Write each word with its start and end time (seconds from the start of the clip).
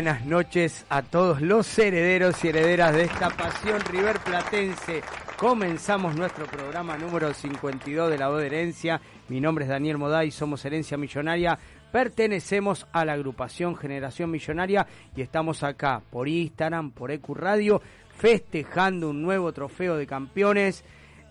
buenas 0.00 0.24
noches 0.24 0.86
a 0.88 1.02
todos 1.02 1.42
los 1.42 1.78
herederos 1.78 2.42
y 2.42 2.48
herederas 2.48 2.94
de 2.94 3.02
esta 3.02 3.28
pasión 3.28 3.78
River 3.82 4.18
Platense. 4.20 5.02
Comenzamos 5.36 6.16
nuestro 6.16 6.46
programa 6.46 6.96
número 6.96 7.34
52 7.34 8.08
de 8.08 8.16
la 8.16 8.28
voz 8.30 8.40
de 8.40 8.46
herencia. 8.46 8.98
Mi 9.28 9.42
nombre 9.42 9.66
es 9.66 9.68
Daniel 9.68 9.98
Moday, 9.98 10.30
somos 10.30 10.64
Herencia 10.64 10.96
Millonaria. 10.96 11.58
Pertenecemos 11.92 12.86
a 12.92 13.04
la 13.04 13.12
agrupación 13.12 13.76
Generación 13.76 14.30
Millonaria 14.30 14.86
y 15.14 15.20
estamos 15.20 15.62
acá 15.62 16.00
por 16.10 16.28
Instagram, 16.28 16.92
por 16.92 17.10
EQ 17.10 17.36
Radio, 17.36 17.82
festejando 18.16 19.10
un 19.10 19.20
nuevo 19.20 19.52
trofeo 19.52 19.98
de 19.98 20.06
campeones. 20.06 20.82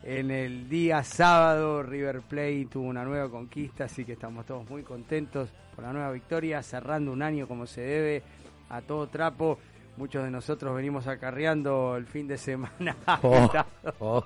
En 0.04 0.30
el 0.30 0.70
día 0.70 1.02
sábado 1.02 1.82
River 1.82 2.22
Plate 2.22 2.68
tuvo 2.72 2.88
una 2.88 3.04
nueva 3.04 3.32
conquista, 3.32 3.86
así 3.86 4.06
que 4.06 4.14
estamos 4.14 4.46
todos 4.46 4.70
muy 4.70 4.84
contentos 4.84 5.50
por 5.76 5.86
la 5.86 5.92
nueva 5.92 6.12
victoria, 6.12 6.62
cerrando 6.62 7.12
un 7.12 7.24
año 7.24 7.48
como 7.48 7.66
se 7.66 7.82
debe 7.82 8.24
a 8.70 8.82
todo 8.82 9.08
trapo. 9.08 9.60
Muchos 9.98 10.24
de 10.24 10.32
nosotros 10.32 10.76
venimos 10.76 11.08
acarreando 11.08 11.98
el 11.98 12.06
fin 12.06 12.28
de 12.28 12.38
semana. 12.38 12.96
Oh, 13.22 13.52
oh. 14.00 14.26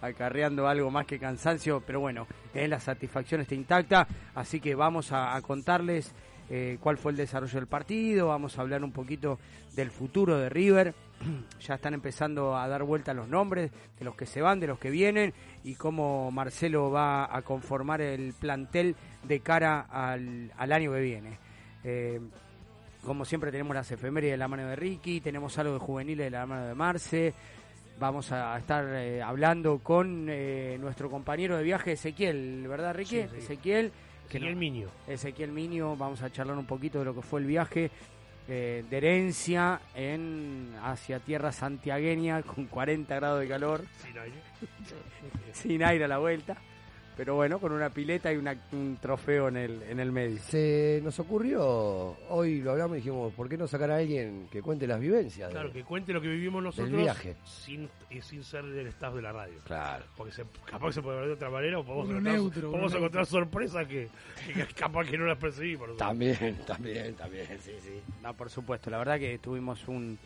Acarreando 0.00 0.66
algo 0.68 0.90
más 0.90 1.06
que 1.06 1.18
cansancio, 1.18 1.82
pero 1.86 2.00
bueno, 2.00 2.26
eh, 2.52 2.68
la 2.68 2.80
satisfacción 2.80 3.40
está 3.40 3.54
intacta, 3.54 4.06
así 4.34 4.60
que 4.60 4.74
vamos 4.74 5.12
a, 5.12 5.40
contarles 5.42 6.12
eh, 6.50 6.78
cuál 6.80 6.98
fue 6.98 7.12
el 7.12 7.16
desarrollo 7.16 7.54
del 7.54 7.68
partido, 7.68 8.28
vamos 8.28 8.58
a 8.58 8.62
hablar 8.62 8.82
un 8.82 8.92
poquito 8.92 9.38
del 9.74 9.90
futuro 9.90 10.36
de 10.36 10.48
River. 10.48 10.94
ya 11.60 11.74
están 11.74 11.94
empezando 11.94 12.56
a 12.56 12.66
dar 12.68 12.82
vuelta 12.82 13.14
los 13.14 13.28
nombres 13.28 13.70
de 13.98 14.04
los 14.04 14.16
que 14.16 14.26
se 14.26 14.42
van, 14.42 14.60
de 14.60 14.66
los 14.66 14.78
que 14.78 14.90
vienen 14.90 15.32
y 15.64 15.74
cómo 15.76 16.30
Marcelo 16.30 16.90
va 16.90 17.34
a 17.34 17.42
conformar 17.42 18.00
el 18.00 18.34
plantel 18.34 18.96
de 19.22 19.40
cara 19.40 19.86
al, 19.90 20.52
al 20.56 20.72
año 20.72 20.92
que 20.92 21.00
viene. 21.00 21.38
Eh, 21.84 22.20
como 23.08 23.24
siempre 23.24 23.50
tenemos 23.50 23.74
las 23.74 23.90
efemérides 23.90 24.34
de 24.34 24.36
la 24.36 24.48
mano 24.48 24.68
de 24.68 24.76
Ricky, 24.76 25.20
tenemos 25.20 25.58
algo 25.58 25.72
de 25.72 25.78
juveniles 25.78 26.26
de 26.26 26.30
la 26.30 26.46
mano 26.46 26.66
de 26.66 26.74
Marce. 26.74 27.34
Vamos 27.98 28.30
a 28.30 28.56
estar 28.58 28.84
eh, 28.94 29.22
hablando 29.22 29.78
con 29.78 30.28
eh, 30.28 30.76
nuestro 30.78 31.10
compañero 31.10 31.56
de 31.56 31.64
viaje 31.64 31.92
Ezequiel, 31.92 32.68
¿verdad 32.68 32.94
Ricky? 32.94 33.20
Ezequiel. 33.20 33.90
Ezequiel 34.28 34.56
Minio. 34.56 34.90
Ezequiel 35.06 35.50
Minio, 35.50 35.96
vamos 35.96 36.22
a 36.22 36.30
charlar 36.30 36.58
un 36.58 36.66
poquito 36.66 36.98
de 36.98 37.06
lo 37.06 37.14
que 37.14 37.22
fue 37.22 37.40
el 37.40 37.46
viaje 37.46 37.90
eh, 38.46 38.84
de 38.88 38.96
herencia 38.98 39.80
en 39.94 40.74
hacia 40.84 41.18
tierra 41.18 41.50
santiagueña 41.50 42.42
con 42.42 42.66
40 42.66 43.14
grados 43.14 43.40
de 43.40 43.48
calor. 43.48 43.84
Sin 43.96 44.18
aire. 44.18 44.36
Sin 45.52 45.82
aire 45.82 46.04
a 46.04 46.08
la 46.08 46.18
vuelta 46.18 46.58
pero 47.18 47.34
bueno, 47.34 47.58
con 47.58 47.72
una 47.72 47.90
pileta 47.90 48.32
y 48.32 48.36
un 48.36 48.96
trofeo 49.02 49.48
en 49.48 49.56
el, 49.56 49.82
en 49.82 49.98
el 49.98 50.12
medio. 50.12 50.38
Se 50.38 51.00
nos 51.02 51.18
ocurrió, 51.18 52.16
hoy 52.28 52.60
lo 52.60 52.70
hablamos 52.70 52.96
y 52.96 53.00
dijimos, 53.00 53.34
¿por 53.34 53.48
qué 53.48 53.56
no 53.56 53.66
sacar 53.66 53.90
a 53.90 53.96
alguien 53.96 54.46
que 54.52 54.62
cuente 54.62 54.86
las 54.86 55.00
vivencias? 55.00 55.50
Claro, 55.50 55.72
que 55.72 55.82
cuente 55.82 56.12
lo 56.12 56.20
que 56.20 56.28
vivimos 56.28 56.62
nosotros 56.62 56.92
viaje. 56.92 57.34
Sin, 57.44 57.90
sin 58.22 58.44
ser 58.44 58.64
del 58.66 58.86
staff 58.86 59.16
de 59.16 59.22
la 59.22 59.32
radio. 59.32 59.58
Claro. 59.64 60.04
Porque 60.16 60.32
se, 60.32 60.44
capaz 60.64 60.86
que 60.86 60.92
se 60.92 61.02
puede 61.02 61.18
ver 61.18 61.26
de 61.26 61.32
otra 61.32 61.50
manera 61.50 61.80
o 61.80 61.84
podemos, 61.84 62.24
encontrar, 62.24 62.62
podemos 62.62 62.94
encontrar 62.94 63.26
sorpresas 63.26 63.88
que, 63.88 64.08
capaz 64.76 65.04
que 65.06 65.18
no 65.18 65.26
las 65.26 65.38
percibimos. 65.38 65.96
También, 65.96 66.56
también, 66.68 67.14
también, 67.16 67.48
sí, 67.58 67.72
sí. 67.80 68.00
No, 68.22 68.32
por 68.34 68.48
supuesto, 68.48 68.90
la 68.90 68.98
verdad 68.98 69.18
que 69.18 69.40
tuvimos 69.40 69.88
un, 69.88 70.16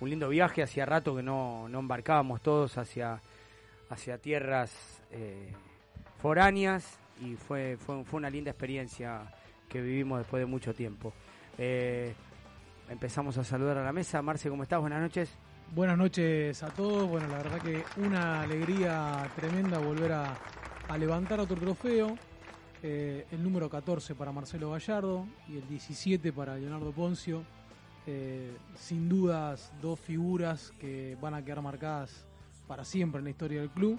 un 0.00 0.10
lindo 0.10 0.28
viaje, 0.28 0.62
hacía 0.62 0.84
rato 0.84 1.16
que 1.16 1.22
no, 1.22 1.66
no 1.70 1.78
embarcábamos 1.78 2.42
todos 2.42 2.76
hacia, 2.76 3.22
hacia 3.88 4.18
tierras... 4.18 5.02
Eh, 5.12 5.50
foráneas 6.22 7.00
y 7.20 7.34
fue, 7.34 7.76
fue, 7.76 8.04
fue 8.04 8.18
una 8.18 8.30
linda 8.30 8.52
experiencia 8.52 9.22
que 9.68 9.82
vivimos 9.82 10.20
después 10.20 10.40
de 10.40 10.46
mucho 10.46 10.72
tiempo. 10.72 11.12
Eh, 11.58 12.14
empezamos 12.88 13.36
a 13.38 13.44
saludar 13.44 13.78
a 13.78 13.84
la 13.84 13.92
mesa. 13.92 14.22
Marce, 14.22 14.48
¿cómo 14.48 14.62
estás? 14.62 14.80
Buenas 14.80 15.00
noches. 15.00 15.34
Buenas 15.74 15.98
noches 15.98 16.62
a 16.62 16.68
todos. 16.68 17.08
Bueno, 17.10 17.26
la 17.26 17.38
verdad 17.38 17.58
que 17.60 17.82
una 17.96 18.42
alegría 18.42 19.28
tremenda 19.34 19.78
volver 19.78 20.12
a, 20.12 20.38
levantar 20.96 21.40
otro 21.40 21.56
trofeo. 21.56 22.16
Eh, 22.84 23.26
el 23.32 23.42
número 23.42 23.68
14 23.68 24.14
para 24.14 24.30
Marcelo 24.30 24.70
Gallardo 24.70 25.26
y 25.48 25.56
el 25.56 25.66
17 25.68 26.32
para 26.32 26.56
Leonardo 26.56 26.92
Poncio. 26.92 27.42
Eh, 28.06 28.56
sin 28.76 29.08
dudas, 29.08 29.72
dos 29.80 29.98
figuras 29.98 30.72
que 30.78 31.16
van 31.20 31.34
a 31.34 31.44
quedar 31.44 31.62
marcadas 31.62 32.26
para 32.68 32.84
siempre 32.84 33.18
en 33.18 33.24
la 33.24 33.30
historia 33.30 33.60
del 33.60 33.70
club. 33.70 33.98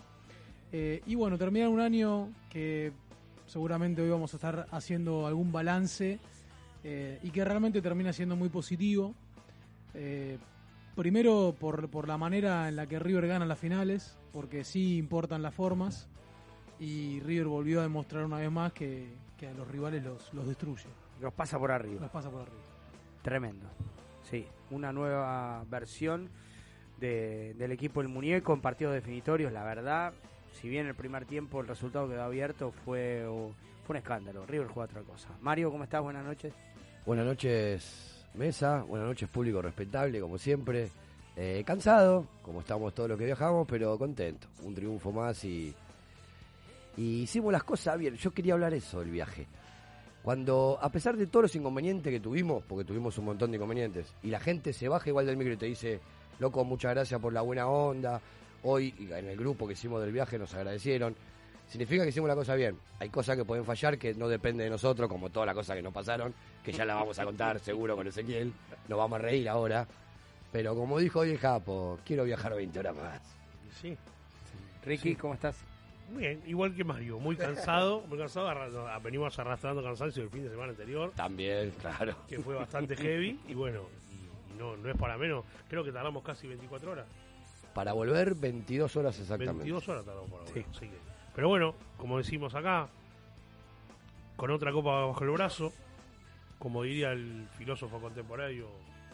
Eh, 0.74 1.02
y 1.06 1.16
bueno, 1.16 1.38
terminar 1.38 1.70
un 1.70 1.80
año 1.80 2.34
que 2.50 2.92
seguramente 3.46 4.02
hoy 4.02 4.10
vamos 4.10 4.34
a 4.34 4.38
estar 4.38 4.68
haciendo 4.72 5.26
algún 5.26 5.52
balance 5.52 6.20
y 6.84 7.30
que 7.30 7.46
realmente 7.46 7.82
termina 7.82 8.12
siendo 8.12 8.36
muy 8.36 8.50
positivo. 8.50 9.16
primero 10.96 11.56
por, 11.58 11.88
por 11.90 12.10
la 12.10 12.18
manera 12.18 12.68
en 12.68 12.76
la 12.76 12.88
que 12.88 13.00
River 13.00 13.28
gana 13.28 13.46
las 13.46 13.58
finales, 13.58 14.18
porque 14.34 14.66
sí 14.66 14.98
importan 14.98 15.42
las 15.42 15.54
formas 15.54 16.10
y 16.80 17.20
River 17.22 17.48
volvió 17.48 17.80
a 17.80 17.84
demostrar 17.84 18.26
una 18.26 18.38
vez 18.38 18.52
más 18.52 18.74
que, 18.74 19.08
a 19.42 19.54
los 19.58 19.68
rivales 19.68 20.04
los, 20.04 20.34
los 20.34 20.48
destruye. 20.48 20.88
Los 21.22 21.34
pasa 21.34 21.58
por 21.60 21.72
arriba. 21.72 22.02
Los 22.02 22.12
pasa 22.12 22.30
por 22.30 22.42
arriba. 22.42 22.58
Tremendo. 23.22 23.68
Sí, 24.30 24.46
una 24.72 24.92
nueva 24.92 25.64
versión 25.70 26.30
del 27.00 27.72
equipo 27.72 28.02
del 28.02 28.10
muñeco 28.10 28.54
en 28.54 28.62
partidos 28.62 28.94
definitorios. 28.94 29.52
La 29.52 29.64
verdad, 29.64 30.14
si 30.54 30.70
bien 30.70 30.88
el 30.88 30.96
primer 30.96 31.26
tiempo 31.26 31.62
el 31.62 31.68
resultado 31.68 32.08
quedó 32.08 32.24
abierto, 32.24 32.72
fue, 32.72 33.26
fue 33.86 33.94
un 33.94 33.98
escándalo. 33.98 34.46
River 34.46 34.68
jugó 34.68 34.82
otra 34.82 35.02
cosa. 35.02 35.30
Mario, 35.42 35.72
¿cómo 35.72 35.84
estás? 35.84 36.02
Buenas 36.02 36.26
noches. 36.26 36.54
Buenas 37.06 37.26
noches, 37.26 38.26
mesa. 38.34 38.84
Buenas 38.84 39.08
noches, 39.08 39.30
público 39.30 39.62
respetable, 39.62 40.20
como 40.22 40.38
siempre. 40.38 40.90
Eh, 41.36 41.64
cansado, 41.66 42.28
como 42.42 42.62
estamos 42.62 42.94
todos 42.94 43.10
los 43.10 43.18
que 43.18 43.26
viajamos, 43.26 43.68
pero 43.68 43.98
contento. 43.98 44.48
Un 44.64 44.74
triunfo 44.74 45.12
más 45.12 45.44
y 45.44 45.74
y 46.98 47.24
hicimos 47.24 47.52
las 47.52 47.64
cosas 47.64 47.98
bien. 47.98 48.16
Yo 48.16 48.32
quería 48.32 48.54
hablar 48.54 48.74
eso 48.74 49.00
del 49.00 49.10
viaje. 49.10 49.48
Cuando, 50.22 50.78
a 50.82 50.90
pesar 50.90 51.18
de 51.18 51.28
todos 51.28 51.44
los 51.44 51.56
inconvenientes 51.56 52.12
que 52.12 52.20
tuvimos, 52.20 52.64
porque 52.64 52.86
tuvimos 52.86 53.18
un 53.18 53.26
montón 53.26 53.52
de 53.52 53.58
inconvenientes, 53.58 54.14
y 54.24 54.30
la 54.30 54.40
gente 54.40 54.72
se 54.72 54.88
baja 54.88 55.10
igual 55.10 55.26
del 55.26 55.36
micro 55.36 55.54
y 55.54 55.58
te 55.58 55.66
dice, 55.66 56.00
loco, 56.40 56.64
muchas 56.64 56.92
gracias 56.94 57.20
por 57.20 57.34
la 57.34 57.42
buena 57.42 57.68
onda, 57.68 58.22
hoy 58.64 58.94
en 59.00 59.28
el 59.28 59.38
grupo 59.38 59.68
que 59.68 59.74
hicimos 59.74 60.02
del 60.02 60.12
viaje 60.12 60.38
nos 60.38 60.54
agradecieron, 60.54 61.16
significa 61.68 62.04
que 62.04 62.10
hicimos 62.10 62.28
la 62.28 62.36
cosa 62.36 62.56
bien. 62.56 62.78
Hay 63.00 63.10
cosas 63.10 63.38
que 63.38 63.46
pueden 63.46 63.66
fallar 63.66 63.98
que 63.98 64.14
no 64.14 64.28
depende 64.28 64.64
de 64.64 64.70
nosotros, 64.70 65.10
como 65.10 65.30
todas 65.30 65.48
las 65.48 65.56
cosas 65.56 65.76
que 65.76 65.82
nos 65.82 65.94
pasaron, 65.94 66.34
que 66.64 66.72
ya 66.72 66.86
la 66.86 66.96
vamos 66.96 67.18
a 67.20 67.26
contar 67.26 67.60
seguro 67.60 67.96
con 67.96 68.08
Ezequiel, 68.08 68.54
nos 68.88 68.98
vamos 68.98 69.20
a 69.20 69.22
reír 69.22 69.50
ahora. 69.50 69.88
Pero 70.52 70.76
como 70.76 71.00
dijo 71.00 71.20
hoy 71.20 71.32
el 71.32 71.40
Japo, 71.40 72.00
quiero 72.06 72.24
viajar 72.26 72.56
20 72.56 72.80
horas 72.80 72.96
más. 72.96 73.22
Sí. 73.82 73.98
Ricky, 74.86 75.16
¿cómo 75.16 75.34
estás? 75.34 75.56
bien, 76.10 76.42
igual 76.46 76.76
que 76.76 76.84
Mario, 76.84 77.20
muy 77.20 77.36
cansado, 77.36 78.02
muy 78.02 78.18
cansado, 78.18 78.48
venimos 79.02 79.38
arrastrando 79.40 79.84
cansancio 79.84 80.24
el 80.24 80.30
fin 80.30 80.44
de 80.44 80.50
semana 80.50 80.72
anterior. 80.72 81.12
También, 81.16 81.72
claro. 81.82 82.16
Que 82.28 82.40
fue 82.40 82.56
bastante 82.56 82.96
heavy 82.96 83.40
y 83.48 83.54
bueno, 83.54 83.82
y, 84.12 84.60
no, 84.60 84.78
no 84.78 84.90
es 84.90 84.98
para 84.98 85.18
menos, 85.18 85.44
creo 85.68 85.84
que 85.84 85.92
tardamos 85.92 86.24
casi 86.24 86.48
24 86.48 86.92
horas. 86.92 87.08
Para 87.74 87.94
volver 87.94 88.36
22 88.36 88.96
horas 88.96 89.20
exactamente. 89.20 89.64
22 89.64 89.90
horas 89.90 90.06
tardamos 90.06 90.30
para 90.30 90.44
volver. 90.44 90.66
Sí. 90.80 90.90
pero 91.36 91.50
bueno, 91.50 91.76
como 91.98 92.18
decimos 92.18 92.54
acá, 92.56 92.90
con 94.36 94.52
otra 94.52 94.72
copa 94.72 95.06
bajo 95.06 95.24
el 95.24 95.32
brazo, 95.32 95.74
como 96.60 96.84
diría 96.84 97.12
el 97.12 97.48
filósofo 97.58 98.00
contemporáneo 98.00 98.68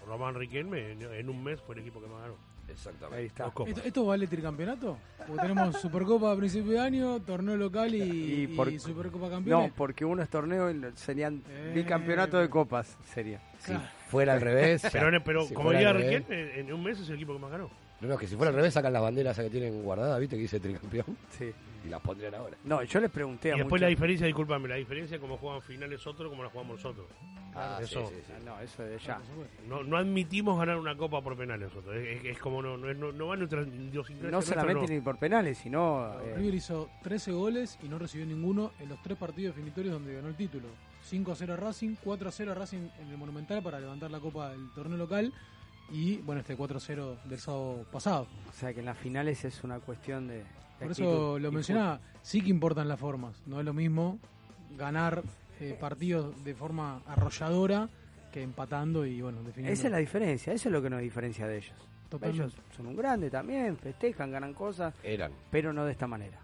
Román 0.06 0.36
Riquelme, 0.36 0.92
en 0.92 1.30
un 1.30 1.44
mes 1.44 1.62
fue 1.62 1.76
el 1.76 1.82
equipo 1.82 2.02
que 2.02 2.08
más 2.08 2.22
ganó. 2.22 2.50
Exactamente. 2.72 3.34
¿Esto, 3.86 4.06
vale 4.06 4.28
tricampeonato? 4.28 4.98
Porque 5.18 5.42
tenemos 5.42 5.80
Supercopa 5.82 6.32
a 6.32 6.36
principio 6.36 6.74
de 6.74 6.80
año, 6.80 7.20
torneo 7.22 7.58
local 7.58 7.94
y, 7.94 8.48
Supercopa 8.80 9.30
campeón. 9.30 9.64
No, 9.64 9.74
porque 9.76 10.06
uno 10.06 10.22
es 10.22 10.30
torneo 10.30 10.70
y 10.70 10.82
serían 10.96 11.44
eh, 11.50 11.72
bicampeonato 11.76 12.38
de 12.38 12.50
copas, 12.50 12.98
sería. 13.06 13.42
Si 13.60 13.74
fuera 14.08 14.34
al 14.34 14.42
revés. 14.42 14.84
pero, 14.92 15.24
pero 15.24 15.48
como 15.54 15.72
diría 15.72 15.94
Riquelme, 15.94 16.60
en 16.60 16.72
un 16.74 16.84
mes 16.84 17.00
es 17.00 17.10
el 17.10 17.16
equipo 17.16 17.34
que 17.34 17.40
más 17.40 17.52
ganó. 17.52 17.70
No, 18.02 18.08
no, 18.08 18.18
que 18.18 18.28
si 18.28 18.36
fuera 18.36 18.50
al 18.50 18.56
revés 18.56 18.74
sacan 18.74 18.94
las 18.94 19.02
banderas 19.02 19.38
que 19.38 19.50
tienen 19.50 19.84
guardadas, 19.84 20.20
¿viste? 20.20 20.36
Que 20.36 20.44
dice 20.44 20.60
tricampeón. 20.60 21.18
Sí. 21.30 21.52
Y 21.86 21.90
las 21.90 22.02
pondrían 22.02 22.36
ahora. 22.36 22.58
No, 22.64 22.84
yo 22.84 23.00
les 23.00 23.10
pregunté 23.10 23.52
a 23.52 23.56
Y 23.56 23.60
después 23.60 23.82
la 23.82 23.88
diferencia, 23.88 24.26
discúlpame, 24.26 24.68
la 24.68 24.76
diferencia 24.76 25.20
como 25.20 25.38
juegan 25.38 25.62
finales 25.62 26.06
otros 26.06 26.30
como 26.30 26.44
la 26.44 26.50
jugamos 26.50 26.78
nosotros. 26.78 27.08
Ah, 27.56 27.80
eso. 27.82 28.08
Sí, 28.08 28.16
sí, 28.26 28.34
No, 28.46 28.60
eso 28.60 28.84
de 28.84 28.98
ya. 29.00 29.20
No, 29.68 29.84
no 29.84 29.98
admitimos 29.98 30.58
ganar 30.58 30.78
una 30.78 30.96
copa 30.96 31.22
por 31.22 31.38
penales 31.38 31.70
nosotros. 31.70 31.96
Es, 31.96 32.24
es 32.24 32.38
como 32.38 32.62
no, 32.62 32.78
no, 32.78 32.94
no, 32.94 33.12
no 33.12 33.28
va 33.28 33.36
nuestra 33.36 33.64
No 33.64 34.42
solamente 34.42 34.94
ni 34.94 35.02
por 35.02 35.18
penales, 35.18 35.58
sino. 35.58 36.14
Eh... 36.22 36.36
River 36.36 36.56
hizo 36.56 36.90
13 37.04 37.32
goles 37.32 37.80
y 37.82 37.90
no 37.90 37.98
recibió 37.98 38.26
ninguno 38.26 38.72
en 38.80 38.90
los 38.90 39.02
tres 39.02 39.18
partidos 39.18 39.56
definitorios 39.56 39.94
donde 39.94 40.14
ganó 40.14 40.28
el 40.28 40.36
título. 40.36 40.68
5 41.04 41.32
a 41.32 41.36
0 41.36 41.54
a 41.54 41.58
Racing, 41.58 41.96
4 42.04 42.30
a 42.30 42.32
0 42.32 42.52
a 42.52 42.56
Racing 42.56 42.90
en 43.00 43.10
el 43.10 43.18
Monumental 43.18 43.64
para 43.64 43.80
levantar 43.80 44.12
la 44.12 44.20
copa 44.20 44.50
del 44.50 44.70
torneo 44.74 44.98
local 44.98 45.34
y 45.92 46.18
bueno, 46.18 46.42
este 46.42 46.58
4-0 46.58 47.24
del 47.24 47.40
sábado 47.40 47.86
pasado. 47.92 48.28
O 48.50 48.54
sea 48.54 48.74
que 48.74 48.80
en 48.80 48.86
las 48.86 48.98
finales 48.98 49.44
es 49.46 49.64
una 49.64 49.80
cuestión 49.80 50.28
de... 50.28 50.44
Por 50.80 50.92
eso 50.92 51.38
lo 51.40 51.52
mencionaba, 51.52 52.00
sí 52.22 52.42
que 52.42 52.50
importan 52.50 52.88
las 52.88 53.00
formas, 53.00 53.42
no 53.46 53.60
es 53.60 53.66
lo 53.66 53.74
mismo 53.74 54.18
ganar 54.78 55.24
eh, 55.60 55.76
partidos 55.78 56.42
de 56.46 56.56
forma 56.56 57.02
arrolladora 57.06 57.90
que 58.32 58.42
empatando 58.42 59.06
y 59.06 59.22
bueno, 59.22 59.44
definiendo. 59.44 59.74
Esa 59.74 59.88
es 59.88 59.92
la 59.92 59.98
diferencia, 59.98 60.54
eso 60.54 60.70
es 60.70 60.74
lo 60.74 60.82
que 60.82 60.90
nos 60.90 61.02
diferencia 61.02 61.48
de 61.48 61.58
ellos. 61.58 61.76
Ellos 62.22 62.56
son 62.76 62.88
un 62.88 62.96
grande 62.96 63.30
también, 63.30 63.78
festejan, 63.78 64.32
ganan 64.32 64.54
cosas. 64.54 64.94
Eran. 65.04 65.34
Pero 65.52 65.74
no 65.74 65.84
de 65.84 65.92
esta 65.92 66.08
manera. 66.08 66.40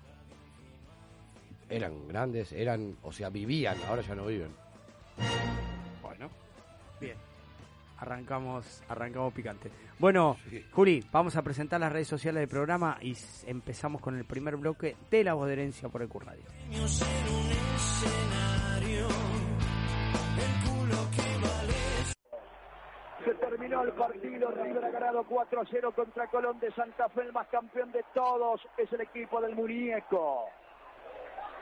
Eran 1.70 2.08
grandes, 2.08 2.52
eran, 2.52 2.98
o 3.04 3.12
sea, 3.12 3.30
vivían, 3.30 3.78
ahora 3.88 4.02
ya 4.02 4.16
no 4.16 4.26
viven. 4.26 4.52
Bueno, 6.04 6.30
bien 7.00 7.16
arrancamos, 8.06 8.84
arrancamos 8.88 9.34
picante. 9.34 9.72
Bueno, 10.00 10.38
Juli, 10.72 11.04
vamos 11.12 11.36
a 11.36 11.42
presentar 11.42 11.80
las 11.80 11.92
redes 11.92 12.08
sociales 12.08 12.42
del 12.42 12.50
programa 12.50 12.98
y 13.02 13.16
empezamos 13.46 14.02
con 14.02 14.16
el 14.16 14.26
primer 14.26 14.58
bloque 14.58 14.96
de 15.10 15.24
la 15.24 15.34
voz 15.34 15.48
de 15.48 15.54
herencia 15.54 15.90
por 15.90 16.02
el 16.02 16.10
Radio. 16.10 16.44
Se 23.26 23.34
terminó 23.34 23.84
el 23.84 23.92
partido, 23.94 24.52
River 24.52 24.86
ha 24.86 24.92
ganado 24.92 25.24
4 25.28 25.62
a 25.62 25.66
0 25.70 25.94
contra 25.96 26.28
Colón 26.28 26.60
de 26.60 26.72
Santa 26.74 27.10
Fe, 27.10 27.22
el 27.22 27.34
más 27.34 27.48
campeón 27.48 27.92
de 27.92 28.04
todos 28.14 28.62
es 28.78 28.92
el 28.94 29.02
equipo 29.02 29.42
del 29.42 29.56
muñeco. 29.56 30.46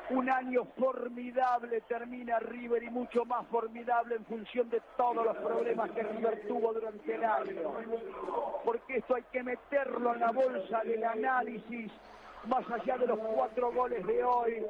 Un 0.10 0.30
año 0.30 0.66
formidable 0.78 1.82
termina 1.82 2.38
River 2.40 2.84
y 2.84 2.90
mucho 2.90 3.24
más 3.26 3.48
formidable 3.48 4.16
en 4.16 4.26
función 4.26 4.70
de 4.70 4.82
todos 4.98 5.26
los 5.26 5.38
problemas 5.38 5.90
que 5.92 6.04
River 6.04 6.46
tuvo 6.48 6.74
durante 6.74 7.16
el 7.16 7.24
año. 7.24 7.72
Porque 8.66 8.98
esto 8.98 9.16
hay 9.16 9.24
que 9.32 9.44
meterlo 9.44 10.14
en 10.14 10.20
la 10.20 10.32
bolsa 10.32 10.82
del 10.84 11.04
análisis, 11.04 11.92
más 12.48 12.70
allá 12.70 12.98
de 12.98 13.08
los 13.08 13.20
cuatro 13.20 13.72
goles 13.72 14.06
de 14.06 14.24
hoy, 14.24 14.66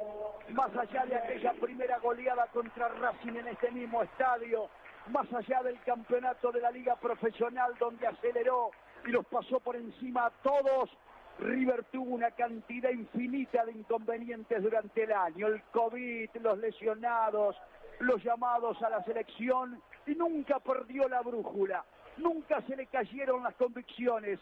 más 0.50 0.74
allá 0.76 1.04
de 1.04 1.16
aquella 1.16 1.52
primera 1.54 1.98
goleada 1.98 2.46
contra 2.52 2.88
Racing 2.88 3.34
en 3.36 3.48
este 3.48 3.72
mismo 3.72 4.02
estadio, 4.04 4.68
más 5.08 5.30
allá 5.32 5.62
del 5.62 5.80
campeonato 5.82 6.52
de 6.52 6.60
la 6.60 6.70
liga 6.70 6.94
profesional 6.96 7.74
donde 7.80 8.06
aceleró 8.06 8.70
y 9.06 9.10
los 9.10 9.26
pasó 9.26 9.58
por 9.60 9.74
encima 9.76 10.26
a 10.26 10.30
todos 10.42 10.90
River 11.38 11.84
tuvo 11.90 12.14
una 12.14 12.30
cantidad 12.30 12.90
infinita 12.90 13.64
de 13.64 13.72
inconvenientes 13.72 14.62
durante 14.62 15.04
el 15.04 15.12
año, 15.12 15.48
el 15.48 15.62
COVID, 15.72 16.30
los 16.40 16.58
lesionados, 16.58 17.56
los 18.00 18.22
llamados 18.22 18.80
a 18.82 18.90
la 18.90 19.02
selección 19.04 19.80
y 20.06 20.14
nunca 20.14 20.60
perdió 20.60 21.08
la 21.08 21.22
brújula, 21.22 21.84
nunca 22.18 22.60
se 22.62 22.76
le 22.76 22.86
cayeron 22.86 23.42
las 23.42 23.54
convicciones, 23.54 24.38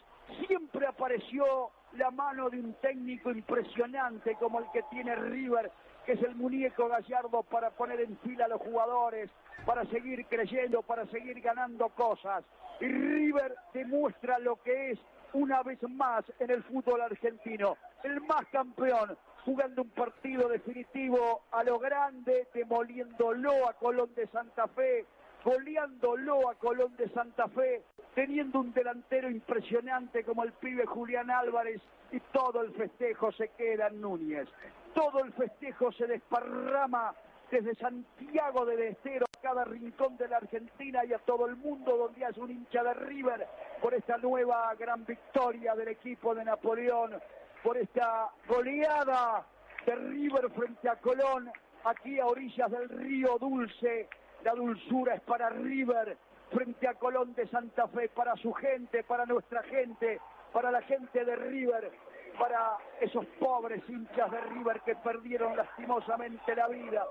siempre 0.47 0.85
apareció 0.85 1.71
la 1.93 2.11
mano 2.11 2.49
de 2.49 2.59
un 2.59 2.73
técnico 2.75 3.31
impresionante 3.31 4.35
como 4.35 4.59
el 4.59 4.65
que 4.71 4.83
tiene 4.83 5.15
River, 5.15 5.71
que 6.05 6.13
es 6.13 6.23
el 6.23 6.35
muñeco 6.35 6.89
Gallardo 6.89 7.43
para 7.43 7.71
poner 7.71 8.01
en 8.01 8.17
fila 8.19 8.45
a 8.45 8.49
los 8.49 8.61
jugadores, 8.61 9.29
para 9.65 9.85
seguir 9.85 10.25
creyendo, 10.27 10.81
para 10.81 11.05
seguir 11.07 11.39
ganando 11.41 11.89
cosas. 11.89 12.43
Y 12.79 12.87
River 12.87 13.55
demuestra 13.73 14.39
lo 14.39 14.57
que 14.63 14.91
es 14.91 14.99
una 15.33 15.63
vez 15.63 15.81
más 15.89 16.23
en 16.39 16.51
el 16.51 16.63
fútbol 16.63 17.01
argentino. 17.01 17.77
El 18.03 18.21
más 18.21 18.45
campeón, 18.51 19.17
jugando 19.45 19.81
un 19.81 19.89
partido 19.89 20.47
definitivo 20.47 21.41
a 21.51 21.63
lo 21.63 21.79
grande, 21.79 22.47
demoliéndolo 22.53 23.67
a 23.67 23.73
Colón 23.73 24.13
de 24.15 24.27
Santa 24.27 24.67
Fe, 24.67 25.05
goleándolo 25.43 26.49
a 26.49 26.55
Colón 26.55 26.95
de 26.97 27.09
Santa 27.09 27.47
Fe, 27.49 27.83
teniendo 28.15 28.59
un 28.59 28.73
delantero 28.73 29.29
impresionante 29.29 30.23
como 30.23 30.43
el 30.43 30.53
pibe 30.53 30.85
Julián 30.85 31.31
Álvarez 31.31 31.81
y 32.11 32.19
todo 32.31 32.61
el 32.61 32.71
festejo 32.73 33.31
se 33.31 33.49
queda 33.49 33.87
en 33.87 34.01
Núñez. 34.01 34.47
Todo 34.93 35.23
el 35.23 35.33
festejo 35.33 35.91
se 35.91 36.05
desparrama 36.05 37.13
desde 37.49 37.75
Santiago 37.75 38.65
del 38.65 38.83
Estero 38.83 39.25
cada 39.43 39.65
rincón 39.65 40.15
de 40.15 40.29
la 40.29 40.37
Argentina 40.37 41.03
y 41.03 41.11
a 41.11 41.19
todo 41.19 41.45
el 41.47 41.57
mundo 41.57 41.97
donde 41.97 42.25
hay 42.25 42.33
un 42.37 42.49
hincha 42.49 42.81
de 42.81 42.93
River 42.93 43.45
por 43.81 43.93
esta 43.93 44.17
nueva 44.17 44.73
gran 44.75 45.05
victoria 45.05 45.75
del 45.75 45.89
equipo 45.89 46.33
de 46.33 46.45
Napoleón, 46.45 47.21
por 47.61 47.75
esta 47.75 48.29
goleada 48.47 49.45
de 49.85 49.95
River 49.95 50.49
frente 50.51 50.87
a 50.87 50.95
Colón, 50.95 51.51
aquí 51.83 52.21
a 52.21 52.25
orillas 52.25 52.71
del 52.71 52.87
río 52.87 53.37
Dulce. 53.37 54.07
La 54.45 54.53
dulzura 54.53 55.15
es 55.15 55.21
para 55.21 55.49
River 55.49 56.17
frente 56.49 56.87
a 56.87 56.93
Colón 56.93 57.35
de 57.35 57.45
Santa 57.49 57.89
Fe, 57.89 58.07
para 58.07 58.37
su 58.37 58.53
gente, 58.53 59.03
para 59.03 59.25
nuestra 59.25 59.61
gente, 59.63 60.21
para 60.53 60.71
la 60.71 60.81
gente 60.83 61.25
de 61.25 61.35
River, 61.35 61.91
para 62.39 62.77
esos 63.01 63.25
pobres 63.39 63.83
hinchas 63.89 64.31
de 64.31 64.39
River 64.39 64.79
que 64.85 64.95
perdieron 64.95 65.57
lastimosamente 65.57 66.55
la 66.55 66.69
vida, 66.69 67.05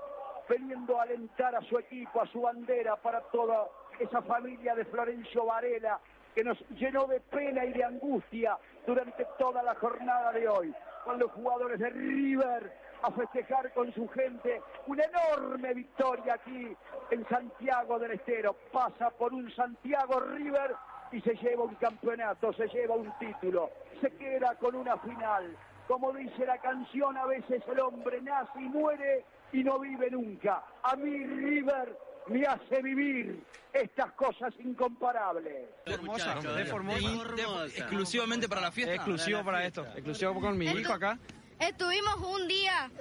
veniendo 0.47 0.99
a 0.99 1.03
alentar 1.03 1.55
a 1.55 1.61
su 1.61 1.77
equipo, 1.77 2.21
a 2.21 2.27
su 2.27 2.41
bandera, 2.41 2.95
para 2.97 3.21
toda 3.21 3.67
esa 3.99 4.21
familia 4.21 4.75
de 4.75 4.85
Florencio 4.85 5.45
Varela, 5.45 5.99
que 6.33 6.43
nos 6.43 6.59
llenó 6.69 7.05
de 7.05 7.19
pena 7.19 7.63
y 7.65 7.73
de 7.73 7.83
angustia 7.83 8.57
durante 8.85 9.25
toda 9.37 9.61
la 9.63 9.75
jornada 9.75 10.31
de 10.31 10.47
hoy, 10.47 10.73
con 11.03 11.19
los 11.19 11.31
jugadores 11.31 11.79
de 11.79 11.89
River 11.89 12.83
a 13.03 13.11
festejar 13.11 13.71
con 13.73 13.93
su 13.93 14.07
gente 14.09 14.61
una 14.87 15.03
enorme 15.03 15.73
victoria 15.73 16.35
aquí 16.35 16.75
en 17.11 17.27
Santiago 17.27 17.99
del 17.99 18.11
Estero. 18.11 18.55
Pasa 18.71 19.09
por 19.11 19.33
un 19.33 19.51
Santiago 19.53 20.21
River 20.21 20.73
y 21.11 21.21
se 21.21 21.35
lleva 21.35 21.63
un 21.63 21.75
campeonato, 21.75 22.53
se 22.53 22.67
lleva 22.69 22.95
un 22.95 23.11
título, 23.19 23.69
se 24.01 24.09
queda 24.11 24.55
con 24.55 24.75
una 24.75 24.97
final. 24.97 25.55
Como 25.87 26.13
dice 26.13 26.45
la 26.45 26.57
canción, 26.59 27.17
a 27.17 27.25
veces 27.25 27.61
el 27.67 27.79
hombre 27.81 28.21
nace 28.21 28.61
y 28.61 28.69
muere 28.69 29.25
y 29.53 29.63
no 29.63 29.79
vive 29.79 30.09
nunca. 30.11 30.63
A 30.83 30.95
mí 30.95 31.25
River 31.25 31.97
me 32.27 32.45
hace 32.45 32.81
vivir 32.81 33.43
estas 33.71 34.11
cosas 34.13 34.53
incomparables. 34.59 35.67
Formosa, 35.85 36.35
de 36.35 36.65
Formosa, 36.65 37.65
exclusivamente 37.75 38.47
para 38.49 38.61
la 38.61 38.71
fiesta. 38.71 38.95
Exclusivo 38.95 39.43
para 39.43 39.65
esto, 39.65 39.85
exclusivo 39.93 40.39
con 40.39 40.57
mi 40.57 40.65
hijo 40.65 40.93
acá. 40.93 41.17
Estuvimos 41.59 42.15
un 42.15 42.47
día, 42.47 42.91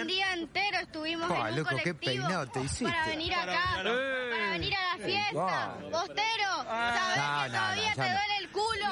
un 0.00 0.06
día 0.06 0.32
entero 0.32 0.78
estuvimos 0.78 1.30
en 1.30 1.36
un 1.36 1.56
loco, 1.56 1.68
qué 1.70 1.92
colectivo 1.92 2.00
peinado 2.00 2.46
te 2.46 2.60
hiciste. 2.60 2.84
para 2.86 3.06
venir 3.08 3.34
acá, 3.34 3.60
para 3.76 4.50
venir 4.52 4.74
a 4.74 4.96
la 4.96 5.04
fiesta. 5.04 5.76
Bostero, 5.90 6.50
¿sabés 6.64 7.16
No, 7.16 7.42
que 7.42 7.48
no, 7.50 7.58
todavía 7.58 7.88
no, 7.90 7.94
te 7.94 8.10
duele 8.10 8.36
el 8.40 8.50
culo? 8.52 8.86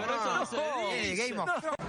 Pero 0.00 0.14
eso 0.14 0.36
no 0.36 0.46
se 0.46 0.56
Eh, 0.56 1.10
dice. 1.10 1.28
Game 1.28 1.40
of 1.42 1.81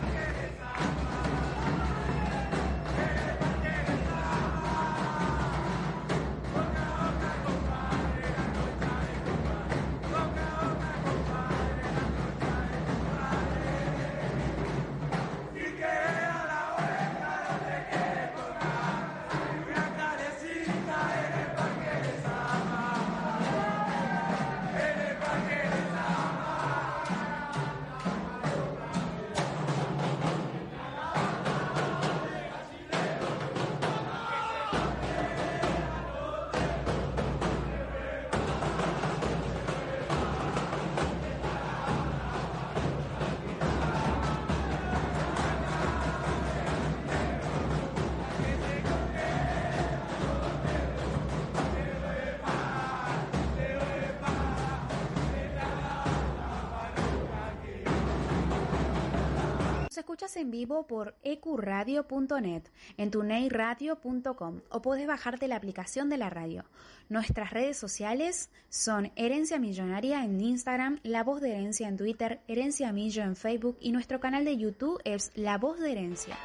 escuchas 60.13 60.37
en 60.37 60.51
vivo 60.51 60.85
por 60.85 61.15
ecuradio.net, 61.23 62.61
en 62.97 63.09
tuneiradio.com 63.09 64.61
o 64.69 64.81
podés 64.83 65.07
bajarte 65.07 65.47
la 65.47 65.55
aplicación 65.55 66.07
de 66.07 66.17
la 66.17 66.29
radio. 66.29 66.65
Nuestras 67.09 67.49
redes 67.49 67.77
sociales 67.77 68.51
son 68.69 69.11
Herencia 69.15 69.57
Millonaria 69.57 70.23
en 70.23 70.39
Instagram, 70.39 70.99
La 71.01 71.23
Voz 71.23 71.41
de 71.41 71.53
Herencia 71.53 71.87
en 71.87 71.97
Twitter, 71.97 72.41
Herencia 72.47 72.93
Millo 72.93 73.23
en 73.23 73.35
Facebook 73.35 73.75
y 73.81 73.91
nuestro 73.91 74.19
canal 74.19 74.45
de 74.45 74.55
YouTube 74.55 75.01
es 75.03 75.31
La 75.33 75.57
Voz 75.57 75.79
de 75.79 75.93
Herencia. 75.93 76.37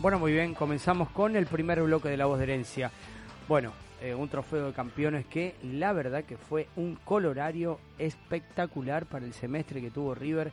Bueno, 0.00 0.18
muy 0.18 0.32
bien, 0.32 0.54
comenzamos 0.54 1.10
con 1.10 1.36
el 1.36 1.46
primer 1.46 1.80
bloque 1.80 2.08
de 2.08 2.16
La 2.16 2.26
Voz 2.26 2.38
de 2.38 2.44
Herencia. 2.44 2.90
Bueno, 3.46 3.72
eh, 4.04 4.14
un 4.14 4.28
trofeo 4.28 4.66
de 4.66 4.72
campeones 4.74 5.24
que 5.24 5.54
la 5.62 5.94
verdad 5.94 6.24
que 6.24 6.36
fue 6.36 6.68
un 6.76 6.94
colorario 7.06 7.80
espectacular 7.98 9.06
para 9.06 9.24
el 9.24 9.32
semestre 9.32 9.80
que 9.80 9.90
tuvo 9.90 10.14
River. 10.14 10.52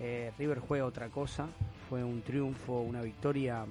Eh, 0.00 0.32
River 0.38 0.58
juega 0.58 0.84
otra 0.84 1.08
cosa, 1.08 1.48
fue 1.88 2.04
un 2.04 2.20
triunfo, 2.20 2.82
una 2.82 3.00
victoria 3.00 3.64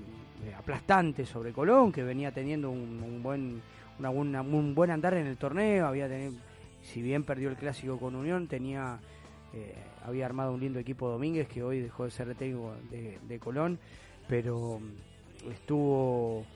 eh, 0.43 0.55
aplastante 0.57 1.27
sobre 1.27 1.53
Colón, 1.53 1.91
que 1.91 2.01
venía 2.01 2.31
teniendo 2.31 2.71
un, 2.71 3.21
buen 3.21 3.61
un 3.99 4.73
buen 4.73 4.89
andar 4.89 5.13
en 5.13 5.27
el 5.27 5.37
torneo, 5.37 5.85
había 5.85 6.07
tenido, 6.07 6.33
si 6.81 7.03
bien 7.03 7.23
perdió 7.23 7.49
el 7.49 7.55
clásico 7.55 7.99
con 7.99 8.15
Unión, 8.15 8.47
tenía 8.47 8.99
había 10.03 10.25
armado 10.25 10.53
un 10.53 10.59
lindo 10.59 10.79
equipo 10.79 11.07
Domínguez 11.07 11.47
que 11.47 11.61
hoy 11.61 11.79
dejó 11.79 12.05
de 12.05 12.09
ser 12.09 12.33
técnico 12.33 12.73
de, 12.89 13.19
de 13.27 13.39
Colón, 13.39 13.77
pero 14.27 14.79
mm, 14.79 15.51
estuvo 15.51 16.47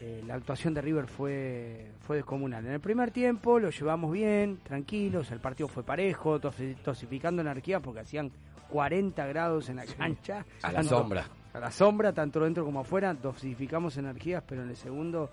eh, 0.00 0.22
la 0.26 0.34
actuación 0.34 0.74
de 0.74 0.80
River 0.82 1.06
fue 1.06 1.90
fue 2.00 2.16
descomunal. 2.16 2.64
En 2.66 2.72
el 2.72 2.80
primer 2.80 3.10
tiempo 3.10 3.58
lo 3.58 3.70
llevamos 3.70 4.12
bien, 4.12 4.58
tranquilos, 4.62 5.30
el 5.30 5.40
partido 5.40 5.68
fue 5.68 5.82
parejo, 5.82 6.40
tosi- 6.40 6.76
tosificando 6.82 7.42
energía 7.42 7.80
porque 7.80 8.00
hacían 8.00 8.30
40 8.68 9.26
grados 9.26 9.68
en 9.68 9.76
la 9.76 9.86
cancha. 9.86 10.44
A 10.62 10.68
la 10.72 10.78
Tanto- 10.80 10.98
sombra. 10.98 11.26
A 11.54 11.58
la 11.60 11.70
sombra, 11.70 12.12
tanto 12.12 12.40
dentro 12.40 12.64
como 12.66 12.80
afuera, 12.80 13.14
dosificamos 13.14 13.96
energías, 13.96 14.42
pero 14.46 14.62
en 14.62 14.68
el 14.68 14.76
segundo 14.76 15.30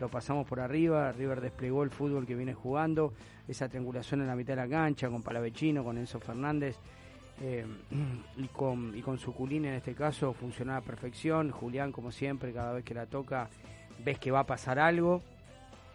lo 0.00 0.08
pasamos 0.08 0.46
por 0.46 0.60
arriba, 0.60 1.12
River 1.12 1.40
desplegó 1.42 1.82
el 1.82 1.90
fútbol 1.90 2.24
que 2.26 2.34
viene 2.34 2.54
jugando, 2.54 3.12
esa 3.46 3.68
triangulación 3.68 4.22
en 4.22 4.26
la 4.28 4.36
mitad 4.36 4.54
de 4.56 4.62
la 4.62 4.68
cancha 4.68 5.08
con 5.10 5.22
Palavecino, 5.22 5.84
con 5.84 5.98
Enzo 5.98 6.18
Fernández 6.18 6.76
eh, 7.42 7.66
y 8.38 8.46
con 8.48 8.96
y 8.96 9.02
con 9.02 9.18
Suculín 9.18 9.66
en 9.66 9.74
este 9.74 9.94
caso 9.94 10.32
funcionó 10.32 10.74
a 10.76 10.80
perfección, 10.80 11.50
Julián 11.50 11.92
como 11.92 12.10
siempre 12.10 12.52
cada 12.54 12.72
vez 12.72 12.82
que 12.84 12.94
la 12.94 13.04
toca 13.04 13.48
ves 14.04 14.18
que 14.18 14.30
va 14.30 14.40
a 14.40 14.46
pasar 14.46 14.78
algo. 14.78 15.22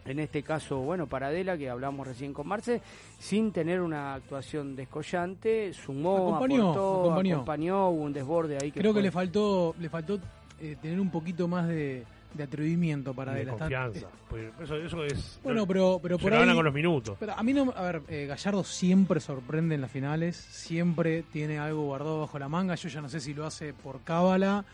En 0.04 0.18
este 0.18 0.42
caso, 0.42 0.78
bueno, 0.78 1.06
Paradela, 1.06 1.56
que 1.56 1.70
hablamos 1.70 2.04
recién 2.06 2.32
con 2.34 2.48
Marce, 2.48 2.80
sin 3.20 3.52
tener 3.52 3.80
una 3.80 4.14
actuación 4.14 4.74
descollante, 4.74 5.72
sumó, 5.74 6.34
Acompañó, 6.34 6.70
aportó, 6.70 7.00
acompañó. 7.02 7.34
acompañó, 7.36 7.88
hubo 7.90 8.02
un 8.02 8.12
desborde 8.12 8.58
ahí 8.60 8.72
que 8.72 8.80
Creo 8.80 8.92
que 8.92 9.00
le 9.02 9.12
faltó, 9.12 9.76
le 9.78 9.88
faltó 9.88 10.18
eh, 10.60 10.76
tener 10.82 10.98
un 10.98 11.08
poquito 11.08 11.46
más 11.46 11.68
de, 11.68 12.02
de 12.34 12.42
atrevimiento 12.42 13.14
para 13.14 13.32
de 13.34 13.42
él. 13.42 13.48
Está- 13.50 13.58
confianza. 13.60 14.08
Pues 14.28 14.50
eso, 14.60 14.74
eso 14.74 15.04
es. 15.04 15.38
Bueno, 15.44 15.68
pero, 15.68 16.00
pero 16.02 16.18
por 16.18 16.34
ahí. 16.34 16.52
con 16.52 16.64
los 16.64 16.74
minutos. 16.74 17.16
Pero 17.20 17.34
a 17.34 17.42
mí 17.44 17.52
no. 17.52 17.72
A 17.76 17.82
ver, 17.82 18.02
eh, 18.08 18.26
Gallardo 18.26 18.64
siempre 18.64 19.20
sorprende 19.20 19.76
en 19.76 19.82
las 19.82 19.90
finales. 19.92 20.34
Siempre 20.36 21.22
tiene 21.32 21.60
algo 21.60 21.82
guardado 21.82 22.22
bajo 22.22 22.40
la 22.40 22.48
manga. 22.48 22.74
Yo 22.74 22.88
ya 22.88 23.00
no 23.00 23.08
sé 23.08 23.20
si 23.20 23.34
lo 23.34 23.46
hace 23.46 23.72
por 23.72 24.00
cábala 24.00 24.64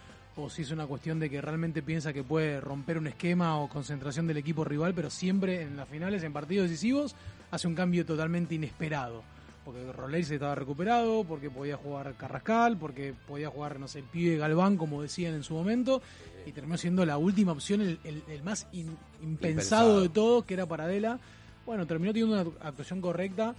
o 0.40 0.48
si 0.50 0.62
es 0.62 0.70
una 0.70 0.86
cuestión 0.86 1.18
de 1.18 1.28
que 1.28 1.40
realmente 1.40 1.82
piensa 1.82 2.12
que 2.12 2.22
puede 2.22 2.60
romper 2.60 2.98
un 2.98 3.06
esquema 3.08 3.58
o 3.58 3.68
concentración 3.68 4.26
del 4.26 4.36
equipo 4.36 4.64
rival. 4.64 4.94
Pero 4.94 5.10
siempre 5.10 5.62
en 5.62 5.76
las 5.76 5.88
finales, 5.88 6.22
en 6.22 6.32
partidos 6.32 6.68
decisivos, 6.68 7.14
hace 7.50 7.66
un 7.66 7.74
cambio 7.74 8.06
totalmente 8.06 8.54
inesperado. 8.54 9.22
Porque 9.64 9.92
Roley 9.92 10.24
se 10.24 10.34
estaba 10.36 10.54
recuperado, 10.54 11.24
porque 11.24 11.50
podía 11.50 11.76
jugar 11.76 12.14
Carrascal, 12.16 12.78
porque 12.78 13.12
podía 13.26 13.50
jugar, 13.50 13.78
no 13.78 13.86
sé, 13.88 13.98
el 13.98 14.04
pibe 14.06 14.38
Galván, 14.38 14.76
como 14.78 15.02
decían 15.02 15.34
en 15.34 15.42
su 15.42 15.52
momento, 15.54 16.00
y 16.46 16.52
terminó 16.52 16.78
siendo 16.78 17.04
la 17.04 17.18
última 17.18 17.52
opción, 17.52 17.82
el, 17.82 17.98
el- 18.04 18.22
el 18.28 18.42
más 18.42 18.66
in- 18.72 18.96
impensado, 19.22 19.28
Impensado. 19.30 20.00
de 20.00 20.08
todo, 20.08 20.46
que 20.46 20.54
era 20.54 20.64
Paradela. 20.64 21.18
Bueno, 21.66 21.86
terminó 21.86 22.14
teniendo 22.14 22.40
una 22.40 22.50
actuación 22.66 23.02
correcta, 23.02 23.54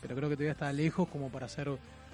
pero 0.00 0.16
creo 0.16 0.28
que 0.28 0.34
todavía 0.34 0.52
está 0.52 0.72
lejos 0.72 1.08
como 1.08 1.28
para 1.28 1.46
hacer 1.46 1.70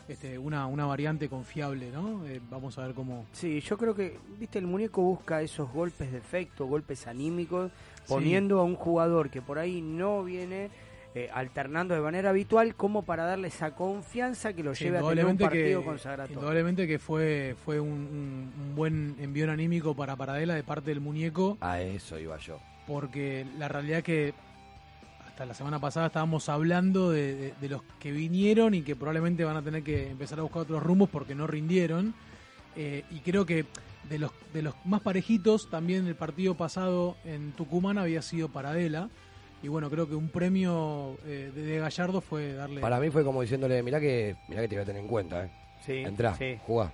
este, 0.08 0.38
una, 0.38 0.66
una 0.66 0.86
variante 0.86 1.28
confiable, 1.28 1.90
¿no? 1.90 2.26
Eh, 2.26 2.40
vamos 2.50 2.76
a 2.78 2.86
ver 2.86 2.94
cómo... 2.94 3.26
Sí, 3.32 3.60
yo 3.60 3.76
creo 3.76 3.94
que, 3.94 4.16
viste, 4.38 4.58
el 4.58 4.66
muñeco 4.66 5.02
busca 5.02 5.42
esos 5.42 5.70
golpes 5.72 6.10
de 6.10 6.18
efecto, 6.18 6.66
golpes 6.66 7.06
anímicos, 7.06 7.70
poniendo 8.06 8.60
a 8.60 8.64
un 8.64 8.74
jugador 8.74 9.28
que 9.30 9.42
por 9.42 9.58
ahí 9.58 9.82
no 9.82 10.24
viene 10.24 10.70
eh, 11.14 11.28
alternando 11.32 11.94
de 11.94 12.00
manera 12.00 12.30
habitual 12.30 12.74
como 12.74 13.02
para 13.02 13.24
darle 13.24 13.48
esa 13.48 13.74
confianza 13.74 14.52
que 14.54 14.62
lo 14.62 14.72
lleve 14.72 14.98
a 14.98 15.02
tener 15.02 15.26
un 15.26 15.36
partido 15.38 15.80
que, 15.80 15.86
consagratorio. 15.86 16.34
indudablemente 16.36 16.86
que 16.86 16.98
fue 16.98 17.54
fue 17.64 17.80
un, 17.80 17.88
un- 17.90 18.52
un 18.68 18.74
buen 18.76 19.16
envión 19.18 19.50
anímico 19.50 19.94
para 19.94 20.16
Paradela 20.16 20.54
de 20.54 20.62
parte 20.62 20.90
del 20.90 21.00
muñeco, 21.00 21.56
A 21.60 21.80
eso 21.80 22.18
iba 22.18 22.36
yo. 22.38 22.60
porque 22.86 23.46
la 23.58 23.68
realidad 23.68 24.02
que 24.02 24.32
hasta 25.38 25.46
la 25.46 25.54
semana 25.54 25.78
pasada 25.78 26.08
estábamos 26.08 26.48
hablando 26.48 27.10
de, 27.12 27.36
de- 27.36 27.54
de 27.60 27.68
los 27.68 27.82
que 28.00 28.10
vinieron 28.10 28.74
y 28.74 28.82
que 28.82 28.96
probablemente 28.96 29.44
van 29.44 29.56
a 29.56 29.62
tener 29.62 29.84
que 29.84 30.10
empezar 30.10 30.40
a 30.40 30.42
buscar 30.42 30.62
otros 30.62 30.82
rumbos 30.82 31.08
porque 31.10 31.36
no 31.36 31.46
rindieron. 31.46 32.12
Eh, 32.74 33.04
y 33.12 33.20
creo 33.20 33.46
que 33.46 33.64
de 34.10 34.18
los, 34.18 34.32
de 34.52 34.62
los 34.62 34.74
más 34.84 35.00
parejitos, 35.00 35.70
también 35.70 36.08
el 36.08 36.16
partido 36.16 36.56
pasado 36.56 37.16
en 37.24 37.52
Tucumán 37.52 37.98
había 37.98 38.20
sido 38.20 38.48
Paradela. 38.48 39.10
Y 39.62 39.68
bueno, 39.68 39.88
creo 39.90 40.08
que 40.08 40.16
un 40.16 40.28
premio 40.28 41.16
eh, 41.24 41.52
de, 41.54 41.62
de 41.62 41.78
Gallardo 41.78 42.20
fue 42.20 42.54
darle... 42.54 42.80
Para 42.80 42.98
mí 42.98 43.08
fue 43.10 43.22
como 43.22 43.40
diciéndole, 43.40 43.80
mirá 43.84 44.00
que, 44.00 44.34
mirá 44.48 44.62
que 44.62 44.66
te 44.68 44.74
voy 44.74 44.82
a 44.82 44.86
tener 44.86 45.02
en 45.02 45.08
cuenta, 45.08 45.44
¿eh? 45.44 45.50
Sí, 45.86 45.92
Entrá, 45.98 46.34
sí, 46.34 46.58
jugá. 46.66 46.90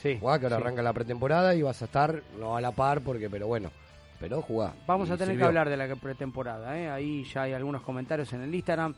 sí, 0.00 0.16
Jugá, 0.20 0.38
que 0.38 0.46
ahora 0.46 0.58
sí. 0.58 0.62
arranca 0.62 0.82
la 0.82 0.92
pretemporada 0.92 1.56
y 1.56 1.62
vas 1.62 1.82
a 1.82 1.86
estar, 1.86 2.22
no 2.38 2.56
a 2.56 2.60
la 2.60 2.70
par, 2.70 3.00
porque, 3.00 3.28
pero 3.28 3.48
bueno, 3.48 3.72
pero 4.20 4.42
jugá. 4.42 4.74
Vamos 4.86 5.10
a 5.10 5.14
tener 5.14 5.28
sirvió. 5.28 5.44
que 5.44 5.48
hablar 5.48 5.68
de 5.70 5.76
la 5.76 5.96
pretemporada. 5.96 6.78
¿eh? 6.78 6.90
Ahí 6.90 7.24
ya 7.24 7.42
hay 7.42 7.54
algunos 7.54 7.82
comentarios 7.82 8.32
en 8.34 8.42
el 8.42 8.54
Instagram 8.54 8.94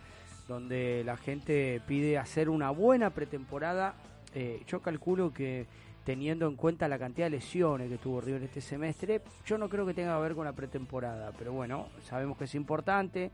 donde 0.49 1.03
la 1.05 1.17
gente 1.17 1.81
pide 1.87 2.19
hacer 2.19 2.49
una 2.51 2.71
buena 2.71 3.11
pretemporada. 3.11 3.95
Eh, 4.35 4.63
yo 4.67 4.81
calculo 4.83 5.33
que 5.33 5.67
teniendo 6.05 6.49
en 6.49 6.57
cuenta 6.57 6.89
la 6.89 6.99
cantidad 6.99 7.27
de 7.27 7.31
lesiones 7.31 7.89
que 7.89 7.99
tuvo 7.99 8.21
River 8.21 8.43
este 8.43 8.61
semestre, 8.61 9.23
yo 9.47 9.57
no 9.57 9.69
creo 9.69 9.87
que 9.87 9.95
tenga 9.95 10.17
que 10.17 10.23
ver 10.23 10.35
con 10.35 10.45
la 10.45 10.53
pretemporada. 10.53 11.31
Pero 11.39 11.53
bueno, 11.53 11.89
sabemos 12.03 12.37
que 12.37 12.45
es 12.45 12.55
importante. 12.57 13.31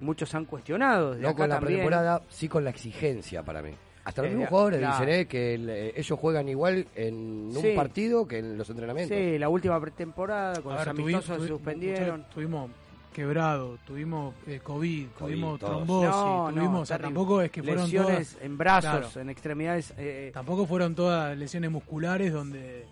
Muchos 0.00 0.32
han 0.34 0.44
cuestionado. 0.44 1.16
No 1.16 1.34
con 1.34 1.48
la 1.48 1.56
también. 1.56 1.80
pretemporada, 1.80 2.22
sí 2.28 2.48
con 2.48 2.62
la 2.62 2.70
exigencia 2.70 3.42
para 3.42 3.62
mí. 3.62 3.72
Hasta 4.04 4.20
los 4.22 4.30
Eh, 4.30 4.34
mismos 4.34 4.48
jugadores 4.50 4.78
claro. 4.80 4.98
dicen 4.98 5.20
eh, 5.20 5.26
que 5.26 5.54
el- 5.54 5.70
eh, 5.70 5.92
ellos 5.96 6.18
juegan 6.18 6.48
igual 6.48 6.86
en 6.94 7.14
un 7.14 7.58
Sí. 7.62 7.72
partido 7.74 8.28
que 8.28 8.38
en 8.38 8.58
los 8.58 8.68
entrenamientos. 8.68 9.16
Sí, 9.16 9.38
la 9.38 9.48
última 9.48 9.80
pretemporada 9.80 10.60
con 10.60 10.72
A 10.72 10.76
los 10.76 10.86
ver, 10.86 10.94
tuvi- 10.94 11.02
amistosos 11.14 11.38
tuvi- 11.38 11.42
se 11.42 11.48
suspendieron. 11.48 12.24
Tuvimos 12.34 12.70
quebrado, 13.14 13.78
tuvimos 13.86 14.34
eh, 14.46 14.60
COVID, 14.62 15.06
COVID, 15.10 15.18
tuvimos 15.18 15.58
todos. 15.60 15.72
trombosis, 15.76 16.10
No, 16.10 16.50
no, 16.50 16.54
tuvimos, 16.54 16.82
o 16.82 16.86
sea, 16.86 16.96
terrible. 16.98 17.14
tampoco 17.14 17.42
es 17.42 17.50
que 17.50 17.62
fueron 17.62 17.84
lesiones 17.84 18.28
todas, 18.32 18.44
en 18.44 18.58
brazos, 18.58 18.90
Claro. 18.90 19.20
en 19.20 19.30
extremidades. 19.30 19.94
eh, 19.96 20.30
tampoco 20.34 20.66
fueron 20.66 20.94
todas 20.94 21.38
lesiones 21.38 21.70
musculares 21.70 22.32
donde, 22.32 22.84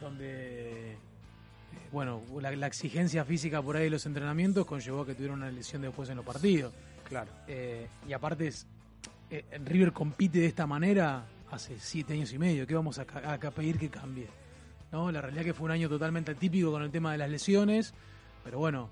donde 0.00 0.92
eh, 0.92 0.96
bueno, 1.92 2.20
la, 2.40 2.50
la 2.54 2.66
exigencia 2.66 3.24
física 3.24 3.60
por 3.62 3.76
ahí 3.76 3.84
de 3.84 3.90
los 3.90 4.06
entrenamientos 4.06 4.64
conllevó 4.66 5.02
a 5.02 5.06
que 5.06 5.14
tuvieron 5.14 5.40
una 5.42 5.50
lesión 5.50 5.82
después 5.82 6.08
en 6.08 6.16
los 6.16 6.24
partidos. 6.24 6.72
claro. 7.08 7.30
Eh, 7.48 7.86
y 8.08 8.12
aparte, 8.12 8.48
es, 8.48 8.66
eh, 9.30 9.44
River 9.64 9.92
compite 9.92 10.38
de 10.38 10.46
esta 10.46 10.66
manera 10.66 11.26
hace 11.50 11.76
siete 11.78 12.14
años 12.14 12.32
y 12.32 12.38
medio. 12.38 12.66
¿Qué 12.66 12.74
vamos 12.74 12.98
a, 12.98 13.04
pedir 13.50 13.78
que 13.78 13.88
cambie? 13.88 14.28
¿No? 14.92 15.10
La 15.10 15.20
realidad 15.20 15.44
que 15.44 15.54
fue 15.54 15.66
un 15.66 15.72
año 15.72 15.88
totalmente 15.88 16.32
atípico 16.32 16.70
con 16.70 16.82
el 16.82 16.90
tema 16.90 17.12
de 17.12 17.18
las 17.18 17.30
lesiones. 17.30 17.94
Pero 18.44 18.58
bueno, 18.58 18.88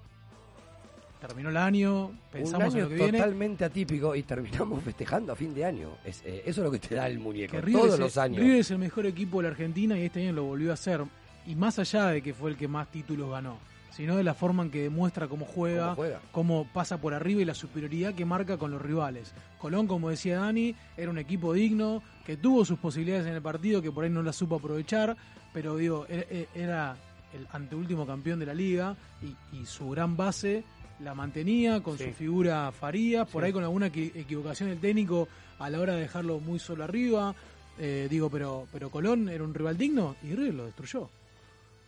terminó 1.21 1.50
el 1.50 1.57
año, 1.57 2.19
pensamos 2.33 2.75
un 2.75 2.79
en 2.79 2.85
lo 2.85 2.88
que 2.88 2.95
viene. 2.97 3.19
totalmente 3.19 3.64
atípico 3.64 4.14
y 4.17 4.23
terminamos 4.25 4.83
festejando 4.85 5.33
a 5.33 5.37
fin 5.37 5.55
de 5.55 5.64
año. 5.64 5.91
Es, 6.05 6.23
eh, 6.25 6.43
eso 6.45 6.61
es 6.61 6.64
lo 6.64 6.71
que 6.71 6.81
te 6.81 6.97
da 6.97 7.07
el 7.07 7.19
muñeco. 7.19 7.57
Todos 7.61 7.95
es, 7.95 8.00
los 8.00 8.19
años. 8.19 8.41
River 8.41 8.59
es 8.59 8.71
el 8.71 8.79
mejor 8.79 9.07
equipo 9.07 9.38
de 9.38 9.45
la 9.45 9.49
Argentina 9.50 9.99
y 9.99 10.05
este 10.05 10.23
año 10.23 10.33
lo 10.33 10.45
volvió 10.45 10.71
a 10.71 10.75
hacer. 10.75 11.03
Y 11.47 11.55
más 11.55 11.79
allá 11.79 12.07
de 12.07 12.23
que 12.23 12.35
fue 12.35 12.50
el 12.50 12.57
que 12.57 12.67
más 12.69 12.91
títulos 12.91 13.31
ganó, 13.31 13.59
sino 13.95 14.17
de 14.17 14.25
la 14.25 14.35
forma 14.35 14.63
en 14.65 14.71
que 14.71 14.83
demuestra 14.83 15.29
cómo 15.29 15.45
juega, 15.47 15.85
¿Cómo 15.91 15.95
juega? 15.97 16.21
cómo 16.33 16.67
pasa 16.73 17.01
por 17.01 17.15
arriba 17.15 17.43
y 17.43 17.45
la 17.45 17.55
superioridad 17.55 18.15
que 18.15 18.25
marca 18.25 18.57
con 18.59 18.71
los 18.71 18.83
rivales. 18.83 19.33
Colón, 19.59 19.87
como 19.87 20.11
decía 20.11 20.41
Dani, 20.41 20.75
era 20.97 21.11
un 21.11 21.19
equipo 21.19 21.53
digno, 21.53 22.03
que 22.27 22.37
tuvo 22.37 22.65
sus 22.65 22.79
posibilidades 22.79 23.27
en 23.27 23.35
el 23.35 23.43
partido, 23.43 23.81
que 23.81 23.93
por 23.93 24.05
ahí 24.05 24.11
no 24.11 24.23
las 24.23 24.37
supo 24.37 24.57
aprovechar, 24.57 25.17
pero 25.53 25.77
digo, 25.77 26.07
era, 26.09 26.25
era 26.55 26.97
el 27.33 27.47
anteúltimo 27.53 28.07
campeón 28.07 28.39
de 28.41 28.47
la 28.47 28.55
liga 28.55 28.97
y, 29.23 29.57
y 29.57 29.67
su 29.67 29.91
gran 29.91 30.17
base 30.17 30.65
la 31.01 31.15
mantenía 31.15 31.81
con 31.83 31.99
Sí. 31.99 32.05
su 32.05 32.11
figura 32.13 32.71
Farías, 32.73 33.29
por 33.29 33.42
Sí. 33.42 33.47
ahí 33.47 33.53
con 33.53 33.62
alguna 33.64 33.88
equi- 33.88 34.12
equivocación 34.14 34.68
del 34.71 34.79
técnico 34.79 35.29
a 35.59 35.68
la 35.71 35.81
hora 35.81 35.95
de 35.95 36.01
dejarlo 36.03 36.38
muy 36.40 36.59
solo 36.59 36.85
arriba. 36.85 37.35
Eh, 37.79 38.07
digo, 38.09 38.31
pero, 38.31 38.66
pero 38.73 38.90
Colón 38.90 39.29
era 39.29 39.42
un 39.42 39.53
rival 39.55 39.77
digno 39.77 40.14
y 40.23 40.35
River 40.35 40.55
lo 40.55 40.64
destruyó. 40.66 41.11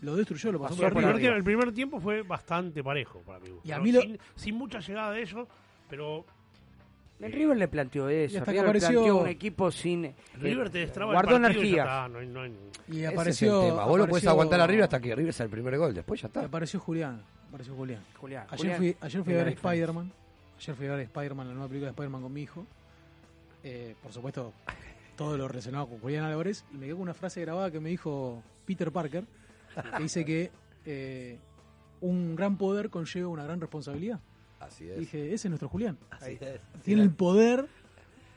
Lo 0.03 0.15
destruyó, 0.15 0.53
lo 0.53 0.59
pasó 0.61 0.75
Pasó 0.75 0.83
por 0.83 0.87
el, 0.89 0.93
por 0.93 1.05
arriba. 1.05 1.15
primer 1.15 1.15
arriba. 1.15 1.21
tiempo, 1.21 1.37
el 1.39 1.45
primer 1.45 1.75
tiempo 1.75 2.01
fue 2.01 2.23
bastante 2.23 2.85
parejo 2.85 3.21
para 3.21 3.41
mí. 3.41 3.49
Y 3.65 3.73
a 3.73 3.79
mí 3.79 3.93
lo- 3.93 4.01
sin, 4.03 4.19
sin 4.35 4.55
mucha 4.57 4.79
llegada 4.81 5.13
de 5.13 5.23
ellos, 5.23 5.49
pero 5.89 6.25
El 7.19 7.33
River 7.33 7.57
le 7.57 7.67
planteó 7.69 8.09
eso. 8.11 8.35
Y 8.35 8.37
hasta 8.37 8.53
que 8.53 8.59
River 8.59 8.65
apareció- 8.67 8.91
planteó 8.91 9.17
un 9.17 9.29
equipo 9.29 9.71
sin. 9.71 10.05
eh, 10.05 10.15
River 10.35 10.69
te 10.69 10.79
destraba 10.81 11.13
guardó 11.15 11.37
el 11.37 11.43
partido 11.43 11.63
y 11.63 11.65
ya 11.65 11.69
energía. 11.71 11.83
está, 11.83 12.09
no 12.09 12.19
hay- 12.19 12.27
no 12.27 12.41
hay- 12.43 12.57
Y 12.89 12.97
Ese 12.99 13.07
apareció. 13.07 13.59
es 13.59 13.65
el 13.65 13.71
tema. 13.71 13.85
Vos 13.87 13.99
lo 13.99 14.05
podés 14.05 14.09
apareció- 14.09 14.31
aguantar 14.31 14.61
a 14.61 14.67
River 14.67 14.83
hasta 14.85 15.01
que 15.01 15.15
River 15.17 15.33
sea 15.33 15.45
el 15.45 15.51
primer 15.51 15.79
gol. 15.79 15.95
Después 15.95 16.21
ya 16.21 16.27
y 16.27 16.29
está. 16.29 16.41
apareció 16.45 16.79
Julián. 16.79 17.23
Apareció 17.49 17.75
Julián. 17.75 18.03
Julián, 18.21 18.47
Ayer 18.51 18.59
Julián, 18.59 18.77
fui, 18.77 18.97
ayer 19.01 19.23
fui 19.25 19.33
a 19.35 19.37
ver. 19.39 19.49
Spider-Man. 19.49 20.13
Ayer 20.59 20.75
fui 20.77 20.87
a 20.87 20.91
ver 20.91 21.01
Spider-Man, 21.01 21.49
la 21.49 21.53
nueva 21.55 21.69
película 21.69 21.87
de 21.87 21.93
Spider-Man 21.93 22.23
con 22.23 22.33
mi 22.35 22.43
hijo. 22.43 22.67
Eh, 23.65 23.95
por 24.03 24.13
supuesto, 24.13 24.53
todo 25.17 25.39
lo 25.39 25.49
relacionado 25.49 25.87
con 25.87 25.99
Julián 26.01 26.25
Álvarez. 26.25 26.65
Y 26.73 26.77
me 26.77 26.85
quedó 26.87 26.97
con 26.97 27.03
una 27.05 27.15
frase 27.15 27.41
grabada 27.41 27.71
que 27.71 27.81
me 27.81 27.89
dijo 27.89 28.43
Peter 28.67 28.93
Parker, 28.93 29.25
que 29.97 30.03
dice 30.03 30.25
que 30.25 30.51
eh, 30.85 31.39
un 32.01 32.37
gran 32.37 32.57
poder 32.57 32.91
conlleva 32.91 33.29
una 33.29 33.45
gran 33.45 33.61
responsabilidad. 33.61 34.21
Así 34.61 34.89
es. 34.89 34.99
dije, 34.99 35.27
ese 35.35 35.35
es 35.35 35.51
nuestro 35.51 35.69
Julián. 35.69 35.99
Así 36.11 36.39
es. 36.41 36.61
Tiene 36.83 37.03
el 37.03 37.11
poder 37.11 37.67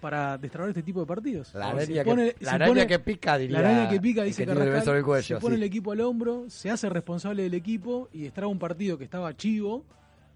para 0.02 0.38
destrabar 0.38 0.69
este 0.69 0.84
tipo 0.84 0.99
de 1.02 1.06
partidos. 1.06 1.54
La 1.54 1.71
si 1.86 1.97
araña, 1.97 2.04
pone- 2.04 2.34
que, 2.34 2.43
la 2.45 2.49
si 2.52 2.56
araña 2.56 2.71
pone- 2.71 2.88
que 2.88 2.99
pica, 2.99 3.38
diría. 3.38 3.62
La 3.62 3.69
araña 3.69 3.89
que 3.89 3.99
pica, 3.99 4.23
dice 4.23 4.45
que 4.45 4.54
Carrascal, 4.54 4.97
el 4.97 5.04
cuello. 5.04 5.36
se 5.38 5.41
pone 5.41 5.56
sí. 5.56 5.62
el 5.62 5.67
equipo 5.67 5.91
al 5.91 6.02
hombro, 6.02 6.45
se 6.49 6.69
hace 6.69 6.89
responsable 6.89 7.43
del 7.43 7.54
equipo 7.54 8.10
y 8.13 8.21
destraba 8.23 8.49
un 8.52 8.60
partido 8.60 8.97
que 8.97 9.04
estaba 9.04 9.36
chivo, 9.36 9.84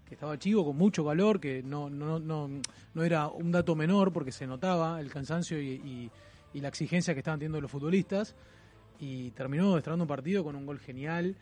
que 0.06 0.14
estaba 0.14 0.38
chivo 0.38 0.64
con 0.66 0.76
mucho 0.76 1.04
calor, 1.04 1.40
que 1.40 1.62
no, 1.62 1.88
no, 1.88 2.18
no, 2.18 2.48
no 2.94 3.04
era 3.04 3.28
un 3.28 3.52
dato 3.52 3.74
menor 3.74 4.12
porque 4.12 4.32
se 4.32 4.46
notaba 4.46 5.00
el 5.00 5.10
cansancio 5.10 5.60
y, 5.60 5.68
y- 5.74 6.10
y 6.52 6.60
la 6.60 6.68
exigencia 6.68 7.14
que 7.14 7.20
estaban 7.20 7.40
teniendo 7.40 7.60
los 7.60 7.70
futbolistas 7.70 8.34
y 9.04 9.30
terminó 9.32 9.74
destrabando 9.74 10.04
un 10.04 10.08
partido 10.08 10.42
con 10.44 10.56
un 10.56 10.64
gol 10.66 10.78
genial. 10.78 11.36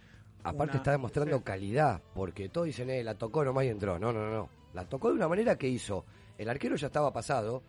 Aparte 0.45 0.73
una- 0.73 0.79
está 0.79 0.91
demostrando 0.91 1.41
calidad, 1.43 2.01
porque 2.15 2.49
todos 2.49 2.67
dicen, 2.67 2.91
eh, 2.91 3.05
la 3.05 3.15
tocó 3.15 3.45
nomás 3.45 3.65
y 3.65 3.69
entró. 3.69 3.99
No, 3.99 4.13
no, 4.13 4.25
no, 4.27 4.31
no. 4.33 4.49
La 4.75 4.85
tocó 4.85 5.09
de 5.09 5.15
una 5.15 5.29
manera 5.29 5.57
que 5.57 5.69
hizo. 5.69 6.05
El 6.39 6.49
arquero 6.49 6.75
ya 6.77 6.89
estaba 6.89 7.13
pasado 7.13 7.63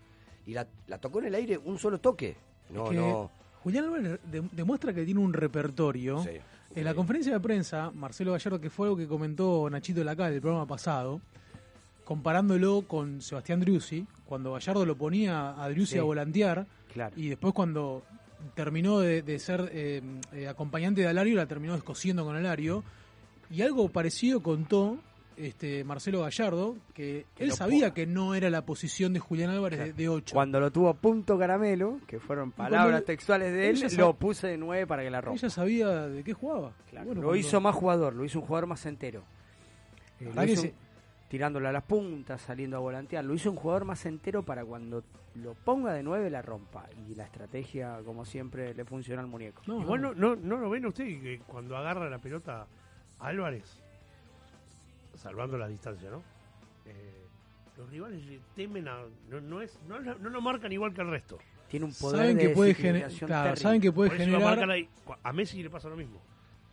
y 0.47 0.53
la, 0.53 0.65
la 0.87 0.97
tocó 0.97 1.19
en 1.19 1.25
el 1.25 1.35
aire 1.35 1.57
un 1.57 1.77
solo 1.77 1.99
toque. 1.99 2.35
No, 2.69 2.89
que 2.89 2.95
no. 2.95 3.29
Julián 3.63 3.85
Álvarez 3.85 4.19
de- 4.29 4.49
demuestra 4.51 4.93
que 4.93 5.05
tiene 5.05 5.19
un 5.19 5.33
repertorio. 5.33 6.23
Sí, 6.23 6.31
En 6.75 6.85
la 6.85 6.95
conferencia 6.95 7.31
de 7.33 7.39
prensa, 7.39 7.91
Marcelo 7.91 8.31
Gallardo, 8.31 8.59
que 8.59 8.69
fue 8.71 8.87
algo 8.87 8.97
que 8.97 9.07
comentó 9.07 9.69
Nachito 9.69 10.03
Lacal 10.03 10.33
el 10.33 10.41
programa 10.41 10.65
pasado, 10.65 11.21
comparándolo 12.03 12.81
con 12.87 13.21
Sebastián 13.21 13.59
Driussi, 13.59 14.05
cuando 14.25 14.53
Gallardo 14.53 14.85
lo 14.85 14.95
ponía 14.97 15.61
a 15.63 15.69
Driussi 15.69 15.93
Sí. 15.93 15.99
a 15.99 16.03
volantear, 16.03 16.65
Claro. 16.91 17.13
y 17.15 17.29
después 17.29 17.53
cuando 17.53 18.03
terminó 18.55 18.99
de, 18.99 19.21
de 19.21 19.39
ser 19.39 19.69
eh, 19.73 20.01
eh, 20.33 20.47
acompañante 20.47 21.01
de 21.01 21.07
Alario, 21.07 21.35
la 21.35 21.45
terminó 21.47 21.73
descosiendo 21.73 22.23
con 22.25 22.35
Alario, 22.35 22.83
y 23.49 23.61
algo 23.61 23.89
parecido 23.89 24.41
contó 24.41 24.97
este 25.35 25.83
Marcelo 25.83 26.21
Gallardo, 26.21 26.75
que 26.93 27.25
él 27.39 27.49
lo 27.49 27.55
sabía 27.55 27.91
que 27.91 28.05
no 28.05 28.35
era 28.35 28.51
la 28.51 28.65
posición 28.65 29.13
de 29.13 29.19
Julián 29.19 29.49
Álvarez 29.49 29.79
Claro. 29.79 29.93
de, 29.95 30.03
de 30.03 30.09
8. 30.09 30.33
Cuando 30.35 30.59
lo 30.59 30.71
tuvo 30.71 30.89
a 30.89 30.93
punto 30.93 31.39
caramelo, 31.39 31.99
que 32.05 32.19
fueron 32.19 32.51
palabras 32.51 32.99
él- 32.99 33.05
textuales 33.05 33.51
de 33.51 33.69
él, 33.71 33.97
lo 33.97 34.13
puse 34.13 34.47
de 34.47 34.57
9 34.57 34.85
para 34.85 35.01
que 35.01 35.09
la 35.09 35.21
rompa. 35.21 35.39
Ella 35.39 35.49
sabía 35.49 35.87
de 36.07 36.23
qué 36.23 36.33
jugaba. 36.33 36.73
Claro, 36.91 37.07
Bueno, 37.07 37.21
lo 37.21 37.27
cuando- 37.29 37.47
hizo 37.47 37.59
más 37.61 37.73
jugador, 37.75 38.13
lo 38.13 38.23
hizo 38.25 38.39
un 38.41 38.45
jugador 38.45 38.67
más 38.67 38.85
entero. 38.85 39.23
Eh, 40.19 40.29
La 40.35 40.45
lo 40.45 40.51
hizo 40.51 40.67
tirándole 41.29 41.67
a 41.67 41.71
las 41.71 41.83
puntas, 41.83 42.39
saliendo 42.41 42.77
a 42.77 42.79
volantear. 42.79 43.25
Lo 43.25 43.33
hizo 43.33 43.49
un 43.49 43.57
jugador 43.57 43.85
más 43.85 44.05
entero 44.05 44.43
para 44.43 44.63
cuando 44.63 45.03
lo 45.35 45.53
ponga 45.55 45.93
de 45.93 46.03
9 46.03 46.29
la 46.29 46.41
rompa. 46.41 46.85
Y 47.07 47.15
la 47.15 47.23
estrategia, 47.25 47.99
como 48.05 48.25
siempre, 48.25 48.73
le 48.73 48.85
funciona 48.85 49.21
al 49.21 49.27
muñeco. 49.27 49.61
No, 49.67 49.81
Igual 49.81 50.01
no. 50.01 50.35
no, 50.35 50.57
lo 50.57 50.69
ven 50.69 50.85
usted 50.85 51.05
que 51.05 51.41
cuando 51.47 51.75
agarra 51.77 52.09
la 52.09 52.19
pelota 52.19 52.67
Álvarez, 53.19 53.79
salvando 55.15 55.57
la 55.57 55.67
distancia, 55.67 56.09
¿no? 56.09 56.23
Eh, 56.85 57.25
los 57.77 57.89
rivales 57.89 58.23
le 58.25 58.39
temen 58.55 58.87
a. 58.87 58.97
No, 59.29 59.41
no, 59.41 59.61
es, 59.61 59.77
no, 59.87 59.99
no 59.99 60.29
lo 60.29 60.41
marcan 60.41 60.71
igual 60.71 60.93
que 60.93 61.01
el 61.01 61.09
resto. 61.09 61.39
Tiene 61.69 61.85
un 61.87 61.93
poder 61.93 62.19
saben 62.19 62.37
de 62.37 62.47
que 62.47 62.49
puede 62.53 62.75
claro, 63.25 63.55
saben 63.55 63.81
que 63.81 63.91
puede 63.91 64.11
a, 64.11 64.13
generar 64.15 64.87
a 65.23 65.33
Messi 65.33 65.63
le 65.63 65.69
pasa 65.71 65.89
lo 65.89 65.95
mismo. 65.95 66.21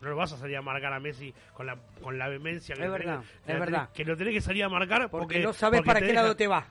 No 0.03 0.11
lo 0.11 0.16
vas 0.16 0.33
a 0.33 0.37
salir 0.38 0.57
a 0.57 0.62
marcar 0.62 0.92
a 0.92 1.01
Messi 1.01 1.33
con 1.55 1.66
la, 1.66 1.77
con 2.03 2.18
la 2.18 2.29
vehemencia 2.29 2.75
que 2.75 2.83
Es 2.83 2.88
tenés- 2.88 2.92
verdad, 2.92 3.20
que 3.46 3.53
es 3.53 3.61
verdad. 3.61 3.88
que 3.92 4.05
lo 4.05 4.16
tenés 4.16 4.35
que 4.35 4.40
salir 4.40 4.64
a 4.64 4.68
marcar 4.68 5.11
porque, 5.11 5.25
Porque 5.25 5.40
no 5.40 5.53
sabes 5.53 5.79
porque 5.81 5.87
para 5.87 6.01
qué 6.01 6.07
deja- 6.09 6.23
lado 6.23 6.37
te 6.37 6.46
va. 6.46 6.66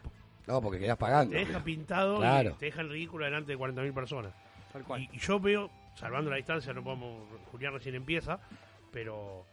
No, 0.49 0.61
porque 0.61 0.79
quedás 0.79 0.97
pagando. 0.97 1.31
Te 1.33 1.45
deja 1.45 1.63
pintado 1.63 2.17
Claro. 2.17 2.49
y 2.49 2.53
te 2.53 2.65
deja 2.65 2.81
el 2.81 2.89
ridículo 2.89 3.23
delante 3.25 3.51
de 3.51 3.57
40.000 3.57 3.93
personas. 3.93 4.33
Tal 4.73 4.83
cual. 4.83 5.01
Y, 5.03 5.09
y 5.13 5.19
yo 5.19 5.39
veo, 5.39 5.69
salvando 5.95 6.29
la 6.31 6.37
distancia, 6.37 6.73
no 6.73 6.83
podemos, 6.83 7.23
Julián 7.51 7.73
recién 7.73 7.93
empieza, 7.95 8.39
pero 8.91 9.45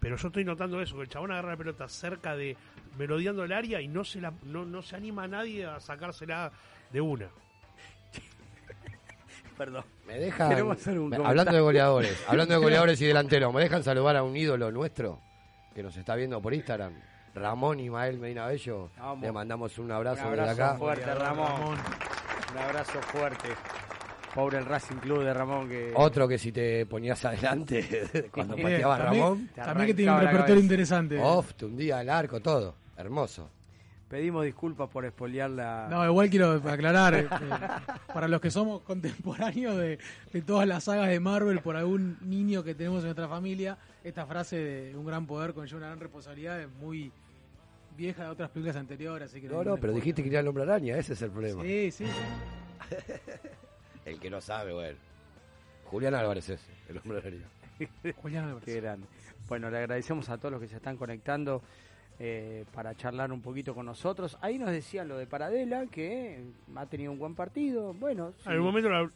Pero 0.00 0.16
yo 0.16 0.28
estoy 0.28 0.44
notando 0.44 0.80
eso, 0.82 0.96
que 0.96 1.02
el 1.02 1.08
chabón 1.08 1.30
agarra 1.32 1.50
la 1.50 1.56
pelota 1.56 1.88
cerca 1.88 2.34
de, 2.36 2.56
merodeando 2.98 3.44
el 3.44 3.52
área 3.52 3.80
y 3.80 3.88
no 3.88 4.04
se 4.04 4.20
la, 4.20 4.32
no, 4.44 4.64
no 4.66 4.82
se 4.82 4.96
anima 4.96 5.24
a 5.24 5.28
nadie 5.28 5.64
a 5.66 5.78
sacársela 5.80 6.50
de 6.92 7.00
una. 7.00 7.28
Perdón. 9.56 9.84
Me 10.06 10.18
dejan, 10.18 10.48
Queremos 10.50 10.76
hacer 10.78 10.98
un 10.98 11.10
me- 11.10 11.16
hablando 11.16 11.52
de 11.52 11.60
goleadores, 11.60 12.24
hablando 12.28 12.54
de 12.54 12.60
goleadores 12.64 13.00
y 13.00 13.06
delanteros, 13.06 13.52
¿me 13.54 13.60
dejan 13.62 13.82
saludar 13.82 14.16
a 14.16 14.22
un 14.22 14.36
ídolo 14.36 14.70
nuestro 14.70 15.20
que 15.74 15.82
nos 15.82 15.96
está 15.96 16.14
viendo 16.16 16.40
por 16.42 16.52
Instagram? 16.54 16.92
Ramón 17.34 17.80
Imael 17.80 18.18
Medina 18.18 18.46
Bello. 18.46 18.90
Vamos. 18.98 19.22
Le 19.22 19.32
mandamos 19.32 19.78
un 19.78 19.86
Un 19.86 19.92
abrazo, 19.92 20.22
abrazo 20.26 20.48
desde 20.50 20.62
acá. 20.62 20.78
fuerte, 20.78 21.14
Ramón. 21.14 21.76
Un 22.52 22.58
abrazo 22.58 23.00
fuerte. 23.02 23.48
Pobre 24.34 24.58
el 24.58 24.64
Racing 24.66 24.96
Club 24.96 25.22
de 25.22 25.32
Ramón 25.32 25.68
que... 25.68 25.92
Otro 25.94 26.26
que 26.26 26.38
si 26.38 26.50
te 26.50 26.86
ponías 26.86 27.24
adelante 27.24 28.28
cuando 28.32 28.56
pateaba 28.56 28.98
también- 28.98 29.22
Ramón. 29.22 29.50
También 29.54 29.86
que 29.86 29.94
tiene 29.94 30.12
un 30.12 30.20
repertorio 30.20 30.60
interesante. 30.62 31.20
Off, 31.20 31.54
te 31.54 31.64
hundía 31.66 32.00
el 32.00 32.10
arco, 32.10 32.40
todo. 32.40 32.74
Hermoso. 32.96 33.48
Pedimos 34.08 34.44
disculpas 34.44 34.88
por 34.90 35.04
espolear 35.04 35.50
la... 35.50 35.86
No, 35.90 36.04
igual 36.04 36.30
quiero 36.30 36.52
aclarar, 36.68 37.14
eh, 37.14 37.20
eh, 37.30 37.48
para 38.12 38.28
los 38.28 38.40
que 38.40 38.50
somos 38.50 38.82
contemporáneos 38.82 39.76
de, 39.76 39.98
de 40.32 40.42
todas 40.42 40.68
las 40.68 40.84
sagas 40.84 41.08
de 41.08 41.18
Marvel, 41.18 41.60
por 41.60 41.74
algún 41.76 42.18
niño 42.20 42.62
que 42.62 42.74
tenemos 42.74 42.98
en 42.98 43.04
nuestra 43.06 43.28
familia, 43.28 43.76
esta 44.04 44.26
frase 44.26 44.56
de 44.56 44.96
un 44.96 45.06
gran 45.06 45.26
poder 45.26 45.52
conlleva 45.54 45.78
una 45.78 45.86
gran 45.86 46.00
responsabilidad 46.00 46.60
es 46.60 46.68
muy 46.80 47.10
vieja 47.96 48.24
de 48.24 48.28
otras 48.30 48.50
películas 48.50 48.76
anteriores. 48.76 49.30
Así 49.30 49.40
que 49.40 49.46
No, 49.48 49.54
no, 49.54 49.58
ningún 49.64 49.80
pero 49.80 49.92
spoiler. 49.92 50.02
dijiste 50.04 50.22
que 50.22 50.28
era 50.30 50.40
el 50.40 50.48
hombre 50.48 50.62
araña, 50.64 50.96
ese 50.96 51.12
es 51.14 51.22
el 51.22 51.30
problema. 51.30 51.62
Sí, 51.62 51.90
sí. 51.90 52.06
sí. 52.06 52.12
El 54.04 54.20
que 54.20 54.28
no 54.30 54.40
sabe, 54.40 54.72
bueno. 54.74 54.98
Julián 55.86 56.14
Álvarez 56.14 56.48
es 56.50 56.60
el 56.88 56.98
hombre 56.98 57.18
araña. 57.18 57.46
Julián 58.16 58.44
Álvarez. 58.44 58.64
Qué 58.66 58.80
grande. 58.80 59.06
Bueno, 59.48 59.70
le 59.70 59.78
agradecemos 59.78 60.28
a 60.28 60.36
todos 60.38 60.52
los 60.52 60.60
que 60.60 60.68
se 60.68 60.76
están 60.76 60.96
conectando 60.96 61.62
eh, 62.18 62.64
para 62.74 62.94
charlar 62.94 63.32
un 63.32 63.40
poquito 63.40 63.74
con 63.74 63.86
nosotros. 63.86 64.36
Ahí 64.42 64.58
nos 64.58 64.70
decían 64.70 65.08
lo 65.08 65.16
de 65.16 65.26
Paradela, 65.26 65.86
que 65.86 66.44
ha 66.74 66.86
tenido 66.86 67.12
un 67.12 67.18
buen 67.18 67.34
partido. 67.34 67.94
Bueno, 67.94 68.34
En 68.46 68.58
un 68.58 68.64
momento 68.64 68.90
la, 68.90 69.08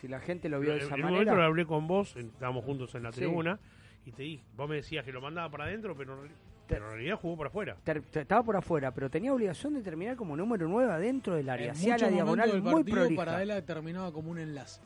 si 0.00 0.08
la 0.08 0.18
gente 0.20 0.48
lo 0.48 0.58
vio 0.60 0.70
de 0.72 0.78
en 0.78 0.84
esa 0.86 0.94
un 0.96 1.00
momento 1.02 1.18
manera... 1.18 1.36
lo 1.36 1.42
hablé 1.44 1.64
con 1.66 1.86
vos, 1.86 2.16
en- 2.16 2.26
estábamos 2.26 2.64
juntos 2.64 2.94
en 2.96 3.02
la 3.04 3.12
Sí. 3.12 3.20
tribuna, 3.20 3.58
y 4.04 4.12
te 4.12 4.22
dije, 4.22 4.42
vos 4.56 4.68
me 4.68 4.76
decías 4.76 5.04
que 5.04 5.12
lo 5.12 5.20
mandaba 5.20 5.48
para 5.50 5.64
adentro, 5.64 5.96
pero, 5.96 6.24
en 6.24 6.30
pero 6.66 6.86
en 6.86 6.92
realidad 6.94 7.16
jugó 7.20 7.36
para 7.36 7.48
afuera. 7.48 7.76
ter- 7.84 8.02
ter- 8.02 8.22
estaba 8.22 8.42
por 8.42 8.56
afuera, 8.56 8.90
pero 8.92 9.10
tenía 9.10 9.32
obligación 9.32 9.74
de 9.74 9.82
terminar 9.82 10.16
como 10.16 10.36
número 10.36 10.66
9 10.68 10.92
adentro 10.92 11.34
del 11.34 11.48
área. 11.48 11.72
Hacía 11.72 11.98
la 11.98 12.08
diagonal 12.08 12.50
del 12.50 12.62
muy 12.62 12.84
prolija. 12.84 13.24
Paradela 13.24 13.62
terminaba 13.62 14.12
como 14.12 14.30
un 14.30 14.38
enlace. 14.38 14.80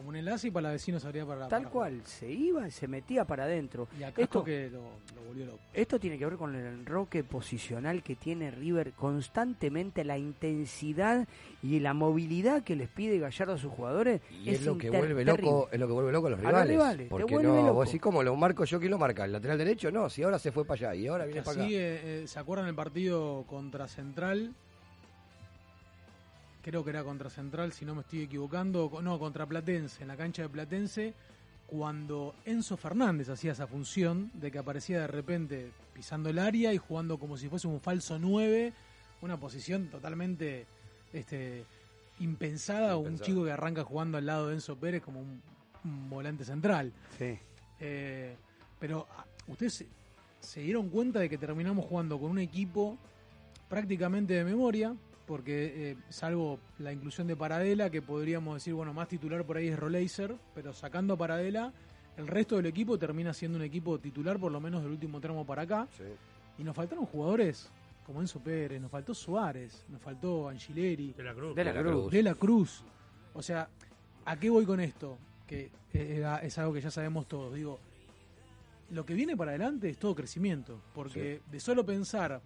Como 0.00 0.08
un 0.10 0.16
enlace 0.16 0.48
y 0.48 0.50
para 0.50 0.68
la 0.68 0.72
vecino 0.72 0.98
salía 0.98 1.26
para 1.26 1.46
Tal 1.48 1.62
para 1.62 1.70
cual, 1.72 2.00
se 2.04 2.30
iba 2.30 2.66
y 2.66 2.70
se 2.70 2.88
metía 2.88 3.24
para 3.24 3.44
adentro. 3.44 3.86
Y 3.98 4.02
acá 4.02 4.22
Esto, 4.22 4.42
que 4.42 4.70
lo, 4.70 4.80
lo 5.14 5.22
volvió 5.28 5.44
loco. 5.46 5.58
esto 5.74 6.00
tiene 6.00 6.18
que 6.18 6.24
ver 6.24 6.36
con 6.36 6.54
el 6.54 6.64
enroque 6.66 7.22
posicional 7.22 8.02
que 8.02 8.16
tiene 8.16 8.50
River 8.50 8.92
constantemente, 8.92 10.04
la 10.04 10.16
intensidad 10.18 11.28
y 11.62 11.80
la 11.80 11.92
movilidad 11.94 12.62
que 12.62 12.76
les 12.76 12.88
pide 12.88 13.18
Gallardo 13.18 13.54
a 13.54 13.58
sus 13.58 13.70
jugadores. 13.72 14.20
Y 14.42 14.50
es, 14.50 14.64
lo 14.64 14.78
que 14.78 14.90
vuelve 14.90 15.24
loco, 15.24 15.68
es 15.70 15.78
lo 15.78 15.86
que 15.86 15.92
vuelve 15.92 16.12
loco 16.12 16.26
a 16.28 16.30
los 16.30 16.38
A 16.40 16.42
los 16.42 16.50
rivales. 16.50 16.70
rivales, 16.72 17.08
te 17.08 17.10
porque 17.10 17.34
no, 17.34 17.54
loco. 17.56 17.72
vos 17.74 17.86
decís, 17.86 18.00
¿cómo 18.00 18.22
lo 18.22 18.34
marco 18.36 18.64
yo? 18.64 18.78
¿Quién 18.80 18.90
lo 18.90 18.98
marca? 18.98 19.24
¿El 19.26 19.32
lateral 19.32 19.58
derecho? 19.58 19.90
No, 19.90 20.08
si 20.08 20.22
ahora 20.22 20.38
se 20.38 20.50
fue 20.50 20.64
para 20.64 20.90
allá 20.90 20.94
y 21.00 21.06
ahora 21.06 21.26
viene 21.26 21.42
para 21.42 21.60
acá. 21.62 21.70
eh, 21.70 22.22
eh, 22.22 22.24
¿se 22.26 22.38
acuerdan 22.38 22.66
el 22.68 22.74
partido 22.74 23.44
contra 23.46 23.86
Central? 23.86 24.54
Creo 26.62 26.84
que 26.84 26.90
era 26.90 27.02
contra 27.02 27.30
Central, 27.30 27.72
si 27.72 27.84
no 27.84 27.94
me 27.94 28.02
estoy 28.02 28.22
equivocando. 28.22 28.90
No, 29.02 29.18
contra 29.18 29.46
Platense, 29.46 30.02
en 30.02 30.08
la 30.08 30.16
cancha 30.16 30.42
de 30.42 30.48
Platense, 30.48 31.14
cuando 31.66 32.34
Enzo 32.44 32.76
Fernández 32.76 33.28
hacía 33.28 33.52
esa 33.52 33.66
función 33.66 34.30
de 34.34 34.50
que 34.50 34.58
aparecía 34.58 35.00
de 35.00 35.06
repente 35.06 35.70
pisando 35.94 36.28
el 36.28 36.38
área 36.38 36.72
y 36.72 36.78
jugando 36.78 37.18
como 37.18 37.36
si 37.36 37.48
fuese 37.48 37.68
un 37.68 37.80
falso 37.80 38.18
9, 38.18 38.72
una 39.22 39.38
posición 39.38 39.88
totalmente 39.88 40.66
este, 41.12 41.64
impensada, 42.18 42.96
un 42.96 43.18
chico 43.18 43.44
que 43.44 43.52
arranca 43.52 43.84
jugando 43.84 44.18
al 44.18 44.26
lado 44.26 44.48
de 44.48 44.54
Enzo 44.54 44.76
Pérez 44.76 45.02
como 45.02 45.20
un, 45.20 45.40
un 45.84 46.10
volante 46.10 46.44
central. 46.44 46.92
Sí. 47.18 47.38
Eh, 47.78 48.36
pero 48.78 49.06
ah, 49.16 49.24
ustedes 49.46 49.74
se, 49.74 49.86
se 50.40 50.60
dieron 50.60 50.88
cuenta 50.88 51.20
de 51.20 51.28
que 51.28 51.38
terminamos 51.38 51.86
jugando 51.86 52.18
con 52.18 52.30
un 52.30 52.38
equipo 52.38 52.98
prácticamente 53.68 54.34
de 54.34 54.44
memoria, 54.44 54.94
porque 55.30 55.90
eh, 55.92 55.96
salvo 56.08 56.58
la 56.80 56.92
inclusión 56.92 57.28
de 57.28 57.36
Paradela, 57.36 57.88
que 57.88 58.02
podríamos 58.02 58.54
decir, 58.56 58.74
bueno, 58.74 58.92
más 58.92 59.06
titular 59.06 59.44
por 59.44 59.58
ahí 59.58 59.68
es 59.68 59.78
Roleiser, 59.78 60.34
pero 60.56 60.72
sacando 60.72 61.14
a 61.14 61.16
Paradela, 61.16 61.72
el 62.16 62.26
resto 62.26 62.56
del 62.56 62.66
equipo 62.66 62.98
termina 62.98 63.32
siendo 63.32 63.56
un 63.56 63.62
equipo 63.62 64.00
titular, 64.00 64.40
por 64.40 64.50
lo 64.50 64.60
menos 64.60 64.82
del 64.82 64.90
último 64.90 65.20
tramo 65.20 65.46
para 65.46 65.62
acá. 65.62 65.86
Sí. 65.96 66.02
Y 66.58 66.64
nos 66.64 66.74
faltaron 66.74 67.06
jugadores 67.06 67.70
como 68.04 68.20
Enzo 68.20 68.40
Pérez, 68.40 68.80
nos 68.80 68.90
faltó 68.90 69.14
Suárez, 69.14 69.84
nos 69.88 70.02
faltó 70.02 70.48
Angileri, 70.48 71.12
De 71.12 71.22
la 71.22 71.32
Cruz. 71.32 71.54
De 71.54 71.62
la 71.62 71.72
De 71.74 71.76
la 71.76 71.90
Cruz. 71.90 72.10
De 72.10 72.22
la 72.24 72.34
Cruz. 72.34 72.84
O 73.32 73.40
sea, 73.40 73.68
¿a 74.24 74.36
qué 74.36 74.50
voy 74.50 74.66
con 74.66 74.80
esto? 74.80 75.16
Que 75.46 75.70
eh, 75.92 76.40
es 76.42 76.58
algo 76.58 76.72
que 76.72 76.80
ya 76.80 76.90
sabemos 76.90 77.28
todos. 77.28 77.54
Digo, 77.54 77.78
lo 78.90 79.06
que 79.06 79.14
viene 79.14 79.36
para 79.36 79.52
adelante 79.52 79.90
es 79.90 79.96
todo 79.96 80.12
crecimiento. 80.12 80.80
Porque 80.92 81.40
de 81.48 81.60
solo 81.60 81.86
pensar 81.86 82.40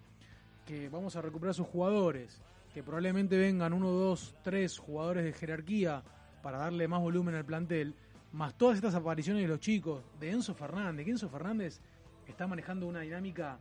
que 0.66 0.90
vamos 0.90 1.16
a 1.16 1.22
recuperar 1.22 1.54
sus 1.54 1.66
jugadores, 1.66 2.42
que 2.74 2.82
probablemente 2.82 3.38
vengan 3.38 3.72
uno, 3.72 3.88
dos, 3.90 4.34
tres 4.42 4.78
jugadores 4.78 5.24
de 5.24 5.32
jerarquía 5.32 6.02
para 6.42 6.58
darle 6.58 6.88
más 6.88 7.00
volumen 7.00 7.34
al 7.36 7.44
plantel, 7.44 7.94
más 8.32 8.52
todas 8.58 8.76
estas 8.76 8.94
apariciones 8.96 9.42
de 9.42 9.48
los 9.48 9.60
chicos, 9.60 10.02
de 10.20 10.30
Enzo 10.32 10.54
Fernández, 10.54 11.04
que 11.06 11.12
Enzo 11.12 11.28
Fernández 11.28 11.80
está 12.26 12.46
manejando 12.48 12.86
una 12.86 13.00
dinámica, 13.00 13.58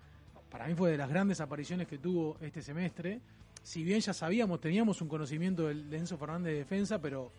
para 0.49 0.67
mí 0.67 0.73
fue 0.73 0.91
de 0.91 0.97
las 0.97 1.09
grandes 1.09 1.39
apariciones 1.41 1.87
que 1.87 1.97
tuvo 1.99 2.37
este 2.41 2.61
semestre. 2.61 3.21
Si 3.61 3.83
bien 3.83 3.99
ya 4.01 4.13
sabíamos, 4.13 4.59
teníamos 4.59 5.01
un 5.01 5.07
conocimiento 5.07 5.67
de 5.67 5.97
Enzo 5.97 6.17
Fernández 6.17 6.53
de 6.53 6.59
defensa, 6.59 6.99
pero 6.99 7.31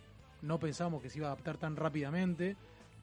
no 0.42 0.58
pensábamos 0.58 1.02
que 1.02 1.10
se 1.10 1.18
iba 1.18 1.28
a 1.28 1.32
adaptar 1.32 1.58
tan 1.58 1.76
rápidamente. 1.76 2.56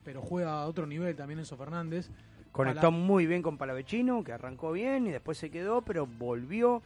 Pero 0.04 0.20
juega 0.20 0.60
a 0.60 0.66
otro 0.66 0.86
nivel 0.86 1.14
también 1.14 1.38
Enzo 1.38 1.56
Fernández. 1.56 2.10
Conectó 2.50 2.80
Pala- 2.80 2.90
muy 2.90 3.26
bien 3.26 3.40
con 3.42 3.56
Palavecino, 3.56 4.24
que 4.24 4.32
arrancó 4.32 4.72
bien 4.72 5.06
y 5.06 5.10
después 5.10 5.38
se 5.38 5.50
quedó, 5.50 5.82
pero 5.82 6.06
volvió 6.06 6.82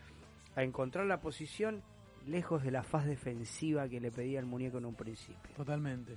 a 0.56 0.62
encontrar 0.62 1.06
la 1.06 1.20
posición 1.20 1.82
lejos 2.26 2.64
de 2.64 2.72
la 2.72 2.82
faz 2.82 3.04
defensiva 3.06 3.88
que 3.88 4.00
le 4.00 4.10
pedía 4.10 4.40
el 4.40 4.46
muñeco 4.46 4.78
en 4.78 4.86
un 4.86 4.94
principio. 4.94 5.50
Totalmente. 5.54 6.16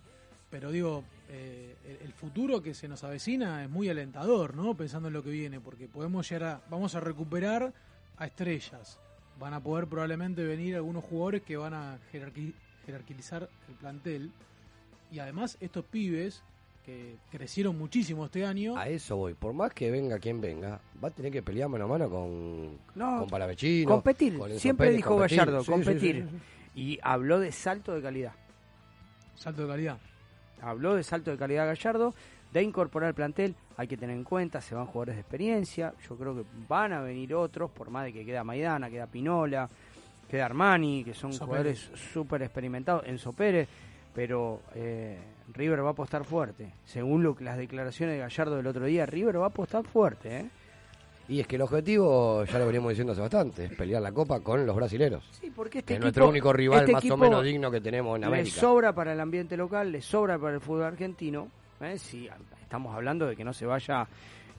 Pero 0.49 0.71
digo, 0.71 1.03
eh, 1.29 1.75
el, 2.01 2.11
futuro 2.13 2.63
que 2.63 2.73
se 2.73 2.87
nos 2.87 3.03
avecina 3.03 3.63
es 3.63 3.69
muy 3.69 3.87
alentador, 3.89 4.55
¿no? 4.55 4.75
Pensando 4.75 5.09
en 5.09 5.13
lo 5.13 5.21
que 5.21 5.29
viene, 5.29 5.59
porque 5.59 5.87
podemos 5.87 6.27
llegar 6.27 6.63
vamos 6.71 6.95
a 6.95 6.99
recuperar 6.99 7.71
a 8.17 8.25
estrellas. 8.25 8.99
Van 9.39 9.53
a 9.53 9.61
poder 9.61 9.85
probablemente 9.87 10.43
venir 10.43 10.75
algunos 10.75 11.03
jugadores 11.03 11.43
que 11.43 11.55
van 11.55 11.75
a 11.75 11.99
jerarqui- 12.11 12.55
jerarquizar 12.85 13.47
el 13.67 13.75
plantel. 13.75 14.31
Y 15.11 15.19
además 15.19 15.57
estos 15.59 15.85
pibes 15.85 16.43
que 16.89 17.17
crecieron 17.37 17.77
muchísimo 17.77 18.25
este 18.25 18.45
año, 18.45 18.75
A 18.77 18.87
eso 18.87 19.15
voy. 19.15 19.33
Por 19.33 19.53
más 19.53 19.73
que 19.73 19.91
venga 19.91 20.17
quien 20.19 20.41
venga, 20.41 20.79
va 21.03 21.09
a 21.09 21.11
tener 21.11 21.31
que 21.31 21.41
pelear 21.43 21.69
mano 21.69 21.85
a 21.85 21.87
mano 21.87 22.09
con, 22.09 22.77
No, 22.95 23.19
con 23.19 23.29
Palavecino. 23.29 23.89
competir, 23.89 24.37
con 24.37 24.51
siempre 24.59 24.87
Pérez, 24.87 24.97
dijo 24.97 25.09
competir. 25.11 25.37
Gallardo, 25.37 25.59
Sí, 25.59 25.65
sí, 25.65 25.71
competir. 25.71 26.15
sí, 26.15 26.21
sí, 26.31 26.37
sí. 26.75 26.79
Y 26.81 26.99
habló 27.03 27.39
de 27.39 27.51
salto 27.51 27.93
de 27.93 28.01
calidad. 28.01 28.33
salto 29.35 29.63
de 29.63 29.67
calidad. 29.67 29.97
Habló 30.61 30.95
de 30.95 31.03
salto 31.03 31.31
de 31.31 31.37
calidad 31.37 31.65
Gallardo, 31.67 32.13
de 32.51 32.63
incorporar 32.63 33.09
el 33.09 33.13
plantel, 33.15 33.55
hay 33.77 33.87
que 33.87 33.95
tener 33.95 34.15
en 34.15 34.23
cuenta, 34.23 34.59
se 34.59 34.75
van 34.75 34.85
jugadores 34.87 35.15
de 35.15 35.21
experiencia, 35.21 35.93
yo 36.09 36.17
creo 36.17 36.35
que 36.35 36.43
van 36.67 36.91
a 36.93 37.01
venir 37.01 37.33
otros, 37.35 37.69
por 37.71 37.89
más 37.89 38.05
de 38.05 38.11
que 38.13 38.25
queda 38.25 38.43
Maidana, 38.43 38.89
queda 38.89 39.07
Pinola, 39.07 39.69
queda 40.29 40.45
Armani, 40.47 41.03
que 41.03 41.13
son 41.13 41.31
Enzo 41.31 41.45
jugadores 41.45 41.91
súper 42.11 42.41
experimentados, 42.41 43.03
Enzo 43.05 43.31
Pérez, 43.33 43.69
pero 44.19 44.59
eh, 44.75 45.17
River 45.53 45.81
va 45.81 45.87
a 45.87 45.91
apostar 45.91 46.25
fuerte. 46.25 46.73
Según 46.83 47.23
lo 47.23 47.37
las 47.39 47.57
declaraciones 47.57 48.15
de 48.15 48.19
Gallardo 48.19 48.57
del 48.57 48.67
otro 48.67 48.83
día, 48.83 49.05
River 49.05 49.39
va 49.39 49.45
a 49.45 49.47
apostar 49.47 49.85
fuerte, 49.85 50.39
¿eh? 50.39 50.49
Y 51.29 51.39
es 51.39 51.47
que 51.47 51.55
el 51.55 51.61
objetivo, 51.61 52.43
ya 52.43 52.59
lo 52.59 52.65
veníamos 52.65 52.89
diciendo 52.89 53.13
hace 53.13 53.21
bastante, 53.21 53.63
es 53.63 53.75
pelear 53.75 54.01
la 54.01 54.11
copa 54.11 54.41
con 54.41 54.65
los 54.65 54.75
brasileros. 54.75 55.23
Sí, 55.31 55.49
porque 55.55 55.71
Que 55.71 55.79
este 55.79 55.93
es 55.93 55.99
nuestro 56.01 56.27
único 56.27 56.51
rival 56.51 56.81
este 56.81 56.91
más 56.91 57.09
o 57.09 57.15
menos 57.15 57.45
digno 57.45 57.71
que 57.71 57.79
tenemos 57.79 58.15
en 58.15 58.21
le 58.23 58.27
América. 58.27 58.59
sobra 58.59 58.91
para 58.91 59.13
el 59.13 59.21
ambiente 59.21 59.55
local, 59.55 59.89
le 59.89 60.01
sobra 60.01 60.37
para 60.37 60.55
el 60.55 60.59
fútbol 60.59 60.83
argentino. 60.83 61.47
¿eh? 61.79 61.97
Si 61.97 62.27
estamos 62.61 62.93
hablando 62.93 63.25
de 63.25 63.37
que 63.37 63.45
no 63.45 63.53
se 63.53 63.65
vaya 63.65 64.05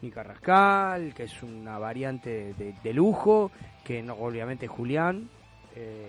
ni 0.00 0.10
Carrascal, 0.10 1.12
que 1.12 1.24
es 1.24 1.42
una 1.42 1.78
variante 1.78 2.54
de, 2.54 2.74
de 2.82 2.94
lujo, 2.94 3.50
que 3.84 4.02
no, 4.02 4.14
obviamente 4.14 4.66
Julián, 4.68 5.28
eh, 5.76 6.08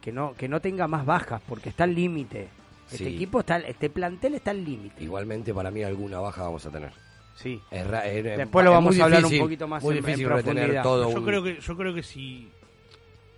que 0.00 0.12
no 0.12 0.34
que 0.34 0.48
no 0.48 0.60
tenga 0.60 0.86
más 0.86 1.04
bajas 1.04 1.42
porque 1.48 1.70
está 1.70 1.82
al 1.82 1.96
límite. 1.96 2.61
Este 2.92 3.04
Sí. 3.08 3.14
equipo 3.16 3.40
está, 3.40 3.58
este 3.58 3.90
plantel 3.90 4.34
está 4.34 4.50
al 4.52 4.64
límite. 4.64 5.02
Igualmente 5.02 5.52
para 5.54 5.70
mí 5.70 5.82
alguna 5.82 6.20
baja 6.20 6.42
vamos 6.44 6.64
a 6.66 6.70
tener. 6.70 6.90
Sí. 7.36 7.60
Es 7.70 7.86
ra- 7.86 8.06
es- 8.06 8.22
Después 8.22 8.64
lo 8.64 8.70
es 8.70 8.74
vamos 8.74 9.00
a 9.00 9.04
hablar 9.04 9.18
un 9.20 9.24
difícil, 9.24 9.42
poquito 9.44 9.66
más 9.68 9.82
Muy 9.82 9.92
en- 9.92 9.98
en 9.98 10.04
difícil 10.04 10.28
retener 10.28 10.82
todo 10.82 11.10
Yo 11.10 11.18
un- 11.18 11.24
creo 11.24 11.42
que 11.42 11.60
yo 11.60 11.76
creo 11.76 11.94
que 11.94 12.02
si 12.02 12.50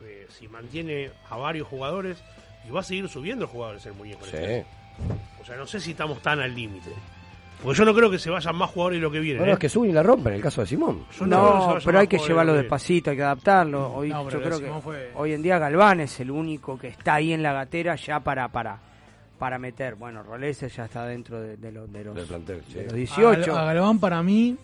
eh, 0.03 0.27
si 0.29 0.49
mantiene 0.49 1.11
a 1.31 1.37
varios 1.37 1.67
jugadores 1.69 2.23
y 2.69 2.71
va 2.71 2.81
a 2.81 2.83
seguir 2.83 3.09
subiendo 3.09 3.47
jugadores 3.47 3.87
el 3.87 3.95
muñeco. 3.95 4.25
Sí. 4.27 4.33
este. 4.37 4.67
O 5.41 5.45
sea, 5.45 5.57
no 5.57 5.67
sé 5.67 5.81
si 5.81 5.93
estamos 5.93 6.21
tan 6.23 6.41
al 6.41 6.55
límite. 6.55 6.91
Porque 7.63 7.79
yo 7.79 7.85
no 7.85 7.95
creo 7.95 8.11
que 8.11 8.19
se 8.19 8.29
vayan 8.31 8.55
más 8.57 8.71
jugadores 8.71 8.99
de 8.99 9.03
lo 9.03 9.11
que 9.11 9.21
viene. 9.21 9.39
Bueno, 9.39 9.53
¿eh? 9.53 9.55
es 9.55 9.59
que 9.61 9.69
Zuni 9.69 9.93
la 9.93 10.03
rompe 10.03 10.29
en 10.29 10.35
el 10.37 10.43
caso 10.43 10.61
de 10.61 10.67
Simón. 10.67 11.07
Yo 11.19 11.27
no 11.27 11.79
pero 11.85 11.99
hay 12.01 12.07
que 12.09 12.19
llevarlo 12.19 12.53
de 12.53 12.59
despacito, 12.63 13.11
hay 13.11 13.17
que 13.17 13.23
adaptarlo. 13.23 13.93
Hoy, 13.95 14.11
No, 14.11 14.29
yo 14.29 14.43
creo 14.43 14.61
que 14.61 14.71
fue- 14.83 15.11
hoy 15.15 15.33
en 15.33 15.41
día 15.43 15.59
Galván 15.59 16.01
es 16.01 16.21
el 16.21 16.31
único 16.31 16.79
que 16.79 16.89
está 16.89 17.15
ahí 17.15 17.33
en 17.33 17.43
la 17.43 17.53
gatera 17.55 17.95
ya 17.97 18.21
para 18.21 18.49
para 18.49 18.79
para 19.39 19.59
meter. 19.59 19.95
Bueno, 19.97 20.23
Rolese 20.23 20.69
ya 20.69 20.85
está 20.85 21.07
dentro 21.07 21.41
de, 21.41 21.57
de 21.57 21.73
los, 21.73 21.93
de 21.93 22.05
los, 22.05 22.15
Del 22.15 22.27
plantel, 22.27 22.63
sí. 22.69 22.75
de 22.75 22.85
los 22.85 22.93
A, 22.93 22.97
18. 22.97 23.53
Gal- 23.53 23.59
a 23.59 23.65
Galván 23.65 23.99
para 23.99 24.23
mí, 24.23 24.57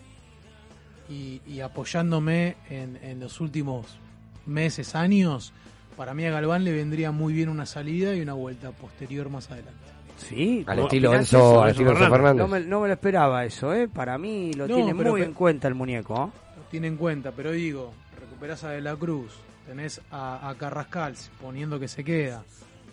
y, 1.09 1.41
y 1.47 1.59
apoyándome 1.61 2.55
en, 2.69 2.97
en 3.01 3.19
los 3.19 3.41
últimos 3.41 3.97
meses, 4.45 4.95
años, 4.95 5.51
para 5.97 6.13
mí 6.13 6.25
a 6.25 6.31
Galván 6.31 6.63
le 6.63 6.71
vendría 6.71 7.11
muy 7.11 7.33
bien 7.33 7.49
una 7.49 7.65
salida 7.65 8.15
y 8.15 8.21
una 8.21 8.33
vuelta 8.33 8.71
posterior 8.71 9.29
más 9.29 9.51
adelante. 9.51 9.77
Sí, 10.17 10.63
Al 10.67 10.77
¿vos 10.77 10.85
estilo 10.85 11.13
Enzo, 11.15 11.37
eso? 11.37 11.63
al 11.63 11.69
estilo 11.71 11.95
Fernández. 11.95 12.35
No 12.35 12.47
me, 12.47 12.59
no 12.61 12.79
me 12.81 12.87
lo 12.87 12.93
esperaba 12.93 13.43
eso, 13.43 13.73
¿eh? 13.73 13.87
Para 13.87 14.17
mí 14.19 14.53
lo 14.53 14.67
No, 14.67 14.75
tiene 14.75 14.93
muy 14.93 15.19
que- 15.21 15.25
en 15.27 15.33
cuenta 15.33 15.67
el 15.67 15.73
muñeco. 15.75 16.31
¿eh? 16.33 16.39
Lo 16.57 16.63
tiene 16.69 16.87
en 16.87 16.95
cuenta, 16.97 17.31
pero 17.31 17.51
digo, 17.51 17.91
recuperás 18.19 18.63
a 18.63 18.69
De 18.69 18.81
la 18.81 18.95
Cruz, 18.95 19.33
tenés 19.65 19.99
a, 20.11 20.47
a 20.47 20.55
Carrascal, 20.55 21.17
suponiendo 21.17 21.79
que 21.79 21.87
se 21.87 22.03
queda, 22.03 22.43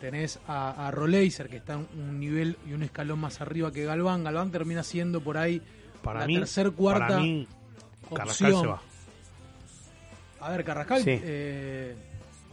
tenés 0.01 0.39
a, 0.47 0.87
a 0.87 0.91
Roleiser, 0.91 1.49
que 1.49 1.57
está 1.59 1.75
en 1.75 1.87
un 2.01 2.19
nivel 2.21 2.57
y 2.69 2.73
un 2.73 2.83
escalón 2.83 3.19
más 3.21 3.41
arriba 3.41 3.73
que 3.73 3.85
Galván. 3.85 4.25
Galván 4.25 4.51
termina 4.51 4.83
siendo 4.83 5.21
por 5.21 5.37
ahí 5.39 5.61
Para 6.03 6.21
la 6.21 6.27
mí, 6.27 6.35
tercer, 6.39 6.71
cuarta 6.73 7.09
para 7.09 7.21
mí, 7.21 7.47
Carrascal 8.15 8.53
opción. 8.55 8.61
se 8.63 8.67
va. 8.69 8.83
A 10.41 10.51
ver, 10.53 10.65
Carrascal 10.65 11.03
Sí. 11.03 11.19
eh, 11.23 11.95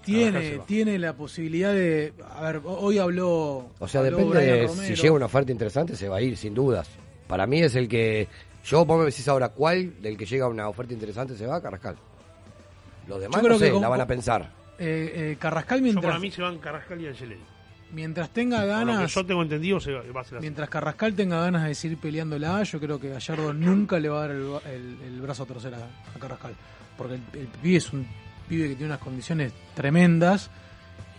tiene, 0.03 0.59
tiene 0.67 0.99
la 0.99 1.13
posibilidad 1.13 1.73
de... 1.73 2.13
A 2.35 2.41
ver, 2.41 2.61
hoy 2.65 2.97
habló... 2.99 3.69
O 3.79 3.87
sea, 3.87 4.01
habló 4.01 4.17
depende 4.17 4.39
de 4.45 4.67
si 4.69 4.95
llega 4.95 5.13
una 5.13 5.25
oferta 5.25 5.51
interesante, 5.51 5.95
se 5.95 6.07
va 6.09 6.17
a 6.17 6.21
ir, 6.21 6.35
sin 6.37 6.53
dudas. 6.53 6.87
Para 7.27 7.47
mí 7.47 7.59
es 7.61 7.75
el 7.75 7.87
que. 7.87 8.27
Yo, 8.65 8.85
vos 8.85 8.99
me 8.99 9.05
decís 9.05 9.27
ahora 9.27 9.49
cuál 9.49 9.99
del 10.01 10.15
que 10.17 10.25
llega 10.27 10.47
una 10.47 10.67
oferta 10.69 10.93
interesante 10.93 11.35
se 11.35 11.47
va, 11.47 11.59
Carrascal. 11.61 11.95
Los 13.07 13.19
demás 13.19 13.41
no 13.41 13.57
sé, 13.57 13.65
que 13.65 13.71
con- 13.71 13.81
la 13.81 13.89
van 13.89 14.01
a 14.01 14.07
pensar. 14.07 14.51
Eh, 14.79 15.31
eh, 15.31 15.37
Carrascal 15.39 15.79
Yo 15.79 15.83
mientras, 15.83 16.05
para 16.05 16.19
mí 16.19 16.31
se 16.31 16.41
van 16.41 16.57
Carrascal 16.57 16.99
y 17.01 17.07
Angelini. 17.07 17.41
mientras 17.93 18.29
tenga 18.31 18.57
Por 18.57 18.67
lo 18.67 18.73
que 18.85 18.85
ganas... 18.93 19.13
yo 19.13 19.25
tengo 19.25 19.41
entendido, 19.41 19.79
se 19.79 19.91
va 19.93 20.01
va 20.15 20.21
a 20.21 20.23
ser 20.23 20.37
así. 20.37 20.41
Mientras 20.43 20.69
Carrascal 20.69 21.13
tenga 21.13 21.41
ganas 21.41 21.63
de 21.65 21.75
seguir 21.75 21.97
peleándola, 21.97 22.61
yo 22.63 22.79
creo 22.79 22.99
que 22.99 23.09
Gallardo 23.09 23.53
nunca 23.53 23.99
le 23.99 24.09
va 24.09 24.17
a 24.17 24.27
dar 24.27 24.31
el, 24.31 24.43
el- 24.65 24.97
el 25.05 25.21
brazo 25.21 25.43
a 25.43 25.45
torcer 25.45 25.73
a, 25.75 25.77
a 25.77 26.19
Carrascal. 26.19 26.53
Porque 26.97 27.15
el, 27.15 27.21
el 27.39 27.47
pibe 27.47 27.77
es 27.77 27.91
un 27.93 28.05
pibe 28.49 28.67
que 28.69 28.75
tiene 28.75 28.87
unas 28.91 28.99
condiciones 29.01 29.53
tremendas 29.73 30.49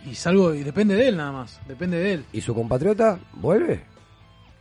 y 0.05 0.15
salvo 0.15 0.55
y 0.55 0.63
depende 0.63 0.95
de 0.95 1.09
él 1.09 1.17
nada 1.17 1.33
más, 1.33 1.61
depende 1.67 1.99
de 1.99 2.13
él. 2.15 2.25
¿Y 2.33 2.41
su 2.41 2.55
compatriota 2.55 3.19
vuelve? 3.33 3.83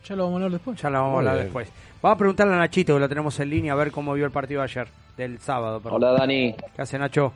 Ya 0.08 0.16
lo 0.16 0.24
vamos 0.26 0.34
a 0.34 0.46
hablar 0.46 0.52
después. 0.52 0.82
Ya 0.82 0.90
lo 0.90 1.00
vamos 1.02 1.16
a 1.16 1.18
hablar 1.20 1.34
bien. 1.36 1.46
después. 1.46 1.70
Vamos 2.02 2.16
a 2.16 2.20
preguntarle 2.20 2.54
a 2.54 2.58
Nachito, 2.58 2.94
que 2.94 3.00
lo 3.00 3.10
tenemos 3.10 3.40
en 3.40 3.50
línea, 3.50 3.74
a 3.74 3.76
ver 3.76 3.92
cómo 3.92 4.14
vio 4.14 4.26
el 4.26 4.32
partido 4.32 4.62
ayer, 4.62 4.88
del 5.18 5.40
sábado. 5.40 5.80
perdón. 5.82 6.04
Hola 6.04 6.12
Dani, 6.20 6.56
¿Qué 6.76 6.82
hace 6.82 6.98
Nacho? 7.00 7.34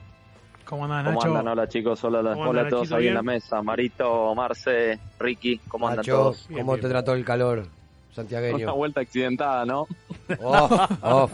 ¿Cómo 0.70 0.82
¿cómo 0.82 1.02
Nacho? 1.02 1.26
andan? 1.26 1.48
Hola 1.48 1.68
chicos, 1.68 2.04
hola, 2.04 2.20
¿Cómo 2.34 2.48
hola 2.50 2.60
anda, 2.60 2.62
a 2.62 2.68
todos 2.70 2.82
Nachito? 2.82 2.96
ahí 2.96 3.08
en 3.08 3.14
la 3.14 3.22
mesa. 3.22 3.60
Marito, 3.62 4.34
Marce, 4.36 4.98
Ricky, 5.18 5.58
¿cómo 5.68 5.88
andan 5.88 5.96
Nacho, 5.98 6.12
todos? 6.16 6.48
Bien, 6.48 6.60
¿cómo 6.60 6.72
bien. 6.74 6.82
te 6.82 6.88
trató 6.88 7.12
el 7.14 7.24
calor 7.24 7.58
Una 7.58 7.68
santiagueño? 8.14 8.74
vuelta 8.76 9.00
accidentada, 9.00 9.64
¿no? 9.66 9.86
Oh, 10.40 10.86
oh. 11.02 11.28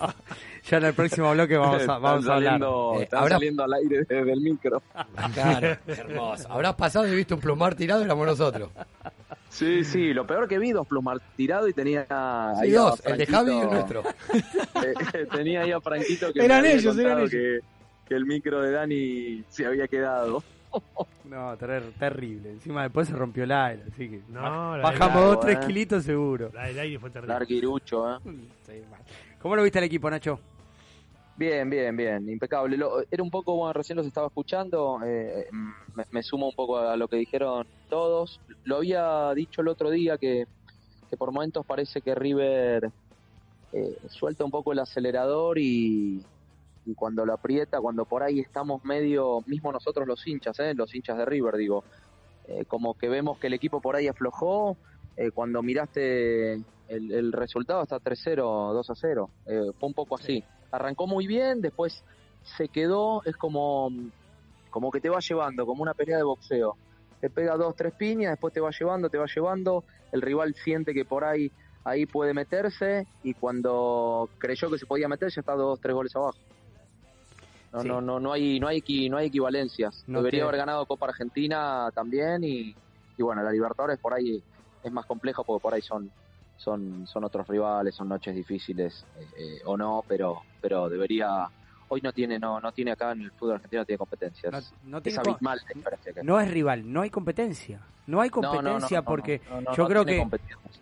Ya 0.70 0.78
en 0.78 0.84
el 0.86 0.94
próximo 0.94 1.30
bloque 1.32 1.56
vamos 1.58 1.86
a, 1.86 1.98
vamos 1.98 2.20
están 2.20 2.32
a 2.32 2.36
hablar. 2.36 2.52
saliendo, 2.60 2.94
Eh, 2.98 3.02
están 3.02 3.28
saliendo 3.28 3.62
al 3.64 3.74
aire 3.74 3.98
desde 4.08 4.32
el 4.32 4.40
micro. 4.40 4.82
Claro, 5.34 5.76
hermoso. 5.86 6.50
Habrás 6.50 6.74
pasado 6.74 7.06
y 7.06 7.14
viste 7.14 7.34
un 7.34 7.40
plumar 7.40 7.74
tirado 7.74 8.00
y 8.00 8.04
éramos 8.06 8.26
nosotros. 8.26 8.70
Sí, 9.50 9.84
sí, 9.84 10.12
lo 10.14 10.26
peor 10.26 10.48
que 10.48 10.58
vi, 10.58 10.72
dos 10.72 10.86
plumar 10.86 11.18
tirado 11.36 11.68
y 11.68 11.72
tenía 11.74 12.04
Sí, 12.04 12.62
ahí 12.64 12.70
dos, 12.72 13.00
el 13.04 13.18
de 13.18 13.26
Javi 13.26 13.52
y 13.52 13.60
el 13.60 13.66
nuestro. 13.70 14.02
eh, 14.32 15.26
tenía 15.30 15.60
ahí 15.60 15.72
a 15.72 15.80
Franquito 15.80 16.32
que 16.32 16.42
Eran 16.44 16.64
ellos, 16.64 16.96
eran 16.98 17.18
ellos. 17.18 17.30
Que, 17.30 17.60
que 18.06 18.14
el 18.14 18.24
micro 18.26 18.60
de 18.62 18.70
Dani 18.72 19.44
se 19.48 19.66
había 19.66 19.88
quedado. 19.88 20.42
No, 21.24 21.56
ter- 21.56 21.92
terrible. 21.98 22.50
Encima 22.50 22.82
después 22.82 23.08
se 23.08 23.14
rompió 23.14 23.44
el 23.44 23.52
aire, 23.52 23.82
así 23.92 24.08
que 24.10 24.20
No, 24.28 24.40
baj- 24.76 24.82
bajamos 24.82 25.14
del 25.14 25.22
dos, 25.24 25.32
agua, 25.32 25.40
tres 25.40 25.56
eh. 25.56 25.66
kilitos 25.66 26.04
seguro. 26.04 26.50
La 26.54 26.66
del 26.66 26.78
aire 26.78 26.98
fue 26.98 27.10
terrible. 27.10 27.34
Larguirucho, 27.34 28.14
¿eh? 28.16 28.18
Sí, 28.66 28.72
mal. 28.90 29.00
¿Cómo 29.40 29.56
lo 29.56 29.62
viste 29.62 29.78
el 29.78 29.84
equipo, 29.86 30.10
Nacho? 30.10 30.38
Bien, 31.36 31.68
bien, 31.68 31.96
bien, 31.96 32.28
impecable. 32.30 32.76
Lo- 32.76 33.02
era 33.10 33.22
un 33.22 33.30
poco, 33.30 33.56
bueno, 33.56 33.72
recién 33.72 33.96
los 33.96 34.06
estaba 34.06 34.26
escuchando, 34.28 35.00
eh, 35.04 35.46
me, 35.94 36.04
me 36.10 36.22
sumo 36.22 36.48
un 36.48 36.54
poco 36.54 36.78
a 36.78 36.96
lo 36.96 37.08
que 37.08 37.16
dijeron 37.16 37.66
todos. 37.88 38.40
Lo 38.64 38.76
había 38.76 39.32
dicho 39.34 39.60
el 39.62 39.68
otro 39.68 39.90
día 39.90 40.16
que, 40.18 40.46
que 41.10 41.16
por 41.16 41.32
momentos 41.32 41.64
parece 41.66 42.00
que 42.02 42.14
River 42.14 42.90
eh, 43.72 43.98
suelta 44.08 44.44
un 44.44 44.50
poco 44.50 44.72
el 44.72 44.78
acelerador 44.78 45.58
y, 45.58 46.22
y 46.86 46.94
cuando 46.94 47.26
lo 47.26 47.34
aprieta, 47.34 47.80
cuando 47.80 48.04
por 48.04 48.22
ahí 48.22 48.40
estamos 48.40 48.84
medio, 48.84 49.42
mismo 49.46 49.72
nosotros 49.72 50.06
los 50.06 50.26
hinchas, 50.26 50.58
eh, 50.60 50.72
los 50.74 50.94
hinchas 50.94 51.18
de 51.18 51.24
River, 51.24 51.56
digo, 51.56 51.84
eh, 52.46 52.64
como 52.66 52.94
que 52.94 53.08
vemos 53.08 53.38
que 53.38 53.48
el 53.48 53.54
equipo 53.54 53.80
por 53.80 53.96
ahí 53.96 54.06
aflojó, 54.06 54.76
eh, 55.16 55.32
cuando 55.32 55.62
miraste 55.62 56.54
el, 56.88 57.12
el 57.12 57.32
resultado 57.32 57.82
está 57.82 57.98
3-0, 57.98 58.36
2-0, 58.36 59.28
eh, 59.46 59.72
fue 59.78 59.88
un 59.88 59.94
poco 59.94 60.14
así. 60.14 60.44
Arrancó 60.70 61.06
muy 61.06 61.26
bien, 61.26 61.60
después 61.60 62.04
se 62.56 62.68
quedó, 62.68 63.22
es 63.24 63.36
como, 63.36 63.90
como 64.70 64.92
que 64.92 65.00
te 65.00 65.08
va 65.08 65.18
llevando, 65.18 65.66
como 65.66 65.82
una 65.82 65.94
pelea 65.94 66.18
de 66.18 66.22
boxeo. 66.22 66.76
Te 67.20 67.30
pega 67.30 67.56
dos, 67.56 67.74
tres 67.74 67.94
piñas, 67.94 68.32
después 68.32 68.54
te 68.54 68.60
va 68.60 68.70
llevando, 68.70 69.08
te 69.10 69.18
va 69.18 69.26
llevando, 69.26 69.84
el 70.12 70.22
rival 70.22 70.54
siente 70.54 70.94
que 70.94 71.04
por 71.04 71.24
ahí 71.24 71.50
ahí 71.86 72.04
puede 72.04 72.34
meterse 72.34 73.06
y 73.22 73.34
cuando 73.34 74.28
creyó 74.38 74.68
que 74.68 74.76
se 74.76 74.86
podía 74.86 75.06
meter 75.06 75.30
ya 75.30 75.40
está 75.40 75.54
dos, 75.54 75.80
tres 75.80 75.94
goles 75.94 76.14
abajo. 76.16 76.38
No, 77.76 77.82
Sí. 77.82 77.88
no, 77.88 78.00
no, 78.00 78.18
no 78.20 78.32
hay, 78.32 78.58
no 78.58 78.68
hay, 78.68 78.82
no 79.10 79.18
hay 79.18 79.26
equivalencias. 79.26 80.02
No 80.06 80.20
Debería 80.20 80.40
te- 80.40 80.42
haber 80.44 80.56
ganado 80.56 80.86
Copa 80.86 81.06
Argentina 81.08 81.90
también 81.94 82.42
y, 82.42 82.74
y 83.16 83.22
bueno, 83.22 83.42
la 83.42 83.52
Libertadores 83.52 83.98
por 83.98 84.14
ahí 84.14 84.42
es 84.82 84.92
más 84.92 85.04
complejo 85.04 85.44
porque 85.44 85.60
por 85.62 85.74
ahí 85.74 85.82
son 85.82 86.10
son 86.58 87.06
son 87.06 87.24
otros 87.24 87.46
rivales, 87.46 87.94
son 87.94 88.08
noches 88.08 88.34
difíciles 88.34 89.06
eh, 89.14 89.28
eh, 89.36 89.58
o 89.66 89.76
no, 89.76 90.02
pero 90.08 90.46
pero 90.58 90.88
debería 90.88 91.50
hoy 91.88 92.00
no 92.02 92.12
tiene 92.12 92.38
no 92.38 92.60
no 92.60 92.72
tiene 92.72 92.92
acá 92.92 93.12
en 93.12 93.22
el 93.22 93.30
fútbol 93.32 93.54
argentino 93.56 93.82
no 93.82 93.86
tiene 93.86 93.98
competencias. 93.98 94.52
No, 94.52 94.90
no 94.90 94.96
es 94.98 95.02
tiene 95.04 95.18
abismal 95.18 95.60
que 95.66 96.22
no 96.22 96.40
es 96.40 96.50
rival, 96.50 96.92
no 96.92 97.02
hay 97.02 97.10
competencia. 97.10 97.80
No 98.06 98.20
hay 98.20 98.30
competencia 98.30 98.98
no, 99.00 99.04
porque 99.04 99.40
yo 99.76 99.86
creo 99.88 100.04
que 100.04 100.24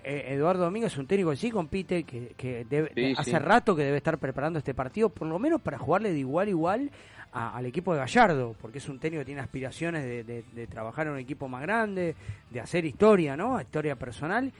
eh, 0.04 0.24
Eduardo 0.34 0.64
Domínguez 0.64 0.92
es 0.92 0.98
un 0.98 1.06
técnico 1.06 1.30
que 1.30 1.36
sí 1.36 1.50
compite, 1.50 2.04
que, 2.04 2.34
que 2.36 2.66
debe- 2.66 2.92
Sí, 2.94 3.14
hace 3.16 3.30
sí. 3.30 3.38
rato 3.38 3.74
que 3.74 3.82
debe 3.82 3.96
estar 3.96 4.18
preparando 4.18 4.58
este 4.58 4.74
partido, 4.74 5.08
por 5.08 5.26
lo 5.28 5.38
menos 5.38 5.62
para 5.62 5.78
jugarle 5.78 6.12
de 6.12 6.18
igual 6.18 6.48
a 6.48 6.50
igual 6.50 6.90
a- 7.32 7.56
al 7.56 7.64
equipo 7.64 7.94
de 7.94 8.00
Gallardo, 8.00 8.54
porque 8.60 8.76
es 8.76 8.88
un 8.90 8.98
técnico 8.98 9.22
que 9.22 9.24
tiene 9.24 9.40
aspiraciones 9.40 10.04
de, 10.04 10.22
de- 10.22 10.44
de 10.52 10.66
trabajar 10.66 11.06
en 11.06 11.14
un 11.14 11.18
equipo 11.18 11.48
más 11.48 11.62
grande, 11.62 12.14
de 12.50 12.60
hacer 12.60 12.84
historia, 12.84 13.38
¿no? 13.38 13.58
Historia 13.58 13.96
personal. 13.96 14.52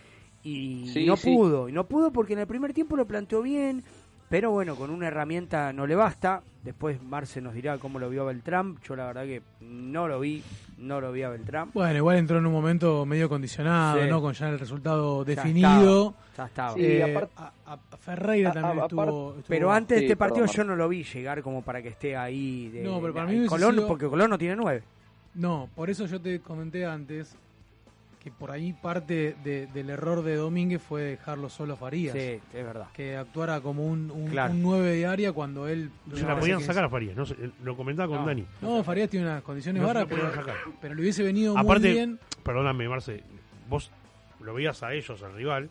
Y 0.43 0.89
Sí, 0.89 1.05
no 1.07 1.17
pudo, 1.19 1.69
y 1.69 1.73
no 1.73 1.85
pudo 1.87 2.13
porque 2.13 2.33
en 2.33 2.39
el 2.39 2.47
primer 2.47 2.73
tiempo 2.73 2.97
lo 2.97 3.07
planteó 3.07 3.43
bien, 3.43 3.83
pero 4.29 4.51
bueno, 4.51 4.75
con 4.77 4.91
una 4.91 5.09
herramienta 5.09 5.73
no 5.73 5.87
le 5.87 5.95
basta. 5.95 6.43
Después 6.63 7.03
Marce 7.03 7.41
nos 7.43 7.53
dirá 7.55 7.77
cómo 7.79 7.99
lo 7.99 8.09
vio 8.09 8.23
a 8.23 8.25
Beltrán. 8.27 8.77
Yo 8.89 8.97
la 8.97 9.05
verdad 9.07 9.25
que 9.25 9.43
no 9.61 10.09
lo 10.09 10.19
vi, 10.19 10.43
no 10.79 10.99
lo 11.01 11.13
vi 11.13 11.23
a 11.23 11.29
Beltrán. 11.29 11.71
Bueno, 11.75 11.95
igual 11.97 12.17
entró 12.17 12.39
en 12.39 12.47
un 12.47 12.53
momento 12.53 13.05
medio 13.05 13.29
condicionado, 13.29 14.03
Sí. 14.03 14.09
¿no? 14.09 14.23
Con 14.23 14.33
ya 14.33 14.49
el 14.49 14.59
resultado 14.59 15.25
Ya 15.25 15.35
definido. 15.35 16.15
estaba, 16.17 16.37
ya 16.37 16.45
estaba. 16.47 16.75
Sí, 16.75 16.85
Eh, 16.87 17.03
aparte- 17.05 17.33
a, 17.37 17.53
a- 17.67 17.79
a 17.93 17.97
Ferreira 17.99 18.51
a- 18.51 18.53
también 18.55 18.79
a- 18.79 18.83
estuvo, 18.85 19.03
estuvo- 19.05 19.35
Pero 19.47 19.71
antes 19.71 19.99
de 19.99 20.05
este 20.05 20.17
partido 20.17 20.47
perdón, 20.47 20.57
yo 20.57 20.65
no 20.65 20.77
lo 20.77 20.89
vi 20.89 21.05
llegar 21.05 21.43
como 21.43 21.61
para 21.63 21.83
que 21.83 21.89
esté 21.89 22.17
ahí. 22.17 22.71
De, 22.71 22.83
No, 22.83 22.99
pero 23.01 23.13
para 23.13 23.27
de- 23.27 23.41
mí 23.41 23.47
Colón, 23.47 23.75
sido- 23.75 23.87
porque 23.87 24.07
Colón 24.09 24.31
no 24.31 24.39
tiene 24.39 24.57
nueve. 24.57 24.83
No, 25.35 25.69
por 25.75 25.91
eso 25.91 26.07
yo 26.07 26.19
te 26.21 26.41
comenté 26.41 26.87
antes 26.87 27.37
que 28.25 28.31
por 28.31 28.51
ahí 28.51 28.73
parte 28.73 29.37
de- 29.45 29.67
del 29.67 29.91
error 29.91 30.23
de 30.23 30.35
Domínguez 30.37 30.81
fue 30.83 31.03
dejarlo 31.03 31.51
solo 31.51 31.75
a 31.75 31.77
Farías. 31.77 32.15
Sí, 32.15 32.19
es 32.55 32.65
verdad. 32.65 32.87
Que 32.95 33.19
actuara 33.19 33.61
como 33.61 33.87
un, 33.87 34.11
un, 34.11 34.29
Claro. 34.29 34.55
un 34.55 34.63
9 34.63 34.93
de 34.97 35.07
área 35.07 35.33
cuando 35.33 35.69
él... 35.69 35.91
Se 36.15 36.23
me 36.23 36.29
la 36.29 36.39
podían 36.41 36.61
sacar 36.63 36.85
a 36.85 36.89
Farías, 36.89 37.15
no 37.15 37.27
sé, 37.27 37.37
lo 37.63 37.77
comentaba 37.77 38.09
con 38.09 38.21
No. 38.23 38.27
Dani. 38.27 38.47
No, 38.63 38.83
Farías 38.83 39.11
tiene 39.11 39.27
unas 39.27 39.43
condiciones 39.43 39.83
No 39.83 39.89
se 39.89 39.95
varas, 39.95 40.09
lo 40.11 40.17
pero, 40.17 40.29
podían 40.31 40.45
sacar. 40.47 40.57
pero 40.81 40.95
le 40.95 41.03
hubiese 41.03 41.23
venido 41.23 41.59
Aparte, 41.59 41.89
muy 41.89 41.93
bien. 41.97 42.19
perdóname, 42.43 42.89
Marce, 42.89 43.23
vos 43.69 43.91
lo 44.41 44.55
veías 44.55 44.83
a 44.83 44.95
ellos, 44.95 45.23
al 45.23 45.35
rival, 45.35 45.69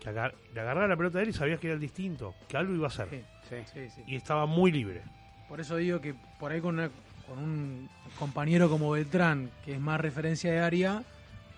que 0.00 0.08
agar- 0.08 0.34
le 0.54 0.60
agarraba 0.62 0.88
la 0.88 0.96
pelota 0.96 1.18
a 1.18 1.22
él 1.22 1.28
y 1.28 1.32
sabías 1.34 1.60
que 1.60 1.66
era 1.66 1.74
el 1.74 1.80
distinto, 1.80 2.34
que 2.48 2.56
algo 2.56 2.74
iba 2.74 2.86
a 2.86 2.88
hacer. 2.88 3.08
Sí, 3.10 3.20
Sí. 3.50 3.56
sí, 3.70 3.90
sí. 3.94 4.02
Y 4.06 4.16
estaba 4.16 4.46
muy 4.46 4.72
libre. 4.72 5.02
Por 5.46 5.60
eso 5.60 5.76
digo 5.76 6.00
que 6.00 6.14
por 6.40 6.52
ahí 6.52 6.62
con, 6.62 6.76
una- 6.78 6.90
con 7.28 7.38
un 7.38 7.90
compañero 8.18 8.70
como 8.70 8.90
Beltrán, 8.92 9.50
que 9.62 9.74
es 9.74 9.80
más 9.80 10.00
referencia 10.00 10.50
de 10.50 10.58
área, 10.60 11.02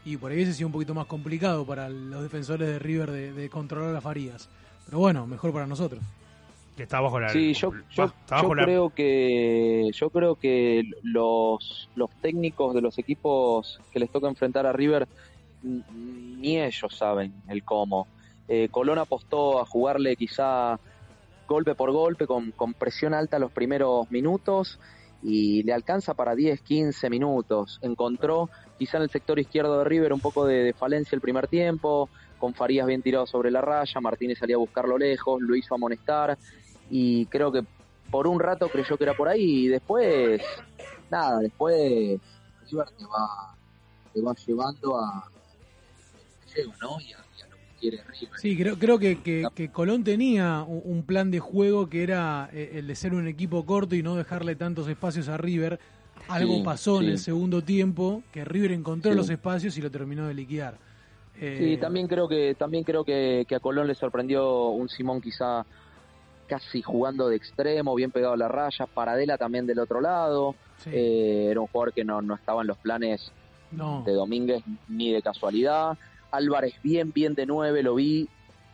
y 0.05 0.17
por 0.17 0.31
ahí 0.31 0.37
hubiese 0.39 0.55
sido 0.55 0.67
un 0.69 0.73
poquito 0.73 0.95
más 0.95 1.07
complicado 1.07 1.65
para 1.65 1.89
los 1.89 2.23
defensores 2.23 2.69
de 2.69 2.79
River 2.79 3.11
de, 3.11 3.33
de 3.33 3.49
controlar 3.49 3.95
a 3.97 4.01
Farías. 4.01 4.49
Pero 4.87 4.99
bueno, 4.99 5.27
mejor 5.27 5.53
para 5.53 5.67
nosotros. 5.67 6.03
Que 6.77 6.83
estaba 6.83 7.05
bajo 7.05 7.21
la. 7.21 7.29
Sí, 7.31 7.55
yo, 7.55 7.73
yo, 7.93 8.05
está 8.05 8.37
bajo 8.37 8.49
yo 8.49 8.55
la- 8.57 8.65
creo 8.65 8.91
que 8.91 9.91
yo 9.95 10.11
creo 10.11 10.35
que 10.35 10.83
los, 11.03 11.89
los 11.95 12.11
técnicos 12.21 12.75
de 12.75 12.81
los 12.83 12.99
equipos 12.99 13.81
que 13.93 14.01
les 14.01 14.11
toca 14.11 14.29
enfrentar 14.29 14.67
a 14.67 14.73
River 14.73 15.07
ni 15.63 16.61
ellos 16.61 16.95
saben 16.97 17.33
el 17.49 17.65
cómo. 17.65 18.07
Eh, 18.49 18.69
Colón 18.71 18.99
apostó 18.99 19.61
a 19.61 19.65
jugarle 19.67 20.17
quizá 20.17 20.79
golpe 21.49 21.75
por 21.75 21.93
golpe, 21.93 22.27
con, 22.27 22.51
con 22.53 22.75
presión 22.75 23.15
alta 23.15 23.39
los 23.39 23.51
primeros 23.53 24.11
minutos 24.11 24.79
y 25.23 25.63
le 25.63 25.73
alcanza 25.73 26.13
para 26.15 26.35
10, 26.35 26.61
15 26.61 27.09
minutos. 27.09 27.79
Encontró 27.83 28.51
quizá 28.79 28.97
en 28.99 29.05
el 29.05 29.11
sector 29.11 29.39
izquierdo 29.39 29.79
de 29.79 29.85
River 29.85 30.13
un 30.13 30.21
poco 30.21 30.47
de, 30.47 30.65
de 30.65 30.73
falencia 30.73 31.15
el 31.17 31.21
primer 31.21 31.49
tiempo, 31.49 32.09
con 32.39 32.55
Farías 32.55 32.87
bien 32.87 33.03
tirado 33.03 33.27
sobre 33.27 33.51
la 33.51 33.61
raya, 33.61 34.01
Martínez 34.01 34.39
salía 34.39 34.57
a 34.57 34.59
buscarlo 34.59 34.99
lejos, 34.99 35.41
lo 35.41 35.57
hizo 35.57 35.75
amonestar 35.75 36.37
y 36.91 37.27
creo 37.27 37.51
que 37.51 37.63
por 38.11 38.27
un 38.27 38.39
rato 38.39 38.69
creyó 38.69 38.97
que 38.97 39.05
era 39.05 39.15
por 39.15 39.29
ahí 39.29 39.67
y 39.67 39.69
después, 39.69 40.43
nada, 41.11 41.39
después 41.39 42.21
River 42.71 42.89
te 42.99 43.05
va, 43.05 43.57
te 44.13 44.21
va 44.21 44.35
llevando 44.47 44.99
a, 44.99 45.31
¿no? 46.83 47.01
Y 47.01 47.13
a. 47.13 47.25
Sí, 48.37 48.57
creo, 48.57 48.79
creo 48.79 48.99
que, 48.99 49.21
que, 49.21 49.47
que 49.55 49.71
Colón 49.71 50.05
tenía 50.05 50.63
un, 50.63 50.83
un 50.85 51.03
plan 51.05 51.31
de 51.31 51.41
juego 51.41 51.89
que 51.89 52.03
era 52.03 52.49
eh, 52.53 52.73
el 52.75 52.87
de 52.87 52.95
ser 52.95 53.15
un 53.15 53.27
equipo 53.27 53.67
corto 53.67 53.95
y 53.95 54.03
no 54.03 54.17
dejarle 54.17 54.57
tantos 54.57 54.89
espacios 54.89 55.29
a 55.29 55.37
River. 55.37 55.79
Algo 56.29 56.55
Sí, 56.57 56.63
pasó 56.65 57.01
en 57.01 57.09
el 57.11 57.19
segundo 57.19 57.63
tiempo 57.63 58.23
que 58.33 58.45
River 58.45 58.73
encontró 58.73 59.11
Sí. 59.13 59.17
los 59.17 59.29
espacios 59.31 59.77
y 59.77 59.83
lo 59.83 59.91
terminó 59.91 60.27
de 60.27 60.35
liquidar. 60.35 60.79
Eh, 61.41 61.57
Sí, 61.59 61.77
también 61.81 62.07
creo 62.07 62.29
que 62.29 62.55
también 62.55 62.85
creo 62.85 63.05
que, 63.05 63.45
que 63.49 63.55
a 63.57 63.61
Colón 63.61 63.87
le 63.89 63.95
sorprendió 63.95 64.69
un 64.69 64.89
Simón 64.89 65.21
quizá 65.21 65.67
casi 66.47 66.83
jugando 66.83 67.29
de 67.29 67.37
extremo, 67.37 67.95
bien 67.95 68.11
pegado 68.11 68.35
a 68.35 68.37
la 68.37 68.49
raya, 68.49 68.87
Paradela 68.87 69.37
también 69.39 69.67
del 69.67 69.79
otro 69.79 70.01
lado. 70.01 70.55
Eh, 70.87 71.49
era 71.51 71.61
un 71.61 71.67
jugador 71.67 71.93
que 71.93 72.05
no, 72.05 72.21
no 72.23 72.35
estaba 72.35 72.61
en 72.61 72.67
los 72.69 72.79
planes 72.79 73.33
no. 73.73 74.03
de 74.05 74.13
Domínguez 74.13 74.63
ni 74.89 75.13
de 75.13 75.23
casualidad. 75.23 75.97
Álvarez 76.31 76.75
bien, 76.83 77.13
bien 77.13 77.35
de 77.35 77.47
nueve, 77.47 77.83
lo 77.83 77.95
vi 77.95 78.29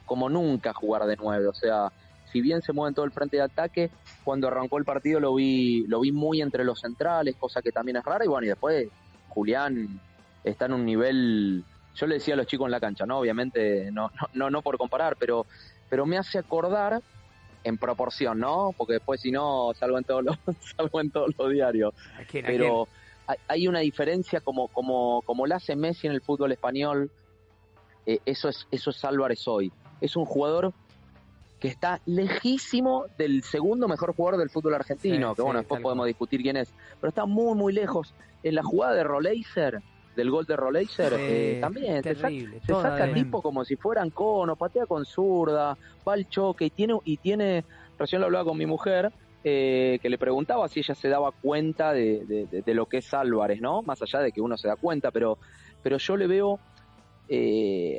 como 0.07 0.29
nunca 0.29 0.73
jugar 0.75 1.07
de 1.07 1.17
nueve. 1.17 1.47
O 1.47 1.55
sea, 1.55 1.93
si 2.31 2.41
bien 2.41 2.63
se 2.63 2.73
mueve 2.73 2.91
en 2.91 2.95
todo 2.95 3.05
el 3.05 3.13
frente 3.13 3.37
de 3.37 3.43
ataque, 3.43 3.91
cuando 4.25 4.49
arrancó 4.49 4.79
el 4.79 4.85
partido 4.85 5.19
lo 5.21 5.35
vi, 5.35 5.85
lo 5.87 6.01
vi 6.01 6.13
muy 6.13 6.41
entre 6.43 6.65
los 6.65 6.81
centrales, 6.81 7.37
cosa 7.37 7.63
que 7.63 7.73
también 7.73 7.97
es 7.97 8.05
rara. 8.05 8.25
Y 8.25 8.29
bueno, 8.29 8.45
y 8.45 8.49
después 8.49 8.89
Julián 9.29 10.01
está 10.45 10.67
en 10.67 10.75
un 10.75 10.85
nivel, 10.85 11.65
yo 11.95 12.07
le 12.07 12.15
decía 12.15 12.35
a 12.35 12.37
los 12.37 12.47
chicos 12.47 12.67
en 12.67 12.71
la 12.73 12.81
cancha, 12.81 13.07
¿no? 13.07 13.19
Obviamente, 13.19 13.91
no, 13.93 14.11
no, 14.21 14.29
no, 14.35 14.51
no 14.51 14.63
por 14.63 14.77
comparar, 14.79 15.17
pero, 15.19 15.47
pero 15.89 16.07
me 16.07 16.19
hace 16.19 16.39
acordar 16.39 17.01
en 17.65 17.77
proporción, 17.77 18.39
¿no? 18.39 18.73
Porque 18.77 18.95
después 18.95 19.21
si 19.21 19.31
no, 19.31 19.73
salgo 19.75 19.99
en 19.99 20.05
todos 20.05 20.25
los, 20.25 20.37
salgo 20.77 21.01
en 21.01 21.11
todos 21.11 21.31
los 21.39 21.51
diarios 21.51 21.93
¿A 22.19 22.25
quién? 22.25 22.45
¿A 22.45 22.49
pero 22.49 22.89
hay- 23.27 23.37
hay 23.49 23.69
una 23.69 23.81
diferencia 23.81 24.41
como 24.41 24.69
como 24.69 25.23
como 25.23 25.47
la 25.47 25.57
hace 25.57 25.77
Messi 25.77 26.07
en 26.07 26.15
el 26.15 26.23
fútbol 26.23 26.53
español 26.53 27.11
eh, 28.07 28.19
eso 28.25 28.49
es 28.49 28.67
eso 28.71 28.91
es 28.91 29.05
Álvarez 29.05 29.47
hoy 29.47 29.71
es 30.01 30.17
un 30.17 30.25
jugador 30.25 30.73
que 31.61 31.69
está 31.69 32.01
lejísimo 32.07 33.05
del 33.17 33.43
segundo 33.43 33.87
mejor 33.87 34.15
jugador 34.15 34.41
del 34.41 34.51
fútbol 34.51 34.75
argentino 34.75 35.31
Sí, 35.31 35.37
que 35.37 35.43
bueno 35.43 35.59
sí, 35.59 35.63
después 35.65 35.83
podemos 35.83 36.03
cual. 36.05 36.09
discutir 36.09 36.41
quién 36.43 36.57
es 36.57 36.75
pero 37.01 37.09
está 37.11 37.27
muy 37.27 37.55
muy 37.57 37.73
lejos 37.73 38.15
en 38.43 38.55
la 38.55 38.63
jugada 38.63 38.95
de 38.95 39.05
Roleiser 39.05 39.81
del 40.15 40.31
gol 40.31 40.45
de 40.47 40.57
Roleiser 40.57 41.13
Sí, 41.15 41.21
eh, 41.29 41.59
también 41.61 42.03
terrible, 42.03 42.61
se 42.61 42.73
saca 42.75 43.07
de- 43.07 43.15
tipo 43.15 43.43
como 43.43 43.65
si 43.65 43.77
fueran 43.77 44.11
cono 44.11 44.57
patea 44.57 44.87
con 44.87 45.05
zurda 45.05 45.77
va 46.09 46.13
al 46.15 46.27
choque 46.27 46.65
y 46.67 46.71
tiene 46.71 46.95
y 47.05 47.19
tiene 47.19 47.65
recién 47.99 48.21
lo 48.21 48.27
hablaba 48.27 48.47
con 48.47 48.59
mi 48.59 48.67
mujer 48.67 49.11
eh, 49.43 49.99
que 50.03 50.11
le 50.11 50.19
preguntaba 50.19 50.69
si 50.69 50.81
ella 50.81 50.95
se 50.95 51.09
daba 51.09 51.31
cuenta 51.41 51.93
de, 51.93 52.25
de- 52.27 52.47
de- 52.47 52.63
de 52.63 52.75
lo 52.75 52.85
que 52.87 52.99
es 52.99 53.15
Álvarez, 53.15 53.59
¿no? 53.63 53.83
Más 53.83 54.03
allá 54.03 54.19
de 54.23 54.33
que 54.33 54.41
uno 54.43 54.59
se 54.59 54.69
da 54.69 54.77
cuenta, 54.77 55.11
pero, 55.11 55.39
pero 55.81 55.97
yo 55.97 56.15
le 56.19 56.27
veo, 56.27 56.61
eh, 57.29 57.99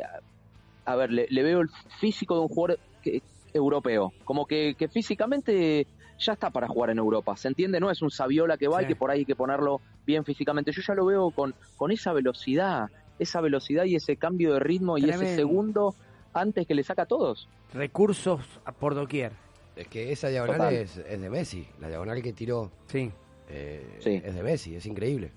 a 0.86 0.96
ver, 0.96 1.12
le, 1.12 1.26
le 1.30 1.42
veo 1.44 1.62
el 1.62 1.68
físico 2.00 2.36
de 2.36 2.42
un 2.42 2.48
jugador 2.48 2.80
que- 3.02 3.22
europeo, 3.54 4.12
como 4.26 4.46
que, 4.46 4.76
que 4.78 4.88
físicamente 4.88 5.88
ya 6.20 6.34
está 6.34 6.50
para 6.52 6.68
jugar 6.68 6.92
en 6.92 7.00
Europa, 7.00 7.36
¿se 7.36 7.48
entiende? 7.48 7.80
No 7.80 7.90
es 7.90 8.02
un 8.02 8.12
Saviola 8.12 8.58
que 8.58 8.68
va 8.68 8.80
Sí. 8.80 8.86
y 8.86 8.88
que 8.90 8.96
por 8.96 9.10
ahí 9.12 9.20
hay 9.20 9.26
que 9.26 9.36
ponerlo 9.36 9.82
bien 10.06 10.24
físicamente. 10.24 10.72
Yo 10.72 10.82
ya 10.88 10.94
lo 10.94 11.06
veo 11.06 11.32
con, 11.32 11.56
con 11.78 11.92
esa 11.92 12.14
velocidad, 12.14 12.90
esa 13.18 13.42
velocidad 13.42 13.86
y 13.86 13.96
ese 13.96 14.18
cambio 14.18 14.54
de 14.54 14.60
ritmo 14.60 14.98
y 14.98 15.10
ese 15.10 15.36
segundo 15.36 15.96
antes 16.34 16.66
que 16.68 16.76
le 16.76 16.84
saca 16.84 17.04
a 17.04 17.06
todos. 17.08 17.48
Recursos 17.74 18.42
por 18.80 18.94
doquier. 18.96 19.32
Es 19.76 19.88
que 19.88 20.12
esa 20.12 20.28
diagonal 20.30 20.74
es, 20.74 20.98
es 20.98 21.20
de 21.22 21.30
Messi. 21.30 21.66
La 21.80 21.88
diagonal 21.88 22.22
que 22.22 22.34
tiró 22.34 22.72
Sí. 22.88 23.12
eh, 23.50 23.98
Sí. 24.00 24.22
es 24.24 24.36
de 24.36 24.44
Messi, 24.44 24.76
es 24.76 24.86
increíble. 24.86 25.32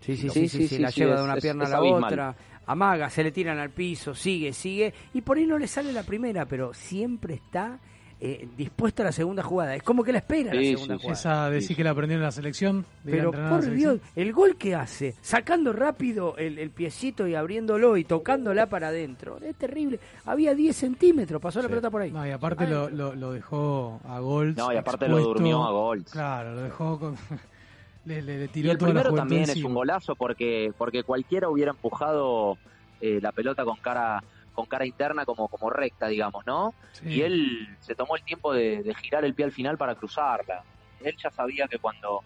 Sí, 0.00 0.16
sí, 0.16 0.28
sí, 0.28 0.30
Sí, 0.30 0.40
sí, 0.40 0.48
sí, 0.48 0.68
sí, 0.68 0.76
sí, 0.76 0.82
la 0.82 0.90
sí, 0.90 1.00
lleva 1.00 1.16
de 1.16 1.22
una 1.24 1.34
es- 1.34 1.42
pierna 1.42 1.64
es 1.64 1.70
a 1.70 1.72
la 1.72 1.78
abismal. 1.78 2.12
otra, 2.12 2.36
amaga, 2.66 3.10
se 3.10 3.22
le 3.22 3.32
tiran 3.32 3.58
al 3.58 3.70
piso, 3.70 4.14
sigue, 4.14 4.52
sigue, 4.52 4.92
y 5.14 5.20
por 5.20 5.36
ahí 5.36 5.46
no 5.46 5.58
le 5.58 5.66
sale 5.66 5.92
la 5.92 6.02
primera, 6.04 6.46
pero 6.46 6.72
siempre 6.74 7.34
está 7.34 7.78
eh, 8.22 8.46
dispuesto 8.54 9.00
a 9.00 9.06
la 9.06 9.12
segunda 9.12 9.42
jugada. 9.42 9.74
Es 9.74 9.82
como 9.82 10.04
que 10.04 10.12
la 10.12 10.18
espera 10.18 10.52
la 10.52 10.60
Sí, 10.60 10.72
segunda 10.72 10.96
sí, 10.96 11.00
sí. 11.00 11.02
jugada. 11.06 11.18
Esa 11.20 11.50
decir 11.50 11.74
que 11.74 11.82
la 11.84 11.90
aprendió 11.92 12.18
en 12.18 12.22
la 12.22 12.30
selección. 12.30 12.84
de 13.02 13.12
Pero 13.12 13.30
por. 13.32 13.70
Dios, 13.70 13.98
el 14.14 14.32
gol 14.34 14.56
que 14.56 14.74
hace, 14.74 15.14
sacando 15.22 15.72
rápido 15.72 16.36
el, 16.36 16.58
el 16.58 16.68
piecito 16.68 17.26
y 17.26 17.34
abriéndolo 17.34 17.96
y 17.96 18.04
tocándola 18.04 18.68
para 18.68 18.88
adentro, 18.88 19.38
es 19.40 19.56
terrible. 19.56 20.00
Había 20.26 20.54
10 20.54 20.76
centímetros, 20.76 21.40
pasó 21.40 21.60
la 21.60 21.64
Sí. 21.64 21.68
pelota 21.70 21.90
por 21.90 22.02
ahí. 22.02 22.10
No, 22.10 22.26
y 22.26 22.30
aparte 22.30 22.66
lo, 22.66 22.90
lo, 22.90 23.14
lo 23.14 23.32
dejó 23.32 24.00
a 24.06 24.20
Golds. 24.20 24.58
No, 24.58 24.70
y 24.70 24.76
aparte 24.76 25.08
lo 25.08 25.18
durmió 25.18 25.64
a 25.64 25.70
Golds. 25.72 26.12
Claro, 26.12 26.54
lo 26.56 26.60
dejó 26.60 26.98
con. 26.98 27.16
le, 28.04 28.22
le, 28.22 28.38
le 28.38 28.50
Y 28.54 28.68
el 28.68 28.78
toda 28.78 28.90
primero 28.90 29.14
también 29.14 29.42
es 29.42 29.62
un 29.62 29.74
golazo 29.74 30.14
porque 30.14 30.72
porque 30.76 31.02
cualquiera 31.02 31.48
hubiera 31.48 31.72
empujado 31.72 32.58
eh, 33.00 33.18
la 33.20 33.32
pelota 33.32 33.64
con 33.64 33.76
cara 33.76 34.22
con 34.54 34.66
cara 34.66 34.86
interna 34.86 35.24
como 35.24 35.48
como 35.48 35.70
recta, 35.70 36.08
digamos, 36.08 36.44
¿no? 36.46 36.74
Sí. 36.92 37.08
Y 37.08 37.22
él 37.22 37.76
se 37.80 37.94
tomó 37.94 38.16
el 38.16 38.22
tiempo 38.24 38.52
de, 38.52 38.82
de 38.82 38.94
girar 38.94 39.24
el 39.24 39.34
pie 39.34 39.46
al 39.46 39.52
final 39.52 39.78
para 39.78 39.94
cruzarla. 39.94 40.62
Él 41.02 41.14
ya 41.22 41.30
sabía 41.30 41.66
que 41.68 41.78
cuando 41.78 42.22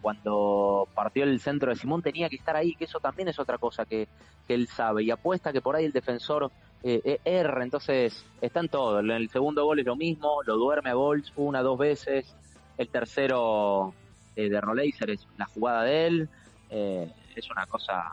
cuando 0.00 0.88
partió 0.94 1.24
el 1.24 1.40
centro 1.40 1.70
de 1.70 1.76
Simón 1.76 2.02
tenía 2.02 2.28
que 2.28 2.36
estar 2.36 2.56
ahí, 2.56 2.74
que 2.74 2.84
eso 2.84 3.00
también 3.00 3.28
es 3.28 3.38
otra 3.38 3.58
cosa 3.58 3.84
que, 3.84 4.08
que 4.46 4.54
él 4.54 4.68
sabe 4.68 5.02
y 5.02 5.10
apuesta 5.10 5.52
que 5.52 5.60
por 5.60 5.74
ahí 5.74 5.84
el 5.84 5.92
defensor 5.92 6.50
eh, 6.82 7.00
eh, 7.04 7.20
erra, 7.24 7.64
entonces 7.64 8.24
está 8.40 8.60
en 8.60 8.68
todo. 8.68 9.00
En 9.00 9.10
el 9.10 9.28
segundo 9.30 9.64
gol 9.64 9.80
es 9.80 9.86
lo 9.86 9.96
mismo, 9.96 10.42
lo 10.44 10.56
duerme 10.56 10.90
a 10.90 10.94
Golds 10.94 11.32
una, 11.36 11.62
dos 11.62 11.78
veces. 11.78 12.36
El 12.76 12.88
tercero 12.88 13.94
eh, 14.36 14.48
de 14.48 14.60
Roleiser 14.60 15.10
es 15.10 15.26
la 15.36 15.46
jugada 15.46 15.82
de 15.84 16.06
él. 16.06 16.28
eh, 16.70 17.10
es 17.36 17.50
una 17.50 17.66
cosa. 17.66 18.12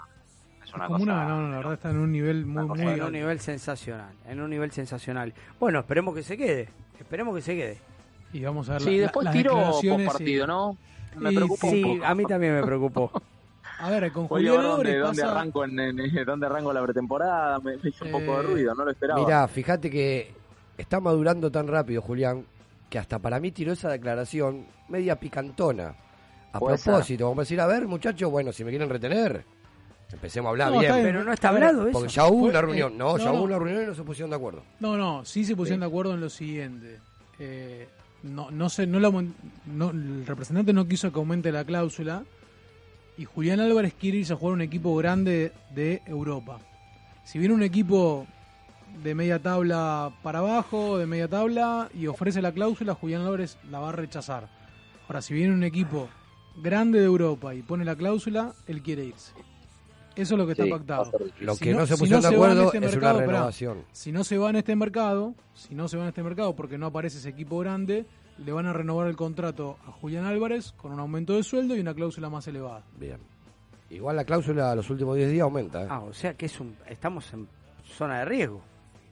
Es 0.64 0.74
una 0.74 0.86
Como 0.88 1.00
cosa. 1.00 1.12
una, 1.12 1.26
no, 1.28 1.42
no, 1.42 1.50
la 1.52 1.58
verdad 1.58 1.74
está 1.74 1.90
en 1.92 1.98
un 1.98 2.12
nivel 2.12 2.46
muy, 2.46 2.64
muy 2.66 2.82
en 2.82 3.04
un 3.04 3.12
nivel 3.12 3.40
sensacional, 3.40 4.14
en 4.28 4.40
un 4.42 4.50
nivel 4.50 4.72
sensacional. 4.72 5.34
Bueno, 5.60 5.80
esperemos 5.80 6.16
que 6.16 6.24
se 6.24 6.38
quede, 6.38 6.70
esperemos 7.00 7.36
que 7.36 7.42
se 7.42 7.56
quede. 7.56 7.78
Y 8.34 8.42
vamos 8.44 8.70
a 8.70 8.74
ver 8.74 8.82
Sí, 8.82 8.96
la- 8.98 9.04
después 9.04 9.26
las 9.26 9.34
declaraciones 9.34 10.06
por 10.08 10.14
partido, 10.18 10.46
y- 10.46 10.48
¿no? 10.48 10.78
Me 11.18 11.32
Y 11.32 11.36
preocupa 11.36 11.68
un 11.68 11.74
Sí, 11.74 11.84
poco. 11.84 12.06
a 12.06 12.16
mí 12.16 12.26
también 12.26 12.54
me 12.56 12.64
preocupó. 12.64 13.12
A 13.80 13.90
ver, 13.90 14.12
con 14.12 14.28
Oye, 14.30 14.48
Julián 14.50 14.56
¿dónde, 14.56 14.70
Álvarez 14.92 15.02
dónde 15.02 15.22
pasa- 15.24 15.32
arranco 15.34 15.66
en, 15.66 15.80
en- 15.80 16.26
dónde 16.26 16.46
arranco 16.46 16.72
la 16.72 16.84
pretemporada? 16.84 17.60
Me, 17.60 17.78
me 17.78 17.90
hizo 17.90 18.06
un 18.06 18.12
poco 18.12 18.38
de 18.38 18.40
Eh, 18.40 18.44
ruido, 18.44 18.76
no 18.76 18.86
lo 18.86 18.92
esperaba. 18.92 19.20
Mira, 19.20 19.48
fíjate 19.48 19.90
que 19.90 20.32
está 20.78 21.00
madurando 21.00 21.52
tan 21.52 21.68
rápido, 21.68 22.02
Julián, 22.02 22.46
que 22.90 23.00
hasta 23.00 23.18
para 23.20 23.40
mí 23.40 23.52
tiró 23.52 23.74
esa 23.74 23.90
declaración 23.90 24.66
media 24.88 25.16
picantona. 25.20 25.96
A 26.54 26.60
propósito, 26.60 27.26
vamos 27.26 27.40
a 27.40 27.42
decir, 27.44 27.62
a 27.62 27.68
ver, 27.68 27.88
muchachos, 27.88 28.30
bueno, 28.30 28.52
si 28.52 28.64
me 28.64 28.72
quieren 28.72 28.90
retener, 28.90 29.44
empecemos 30.12 30.48
a 30.48 30.50
hablar 30.52 30.72
No, 30.72 30.80
bien. 30.80 30.92
está 30.92 30.96
bien. 30.98 31.08
Pero 31.14 31.24
no 31.24 31.34
está 31.34 31.50
hablado 31.50 31.88
eso. 31.88 31.94
Porque 32.00 32.12
ya 32.14 32.26
hubo 32.28 32.46
una 32.48 32.62
reunión, 32.62 32.94
eh, 32.94 32.98
no, 32.98 33.18
ya 33.18 33.26
no, 33.26 33.34
hubo 33.34 33.44
una 33.44 33.58
reunión 33.60 33.84
y 33.84 33.86
no 33.88 33.96
se 33.96 34.04
pusieron 34.04 34.30
de 34.32 34.36
acuerdo. 34.36 34.64
No, 34.80 34.98
no, 34.98 35.24
sí 35.24 35.46
se 35.46 35.56
pusieron 35.56 35.80
Sí. 35.80 35.82
de 35.82 35.88
acuerdo 35.88 36.14
en 36.14 36.20
lo 36.22 36.30
siguiente. 36.30 37.00
Eh, 37.40 37.88
no, 38.24 38.52
no 38.52 38.70
sé, 38.70 38.86
no, 38.86 39.00
la 39.00 39.10
mon- 39.10 39.34
no- 39.66 39.92
el 39.92 40.26
representante 40.26 40.74
no 40.74 40.88
quiso 40.88 41.12
que 41.12 41.18
aumente 41.20 41.52
la 41.52 41.64
cláusula 41.64 42.24
y 43.18 43.26
Julián 43.26 43.60
Álvarez 43.62 43.94
quiere 44.00 44.18
irse 44.20 44.34
a 44.34 44.36
jugar 44.36 44.52
a 44.52 44.56
un 44.56 44.62
equipo 44.62 44.96
grande 44.98 45.54
de 45.74 46.02
Europa. 46.06 46.60
Si 47.24 47.40
viene 47.40 47.54
un 47.54 47.64
equipo 47.64 48.28
de 49.04 49.16
media 49.16 49.40
tabla 49.40 50.12
para 50.22 50.40
abajo, 50.40 50.98
de 50.98 51.06
media 51.08 51.28
tabla 51.30 51.88
y 51.94 52.08
ofrece 52.08 52.42
la 52.42 52.52
cláusula, 52.52 52.94
Julián 52.94 53.22
Álvarez 53.22 53.58
la 53.72 53.80
va 53.80 53.90
a 53.90 53.94
rechazar. 53.94 54.50
Ahora, 55.08 55.22
si 55.22 55.34
viene 55.34 55.54
un 55.54 55.64
equipo 55.64 56.10
grande 56.58 57.00
de 57.00 57.06
Europa 57.06 57.54
y 57.56 57.62
pone 57.62 57.86
la 57.86 57.96
cláusula, 57.96 58.54
él 58.68 58.82
quiere 58.82 59.06
irse. 59.06 59.34
Eso 60.16 60.34
es 60.36 60.38
lo 60.40 60.46
que 60.46 60.52
está 60.54 60.66
pactado. 60.68 61.10
Lo 61.40 61.56
Si 61.56 61.64
que 61.64 61.72
no- 61.72 61.80
no, 61.80 61.88
se 61.88 61.94
si 61.96 62.00
pusieron 62.02 62.22
no 62.24 62.30
de 62.30 62.36
acuerdo 62.36 62.64
este 62.66 62.78
es 62.80 62.82
mercado, 62.84 63.18
una 63.18 63.26
pará. 63.26 63.38
renovación. 63.38 63.84
Si 63.94 64.12
no 64.12 64.24
se 64.26 64.38
va 64.38 64.50
en 64.50 64.56
este 64.58 64.76
mercado, 64.76 65.36
si 65.54 65.74
no 65.74 65.88
se 65.88 65.96
va 65.98 66.04
en 66.04 66.10
este 66.10 66.22
mercado 66.24 66.54
porque 66.56 66.78
no 66.78 66.88
aparece 66.88 67.18
ese 67.20 67.30
equipo 67.30 67.60
grande, 67.60 68.06
le 68.38 68.52
van 68.52 68.66
a 68.66 68.74
renovar 68.74 69.08
el 69.08 69.16
contrato 69.16 69.78
a 69.88 69.92
Julián 69.92 70.26
Álvarez 70.26 70.74
con 70.74 70.92
un 70.92 71.00
aumento 71.00 71.34
de 71.34 71.44
sueldo 71.44 71.76
y 71.78 71.80
una 71.80 71.94
cláusula 71.94 72.30
más 72.30 72.46
elevada. 72.48 72.84
Bien. 73.00 73.18
Igual 73.90 74.16
la 74.18 74.26
cláusula 74.26 74.76
los 74.76 74.90
últimos 74.90 75.16
10 75.16 75.32
días 75.32 75.44
aumenta. 75.44 75.84
¿eh? 75.84 75.88
Ah, 75.90 76.00
o 76.02 76.14
sea 76.14 76.34
que 76.34 76.46
es 76.48 76.60
un, 76.60 76.76
estamos 76.90 77.32
en 77.34 77.48
zona 77.86 78.20
de 78.20 78.26
riesgo. 78.26 78.62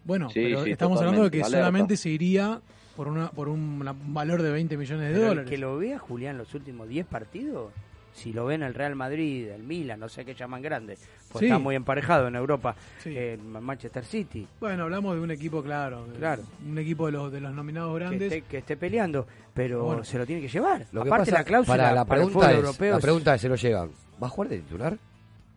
Bueno, 0.04 0.30
Sí, 0.30 0.42
pero 0.44 0.64
sí, 0.66 0.72
estamos 0.72 1.00
hablando 1.00 1.24
de 1.24 1.32
que. 1.32 1.38
Alerta. 1.44 1.58
solamente 1.60 1.96
se 1.98 2.10
iría 2.10 2.62
por 3.00 3.08
una 3.08 3.32
por 3.32 3.48
un 3.48 3.80
una- 3.80 3.96
valor 3.98 4.42
de 4.42 4.52
20 4.52 4.76
millones 4.76 5.08
de 5.08 5.14
Pero 5.14 5.24
el 5.24 5.30
dólares. 5.30 5.50
que 5.50 5.58
lo 5.58 5.78
vea 5.78 5.98
Julián 5.98 6.38
los 6.38 6.54
últimos 6.54 6.86
10 6.90 7.06
partidos, 7.06 7.72
si 8.12 8.34
lo 8.34 8.46
ven 8.46 8.62
el 8.62 8.74
Real 8.74 8.94
Madrid, 8.94 9.48
el 9.48 9.64
Milan, 9.64 10.02
no 10.02 10.10
sé 10.10 10.26
qué 10.26 10.34
llaman 10.36 10.62
grande, 10.62 10.98
pues 11.32 11.40
Sí. 11.40 11.46
está 11.46 11.60
muy 11.60 11.76
emparejado 11.76 12.28
en 12.28 12.36
Europa, 12.36 12.76
Sí. 13.02 13.14
eh, 13.16 13.38
Manchester 13.42 14.04
City, 14.04 14.46
Bueno, 14.60 14.84
hablamos 14.84 15.16
de 15.16 15.22
un 15.22 15.32
equipo, 15.32 15.64
claro. 15.64 16.08
Claro. 16.18 16.44
Un 16.68 16.78
equipo 16.78 17.06
de 17.06 17.14
los, 17.14 17.32
de 17.32 17.40
los 17.40 17.54
nominados 17.54 17.94
que 17.94 18.00
grandes. 18.00 18.34
esté, 18.34 18.42
que 18.42 18.58
esté 18.58 18.76
peleando, 18.76 19.26
pero 19.54 19.86
Bueno. 19.86 20.04
se 20.04 20.18
lo 20.18 20.26
tiene 20.26 20.42
que 20.42 20.50
llevar. 20.50 20.86
Lo 20.92 21.04
que 21.04 21.08
Aparte 21.08 21.32
pasa, 21.32 21.38
la 21.42 21.46
cláusula 21.46 21.78
para 21.78 21.94
la 21.96 22.04
para 22.04 22.22
el 22.22 22.28
es, 22.28 22.36
europeo 22.36 22.96
la 22.96 23.00
pregunta 23.00 23.36
es, 23.36 23.40
se 23.40 23.48
lo 23.48 23.56
llegan. 23.56 23.92
¿Va 24.22 24.28
a 24.28 24.30
jugar 24.30 24.50
de 24.50 24.58
titular? 24.58 24.98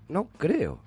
No 0.08 0.28
creo. 0.38 0.78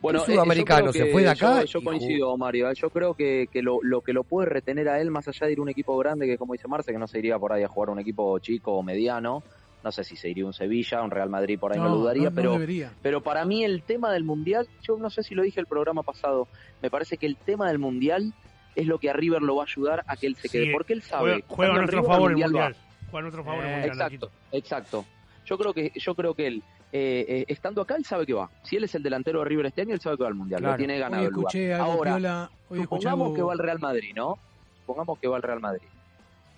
Bueno, 0.00 0.20
Un 0.20 0.30
eh, 0.30 0.34
sudamericano 0.34 0.92
se 0.92 1.06
fue 1.06 1.22
de 1.22 1.28
acá 1.28 1.60
Yo, 1.60 1.64
yo 1.64 1.78
y 1.78 1.82
jugó. 1.82 1.90
coincido, 1.98 2.36
Mario. 2.36 2.72
Yo 2.72 2.90
creo 2.90 3.14
que, 3.14 3.48
que 3.52 3.62
lo, 3.62 3.80
lo 3.82 4.00
que 4.00 4.12
lo 4.12 4.24
puede 4.24 4.48
retener 4.48 4.88
a 4.88 5.00
él, 5.00 5.10
más 5.10 5.28
allá 5.28 5.46
de 5.46 5.52
ir 5.52 5.58
a 5.58 5.62
un 5.62 5.68
equipo 5.68 5.96
grande, 5.98 6.26
que 6.26 6.38
como 6.38 6.54
dice 6.54 6.68
Marce, 6.68 6.92
que 6.92 6.98
no 6.98 7.06
se 7.06 7.18
iría 7.18 7.38
por 7.38 7.52
ahí 7.52 7.62
a 7.62 7.68
jugar 7.68 7.90
a 7.90 7.92
un 7.92 7.98
equipo 7.98 8.38
chico 8.38 8.72
o 8.72 8.82
mediano. 8.82 9.42
No 9.82 9.92
sé 9.92 10.04
si 10.04 10.14
se 10.16 10.28
iría 10.28 10.44
un 10.44 10.52
Sevilla, 10.52 11.02
un 11.02 11.10
Real 11.10 11.30
Madrid, 11.30 11.58
por 11.58 11.72
ahí 11.72 11.78
no, 11.78 11.88
lo 11.88 11.96
dudaría, 11.96 12.24
no, 12.24 12.30
no 12.30 12.36
pero, 12.36 12.52
debería. 12.52 12.92
pero 13.00 13.22
para 13.22 13.46
mí 13.46 13.64
el 13.64 13.82
tema 13.82 14.12
del 14.12 14.24
Mundial, 14.24 14.68
yo 14.82 14.98
no 14.98 15.08
sé 15.08 15.22
si 15.22 15.34
lo 15.34 15.42
dije 15.42 15.58
el 15.58 15.66
programa 15.66 16.02
pasado, 16.02 16.48
me 16.82 16.90
parece 16.90 17.16
que 17.16 17.24
el 17.24 17.36
tema 17.36 17.68
del 17.68 17.78
Mundial 17.78 18.34
es 18.76 18.86
lo 18.86 18.98
que 18.98 19.08
a 19.08 19.14
River 19.14 19.40
lo 19.40 19.56
va 19.56 19.62
a 19.62 19.66
ayudar 19.66 20.04
a 20.06 20.16
que 20.16 20.26
él 20.26 20.36
se 20.36 20.50
quede, 20.50 20.66
Sí, 20.66 20.70
porque 20.72 20.92
él 20.92 21.02
sabe. 21.02 21.42
Juega, 21.46 21.46
juega 21.48 21.72
a 21.72 21.76
nuestro 21.78 22.00
River, 22.02 22.12
favor 22.14 22.30
el 22.30 22.36
mundial. 22.36 22.76
Juega 23.10 23.18
a 23.18 23.22
nuestro 23.22 23.44
favor 23.44 23.64
el 23.64 23.70
mundial. 23.70 23.88
Exacto, 23.90 24.30
exacto. 24.52 25.04
Yo 25.46 25.56
creo 25.58 25.72
que 25.72 25.92
yo 25.96 26.14
creo 26.14 26.34
que 26.34 26.46
él 26.46 26.62
eh, 26.92 27.24
eh, 27.28 27.44
estando 27.48 27.82
acá 27.82 27.96
él 27.96 28.04
sabe 28.04 28.26
que 28.26 28.32
va. 28.32 28.50
Si 28.62 28.76
él 28.76 28.84
es 28.84 28.94
el 28.94 29.02
delantero 29.02 29.38
de 29.40 29.44
River 29.46 29.66
este 29.66 29.82
año, 29.82 29.94
él 29.94 30.00
sabe 30.00 30.16
que 30.16 30.22
va 30.24 30.28
al 30.28 30.34
mundial. 30.34 30.60
Claro. 30.60 30.74
Lo 30.74 30.78
tiene 30.78 30.98
ganado 30.98 31.22
Hoy 31.22 31.28
el 31.28 31.32
lugar. 31.32 31.48
escuché 31.54 31.74
algo 31.74 31.92
Ahora. 31.92 32.50
Hoy 32.68 32.80
escuché 32.80 33.02
supongamos 33.02 33.36
que 33.36 33.42
va 33.42 33.52
al 33.52 33.58
Real 33.58 33.78
Madrid, 33.78 34.12
¿no? 34.14 34.38
Supongamos 34.80 35.18
que 35.18 35.28
va 35.28 35.36
al 35.36 35.42
Real 35.42 35.60
Madrid. 35.60 35.82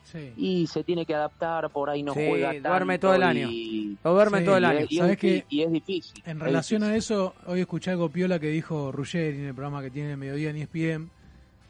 Sí. 0.04 0.32
Y 0.36 0.66
se 0.66 0.82
tiene 0.82 1.06
que 1.06 1.14
adaptar, 1.14 1.70
por 1.70 1.88
ahí 1.88 2.02
no 2.02 2.12
Sí, 2.12 2.26
juega 2.28 2.52
duerme 2.54 2.94
tanto 2.94 3.06
todo 3.06 3.14
el 3.14 3.22
año. 3.22 3.48
Y, 3.50 3.96
Lo 4.02 4.14
duerme 4.14 4.40
Sí, 4.40 4.44
todo 4.44 4.56
el 4.56 4.64
año. 4.64 4.86
y 4.88 4.98
es 4.98 5.08
difícil, 5.08 5.44
y 5.48 5.62
es 5.62 5.72
difícil. 5.72 6.22
En 6.26 6.36
es 6.38 6.42
relación 6.42 6.82
a 6.82 6.96
eso, 6.96 7.34
hoy 7.46 7.60
escuché 7.60 7.92
algo 7.92 8.08
piola 8.08 8.38
que 8.40 8.48
dijo 8.48 8.90
Ruggeri 8.90 9.38
en 9.38 9.46
el 9.46 9.54
programa 9.54 9.80
que 9.80 9.90
tiene 9.90 10.16
Mediodía 10.16 10.50
en 10.50 10.56
ESPN. 10.56 11.10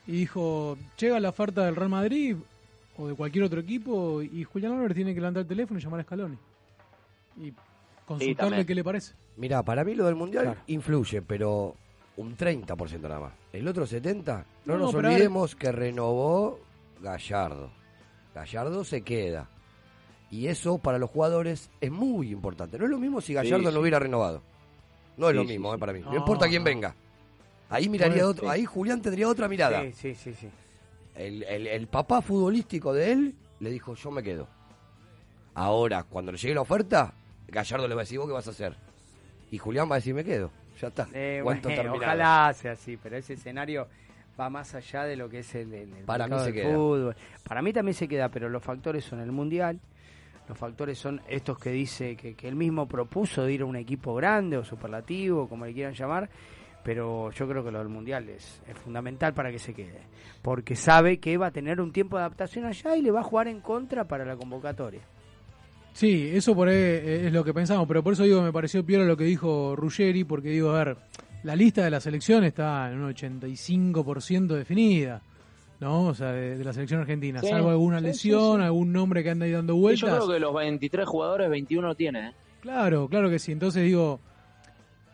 Y 0.07 0.13
dijo, 0.13 0.79
llega 0.99 1.21
la 1.21 1.29
oferta 1.29 1.65
del 1.67 1.77
Real 1.77 1.91
Madrid 1.91 2.37
o 2.97 3.07
de 3.07 3.15
cualquier 3.15 3.45
otro 3.45 3.61
equipo 3.61 4.23
y 4.23 4.45
Julián 4.45 4.73
Álvarez 4.73 4.95
tiene 4.97 5.15
que 5.15 5.21
levantar 5.21 5.43
el 5.43 5.49
teléfono 5.49 5.79
y 5.79 5.83
llamar 5.83 6.01
a 6.01 6.05
Scaloni. 6.05 6.37
Y 7.41 7.53
consultarle 8.07 8.35
también. 8.51 8.67
qué 8.67 8.75
le 8.75 8.85
parece. 8.85 9.15
Mira, 9.37 9.63
para 9.63 9.85
mí 9.85 9.95
lo 9.95 10.05
del 10.07 10.15
Mundial 10.15 10.45
Claro. 10.45 10.61
influye, 10.67 11.23
pero 11.23 11.75
un 12.17 12.37
30% 12.37 13.01
nada 13.03 13.21
más. 13.21 13.33
El 13.53 13.67
otro 13.69 13.87
70%, 13.87 14.45
no, 14.67 14.75
No, 14.75 14.79
nos 14.79 14.95
olvidemos 14.95 15.55
que 15.57 15.73
renovó 15.73 16.61
Gallardo. 17.01 17.71
Gallardo 18.35 18.85
se 18.85 19.03
queda. 19.03 19.49
Y 20.31 20.47
eso 20.47 20.79
para 20.79 20.99
los 20.99 21.11
jugadores 21.11 21.71
es 21.81 21.91
muy 21.91 22.31
importante. 22.31 22.79
No 22.79 22.85
es 22.85 22.91
lo 22.91 22.99
mismo 22.99 23.21
si 23.21 23.35
Gallardo 23.35 23.59
Sí, 23.59 23.65
no 23.65 23.71
sí. 23.73 23.77
hubiera 23.79 23.99
renovado. 23.99 24.43
No 25.17 25.29
es 25.29 25.33
Sí, 25.33 25.37
lo 25.37 25.43
sí, 25.43 25.49
mismo, 25.49 25.71
sí. 25.71 25.77
eh, 25.77 25.79
para 25.79 25.93
mí. 25.93 26.01
No, 26.01 26.11
No, 26.13 26.17
importa 26.17 26.49
quién 26.49 26.63
no. 26.63 26.67
venga. 26.67 26.95
Ahí 27.69 27.89
miraría 27.89 28.27
otro, 28.27 28.45
sí. 28.47 28.51
ahí 28.51 28.65
Julián 28.65 29.01
tendría 29.03 29.29
otra 29.29 29.49
mirada. 29.49 29.83
Sí, 29.83 29.93
sí, 29.93 30.15
sí, 30.15 30.35
sí. 30.35 30.49
El, 31.15 31.43
el- 31.45 31.67
el 31.67 31.87
papá 31.87 32.23
futbolístico 32.23 32.93
de 32.95 33.13
él 33.13 33.35
le 33.61 33.71
dijo, 33.71 33.95
yo 33.95 34.11
me 34.11 34.23
quedo. 34.23 34.49
Ahora, 35.55 36.05
cuando 36.05 36.33
le 36.33 36.39
llegue 36.39 36.55
la 36.55 36.63
oferta, 36.63 37.13
Gallardo 37.53 37.87
le 37.87 37.95
va 37.95 38.01
a 38.01 38.05
decir, 38.05 38.19
¿vos 38.19 38.27
qué 38.27 38.33
vas 38.33 38.49
a 38.49 38.51
hacer? 38.51 38.75
Y 39.51 39.59
Julián 39.59 39.89
va 39.91 39.97
a 39.97 39.99
decir, 39.99 40.15
me 40.15 40.25
quedo. 40.25 40.51
Ya 40.81 40.89
está. 40.89 41.07
Eh, 41.13 41.41
bueno, 41.45 41.61
ojalá 41.93 42.53
sea 42.55 42.73
así, 42.73 42.97
pero 42.97 43.17
ese 43.17 43.35
escenario 43.35 43.87
va 44.41 44.49
más 44.49 44.75
allá 44.75 45.05
de 45.05 45.15
lo 45.17 45.29
que 45.29 45.41
es 45.41 45.55
el, 45.55 45.73
el- 45.75 45.93
el 45.93 46.05
Para 46.05 46.27
mí 46.27 46.39
se 46.43 46.53
queda. 46.55 46.75
fútbol. 46.75 47.15
Para 47.47 47.61
mí 47.63 47.73
también 47.73 47.95
se 47.95 48.09
queda, 48.09 48.31
pero 48.31 48.49
los 48.49 48.63
factores 48.63 49.05
son 49.05 49.21
el 49.21 49.31
mundial, 49.31 49.79
los 50.49 50.57
factores 50.57 50.99
son 50.99 51.21
estos 51.29 51.59
que 51.59 51.71
dice 51.71 52.17
que, 52.17 52.35
que 52.35 52.49
él 52.49 52.57
mismo 52.57 52.89
propuso 52.89 53.45
de 53.45 53.53
ir 53.53 53.61
a 53.63 53.67
un 53.67 53.77
equipo 53.77 54.15
grande 54.15 54.57
o 54.57 54.65
superlativo, 54.65 55.47
como 55.49 55.67
le 55.67 55.75
quieran 55.75 55.93
llamar, 55.93 56.31
pero 56.83 57.31
yo 57.31 57.47
creo 57.47 57.63
que 57.63 57.71
lo 57.71 57.79
del 57.79 57.89
mundial 57.89 58.29
es, 58.31 58.61
es 58.67 58.77
fundamental 58.79 59.35
para 59.35 59.51
que 59.53 59.59
se 59.59 59.75
quede, 59.75 60.01
porque 60.41 60.75
sabe 60.75 61.19
que 61.21 61.37
va 61.37 61.49
a 61.49 61.51
tener 61.53 61.81
un 61.81 61.93
tiempo 61.93 62.17
de 62.17 62.23
adaptación 62.25 62.65
allá 62.65 62.97
y 62.97 63.03
le 63.03 63.11
va 63.11 63.21
a 63.21 63.25
jugar 63.25 63.47
en 63.49 63.61
contra 63.61 64.05
para 64.05 64.25
la 64.25 64.35
convocatoria. 64.37 65.03
Sí, 65.93 66.31
eso 66.33 66.55
por 66.55 66.69
ahí 66.69 66.77
es 66.77 67.33
lo 67.33 67.45
que 67.45 67.53
pensamos, 67.53 67.87
pero 67.87 68.03
por 68.03 68.15
eso 68.15 68.23
digo, 68.25 68.43
me 68.43 68.53
pareció 68.53 68.85
piola 68.85 69.05
lo 69.05 69.17
que 69.17 69.25
dijo 69.25 69.77
Ruggeri, 69.77 70.25
porque 70.25 70.49
digo, 70.51 70.71
a 70.71 70.85
ver, 70.85 70.97
la 71.43 71.55
lista 71.55 71.85
de 71.85 71.91
la 71.91 72.01
selección 72.01 72.45
está 72.45 72.91
en 72.91 73.01
un 73.01 73.13
85% 73.13 74.47
definida, 74.55 75.21
¿no? 75.81 76.07
O 76.07 76.15
sea, 76.15 76.33
de, 76.33 76.57
de 76.57 76.65
la 76.65 76.73
selección 76.73 77.01
argentina, 77.01 77.41
Sí, 77.41 77.49
salvo 77.49 77.71
alguna 77.71 77.99
sí, 77.99 78.05
lesión, 78.05 78.61
sí, 78.61 78.65
algún 78.65 78.93
nombre 78.93 79.23
que 79.23 79.31
anda 79.31 79.45
ahí 79.47 79.53
dando 79.53 79.77
vueltas. 79.77 80.09
yo 80.11 80.17
creo 80.17 80.29
que 80.29 80.41
los 80.41 80.55
23 80.55 81.07
jugadores, 81.07 81.51
21 81.51 81.95
tiene. 81.95 82.29
¿eh? 82.29 82.33
Claro, 82.61 83.09
claro 83.09 83.29
que 83.29 83.39
sí. 83.39 83.53
Entonces 83.53 83.85
digo, 83.85 84.21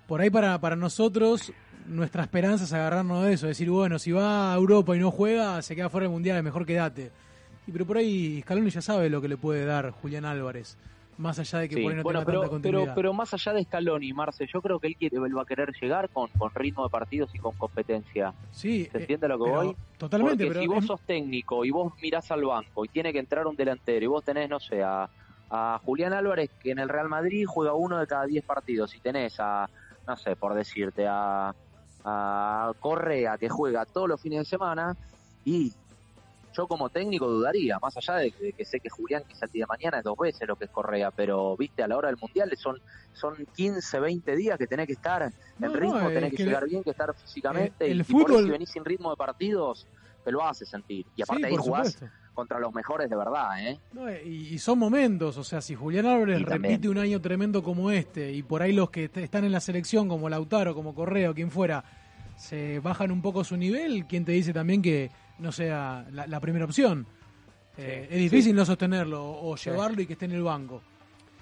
por 0.07 0.21
ahí 0.21 0.31
para, 0.31 0.61
para 0.61 0.77
nosotros, 0.77 1.53
nuestra 1.87 2.23
esperanza 2.23 2.65
es 2.65 2.73
agarrarnos 2.73 3.25
de 3.25 3.33
eso, 3.33 3.47
decir, 3.47 3.69
bueno, 3.71 3.99
si 3.99 4.13
va 4.13 4.53
a 4.53 4.57
Europa 4.57 4.95
y 4.95 5.01
no 5.01 5.11
juega, 5.11 5.61
se 5.63 5.75
queda 5.75 5.89
fuera 5.89 6.05
del 6.05 6.13
Mundial, 6.13 6.43
mejor 6.43 6.65
quédate. 6.65 7.11
Y 7.69 7.71
pero 7.73 7.85
por 7.85 7.99
ahí 7.99 8.41
Scaloni 8.43 8.71
ya 8.71 8.81
sabe 8.81 9.11
lo 9.11 9.21
que 9.21 9.29
le 9.29 9.37
puede 9.37 9.67
dar 9.67 9.91
Julián 9.91 10.25
Álvarez, 10.25 10.79
más 11.19 11.39
allá 11.39 11.59
de 11.59 11.69
que 11.69 11.75
Sí, 11.77 11.83
por 11.83 11.91
ahí 11.93 11.97
no 11.99 12.03
bueno, 12.03 12.21
tenga 12.21 12.27
pero, 12.27 12.41
tanta 12.41 12.51
continuidad. 12.51 12.83
pero, 12.85 12.95
pero 12.95 13.13
más 13.13 13.35
allá 13.35 13.53
de 13.53 13.65
Scaloni, 13.65 14.13
Marce, 14.15 14.47
yo 14.51 14.63
creo 14.63 14.81
que 14.81 14.87
él, 14.87 14.97
quiere, 14.97 15.19
él 15.19 15.37
va 15.37 15.43
a 15.43 15.45
querer 15.45 15.73
llegar 15.79 16.09
con, 16.09 16.29
con 16.31 16.51
ritmo 16.55 16.85
de 16.85 16.89
partidos 16.91 17.29
y 17.35 17.39
con 17.39 17.55
competencia. 17.57 18.33
sí, 18.51 18.89
¿Se 18.91 18.97
eh, 18.97 19.01
entiende 19.03 19.29
lo 19.29 19.37
que 19.45 19.51
voy? 19.51 19.77
Totalmente, 19.99 20.47
Porque 20.47 20.49
pero 20.49 20.61
si 20.63 20.67
vos 20.67 20.87
sos 20.87 21.01
técnico 21.03 21.65
y 21.67 21.71
vos 21.71 21.93
mirás 22.01 22.31
al 22.31 22.43
banco 22.45 22.87
y 22.87 22.89
tiene 22.89 23.13
que 23.13 23.19
entrar 23.19 23.47
un 23.47 23.55
delantero 23.55 24.03
y 24.03 24.09
vos 24.09 24.25
tenés, 24.25 24.49
no 24.49 24.59
sé, 24.61 24.83
a, 24.83 25.07
a 25.51 25.81
Julián 25.85 26.15
Álvarez 26.15 26.51
que 26.63 26.71
en 26.71 26.79
el 26.79 26.89
Real 26.89 27.11
Madrid 27.11 27.45
juega 27.47 27.75
uno 27.75 27.99
de 27.99 28.07
cada 28.07 28.25
10 28.25 28.45
partidos 28.47 28.95
y 28.95 29.01
tenés 29.01 29.37
a, 29.41 29.69
no 30.07 30.17
sé, 30.17 30.37
por 30.37 30.55
decirte, 30.55 31.07
a, 31.07 31.55
a 32.05 32.73
Correa 32.81 33.37
que 33.37 33.51
juega 33.51 33.85
todos 33.85 34.09
los 34.09 34.21
fines 34.23 34.39
de 34.39 34.45
semana 34.47 34.97
y 35.45 35.73
yo 36.59 36.67
como 36.67 36.91
técnico 36.91 37.29
dudaría, 37.29 37.79
más 37.81 37.97
allá 37.97 38.19
de, 38.19 38.35
de 38.39 38.53
que 38.53 38.65
sé 38.65 38.81
que 38.81 38.89
Julián 38.91 39.23
quizá 39.27 39.47
el 39.47 39.53
día 39.53 39.63
de 39.69 39.75
mañana 39.79 39.99
es 39.99 40.05
dos 40.05 40.17
veces 40.19 40.47
lo 40.49 40.57
que 40.57 40.65
es 40.65 40.71
Correa, 40.71 41.11
pero 41.13 41.57
viste, 41.57 41.83
a 41.85 41.89
la 41.89 41.97
hora 41.97 42.09
del 42.09 42.19
Mundial 42.21 42.51
son, 42.57 42.77
son 43.13 43.37
15, 43.55 44.01
20 44.01 44.35
días 44.37 44.59
que 44.59 44.67
tenés 44.67 44.87
que 44.87 44.95
estar 44.95 45.23
en 45.23 45.31
No, 45.59 45.69
no, 45.69 45.81
ritmo, 45.81 46.09
es 46.09 46.15
tenés 46.15 46.31
que, 46.33 46.37
que 46.39 46.45
llegar 46.45 46.63
le- 46.65 46.69
bien, 46.69 46.83
que 46.83 46.91
estar 46.91 47.15
físicamente 47.17 47.87
Eh, 47.87 47.93
el 47.93 47.99
y, 47.99 48.01
y 48.01 48.15
por 48.15 48.29
fútbol- 48.31 48.45
si 48.45 48.51
venís 48.51 48.71
sin 48.71 48.85
ritmo 48.85 49.11
de 49.11 49.17
partidos 49.17 49.89
te 50.25 50.33
lo 50.33 50.45
hace 50.45 50.67
sentir. 50.67 51.07
Y 51.15 51.23
aparte 51.23 51.47
sí, 51.47 51.53
ahí 51.53 51.57
jugás 51.57 51.95
supuesto. 51.97 52.11
contra 52.35 52.59
los 52.59 52.73
mejores 52.75 53.09
de 53.09 53.17
verdad, 53.17 53.67
¿eh? 53.67 53.81
No, 53.93 54.13
y, 54.13 54.49
y 54.55 54.59
son 54.59 54.79
momentos, 54.79 55.39
o 55.39 55.45
sea, 55.45 55.61
si 55.61 55.75
Julián 55.75 56.07
Álvarez 56.07 56.41
Y 56.41 56.45
también. 56.45 56.75
repite 56.75 56.89
un 56.89 56.99
año 56.99 57.21
tremendo 57.21 57.63
como 57.63 57.91
este, 57.91 58.33
y 58.33 58.43
por 58.43 58.63
ahí 58.63 58.73
los 58.73 58.91
que 58.91 59.05
están 59.15 59.45
en 59.45 59.53
la 59.53 59.61
selección, 59.61 60.09
como 60.09 60.29
Lautaro, 60.29 60.75
como 60.75 60.95
Correa 60.95 61.31
o 61.31 61.35
quien 61.35 61.51
fuera, 61.51 61.85
se 62.37 62.81
bajan 62.81 63.11
un 63.11 63.23
poco 63.23 63.43
su 63.45 63.57
nivel, 63.57 64.07
¿quién 64.07 64.25
te 64.25 64.33
dice 64.33 64.53
también 64.53 64.83
que 64.83 65.11
no 65.39 65.53
sea 65.53 66.07
la, 66.11 66.27
la 66.27 66.41
primera 66.41 66.65
opción? 66.65 67.07
Eh, 67.77 68.09
es 68.11 68.19
difícil 68.19 68.55
no 68.57 68.65
sostenerlo 68.65 69.23
o 69.25 69.57
llevarlo 69.57 70.03
y 70.03 70.07
que 70.07 70.15
esté 70.15 70.25
en 70.25 70.33
el 70.33 70.43
banco. 70.43 70.83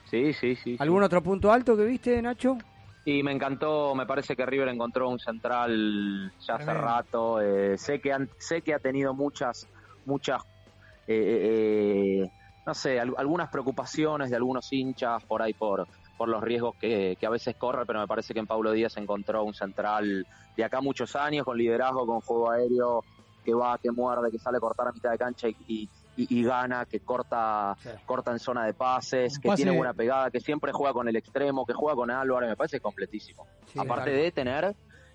Sí, 0.05 0.33
sí, 0.35 0.55
sí. 0.57 0.77
¿Algún 0.79 1.03
otro 1.03 1.23
punto 1.23 1.51
alto 1.51 1.77
que 1.77 1.85
viste, 1.85 2.21
Nacho? 2.21 2.59
Y 3.05 3.23
me 3.23 3.33
encantó, 3.33 3.95
me 3.95 4.05
parece 4.05 4.35
que 4.37 4.45
River 4.45 4.69
encontró 4.69 5.09
un 5.09 5.19
central 5.19 6.33
ya 6.47 6.55
hace 6.55 6.75
rato. 6.75 7.41
eh, 7.41 7.79
sé 7.79 8.01
que 8.01 8.13
han- 8.13 8.29
sé 8.39 8.63
que 8.63 8.75
ha 8.75 8.79
tenido 8.81 9.15
muchas, 9.15 9.67
muchas, 10.05 10.43
eh, 11.07 11.15
eh, 11.15 12.23
eh, 12.25 12.31
no 12.67 12.75
sé, 12.75 12.99
al- 13.01 13.15
algunas 13.17 13.49
preocupaciones 13.49 14.29
de 14.31 14.37
algunos 14.37 14.73
hinchas 14.73 15.23
por 15.27 15.43
ahí 15.43 15.55
por 15.55 15.87
por 16.19 16.31
los 16.31 16.43
riesgos 16.43 16.75
que, 16.79 17.15
que 17.21 17.27
a 17.27 17.31
veces 17.31 17.55
corre, 17.59 17.85
pero 17.85 18.01
me 18.01 18.07
parece 18.07 18.33
que 18.33 18.41
en 18.41 18.47
Paulo 18.47 18.73
Díaz 18.73 18.97
encontró 18.97 19.45
un 19.45 19.53
central 19.53 20.27
de 20.57 20.65
acá 20.65 20.81
muchos 20.81 21.15
años, 21.15 21.45
con 21.45 21.59
liderazgo, 21.59 22.07
con 22.07 22.23
juego 22.23 22.51
aéreo, 22.51 23.05
que 23.47 23.55
va, 23.55 23.79
que 23.79 23.91
muerde, 23.93 24.31
que 24.33 24.39
sale 24.41 24.57
a 24.59 24.61
cortar 24.61 24.89
a 24.89 24.93
mitad 24.93 25.11
de 25.13 25.17
cancha 25.19 25.49
y, 25.49 25.57
y, 25.69 25.89
y- 26.17 26.41
y 26.41 26.43
gana, 26.43 26.85
que 26.85 26.99
corta, 27.01 27.77
Sí. 27.81 27.91
corta 28.05 28.33
en 28.33 28.41
zona 28.41 28.67
de 28.67 28.75
pases, 28.75 29.39
que 29.39 29.49
pase- 29.49 29.63
tiene 29.63 29.77
buena 29.77 29.95
pegada, 29.95 30.31
que 30.31 30.41
siempre 30.41 30.73
juega 30.73 30.93
con 30.93 31.07
el 31.09 31.15
extremo, 31.17 31.65
que 31.65 31.73
juega 31.73 31.95
con 31.95 32.11
Álvarez, 32.11 32.51
me 32.51 32.57
parece 32.57 32.81
completísimo. 32.81 33.47
Sí, 33.73 33.79
Aparte 33.79 34.11
claro. 34.11 34.23
de 34.23 34.33
tener 34.33 34.65
eh, 34.65 34.75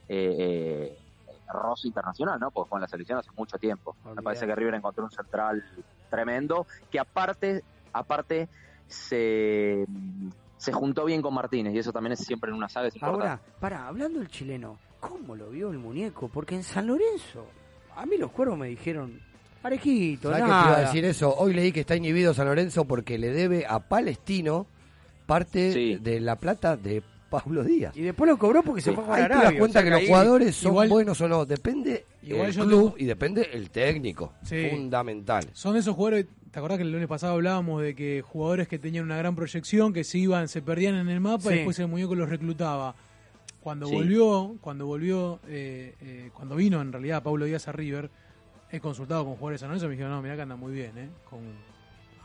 eh, 0.09 0.97
roce 1.53 1.88
internacional, 1.89 2.39
¿no? 2.39 2.49
Porque 2.51 2.69
juega 2.69 2.79
en 2.79 2.82
la 2.84 2.88
selección 2.88 3.19
hace 3.19 3.29
mucho 3.36 3.57
tiempo. 3.57 3.95
Me 4.15 4.21
parece 4.21 4.47
que 4.47 4.55
River 4.55 4.75
encontró 4.75 5.03
un 5.03 5.11
central 5.11 5.61
tremendo, 6.09 6.65
que 6.89 6.99
aparte, 6.99 7.63
aparte 7.93 8.47
se, 8.88 9.86
se 10.57 10.71
juntó 10.71 11.05
bien 11.05 11.21
con 11.21 11.34
Martínez, 11.34 11.73
y 11.73 11.79
eso 11.79 11.91
también 11.91 12.13
es 12.13 12.19
siempre 12.19 12.49
en 12.51 12.55
una 12.57 12.69
saga 12.69 12.88
es. 12.88 13.01
Ahora, 13.03 13.39
para, 13.59 13.88
hablando 13.88 14.19
del 14.19 14.29
chileno, 14.29 14.77
¿cómo 14.99 15.36
lo 15.36 15.49
vio 15.49 15.71
el 15.71 15.77
muñeco? 15.79 16.27
Porque 16.29 16.55
en 16.55 16.63
San 16.63 16.88
Lorenzo, 16.88 17.45
a 17.95 18.05
mí 18.05 18.17
los 18.17 18.31
cuervos 18.31 18.57
me 18.57 18.67
dijeron, 18.67 19.19
parejito, 19.61 20.29
¿Sabes 20.29 20.43
qué 20.43 20.47
te 20.47 20.49
nada. 20.51 20.67
iba 20.69 20.77
a 20.77 20.81
decir 20.81 21.05
eso? 21.05 21.35
Hoy 21.37 21.53
leí 21.53 21.71
que 21.71 21.81
está 21.81 21.95
inhibido 21.95 22.33
San 22.33 22.47
Lorenzo 22.47 22.85
porque 22.85 23.17
le 23.17 23.29
debe 23.31 23.65
a 23.67 23.79
Palestino 23.79 24.67
parte 25.25 25.71
Sí. 25.73 25.97
de 26.01 26.19
la 26.19 26.35
plata 26.35 26.75
de 26.77 27.01
Pablo 27.29 27.63
Díaz. 27.63 27.95
Y 27.95 28.01
después 28.01 28.29
lo 28.29 28.37
cobró 28.37 28.61
porque 28.63 28.81
se 28.81 28.91
fue 28.91 29.03
a 29.03 29.05
jugar 29.05 29.21
Ahí 29.21 29.27
te 29.39 29.43
das 29.45 29.53
cuenta 29.53 29.79
o 29.79 29.81
sea 29.81 29.83
que 29.83 29.89
los 29.89 30.07
jugadores 30.09 30.55
son 30.55 30.71
igual- 30.71 30.89
buenos 30.89 31.21
o 31.21 31.27
no. 31.29 31.45
Depende 31.45 32.05
igual 32.23 32.47
el 32.47 32.53
yo 32.53 32.65
club 32.65 32.81
tengo- 32.83 32.95
y 32.97 33.05
depende 33.05 33.49
el 33.53 33.69
técnico. 33.69 34.33
Sí. 34.43 34.67
Fundamental. 34.71 35.47
Son 35.53 35.75
esos 35.77 35.95
jugadores, 35.95 36.25
¿Te 36.51 36.59
acordás 36.59 36.79
que 36.79 36.83
el 36.83 36.91
lunes 36.91 37.07
pasado 37.07 37.31
hablábamos 37.35 37.81
de 37.81 37.95
que 37.95 38.21
jugadores 38.21 38.67
que 38.67 38.77
tenían 38.77 39.05
una 39.05 39.15
gran 39.15 39.37
proyección, 39.37 39.93
que 39.93 40.03
se 40.03 40.17
iban, 40.17 40.49
se 40.49 40.61
perdían 40.61 40.95
en 40.95 41.07
el 41.07 41.21
mapa 41.21 41.43
Sí. 41.43 41.49
y 41.53 41.55
después 41.59 41.79
el 41.79 41.87
muñeco 41.87 42.13
los 42.13 42.27
reclutaba? 42.27 42.93
Cuando 43.62 43.86
Sí. 43.86 43.93
volvió, 43.95 44.55
cuando 44.59 44.86
volvió, 44.88 45.39
eh, 45.47 45.95
eh, 46.01 46.32
cuando 46.34 46.55
vino 46.55 46.82
en 46.82 46.91
realidad 46.91 47.22
Pablo 47.24 47.45
Díaz 47.45 47.68
a 47.68 47.72
River, 47.72 48.09
he 48.72 48.80
consultado 48.80 49.24
con 49.24 49.36
jugadores 49.36 49.62
anónimos 49.64 49.84
y 49.84 49.88
me 49.88 49.91
dijeron, 49.91 50.12
no, 50.14 50.22
mirá 50.22 50.36
que 50.36 50.41
anda 50.41 50.55
muy 50.55 50.74
bien, 50.74 50.97
¿eh? 50.97 51.09
Con 51.30 51.39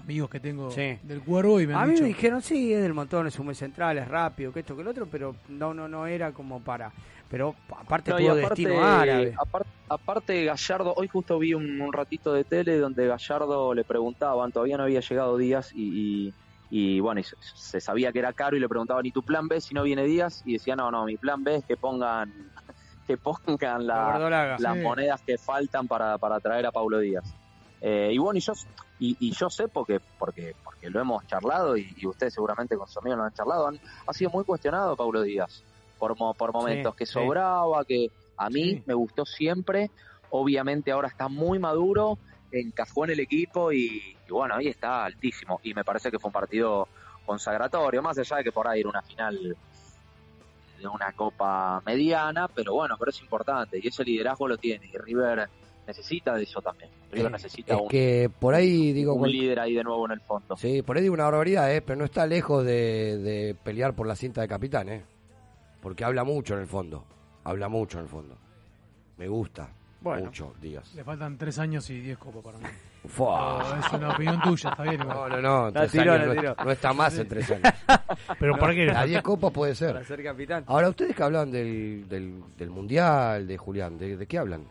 amigos 0.01 0.31
que 0.31 0.41
tengo 0.41 0.71
Sí. 0.71 0.99
del 1.03 1.21
cuervo 1.23 1.61
y 1.61 1.67
me 1.67 1.75
han 1.75 1.81
A 1.83 1.85
mí 1.87 1.93
dicho, 1.93 2.03
me 2.03 2.09
dijeron, 2.09 2.41
sí, 2.41 2.73
es 2.73 2.81
del 2.83 2.95
montón, 2.95 3.27
es 3.27 3.39
un 3.39 3.47
buen 3.47 3.55
central, 3.57 3.99
es 3.99 4.09
rápido, 4.09 4.53
que 4.53 4.61
esto, 4.61 4.75
que 4.77 4.83
el 4.83 4.89
otro, 4.89 5.07
pero 5.11 5.37
no, 5.49 5.75
no, 5.75 5.89
no 5.89 6.07
era 6.07 6.33
como 6.33 6.61
para. 6.61 6.91
Pero 7.29 7.55
aparte 7.77 8.13
No, 8.13 8.17
tuvo 8.19 8.31
aparte, 8.31 8.63
destino 8.63 8.83
árabe. 8.85 9.35
apar- 9.37 9.67
aparte 9.89 10.45
Gallardo, 10.45 10.95
hoy 10.97 11.09
justo 11.09 11.39
vi 11.41 11.53
un, 11.55 11.81
un 11.81 11.93
ratito 11.93 12.33
de 12.33 12.45
tele 12.45 12.79
donde 12.79 13.07
Gallardo 13.09 13.75
le 13.75 13.83
preguntaban, 13.85 14.53
todavía 14.53 14.77
no 14.77 14.85
había 14.85 15.01
llegado 15.01 15.37
Díaz 15.37 15.73
y, 15.75 16.29
y, 16.29 16.35
y, 16.69 17.01
bueno, 17.01 17.21
y 17.21 17.25
se, 17.41 17.81
sabía 17.81 18.13
que 18.13 18.19
era 18.19 18.33
caro 18.33 18.57
y 18.57 18.61
le 18.61 18.69
preguntaban, 18.69 19.07
¿y 19.07 19.13
tu 19.13 19.23
plan 19.23 19.47
B 19.49 19.61
si 19.61 19.75
no 19.75 19.83
viene 19.83 20.05
Díaz? 20.05 20.41
Y 20.45 20.55
decía, 20.55 20.75
no, 20.77 20.91
no, 20.91 21.05
mi 21.05 21.17
plan 21.17 21.43
B 21.45 21.57
es 21.57 21.65
que 21.65 21.77
pongan 21.77 22.33
que 23.07 23.17
pongan 23.19 23.87
La 23.87 23.95
la- 23.97 24.07
verdolaga. 24.13 24.57
las 24.59 24.75
Sí. 24.77 24.83
monedas 24.83 25.23
que 25.25 25.37
faltan 25.39 25.87
para, 25.87 26.19
para 26.19 26.41
traer 26.41 26.67
a 26.67 26.73
Paulo 26.73 26.99
Díaz. 26.99 27.37
Eh, 27.81 28.11
y 28.13 28.19
bueno, 28.19 28.39
y 28.39 28.41
yo, 28.41 28.53
y, 28.99 29.17
y 29.21 29.33
yo 29.35 29.49
sé 29.51 29.69
porque, 29.69 30.01
porque, 30.19 30.55
porque 30.65 30.89
lo 30.91 30.99
hemos 31.01 31.25
charlado 31.27 31.77
y, 31.77 31.93
y 31.95 32.07
ustedes 32.07 32.33
seguramente 32.35 32.75
con 32.77 32.87
su 32.89 32.99
amigo 33.01 33.17
lo 33.17 33.25
han 33.25 33.33
charlado, 33.33 33.69
han- 33.69 33.79
ha 34.07 34.13
sido 34.13 34.31
muy 34.31 34.45
cuestionado 34.45 34.97
Paulo 34.97 35.23
Díaz 35.23 35.65
por, 35.99 36.17
por 36.17 36.53
momentos, 36.53 36.93
Sí, 36.95 36.97
que 36.99 37.07
sí. 37.07 37.13
sobraba, 37.13 37.85
que 37.85 38.09
a 38.39 38.49
mí 38.51 38.83
me 38.87 38.95
gustó 38.95 39.25
siempre, 39.27 39.91
obviamente 40.31 40.91
ahora 40.91 41.09
está 41.09 41.29
muy 41.29 41.59
maduro, 41.59 42.19
encajó 42.53 43.05
en 43.05 43.11
el 43.13 43.21
equipo 43.21 43.73
y, 43.73 44.17
y 44.27 44.33
bueno, 44.33 44.55
ahí 44.57 44.69
está 44.69 45.05
altísimo 45.05 45.61
y 45.63 45.75
me 45.75 45.85
parece 45.85 46.11
que 46.11 46.19
fue 46.19 46.29
un 46.29 46.33
partido 46.33 46.89
consagratorio, 47.25 48.03
más 48.03 48.19
allá 48.19 48.37
de 48.37 48.45
que 48.45 48.53
por 48.53 48.69
ahí 48.69 48.81
era 48.81 48.89
una 48.89 49.03
final 49.03 49.57
de 50.79 50.89
una 50.89 51.13
copa 51.13 51.83
mediana, 51.85 52.49
pero 52.49 52.75
bueno, 52.75 52.97
pero 52.99 53.11
es 53.11 53.21
importante 53.21 53.81
y 53.83 53.89
ese 53.89 54.05
liderazgo 54.05 54.47
lo 54.47 54.57
tiene 54.57 54.87
y 54.93 54.97
River 54.97 55.49
necesita 55.87 56.35
de 56.35 56.43
eso 56.45 56.61
también. 56.61 56.91
River 57.11 57.29
Eh, 57.29 57.31
necesita 57.31 57.75
es 57.75 57.81
un, 57.81 57.89
que 57.89 58.31
por 58.39 58.55
ahí 58.55 58.93
digo 58.93 59.15
un 59.15 59.31
líder 59.31 59.61
ahí 59.61 59.75
de 59.75 59.85
nuevo 59.85 60.05
en 60.07 60.13
el 60.13 60.21
fondo. 60.21 60.57
Sí, 60.57 60.83
por 60.83 60.97
ahí 60.97 61.03
digo 61.03 61.15
una 61.15 61.25
barbaridad, 61.25 61.73
¿eh? 61.75 61.81
pero 61.81 61.99
no 61.99 62.05
está 62.05 62.27
lejos 62.27 62.65
de, 62.65 63.19
de 63.19 63.55
pelear 63.55 63.95
por 63.95 64.07
la 64.07 64.17
cinta 64.17 64.41
de 64.41 64.49
capitán, 64.49 64.89
¿eh? 64.89 65.03
porque 65.81 66.05
habla 66.05 66.25
mucho 66.25 66.55
en 66.55 66.61
el 66.61 66.67
fondo, 66.67 67.05
habla 67.45 67.69
mucho 67.69 67.99
en 67.99 68.05
el 68.05 68.11
fondo. 68.11 68.37
Me 69.17 69.29
gusta 69.29 69.71
Bueno. 70.11 70.27
mucho, 70.27 70.55
Díaz. 70.61 70.95
le 70.95 71.05
faltan 71.05 71.37
tres 71.39 71.59
años 71.59 71.89
y 71.91 72.01
diez 72.01 72.19
copas 72.19 72.43
para 72.43 72.59
mí. 72.59 72.65
Fua. 73.09 73.81
Es 73.87 73.93
una 73.93 74.11
opinión 74.11 74.41
tuya, 74.43 74.71
está 74.71 74.83
bien. 74.83 75.01
igual. 75.01 75.31
No, 75.31 75.41
no, 75.43 75.65
no, 75.67 75.73
tres 75.73 75.93
tiró, 75.93 76.13
años 76.13 76.35
no, 76.37 76.65
no 76.65 76.71
está 76.71 76.93
más 76.93 77.19
en 77.19 77.29
tres 77.29 77.51
años. 77.51 77.73
Pero 78.41 78.57
¿para 78.57 78.75
qué? 78.75 78.91
A 78.91 79.05
10 79.05 79.23
copas 79.23 79.53
puede 79.53 79.75
Para 79.75 79.99
ser. 79.99 80.05
ser 80.07 80.23
capitán. 80.25 80.65
Ahora, 80.67 80.89
ustedes 80.89 81.15
que 81.15 81.23
hablan 81.23 81.51
del, 81.51 82.07
del, 82.09 82.43
del 82.57 82.71
Mundial, 82.71 83.47
de 83.47 83.57
Julián, 83.57 83.99
¿de, 83.99 84.17
de 84.17 84.27
qué 84.27 84.39
hablan? 84.39 84.65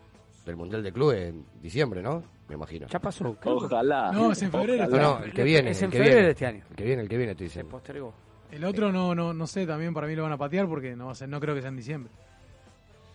Del 0.44 0.56
Mundial 0.56 0.82
de 0.82 0.92
Club 0.92 1.12
en 1.12 1.44
diciembre, 1.60 2.02
¿no? 2.02 2.22
Me 2.48 2.54
imagino. 2.54 2.86
Ya 2.86 2.98
pasó. 3.00 3.36
Ojalá. 3.44 4.12
No, 4.12 4.30
es 4.32 4.40
en 4.42 4.52
febrero. 4.52 4.86
No, 4.88 4.96
no, 5.18 5.24
el 5.24 5.32
que 5.32 5.42
viene. 5.42 5.70
Es 5.70 5.78
el 5.82 5.86
en 5.86 5.90
que 5.90 5.96
febrero 5.98 6.14
viene. 6.14 6.26
de 6.26 6.32
este 6.32 6.46
año. 6.46 6.64
El 6.70 6.76
que 6.76 6.84
viene, 6.84 7.02
el 7.02 7.08
que 7.08 7.16
viene, 7.16 7.32
estoy 7.32 7.46
Se 7.46 7.50
diciendo. 7.50 7.70
postergó. 7.72 8.14
El 8.52 8.64
otro 8.64 8.92
no, 8.92 9.12
no, 9.14 9.34
no 9.34 9.46
sé, 9.48 9.66
también 9.66 9.92
para 9.92 10.06
mí 10.06 10.14
lo 10.14 10.22
van 10.22 10.32
a 10.32 10.36
patear 10.38 10.68
porque 10.68 10.94
no 10.94 11.06
va 11.06 11.12
a 11.12 11.14
ser, 11.16 11.28
no 11.28 11.40
creo 11.40 11.54
que 11.56 11.62
sea 11.62 11.70
en 11.70 11.76
diciembre. 11.76 12.12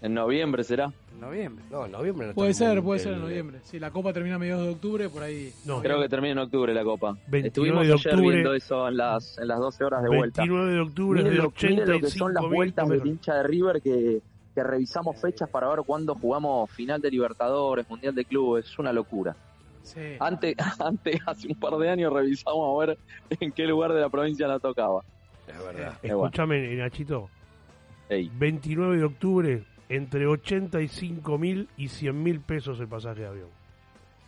En 0.01 0.15
noviembre 0.15 0.63
será. 0.63 0.91
En 1.13 1.19
noviembre. 1.19 1.63
No, 1.69 1.85
en 1.85 1.91
noviembre 1.91 2.27
no 2.27 2.33
Puede 2.33 2.55
ser, 2.55 2.81
puede 2.81 2.99
ser 2.99 3.13
en 3.13 3.21
noviembre. 3.21 3.59
Si 3.63 3.79
la 3.79 3.91
copa 3.91 4.11
termina 4.11 4.35
a 4.35 4.39
mediados 4.39 4.65
de 4.65 4.71
octubre, 4.71 5.09
por 5.09 5.21
ahí. 5.21 5.53
No, 5.65 5.81
Creo 5.81 6.01
que 6.01 6.09
termina 6.09 6.31
en 6.31 6.39
octubre 6.39 6.73
la 6.73 6.83
copa. 6.83 7.17
29 7.27 7.47
Estuvimos 7.47 7.87
de 7.87 7.93
ayer 7.93 8.21
viendo 8.21 8.53
eso 8.55 8.87
en 8.87 8.97
las, 8.97 9.37
en 9.37 9.47
las 9.47 9.59
12 9.59 9.83
horas 9.83 10.03
de 10.03 10.09
vuelta. 10.09 10.41
29 10.41 10.73
de 10.73 10.79
octubre 10.79 11.23
Miren 11.23 11.37
de 11.37 11.43
lo, 11.43 11.53
miren 11.61 11.75
lo 11.75 11.91
que 11.91 11.97
85 11.97 12.17
son 12.17 12.33
las 12.33 12.43
vueltas 12.43 12.89
del 12.89 13.05
hincha 13.05 13.35
de 13.35 13.43
River 13.43 13.81
que, 13.81 14.21
que 14.55 14.63
revisamos 14.63 15.21
fechas 15.21 15.47
para 15.49 15.69
ver 15.69 15.81
cuándo 15.85 16.15
jugamos 16.15 16.71
final 16.71 16.99
de 16.99 17.11
Libertadores, 17.11 17.87
Mundial 17.87 18.15
de 18.15 18.25
Clubes. 18.25 18.65
Es 18.65 18.79
una 18.79 18.91
locura. 18.91 19.35
Sí. 19.83 20.15
Antes, 20.19 20.55
antes, 20.79 21.19
hace 21.27 21.47
un 21.47 21.55
par 21.55 21.75
de 21.75 21.89
años 21.89 22.11
revisamos 22.11 22.83
a 22.83 22.85
ver 22.85 22.97
en 23.39 23.51
qué 23.51 23.65
lugar 23.65 23.93
de 23.93 24.01
la 24.01 24.09
provincia 24.09 24.47
la 24.47 24.57
tocaba. 24.57 25.03
Es 25.47 25.63
verdad. 25.63 25.93
Escúchame, 26.01 26.75
Nachito. 26.75 27.29
Ey, 28.09 28.29
29 28.37 28.97
de 28.97 29.03
octubre, 29.05 29.63
entre 29.95 30.25
85 30.27 31.37
mil 31.37 31.67
y 31.77 31.87
100 31.89 32.23
mil 32.23 32.39
pesos 32.39 32.79
el 32.79 32.87
pasaje 32.87 33.21
de 33.21 33.27
avión. 33.27 33.49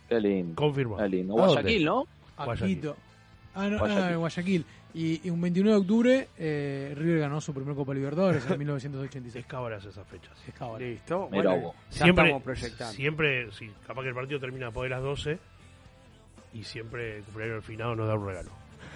qué 0.08 0.20
lindo. 0.20 0.54
Confirma. 0.56 0.98
Qué 0.98 1.08
lindo. 1.08 1.34
Guayaquil, 1.34 1.84
¿no? 1.84 2.04
Guayaquil. 2.36 2.90
Ah, 3.54 3.68
no, 3.68 3.78
Guayaquil. 3.78 4.02
ah, 4.12 4.16
Guayaquil. 4.16 4.64
Y, 4.94 5.26
y 5.26 5.30
un 5.30 5.40
29 5.40 5.74
de 5.76 5.80
octubre, 5.80 6.28
eh, 6.38 6.92
River 6.96 7.20
ganó 7.20 7.40
su 7.40 7.52
primer 7.54 7.74
Copa 7.74 7.94
Libertadores 7.94 8.48
en 8.48 8.58
1986. 8.58 9.44
Es 9.44 9.48
cabras 9.50 9.84
esas 9.84 10.06
fechas. 10.06 10.32
Es 10.46 10.54
cabal. 10.54 10.80
Listo. 10.82 11.28
Bueno, 11.32 11.72
ya 11.90 12.04
Siempre, 12.04 12.24
estamos 12.26 12.42
proyectando. 12.42 12.92
siempre, 12.94 13.52
sí, 13.52 13.70
capaz 13.86 14.02
que 14.02 14.08
el 14.08 14.14
partido 14.14 14.38
termina 14.40 14.66
después 14.66 14.84
de 14.88 14.94
las 14.94 15.02
12 15.02 15.38
y 16.52 16.62
siempre 16.62 17.16
el 17.18 17.22
cumpleaños 17.24 17.54
del 17.56 17.62
finado 17.62 17.96
nos 17.96 18.06
da 18.06 18.14
un 18.14 18.26
regalo. 18.26 18.50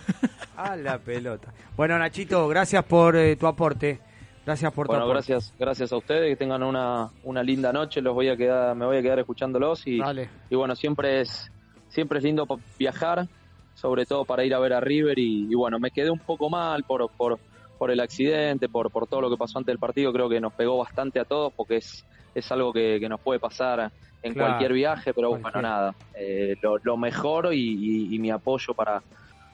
A 0.57 0.77
la 0.77 0.99
pelota. 0.99 1.53
Bueno, 1.77 1.99
Nachito, 1.99 2.47
gracias 2.49 2.85
por 2.85 3.16
eh, 3.16 3.37
tu 3.37 3.47
aporte. 3.47 4.01
Gracias 4.49 4.72
por 4.72 4.86
Bueno, 4.86 5.03
aporte. 5.03 5.34
gracias, 5.34 5.55
gracias 5.59 5.92
a 5.92 5.99
ustedes, 5.99 6.30
que 6.30 6.36
tengan 6.36 6.62
una, 6.62 7.11
una 7.22 7.42
linda 7.42 7.70
noche, 7.70 8.01
los 8.01 8.14
voy 8.14 8.30
a 8.30 8.36
quedar, 8.38 8.74
me 8.74 8.86
voy 8.86 8.96
a 8.96 9.03
quedar 9.03 9.18
escuchándolos 9.18 9.86
y, 9.86 9.99
Dale. 9.99 10.30
y 10.49 10.57
bueno, 10.57 10.74
siempre 10.74 11.20
es, 11.20 11.51
siempre 11.86 12.16
es 12.16 12.24
lindo 12.24 12.46
viajar, 12.78 13.26
sobre 13.74 14.07
todo 14.07 14.24
para 14.24 14.46
ir 14.46 14.55
a 14.55 14.59
ver 14.59 14.72
a 14.72 14.80
River 14.80 15.18
y, 15.18 15.53
y 15.53 15.55
bueno, 15.55 15.78
me 15.78 15.90
quedé 15.90 16.11
un 16.11 16.20
poco 16.20 16.49
mal 16.49 16.82
por, 16.84 17.11
por, 17.14 17.38
por 17.76 17.90
el 17.90 18.01
accidente, 18.01 18.70
por, 18.70 18.90
por 18.90 19.07
todo 19.07 19.20
lo 19.20 19.28
que 19.28 19.36
pasó 19.36 19.59
antes 19.59 19.70
del 19.70 19.78
partido, 19.78 20.14
creo 20.14 20.30
que 20.30 20.40
nos 20.40 20.55
pegó 20.55 20.78
bastante 20.78 21.20
a 21.20 21.26
todos 21.26 21.53
porque 21.55 21.76
es, 21.76 22.07
es 22.32 22.51
algo 22.51 22.72
que, 22.72 22.96
que 22.99 23.09
nos 23.11 23.20
puede 23.20 23.40
pasar 23.40 23.92
en 24.22 24.32
Claro, 24.32 24.49
cualquier 24.49 24.72
viaje, 24.72 25.12
pero 25.12 25.28
cualquier. 25.28 25.53
bueno, 25.53 25.68
nada, 25.68 25.92
eh, 26.14 26.57
lo, 26.62 26.78
lo 26.82 26.96
mejor 26.96 27.53
y, 27.53 27.59
y- 27.59 28.14
y 28.14 28.18
mi 28.18 28.30
apoyo 28.30 28.72
para, 28.74 29.05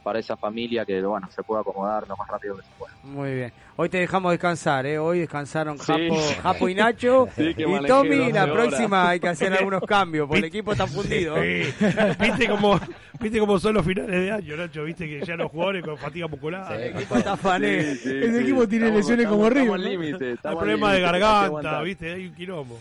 para 0.05 0.19
esa 0.19 0.37
familia 0.37 0.85
que 0.85 1.01
bueno, 1.03 1.29
se 1.35 1.43
pueda 1.43 1.63
acomodar 1.63 2.07
lo 2.07 2.17
más 2.17 2.29
rápido 2.29 2.57
que 2.57 2.63
se 2.63 2.69
pueda. 2.79 2.95
Muy 3.03 3.35
bien. 3.35 3.53
Hoy 3.77 3.89
te 3.89 3.99
dejamos 3.99 4.31
descansar, 4.31 4.87
¿eh? 4.87 4.99
Hoy 4.99 5.19
descansaron 5.19 5.79
Sí. 5.79 5.85
Japo, 5.93 6.17
Japo 6.43 6.69
y 6.69 6.75
Nacho. 6.75 7.27
Sí, 7.35 7.55
y 7.57 7.65
Tommy, 7.87 8.19
12 8.19 8.33
la 8.33 8.45
horas. 8.45 8.55
próxima 8.55 9.09
hay 9.09 9.19
que 9.19 9.29
hacer 9.29 9.53
algunos 9.55 9.83
cambios, 9.89 10.29
porque 10.29 10.41
el 10.41 10.45
equipo 10.45 10.73
está 10.73 10.87
fundido. 10.87 11.35
Sí. 11.45 11.75
¿Viste 12.21 12.49
cómo, 12.49 12.79
¿Viste 13.21 13.39
cómo 13.39 13.59
son 13.59 13.75
los 13.75 13.85
finales 13.85 14.11
de 14.11 14.31
año, 14.31 14.57
Nacho? 14.57 14.85
¿Viste 14.85 15.07
que 15.07 15.25
ya 15.25 15.37
los 15.37 15.51
jugadores 15.51 15.85
con 15.85 15.97
fatiga 15.99 16.29
muscular? 16.29 16.73
El 16.73 16.95
equipo 16.97 17.17
está 17.17 17.37
fané. 17.37 17.79
Ese 17.93 18.41
equipo 18.41 18.69
tiene 18.69 18.91
lesiones 18.91 19.27
como 19.27 19.47
al 19.47 19.55
¿no? 19.55 19.77
límite. 19.77 20.37
Problemas 20.37 20.93
de 20.95 21.01
garganta. 21.01 21.81
¿viste? 21.83 22.13
Hay 22.13 22.27
un 22.27 22.35
quilombo. 22.35 22.79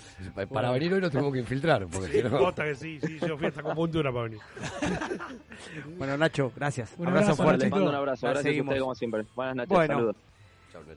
Para 0.52 0.72
venir 0.72 0.94
hoy 0.94 1.02
nos 1.02 1.12
tenemos 1.12 1.34
que 1.34 1.40
infiltrar, 1.40 1.88
porque 1.88 2.12
si 2.12 2.24
no... 2.24 2.54
Que 2.54 2.76
sí, 2.76 3.00
sí, 3.02 3.20
yo 3.28 3.38
fui 3.38 3.48
hasta 3.48 3.62
con 3.64 3.76
puntura 3.76 4.12
para 4.12 4.24
venir. 4.26 4.40
Bueno, 5.98 6.18
Nacho, 6.18 6.52
gracias. 6.56 6.96
Abrazo, 7.18 7.32
abrazo, 7.32 7.44
fuerte. 7.44 7.66
Les 7.66 7.72
mando 7.72 7.90
un 7.90 7.96
abrazo. 7.96 8.28
Gracias 8.28 8.58
a 8.58 8.62
ustedes 8.62 8.82
como 8.82 8.96
siempre. 8.96 9.26
Buenas 9.36 9.56
noches. 9.56 9.70
Bueno. 9.70 9.94
Saludos. 9.94 10.16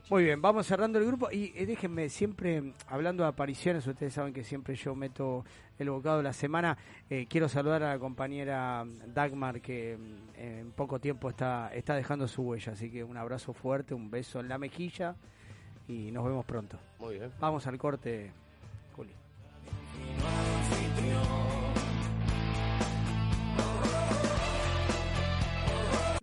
Muy 0.09 0.23
bien, 0.23 0.41
vamos 0.41 0.65
cerrando 0.65 0.97
el 0.97 1.05
grupo 1.05 1.29
y 1.31 1.53
eh, 1.55 1.65
déjenme 1.65 2.09
siempre, 2.09 2.73
hablando 2.87 3.23
de 3.23 3.29
apariciones, 3.29 3.85
ustedes 3.85 4.13
saben 4.13 4.33
que 4.33 4.43
siempre 4.43 4.75
yo 4.75 4.95
meto 4.95 5.45
el 5.77 5.89
bocado 5.89 6.17
de 6.17 6.23
la 6.23 6.33
semana, 6.33 6.77
eh, 7.09 7.27
quiero 7.29 7.47
saludar 7.47 7.83
a 7.83 7.93
la 7.93 7.99
compañera 7.99 8.85
Dagmar 9.13 9.61
que 9.61 9.97
mm, 9.97 10.39
en 10.39 10.71
poco 10.71 10.99
tiempo 10.99 11.29
está, 11.29 11.71
está 11.73 11.95
dejando 11.95 12.27
su 12.27 12.41
huella, 12.41 12.73
así 12.73 12.89
que 12.89 13.03
un 13.03 13.17
abrazo 13.17 13.53
fuerte, 13.53 13.93
un 13.93 14.09
beso 14.09 14.39
en 14.39 14.49
la 14.49 14.57
mejilla 14.57 15.15
y 15.87 16.11
nos 16.11 16.25
vemos 16.25 16.45
pronto. 16.45 16.79
Muy 16.99 17.15
bien. 17.15 17.31
Vamos 17.39 17.67
al 17.67 17.77
corte, 17.77 18.31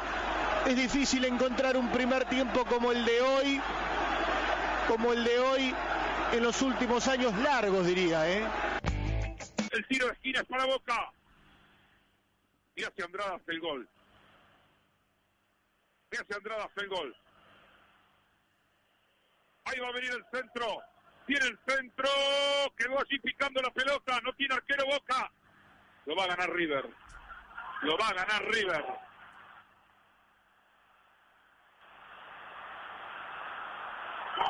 Es 0.65 0.75
difícil 0.77 1.25
encontrar 1.25 1.75
un 1.75 1.91
primer 1.91 2.23
tiempo 2.25 2.65
como 2.65 2.91
el 2.93 3.03
de 3.03 3.21
hoy, 3.21 3.61
como 4.87 5.11
el 5.11 5.23
de 5.23 5.39
hoy 5.39 5.75
en 6.31 6.41
los 6.41 6.61
últimos 6.61 7.07
años 7.09 7.33
largos, 7.39 7.85
diría, 7.85 8.29
¿eh? 8.29 8.47
El 9.71 9.87
tiro 9.87 10.07
de 10.07 10.13
esquina 10.13 10.39
es 10.39 10.47
para 10.47 10.65
Boca. 10.65 11.11
Y 12.75 12.83
hacia 12.83 13.05
Andrada 13.05 13.35
hace 13.35 13.51
el 13.51 13.59
gol. 13.59 13.89
Y 16.11 16.15
hacia 16.15 16.37
Andrada 16.37 16.63
hace 16.63 16.81
el 16.81 16.89
gol. 16.89 17.15
Ahí 19.65 19.79
va 19.79 19.89
a 19.89 19.93
venir 19.93 20.11
el 20.11 20.25
centro. 20.31 20.81
Tiene 21.27 21.45
el 21.45 21.59
centro. 21.67 22.09
Quedó 22.77 22.99
allí 22.99 23.19
picando 23.19 23.61
la 23.61 23.69
pelota. 23.71 24.19
No 24.21 24.33
tiene 24.33 24.55
arquero 24.55 24.85
Boca. 24.85 25.31
Lo 26.05 26.15
va 26.15 26.23
a 26.23 26.27
ganar 26.27 26.51
River. 26.51 26.89
Lo 27.81 27.97
va 27.97 28.07
a 28.07 28.13
ganar 28.13 28.45
River. 28.45 28.85
Oh, 34.39 34.41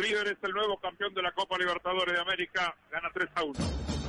River 0.00 0.28
es 0.28 0.38
el 0.42 0.52
nuevo 0.52 0.78
campeón 0.78 1.12
de 1.12 1.22
la 1.22 1.32
Copa 1.32 1.58
Libertadores 1.58 2.14
de 2.14 2.20
América, 2.20 2.74
gana 2.90 3.10
3 3.12 3.28
a 3.34 3.44
1. 3.44 3.99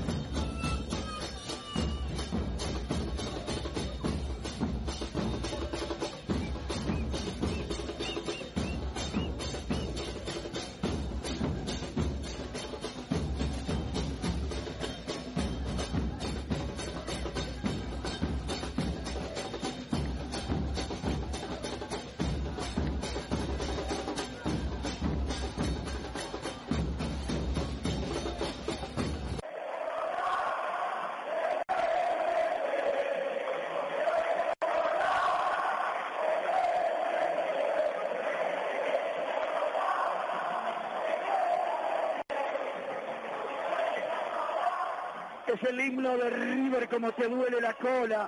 El 45.72 45.80
himno 45.80 46.18
de 46.18 46.30
River 46.30 46.90
como 46.90 47.12
te 47.14 47.28
duele 47.28 47.62
la 47.62 47.74
cola. 47.74 48.28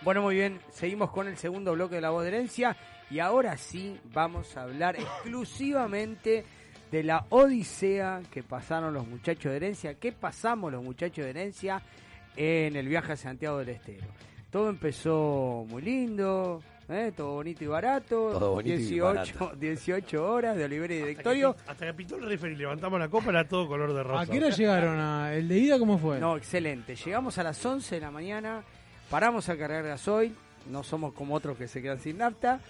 Bueno, 0.00 0.22
muy 0.22 0.34
bien, 0.34 0.60
seguimos 0.70 1.10
con 1.10 1.28
el 1.28 1.36
segundo 1.36 1.72
bloque 1.72 1.96
de 1.96 2.00
la 2.00 2.10
voz 2.10 2.22
de 2.22 2.28
herencia 2.28 2.76
y 3.10 3.18
ahora 3.18 3.56
sí 3.56 3.98
vamos 4.12 4.56
a 4.56 4.62
hablar 4.62 4.96
exclusivamente 4.96 6.44
de 6.90 7.02
la 7.02 7.26
odisea 7.30 8.22
que 8.30 8.42
pasaron 8.42 8.94
los 8.94 9.06
muchachos 9.06 9.50
de 9.50 9.56
herencia, 9.56 9.94
que 9.94 10.12
pasamos 10.12 10.72
los 10.72 10.82
muchachos 10.82 11.24
de 11.24 11.30
herencia 11.30 11.82
en 12.36 12.76
el 12.76 12.88
viaje 12.88 13.12
a 13.12 13.16
Santiago 13.16 13.58
del 13.58 13.70
Estero. 13.70 14.06
Todo 14.50 14.70
empezó 14.70 15.66
muy 15.68 15.82
lindo, 15.82 16.62
¿eh? 16.88 17.12
todo 17.16 17.34
bonito 17.34 17.64
y 17.64 17.66
barato, 17.66 18.30
Todo 18.32 18.52
bonito 18.52 18.74
y 18.74 18.78
18, 18.78 19.04
barato. 19.04 19.56
18 19.56 20.30
horas 20.32 20.56
de 20.56 20.64
Olivera 20.64 20.94
y 20.94 20.98
Directorio. 20.98 21.56
Hasta 21.66 21.86
que 21.86 21.94
pintó 21.94 22.16
el 22.16 22.24
referee, 22.26 22.56
levantamos 22.56 22.98
la 22.98 23.08
copa, 23.08 23.30
era 23.30 23.46
todo 23.46 23.66
color 23.68 23.92
de 23.92 24.02
rosa. 24.02 24.22
¿A 24.22 24.26
qué 24.26 24.38
hora 24.38 24.50
llegaron? 24.50 24.98
A 24.98 25.34
¿El 25.34 25.48
de 25.48 25.58
ida 25.58 25.78
cómo 25.78 25.98
fue? 25.98 26.18
No, 26.18 26.36
excelente. 26.36 26.96
Llegamos 26.96 27.38
a 27.38 27.42
las 27.42 27.64
11 27.64 27.94
de 27.94 28.00
la 28.00 28.10
mañana, 28.10 28.62
paramos 29.10 29.48
a 29.48 29.56
cargar 29.56 29.84
gasoil, 29.84 30.34
no 30.70 30.82
somos 30.82 31.12
como 31.12 31.34
otros 31.34 31.56
que 31.56 31.68
se 31.68 31.82
quedan 31.82 32.00
sin 32.00 32.18
nafta. 32.18 32.60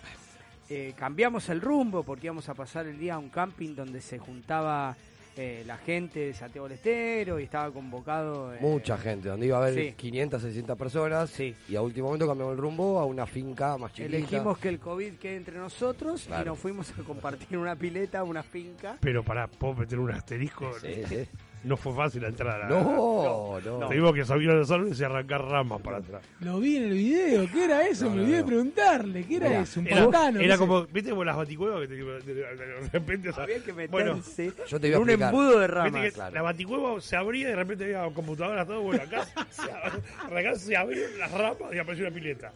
Eh, 0.70 0.94
cambiamos 0.96 1.48
el 1.50 1.60
rumbo 1.60 2.02
porque 2.04 2.26
íbamos 2.26 2.48
a 2.48 2.54
pasar 2.54 2.86
el 2.86 2.98
día 2.98 3.14
a 3.14 3.18
un 3.18 3.28
camping 3.28 3.74
donde 3.74 4.00
se 4.00 4.18
juntaba 4.18 4.96
eh, 5.36 5.64
la 5.66 5.76
gente 5.78 6.20
de 6.20 6.34
Santiago 6.34 6.68
del 6.68 6.76
Estero 6.76 7.40
y 7.40 7.44
estaba 7.44 7.70
convocado. 7.72 8.54
eh, 8.54 8.58
Mucha 8.60 8.96
gente, 8.98 9.28
donde 9.28 9.46
iba 9.46 9.58
a 9.58 9.66
haber 9.66 9.74
sí. 9.74 9.94
500, 9.96 10.42
600 10.42 10.78
personas. 10.78 11.40
Y 11.40 11.76
a 11.76 11.82
último 11.82 12.06
momento 12.06 12.26
cambiamos 12.26 12.52
el 12.54 12.58
rumbo 12.58 13.00
a 13.00 13.04
una 13.04 13.26
finca 13.26 13.76
más 13.78 13.92
chiquita. 13.92 14.16
Elegimos 14.16 14.58
que 14.58 14.68
el 14.68 14.78
COVID 14.78 15.14
quede 15.14 15.36
entre 15.36 15.58
nosotros 15.58 16.28
y 16.28 16.44
nos 16.44 16.58
fuimos 16.58 16.90
a 16.98 17.02
compartir 17.02 17.58
una 17.58 17.74
pileta, 17.76 18.22
una 18.24 18.42
finca. 18.42 18.96
Pero 19.00 19.22
para 19.22 19.46
¿puedo 19.48 19.74
meter 19.74 19.98
un 19.98 20.10
asterisco? 20.10 20.72
Sí, 20.80 21.02
sí. 21.08 21.26
No 21.64 21.76
fue 21.78 21.94
fácil 21.94 22.22
entrar 22.24 22.60
a 22.62 22.68
No, 22.68 23.58
no. 23.64 23.88
Tuvimos 23.88 24.12
que 24.14 24.24
subir 24.24 24.50
a 24.50 24.54
los 24.54 24.70
árboles 24.70 25.00
y 25.00 25.04
arrancar 25.04 25.42
ramas 25.42 25.80
para 25.80 25.96
atrás. 25.96 26.22
Lo 26.40 26.58
vi 26.60 26.76
en 26.76 26.82
el 26.84 26.90
video. 26.92 27.50
¿Qué 27.50 27.64
era 27.64 27.86
eso? 27.88 28.10
Me 28.10 28.20
olvidé 28.20 28.36
de 28.36 28.44
preguntarle. 28.44 29.24
¿Qué 29.24 29.36
era 29.36 29.46
Era- 29.48 29.60
eso? 29.62 29.80
¿Un 29.80 29.86
era, 29.86 29.96
pantano? 30.02 30.40
era 30.40 30.54
¿Qué 30.54 30.58
como, 30.58 30.86
¿viste 30.86 31.10
como 31.10 31.24
las 31.24 31.36
baticuevas 31.36 31.80
que 31.80 31.88
te, 31.88 31.94
de, 31.94 32.04
de- 32.04 32.34
de 32.34 32.88
repente 32.92 33.30
o 33.30 33.32
sea, 33.32 33.44
Había 33.44 33.60
que 33.64 33.72
bueno, 33.86 34.14
meterse 34.16 34.52
Yo 34.68 34.78
te 34.78 34.88
iba 34.88 34.96
a 34.98 35.00
un 35.00 35.08
explicar. 35.08 35.32
embudo 35.34 35.58
de 35.58 35.66
ramas. 35.66 36.12
claro. 36.12 36.34
la 36.34 36.42
baticueva 36.42 37.00
se 37.00 37.16
abría 37.16 37.42
y 37.42 37.50
de 37.50 37.56
repente 37.56 37.84
había 37.84 38.14
computadoras 38.14 38.66
todo, 38.66 38.82
bueno, 38.82 39.02
acá 39.02 39.24
se, 39.50 39.62
acá 40.38 40.54
se 40.56 40.76
abrieron 40.76 41.18
las 41.18 41.30
ramas 41.32 41.72
y 41.72 41.78
apareció 41.78 42.06
una 42.06 42.14
pileta. 42.14 42.52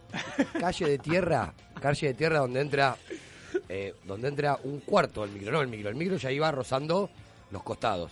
calle 0.59 0.85
de 0.85 0.97
tierra, 0.99 1.51
calle 1.81 2.07
de 2.09 2.13
tierra 2.13 2.39
donde 2.39 2.61
entra 2.61 2.95
eh, 3.67 3.95
donde 4.05 4.27
entra 4.27 4.57
un 4.63 4.81
cuarto 4.81 5.21
del 5.25 5.31
micro, 5.31 5.51
no 5.51 5.61
el 5.61 5.67
micro, 5.67 5.89
el 5.89 5.95
micro 5.95 6.15
ya 6.17 6.31
iba 6.31 6.51
rozando 6.51 7.09
los 7.51 7.63
costados. 7.63 8.11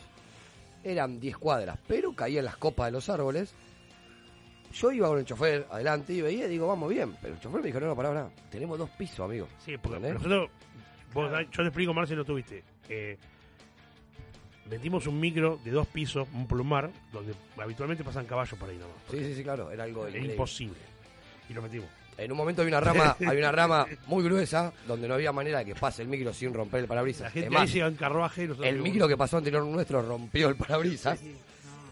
Eran 0.83 1.19
10 1.19 1.37
cuadras, 1.37 1.77
pero 1.87 2.13
caían 2.13 2.45
las 2.45 2.57
copas 2.57 2.87
de 2.87 2.91
los 2.93 3.09
árboles. 3.09 3.53
Yo 4.73 4.91
iba 4.91 5.07
con 5.07 5.17
el 5.19 5.25
chofer 5.25 5.65
adelante 5.71 6.13
y 6.13 6.21
veía 6.21 6.45
y 6.45 6.49
digo, 6.49 6.67
vamos 6.67 6.89
bien, 6.89 7.15
pero 7.21 7.33
el 7.33 7.39
chofer 7.39 7.61
me 7.61 7.67
dijo, 7.67 7.79
no, 7.79 7.87
no, 7.87 7.95
pará, 7.95 8.09
pará, 8.09 8.29
tenemos 8.49 8.77
dos 8.77 8.89
pisos, 8.91 9.19
amigo. 9.21 9.47
Sí, 9.65 9.77
porque 9.77 9.97
¿Entendés? 9.97 10.13
nosotros, 10.23 10.49
vos, 11.13 11.31
yo 11.31 11.63
te 11.63 11.67
explico, 11.67 11.93
Marce, 11.93 12.15
no 12.15 12.25
tuviste. 12.25 12.63
Eh, 12.89 13.17
metimos 14.69 15.07
un 15.07 15.19
micro 15.19 15.59
de 15.63 15.71
dos 15.71 15.87
pisos, 15.87 16.27
un 16.33 16.47
plumar, 16.47 16.91
donde 17.11 17.33
habitualmente 17.57 18.03
pasan 18.03 18.25
caballos 18.25 18.59
por 18.59 18.69
ahí 18.69 18.77
nomás. 18.77 18.97
Sí, 19.09 19.19
sí, 19.19 19.35
sí, 19.35 19.43
claro, 19.43 19.71
era 19.71 19.85
algo 19.85 20.01
Era 20.01 20.09
increíble. 20.09 20.33
imposible. 20.33 20.79
Y 21.49 21.53
lo 21.53 21.61
metimos. 21.61 21.87
En 22.17 22.31
un 22.31 22.37
momento 22.37 22.61
hay 22.63 22.67
una 22.67 22.79
rama, 22.79 23.15
hay 23.27 23.37
una 23.37 23.51
rama 23.51 23.85
muy 24.07 24.23
gruesa 24.23 24.73
donde 24.87 25.07
no 25.07 25.13
había 25.13 25.31
manera 25.31 25.59
de 25.59 25.65
que 25.65 25.75
pase 25.75 26.01
el 26.01 26.07
micro 26.07 26.33
sin 26.33 26.53
romper 26.53 26.79
el 26.79 26.83
La 26.85 26.89
parabrisas. 26.89 27.31
gente 27.31 27.47
Es 27.47 27.51
más, 27.53 27.61
ahí 27.63 27.67
llega 27.67 27.87
en 27.87 27.95
carruaje 27.95 28.43
y 28.43 28.47
nosotros 28.47 28.67
el 28.69 28.79
micro 28.81 29.07
que 29.07 29.15
pasó 29.17 29.37
anterior 29.37 29.63
nuestro 29.63 30.01
rompió 30.01 30.49
el 30.49 30.55
parabrisas. 30.55 31.19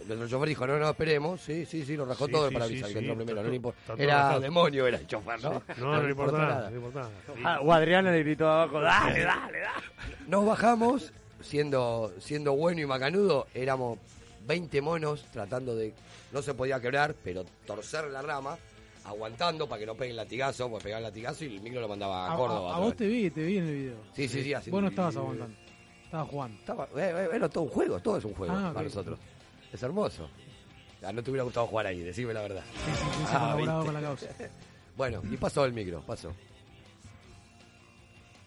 Nuestro 0.08 0.28
chofer 0.28 0.50
dijo, 0.50 0.68
no, 0.68 0.78
no, 0.78 0.90
esperemos. 0.92 1.42
Sí, 1.42 1.66
sí, 1.66 1.84
sí, 1.84 1.98
lo 1.98 2.06
rajó 2.06 2.28
Sí, 2.28 2.32
todo 2.32 2.46
el 2.46 2.50
sí, 2.50 2.54
parabrisas, 2.54 2.90
sí, 2.90 2.92
el 2.92 3.00
que 3.00 3.06
sí, 3.06 3.12
entró 3.12 3.26
primero. 3.26 3.72
está 3.72 3.96
No 3.96 4.04
Era 4.04 4.16
rajado. 4.18 4.40
demonio, 4.42 4.86
era 4.88 4.98
el 4.98 5.08
chofer, 5.08 5.44
¿no? 5.44 5.64
No, 5.78 5.96
no, 5.96 6.04
le 6.04 6.10
importa 6.12 6.38
nada, 6.38 6.64
no 6.66 6.70
le 6.70 6.76
importa 6.76 7.00
nada. 7.00 7.12
Sí. 7.26 7.42
Ah, 7.44 7.60
o 7.64 7.74
Adriana 7.74 8.12
le 8.12 8.20
gritó 8.20 8.48
abajo, 8.48 8.82
dale, 8.82 9.24
dale, 9.24 9.60
dale. 9.60 9.84
Nos 10.28 10.46
bajamos, 10.46 11.12
siendo, 11.42 12.14
siendo 12.20 12.54
bueno 12.54 12.82
y 12.82 12.86
macanudo, 12.86 13.48
éramos 13.56 13.98
20 14.46 14.80
monos 14.82 15.26
tratando 15.34 15.76
de. 15.76 15.92
No 16.32 16.42
se 16.44 16.54
podía 16.54 16.80
quebrar, 16.80 17.16
pero 17.24 17.44
torcer 17.66 18.06
la 18.12 18.22
rama, 18.22 18.58
aguantando 19.06 19.68
para 19.70 19.80
que 19.80 19.86
no 19.86 19.96
pegue 19.96 20.12
el 20.12 20.18
latigazo, 20.18 20.70
pues 20.70 20.84
pegaba 20.84 21.00
el 21.00 21.04
latigazo 21.06 21.46
y 21.46 21.56
el 21.56 21.62
micro 21.62 21.80
lo 21.82 21.88
mandaba 21.88 22.28
a, 22.28 22.34
A, 22.34 22.38
Córdoba. 22.38 22.76
a- 22.76 22.80
vos 22.80 22.96
te 22.96 23.08
vi, 23.08 23.30
te 23.30 23.44
vi 23.44 23.58
en 23.58 23.68
el 23.68 23.74
video. 23.76 23.98
Sí, 24.14 24.28
sí, 24.28 24.44
sí. 24.44 24.54
haciendo- 24.54 24.76
Vos 24.78 24.82
no 24.84 24.90
estabas 24.90 25.16
aguantando. 25.16 25.56
Estabas 26.04 26.30
jugando. 26.30 26.60
Estaba, 26.60 26.84
eh, 26.86 26.90
eh, 26.98 27.30
era 27.34 27.50
todo 27.50 27.64
un 27.66 27.70
juego, 27.70 28.00
todo 28.00 28.18
es 28.18 28.26
un 28.26 28.34
juego 28.34 28.54
Ah, 28.56 28.72
para 28.74 28.84
nosotros. 28.86 29.20
Es 29.72 29.82
hermoso. 29.84 30.30
Ah, 31.04 31.12
no 31.14 31.22
te 31.22 31.30
hubiera 31.30 31.44
gustado 31.44 31.68
jugar 31.68 31.88
ahí, 31.88 32.00
decime 32.02 32.34
la 32.34 32.42
verdad. 32.42 32.64
Sí, 32.74 32.92
sí, 32.92 32.98
sí, 32.98 33.24
Ah, 33.28 33.52
colaborado 33.54 33.80
¿viste? 33.80 33.86
con 33.86 33.94
la 33.94 34.02
causa. 34.02 34.28
Bueno, 34.98 35.22
y 35.30 35.36
pasó 35.36 35.66
el 35.66 35.74
micro, 35.74 36.02
pasó. 36.08 36.34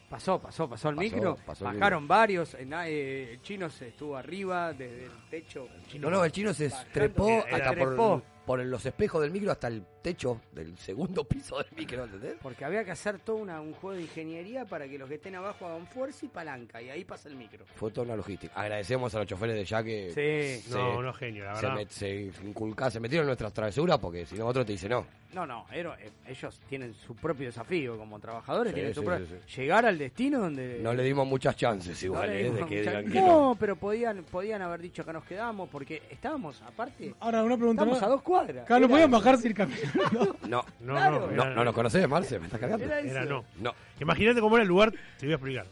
Pasó, 0.09 0.39
pasó, 0.39 0.67
pasó 0.67 0.89
el 0.89 0.97
Pasó, 0.97 1.05
micro. 1.15 1.37
pasó 1.45 1.69
el 1.69 1.75
Bajaron 1.75 2.09
varios. 2.09 2.57
na- 2.67 2.89
eh, 2.89 3.33
el 3.35 3.43
chino 3.43 3.69
se 3.69 3.89
estuvo 3.89 4.17
arriba 4.17 4.73
desde 4.73 5.05
el 5.05 5.11
techo. 5.29 5.69
No, 5.99 6.09
no, 6.09 6.25
el 6.25 6.33
chino 6.33 6.55
se 6.55 6.69
Bajando, 6.71 6.93
trepó 6.95 7.29
hasta 7.53 7.67
por, 7.75 7.75
trepó. 7.75 7.97
por 7.97 8.23
los 8.57 8.85
espejos 8.87 9.21
del 9.23 9.31
micro 9.31 9.51
hasta 9.53 9.69
el 9.69 9.83
techo 10.03 10.41
del 10.53 10.77
segundo 10.79 11.25
piso 11.29 11.59
del 11.59 11.67
micro, 11.77 12.05
¿entendés? 12.05 12.37
Porque 12.43 12.65
había 12.65 12.85
que 12.85 12.91
hacer 12.93 13.19
todo 13.19 13.37
una- 13.37 13.61
un 13.61 13.73
juego 13.75 13.97
de 13.97 14.03
ingeniería 14.03 14.65
para 14.65 14.89
que 14.89 14.99
los 14.99 15.09
que 15.09 15.17
estén 15.17 15.35
abajo 15.35 15.67
hagan 15.67 15.87
fuerza 15.87 16.25
y 16.25 16.29
palanca. 16.29 16.81
Y 16.81 16.91
ahí 16.91 17.05
pasa 17.05 17.29
el 17.29 17.37
micro. 17.37 17.65
Fue 17.75 17.91
toda 17.91 18.07
una 18.07 18.17
logística. 18.17 18.55
Agradecemos 18.55 19.15
a 19.15 19.19
los 19.19 19.27
choferes 19.27 19.57
de 19.57 19.65
ya 19.65 19.83
que 19.83 20.09
Sí. 20.09 20.69
se- 20.69 20.75
No, 20.75 21.03
no, 21.03 21.13
genio, 21.13 21.45
la 21.45 21.57
se, 21.57 21.67
verdad. 21.67 21.81
met- 21.83 21.89
se 21.91 22.31
inculca- 22.45 22.91
se 22.91 23.01
metieron 23.01 23.25
en 23.25 23.29
nuestras 23.29 23.53
travesuras 23.53 23.99
porque 23.99 24.25
si 24.27 24.37
no 24.37 24.47
otro 24.47 24.65
te 24.65 24.73
dice 24.73 24.89
no. 24.89 25.07
No, 25.35 25.47
no, 25.47 25.67
eh, 25.73 25.85
ellos 26.27 26.59
tienen 26.71 26.95
su 26.95 27.15
propio 27.15 27.47
desafío 27.47 27.99
como 27.99 28.19
trabajadores. 28.19 28.71
Sí, 28.73 28.75
tienen 28.77 28.95
su 28.95 29.05
propio- 29.05 29.27
sí, 29.47 29.61
Llegar 29.61 29.85
al 29.85 29.99
destino 29.99 30.39
donde... 30.41 30.81
No 30.83 30.95
le 30.95 31.03
dimos 31.03 31.27
muchas 31.27 31.55
chances 31.55 32.01
No 32.03 32.07
igual, 32.07 32.31
le 32.31 32.47
¿eh? 32.47 32.51
de 32.51 32.65
que 32.67 32.81
digan 32.81 33.05
que 33.13 33.21
no, 33.21 33.27
no. 33.51 33.57
pero 33.61 33.77
podían 33.77 34.25
podían 34.25 34.63
haber 34.63 34.81
dicho 34.81 35.05
que 35.05 35.13
nos 35.13 35.25
quedamos 35.25 35.69
porque 35.69 36.03
estábamos, 36.11 36.63
aparte, 36.63 37.15
Ahora, 37.21 37.45
una 37.45 37.57
pregunta. 37.59 37.83
estamos 37.83 38.01
¿no? 38.01 38.07
a 38.07 38.11
dos 38.11 38.23
cuadras. 38.23 38.67
Claro, 38.67 38.81
no 38.87 38.89
podían 38.89 39.11
bajarse 39.11 39.47
y 39.49 39.51
ir 39.51 39.57
caminando. 39.57 40.37
No, 40.49 40.65
No, 40.81 40.93
Claro. 40.95 41.31
no, 41.31 41.45
no, 41.45 41.55
no 41.57 41.65
nos 41.65 41.75
conocés, 41.75 42.09
Marce, 42.09 42.39
me 42.39 42.47
estás 42.47 42.59
cargando. 42.61 42.85
Era 42.87 43.25
no. 43.27 43.45
No, 43.61 43.75
Imagínate 44.01 44.41
cómo 44.41 44.57
era 44.57 44.63
el 44.63 44.69
lugar, 44.69 44.93
te 45.19 45.27
voy 45.27 45.33
a 45.33 45.35
explicar. 45.37 45.67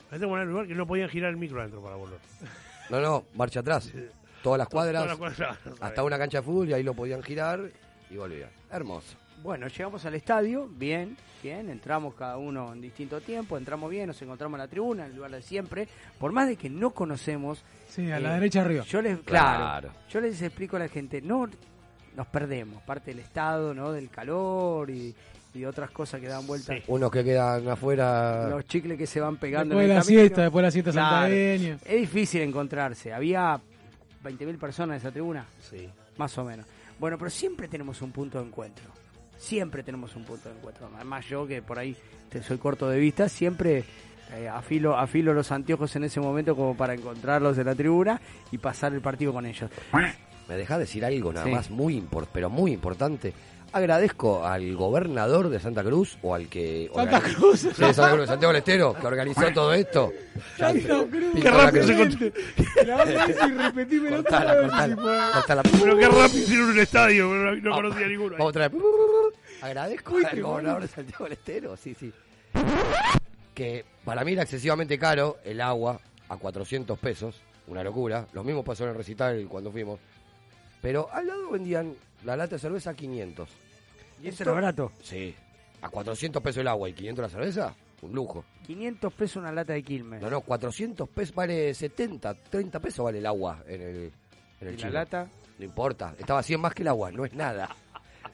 Imagínate 0.00 0.24
cómo 0.24 0.36
era 0.36 0.42
el 0.44 0.50
lugar 0.50 0.66
que 0.66 0.74
no 0.74 0.86
podían 0.86 1.08
girar 1.08 1.30
el 1.30 1.38
micro 1.38 1.60
adentro 1.60 1.80
para 1.82 1.96
volver. 1.96 2.18
no, 2.90 3.00
no, 3.00 3.24
marcha 3.34 3.60
atrás. 3.60 3.90
Todas 4.42 4.58
las 4.58 4.68
cuadras, 4.68 5.02
Todas 5.02 5.08
las 5.08 5.18
cuadras, 5.18 5.58
no 5.66 5.74
hasta 5.80 6.04
una 6.04 6.18
cancha 6.18 6.38
de 6.38 6.42
fútbol 6.44 6.68
y 6.68 6.72
ahí 6.74 6.82
lo 6.82 6.92
podían 6.94 7.22
girar 7.22 7.60
y 8.10 8.16
volvían. 8.16 8.50
Hermoso. 8.70 9.16
Bueno, 9.42 9.68
llegamos 9.68 10.04
al 10.04 10.14
estadio, 10.16 10.68
bien, 10.68 11.16
bien, 11.42 11.70
entramos 11.70 12.14
cada 12.14 12.36
uno 12.38 12.72
en 12.72 12.80
distinto 12.80 13.20
tiempo, 13.20 13.56
entramos 13.56 13.88
bien, 13.88 14.08
nos 14.08 14.20
encontramos 14.20 14.56
en 14.56 14.62
la 14.64 14.68
tribuna, 14.68 15.04
en 15.04 15.10
el 15.12 15.16
lugar 15.16 15.30
de 15.30 15.42
siempre, 15.42 15.86
por 16.18 16.32
más 16.32 16.48
de 16.48 16.56
que 16.56 16.68
no 16.68 16.90
conocemos. 16.90 17.62
Sí, 17.88 18.10
a 18.10 18.18
la 18.18 18.32
eh, 18.32 18.34
derecha 18.34 18.62
arriba. 18.62 18.82
Yo 18.84 19.00
les, 19.00 19.18
claro, 19.20 19.58
Claro. 19.58 19.90
yo 20.10 20.20
les 20.20 20.42
explico 20.42 20.74
a 20.76 20.80
la 20.80 20.88
gente, 20.88 21.20
no 21.22 21.48
nos 22.16 22.26
perdemos, 22.26 22.82
parte 22.82 23.12
del 23.12 23.20
estado, 23.20 23.72
¿no? 23.74 23.92
Del 23.92 24.10
calor 24.10 24.90
y, 24.90 25.14
y 25.54 25.64
otras 25.64 25.92
cosas 25.92 26.20
que 26.20 26.26
dan 26.26 26.44
vueltas. 26.44 26.76
Sí. 26.78 26.82
Unos 26.88 27.08
que 27.12 27.22
quedan 27.22 27.68
afuera. 27.68 28.48
Los 28.48 28.66
chicles 28.66 28.98
que 28.98 29.06
se 29.06 29.20
van 29.20 29.36
pegando 29.36 29.76
Después 29.76 29.84
en 29.84 29.88
de 29.88 29.94
el 29.94 29.98
la 29.98 30.02
camino. 30.02 30.20
siesta, 30.22 30.42
después 30.42 30.62
de 30.62 30.66
la 30.66 30.70
siesta 30.72 30.90
Claro. 30.90 31.10
santagueña. 31.16 31.78
Es 31.84 32.00
difícil 32.00 32.40
encontrarse. 32.42 33.12
Había 33.12 33.60
20.000 34.24 34.58
personas 34.58 34.96
en 34.96 35.06
esa 35.06 35.12
tribuna, 35.12 35.46
Sí. 35.60 35.88
más 36.16 36.36
o 36.38 36.44
menos. 36.44 36.66
Bueno, 36.98 37.16
pero 37.18 37.30
siempre 37.30 37.68
tenemos 37.68 38.02
un 38.02 38.12
punto 38.12 38.38
de 38.40 38.46
encuentro. 38.46 38.84
Siempre 39.36 39.82
tenemos 39.82 40.16
un 40.16 40.24
punto 40.24 40.48
de 40.48 40.56
encuentro. 40.56 40.90
Además 40.96 41.24
yo 41.26 41.46
que 41.46 41.62
por 41.62 41.78
ahí 41.78 41.96
te 42.28 42.42
soy 42.42 42.58
corto 42.58 42.88
de 42.88 42.98
vista, 42.98 43.28
siempre 43.28 43.84
eh, 44.34 44.48
afilo, 44.48 44.96
afilo 44.98 45.32
los 45.32 45.52
anteojos 45.52 45.94
en 45.96 46.04
ese 46.04 46.20
momento 46.20 46.56
como 46.56 46.76
para 46.76 46.94
encontrarlos 46.94 47.56
en 47.58 47.66
la 47.66 47.74
tribuna 47.74 48.20
y 48.50 48.58
pasar 48.58 48.92
el 48.94 49.00
partido 49.00 49.32
con 49.32 49.46
ellos. 49.46 49.70
¿Me 50.48 50.56
dejás 50.56 50.78
decir 50.78 51.04
algo 51.04 51.32
nada 51.32 51.46
Sí. 51.46 51.52
más 51.52 51.70
muy 51.70 52.02
pero 52.32 52.50
muy 52.50 52.72
importante? 52.72 53.32
Agradezco 53.72 54.46
al 54.46 54.74
gobernador 54.76 55.50
de 55.50 55.60
Santa 55.60 55.84
Cruz 55.84 56.16
o 56.22 56.34
al 56.34 56.48
que... 56.48 56.90
Santa 56.94 57.20
Cruz. 57.20 57.60
Sí, 57.60 57.68
de 57.68 57.74
Santa 57.94 58.12
Cruz, 58.12 58.26
Santiago 58.26 58.52
del 58.52 58.58
Estero, 58.60 58.94
que 58.94 59.06
organizó 59.06 59.52
todo 59.52 59.74
esto. 59.74 60.12
Santa 60.56 60.88
Cruz. 61.10 61.42
Qué 61.42 61.50
rápido 61.50 61.86
se 61.86 61.96
contó. 61.96 62.24
La 62.86 63.46
y 63.46 63.52
repetímelo 63.52 64.16
Cortala, 64.16 64.60
cortala, 64.60 64.96
puede. 64.96 65.32
cortala. 65.32 65.62
Pero 65.62 65.98
qué 65.98 66.08
rápido 66.08 66.38
hicieron 66.44 66.70
un 66.70 66.78
estadio, 66.78 67.28
pero 67.28 67.56
no, 67.56 67.60
no 67.70 67.74
conocía 67.76 68.06
ninguno. 68.06 68.30
ahí. 68.32 68.38
Vamos 68.38 68.50
otra 68.50 68.68
vez. 68.68 68.82
Agradezco 69.60 70.14
Uy, 70.14 70.24
al 70.24 70.42
gobernador 70.42 70.82
de 70.82 70.88
Santiago 70.88 71.24
del 71.24 71.32
Estero, 71.34 71.76
sí, 71.76 71.94
sí. 71.98 72.12
Que 73.54 73.84
para 74.04 74.24
mí 74.24 74.32
era 74.32 74.42
excesivamente 74.42 74.98
caro 74.98 75.38
el 75.44 75.60
agua 75.60 76.00
a 76.28 76.36
400 76.36 76.98
pesos, 76.98 77.40
una 77.66 77.82
locura. 77.82 78.26
Lo 78.32 78.44
mismo 78.44 78.64
pasó 78.64 78.84
en 78.84 78.90
el 78.90 78.96
recital 78.96 79.46
cuando 79.48 79.70
fuimos. 79.70 79.98
Pero 80.80 81.08
al 81.12 81.26
lado 81.26 81.50
vendían 81.50 81.94
la 82.24 82.36
lata 82.36 82.56
de 82.56 82.58
cerveza 82.60 82.90
a 82.90 82.94
500. 82.94 83.48
¿Y 84.22 84.28
eso 84.28 84.42
era 84.42 84.52
barato? 84.52 84.92
Sí. 85.02 85.34
A 85.80 85.88
400 85.88 86.42
pesos 86.42 86.60
el 86.60 86.68
agua 86.68 86.88
y 86.88 86.92
500 86.92 87.22
la 87.22 87.28
cerveza, 87.28 87.74
un 88.02 88.12
lujo. 88.12 88.44
500 88.66 89.12
pesos 89.12 89.36
una 89.36 89.52
lata 89.52 89.72
de 89.74 89.82
Quilmes. 89.82 90.20
No, 90.20 90.28
no, 90.28 90.40
400 90.40 91.08
pesos 91.08 91.34
vale 91.34 91.72
70, 91.72 92.34
30 92.34 92.80
pesos 92.80 93.04
vale 93.04 93.18
el 93.18 93.26
agua 93.26 93.62
en 93.66 93.80
el, 93.80 94.12
en 94.60 94.68
el 94.68 94.68
¿Y 94.68 94.76
la 94.76 94.76
chino. 94.76 94.90
lata? 94.92 95.28
No 95.58 95.64
importa, 95.64 96.14
estaba 96.18 96.42
100 96.42 96.60
más 96.60 96.74
que 96.74 96.82
el 96.82 96.88
agua, 96.88 97.10
no 97.12 97.24
es 97.24 97.32
nada. 97.34 97.74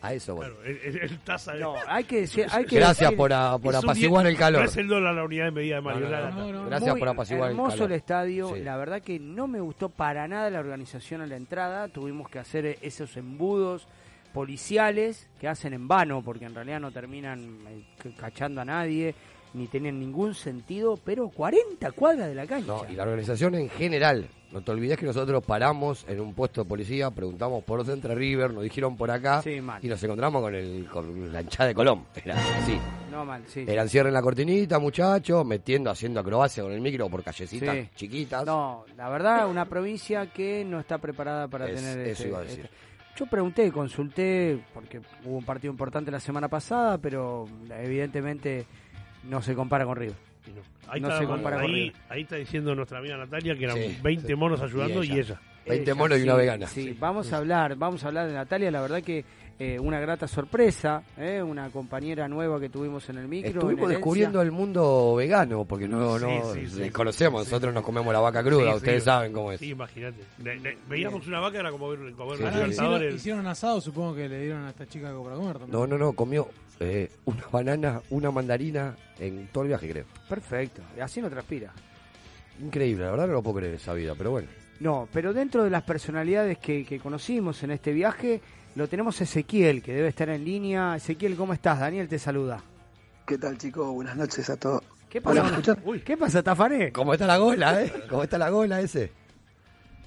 A 0.05 0.13
eso, 0.15 0.35
voy. 0.35 0.47
Claro, 0.47 0.63
el, 0.65 0.97
el- 0.99 1.19
taza 1.21 1.53
de... 1.55 1.61
No, 1.61 1.75
hay 1.89 2.05
que 2.05 2.21
decir... 2.21 2.47
Hay 2.51 2.65
que 2.65 2.77
Gracias 2.77 3.11
decir- 3.11 3.17
por, 3.17 3.33
a- 3.33 3.59
por 3.59 3.75
apaciguar 3.75 4.27
el 4.27 4.37
calor. 4.37 4.63
No 4.63 4.69
es 4.69 4.77
el 4.77 4.87
dólar 4.89 5.15
la 5.15 5.25
unidad 5.25 5.45
de 5.47 5.51
medida 5.51 5.75
de 5.77 5.81
Mario, 5.81 6.01
no, 6.05 6.11
la 6.11 6.19
no, 6.19 6.25
lata. 6.27 6.37
no, 6.37 6.53
no. 6.53 6.67
Gracias 6.67 6.91
Muy 6.91 6.99
por 7.01 7.09
apaciguar 7.09 7.51
el 7.51 7.57
hermoso 7.57 7.77
calor. 7.77 7.91
el 7.93 7.97
estadio, 7.97 8.55
Sí. 8.55 8.61
la 8.61 8.77
verdad 8.77 9.03
que 9.03 9.19
no 9.19 9.47
me 9.47 9.61
gustó 9.61 9.89
para 9.89 10.29
nada 10.29 10.51
la 10.51 10.61
organización 10.61 11.21
a 11.23 11.27
la 11.27 11.37
entrada, 11.37 11.89
tuvimos 11.89 12.29
que 12.29 12.39
hacer 12.39 12.79
esos 12.83 13.17
embudos 13.17 13.87
policiales 14.33 15.29
que 15.41 15.49
hacen 15.49 15.73
en 15.73 15.89
vano 15.89 16.21
porque 16.23 16.45
en 16.45 16.55
realidad 16.55 16.81
no 16.81 16.91
terminan 16.91 17.59
eh, 17.69 18.13
cachando 18.19 18.61
a 18.61 18.65
nadie 18.65 19.15
ni 19.55 19.69
tienen 19.69 20.01
ningún 20.01 20.35
sentido, 20.35 20.99
pero 21.05 21.29
40 21.29 21.93
cuadras 21.93 22.27
de 22.29 22.35
la 22.35 22.45
cancha. 22.45 22.67
No, 22.67 22.85
y 22.91 22.95
la 22.95 23.05
organización 23.05 23.55
en 23.55 23.69
general. 23.71 24.29
No 24.55 24.63
te 24.63 24.71
olvides 24.71 24.97
que 24.97 25.05
nosotros 25.05 25.43
paramos 25.45 26.05
en 26.09 26.21
un 26.21 26.33
puesto 26.33 26.63
de 26.63 26.69
policía, 26.69 27.11
preguntamos 27.11 27.65
por 27.65 27.85
Centro 27.85 28.15
River, 28.15 28.53
nos 28.55 28.63
dijeron 28.63 28.97
por 28.97 29.11
acá 29.11 29.43
Sí, 29.43 29.61
y 29.83 29.89
nos 29.89 30.01
encontramos 30.05 30.41
con 30.43 30.55
el 30.55 30.87
con 30.89 31.33
la 31.33 31.41
hinchada 31.43 31.67
de 31.67 31.75
Colón. 31.75 32.05
Era 32.25 32.37
así. 32.59 32.79
No 33.11 33.25
mal, 33.25 33.43
sí. 33.49 33.65
Eran 33.67 33.89
cierren 33.89 34.15
la 34.15 34.23
cortinita, 34.23 34.79
muchachos, 34.79 35.45
metiendo, 35.45 35.91
haciendo 35.91 36.21
acrobacia 36.21 36.63
con 36.63 36.71
el 36.71 36.81
micro 36.81 37.09
por 37.09 37.25
callecitas 37.25 37.75
Sí. 37.75 37.89
chiquitas. 37.97 38.47
No, 38.47 38.85
la 38.97 39.09
verdad, 39.09 39.49
una 39.51 39.65
provincia 39.65 40.27
que 40.33 40.65
no 40.65 40.79
está 40.79 40.99
preparada 40.99 41.49
para 41.49 41.69
Es- 41.69 41.75
tener 41.75 41.99
eso 41.99 42.11
este- 42.13 42.29
iba 42.29 42.39
a 42.39 42.43
decir. 42.43 42.65
este- 42.67 42.77
Yo 43.17 43.27
pregunté, 43.27 43.73
consulté, 43.73 44.61
porque 44.73 45.01
hubo 45.25 45.37
un 45.37 45.45
partido 45.45 45.73
importante 45.73 46.13
la 46.13 46.21
semana 46.21 46.47
pasada, 46.49 46.99
pero 46.99 47.47
evidentemente 47.77 48.67
no 49.25 49.43
se 49.43 49.55
compara 49.57 49.85
con 49.85 49.97
River. 49.97 50.15
Y 50.47 50.51
no. 50.51 50.63
Ahí, 50.89 51.01
No 51.01 51.09
está, 51.09 51.21
se 51.21 51.27
compara 51.27 51.57
con 51.57 51.65
ahí, 51.67 51.73
River. 51.75 51.93
ahí 52.09 52.23
está 52.23 52.37
diciendo 52.37 52.75
nuestra 52.75 52.99
amiga 52.99 53.17
Natalia 53.17 53.57
que 53.57 53.65
eran 53.65 53.77
Sí, 53.77 53.99
20 54.03 54.27
sí. 54.27 54.35
monos 54.35 54.61
ayudando 54.61 55.03
Y 55.03 55.09
y 55.09 55.11
ella. 55.13 55.21
ella. 55.21 55.41
20 55.67 55.83
Ella, 55.91 55.95
monos 55.95 56.19
y 56.19 56.23
una 56.23 56.35
vegana. 56.35 56.67
Sí, 56.67 56.83
Sí. 56.89 56.97
vamos 57.01 57.33
a 57.33 57.39
hablar, 57.39 57.77
vamos 57.77 58.05
a 58.05 58.09
hablar 58.09 58.27
de 58.27 58.35
Natalia, 58.35 58.71
la 58.71 58.83
verdad 58.83 59.03
que 59.03 59.25
eh, 59.57 59.79
una 59.79 60.01
grata 60.01 60.27
sorpresa, 60.27 61.05
eh, 61.17 61.41
una 61.41 61.71
compañera 61.71 62.27
nueva 62.27 62.59
que 62.59 62.69
tuvimos 62.69 63.09
en 63.09 63.19
el 63.19 63.29
micro. 63.29 63.51
Estuvimos 63.53 63.89
descubriendo 63.89 64.43
el 64.43 64.51
mundo 64.51 65.15
vegano, 65.15 65.65
porque 65.65 65.87
no, 65.87 66.19
Sí, 66.19 66.25
no 66.25 66.53
sí, 66.55 66.67
sí. 66.67 66.79
desconocemos, 66.81 67.45
nosotros 67.45 67.73
nos 67.73 67.85
comemos 67.85 68.13
la 68.13 68.19
vaca 68.19 68.43
cruda, 68.43 68.73
Sí, 68.73 68.77
ustedes 68.79 69.03
sí. 69.05 69.07
saben 69.07 69.33
cómo 69.33 69.53
es. 69.53 69.61
Sí, 69.61 69.69
imagínate. 69.71 70.23
Le- 70.43 70.57
le- 70.59 70.77
veíamos 70.89 71.25
una 71.29 71.39
vaca, 71.39 71.61
era 71.61 71.71
como 71.71 71.89
ver, 71.89 72.13
como 72.15 72.31
ver 72.31 72.39
Sí, 72.39 72.43
los 72.43 72.53
sí. 72.53 72.71
Hicieron, 72.73 73.15
hicieron 73.15 73.47
asado, 73.47 73.81
supongo 73.81 74.17
que 74.17 74.29
le 74.29 74.41
dieron 74.43 74.65
a 74.65 74.71
esta 74.71 74.87
chica 74.89 75.09
algo 75.11 75.23
para 75.23 75.37
comer 75.37 75.59
también. 75.59 75.71
No, 75.81 75.87
no, 75.87 75.97
no, 75.99 76.13
comió 76.15 76.49
eh, 76.81 77.11
una 77.25 77.47
banana, 77.51 78.03
una 78.11 78.31
mandarina 78.31 78.97
en 79.19 79.49
todo 79.49 79.65
el 79.65 79.69
viaje, 79.69 79.89
creo. 79.91 80.05
Perfecto, 80.29 80.83
así 81.01 81.21
no 81.21 81.31
transpira. 81.31 81.73
Increíble, 82.61 83.05
la 83.05 83.11
verdad 83.11 83.27
no 83.27 83.33
lo 83.35 83.43
puedo 83.43 83.57
creer 83.59 83.75
esa 83.75 83.95
vida, 83.95 84.15
pero 84.17 84.31
bueno. 84.33 84.49
No, 84.81 85.09
pero 85.13 85.33
dentro 85.33 85.65
de 85.65 85.71
las 85.71 85.83
personalidades 85.83 86.59
que, 86.59 86.85
que 86.85 86.99
conocimos 86.99 87.63
en 87.63 87.71
este 87.71 87.93
viaje, 87.93 88.41
lo 88.75 88.89
tenemos 88.89 89.21
Ezequiel, 89.21 89.83
que 89.83 89.93
debe 89.95 90.09
estar 90.09 90.29
en 90.29 90.45
línea. 90.45 90.97
Ezequiel, 90.97 91.37
¿cómo 91.37 91.53
estás? 91.53 91.79
Daniel 91.81 92.09
te 92.09 92.19
saluda. 92.19 92.63
¿Qué 93.27 93.39
tal 93.39 93.57
chicos? 93.57 93.89
Buenas 93.93 94.17
noches 94.17 94.51
a 94.51 94.57
todos. 94.57 94.83
¿Qué 95.09 95.19
Hola, 95.25 95.43
pasa? 95.43 95.43
¿me 95.43 95.49
escuchan? 95.51 95.79
Uy, 95.85 96.01
¿qué 96.01 96.17
pasa, 96.17 96.43
Tafané? 96.43 96.93
¿Cómo 96.93 97.13
está 97.15 97.27
la 97.27 97.39
gola, 97.39 97.83
eh? 97.83 97.93
¿Cómo 98.11 98.25
está 98.25 98.37
la 98.37 98.51
gola 98.51 98.81
ese? 98.81 99.13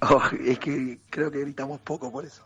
Oh, 0.01 0.21
es 0.45 0.59
que 0.59 0.99
creo 1.09 1.31
que 1.31 1.39
gritamos 1.39 1.79
poco 1.79 2.11
por 2.11 2.25
eso. 2.25 2.43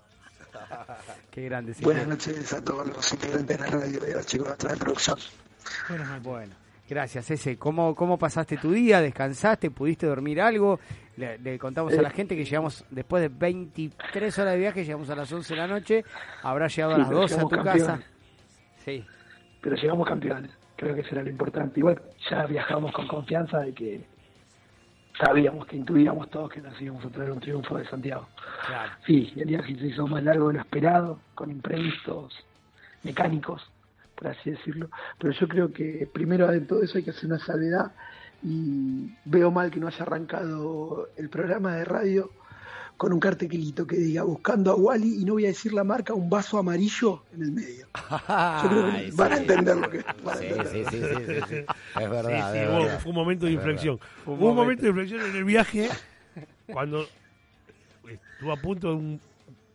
Qué 1.31 1.43
grande, 1.45 1.73
Buenas 1.81 2.03
Ezequiel. 2.03 2.09
noches 2.37 2.53
a 2.53 2.63
todos 2.63 2.87
los 2.87 3.13
integrantes 3.13 3.57
de 3.57 3.63
la 3.63 3.69
radio 3.69 3.99
y 4.07 4.11
a 4.11 4.15
los 4.15 4.25
chicos 4.25 4.47
de 4.47 4.53
atrás 4.53 4.73
de 4.73 4.79
producción. 4.79 5.17
Buenas. 5.89 6.23
Bueno, 6.23 6.53
gracias, 6.89 7.31
Ese. 7.31 7.57
¿Cómo, 7.57 7.95
¿Cómo 7.95 8.17
pasaste 8.17 8.57
tu 8.57 8.71
día? 8.71 9.01
¿Descansaste? 9.01 9.71
¿Pudiste 9.71 10.07
dormir 10.07 10.41
algo? 10.41 10.79
Le, 11.17 11.37
le 11.39 11.59
contamos 11.59 11.93
a 11.93 11.97
Eh, 11.97 12.01
la 12.01 12.09
gente 12.09 12.35
que 12.35 12.45
llegamos, 12.45 12.85
después 12.89 13.21
de 13.21 13.29
23 13.29 14.39
horas 14.39 14.53
de 14.53 14.59
viaje, 14.59 14.83
llegamos 14.85 15.09
a 15.09 15.15
las 15.15 15.31
11 15.31 15.53
de 15.53 15.59
la 15.59 15.67
noche. 15.67 16.05
Habrá 16.43 16.67
llegado 16.67 16.93
a 16.93 16.95
Sí, 16.95 16.99
las 17.01 17.09
pero 17.09 17.21
12 17.21 17.35
a 17.35 17.39
tu 17.41 17.49
casa. 17.49 17.99
Sí, 18.85 19.05
Pero 19.61 19.75
llegamos 19.75 20.07
campeones. 20.07 20.51
Creo 20.75 20.95
que 20.95 21.01
eso 21.01 21.09
era 21.11 21.21
lo 21.23 21.29
importante. 21.29 21.79
Igual 21.79 22.01
ya 22.29 22.45
viajamos 22.47 22.91
con 22.93 23.07
confianza 23.07 23.59
de 23.59 23.73
que 23.73 24.03
sabíamos 25.23 25.65
que 25.67 25.77
intuíamos 25.77 26.29
todos 26.29 26.51
que 26.51 26.61
nos 26.61 26.79
íbamos 26.81 27.05
a 27.05 27.09
traer 27.09 27.31
un 27.31 27.39
triunfo 27.39 27.77
de 27.77 27.85
Santiago. 27.85 28.27
claro. 28.65 28.91
Sí, 29.05 29.31
el 29.35 29.45
viaje 29.45 29.75
se 29.75 29.87
hizo 29.87 30.07
más 30.07 30.23
largo 30.23 30.47
de 30.47 30.55
lo 30.55 30.59
esperado, 30.61 31.19
con 31.35 31.51
imprevistos 31.51 32.33
mecánicos, 33.03 33.61
por 34.15 34.27
así 34.27 34.51
decirlo. 34.51 34.89
Pero 35.17 35.33
yo 35.33 35.47
creo 35.47 35.71
que 35.71 36.09
primero 36.11 36.47
de 36.47 36.61
todo 36.61 36.83
eso 36.83 36.97
hay 36.97 37.03
que 37.03 37.11
hacer 37.11 37.25
una 37.25 37.39
salvedad 37.39 37.91
y 38.43 39.13
veo 39.25 39.51
mal 39.51 39.69
que 39.69 39.79
no 39.79 39.87
haya 39.87 40.03
arrancado 40.03 41.09
el 41.15 41.29
programa 41.29 41.75
de 41.75 41.85
radio 41.85 42.31
con 43.01 43.13
un 43.13 43.19
cartelito 43.19 43.87
que 43.87 43.95
diga 43.95 44.21
buscando 44.21 44.69
a 44.71 44.75
Wally 44.75 45.21
y 45.23 45.25
no 45.25 45.33
voy 45.33 45.45
a 45.45 45.47
decir 45.47 45.73
la 45.73 45.83
marca, 45.83 46.13
un 46.13 46.29
vaso 46.29 46.59
amarillo 46.59 47.23
en 47.33 47.41
el 47.41 47.51
medio. 47.51 47.87
Yo 48.63 48.69
creo 48.69 48.85
que 48.85 48.91
Ay, 48.91 49.11
van 49.15 49.33
a 49.33 49.37
entender 49.37 49.75
lo 49.77 49.89
que 49.89 50.05
van 50.23 50.35
a 50.35 50.39
Sí, 50.39 50.45
entender. 50.45 50.67
sí, 50.67 50.83
sí, 50.91 51.01
sí, 51.01 51.15
sí, 51.25 51.39
sí. 51.49 51.55
Es 51.99 52.09
verdad. 52.11 52.29
Sí, 52.29 52.35
sí, 52.53 52.63
es 52.63 52.69
hubo- 52.69 52.83
verdad. 52.83 52.99
fue 52.99 53.09
un 53.09 53.15
momento 53.15 53.45
de 53.47 53.51
inflexión. 53.53 53.99
Hubo 54.23 54.49
un 54.51 54.55
momento 54.55 54.83
de 54.83 54.89
inflexión 54.89 55.21
en 55.21 55.35
el 55.35 55.43
viaje 55.45 55.89
cuando 56.71 57.07
estuvo 58.07 58.51
a 58.51 58.57
punto 58.57 58.89
de 58.89 58.93
un, 58.93 59.19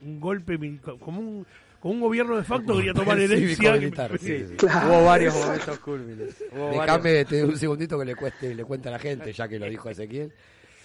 un 0.02 0.20
golpe, 0.20 0.56
mil- 0.56 0.80
como 1.00 1.18
un, 1.20 1.46
un 1.82 2.00
gobierno 2.00 2.36
de 2.36 2.44
facto 2.44 2.76
quería 2.76 2.94
tomar 2.94 3.18
herencia. 3.18 3.56
Cívico-militar, 3.56 4.18
sí, 4.20 4.26
sí, 4.38 4.44
sí. 4.56 4.66
Hubo 4.66 5.04
varios 5.04 5.34
momentos 5.34 5.80
varios. 5.80 6.36
Déjame 6.52 7.24
te 7.24 7.40
doy 7.40 7.50
un 7.50 7.58
segundito 7.58 7.98
que 7.98 8.04
le 8.04 8.14
cueste, 8.14 8.54
le 8.54 8.64
cuente 8.64 8.88
a 8.88 8.92
la 8.92 9.00
gente, 9.00 9.32
ya 9.32 9.48
que 9.48 9.58
lo 9.58 9.66
dijo 9.66 9.90
Ezequiel. 9.90 10.32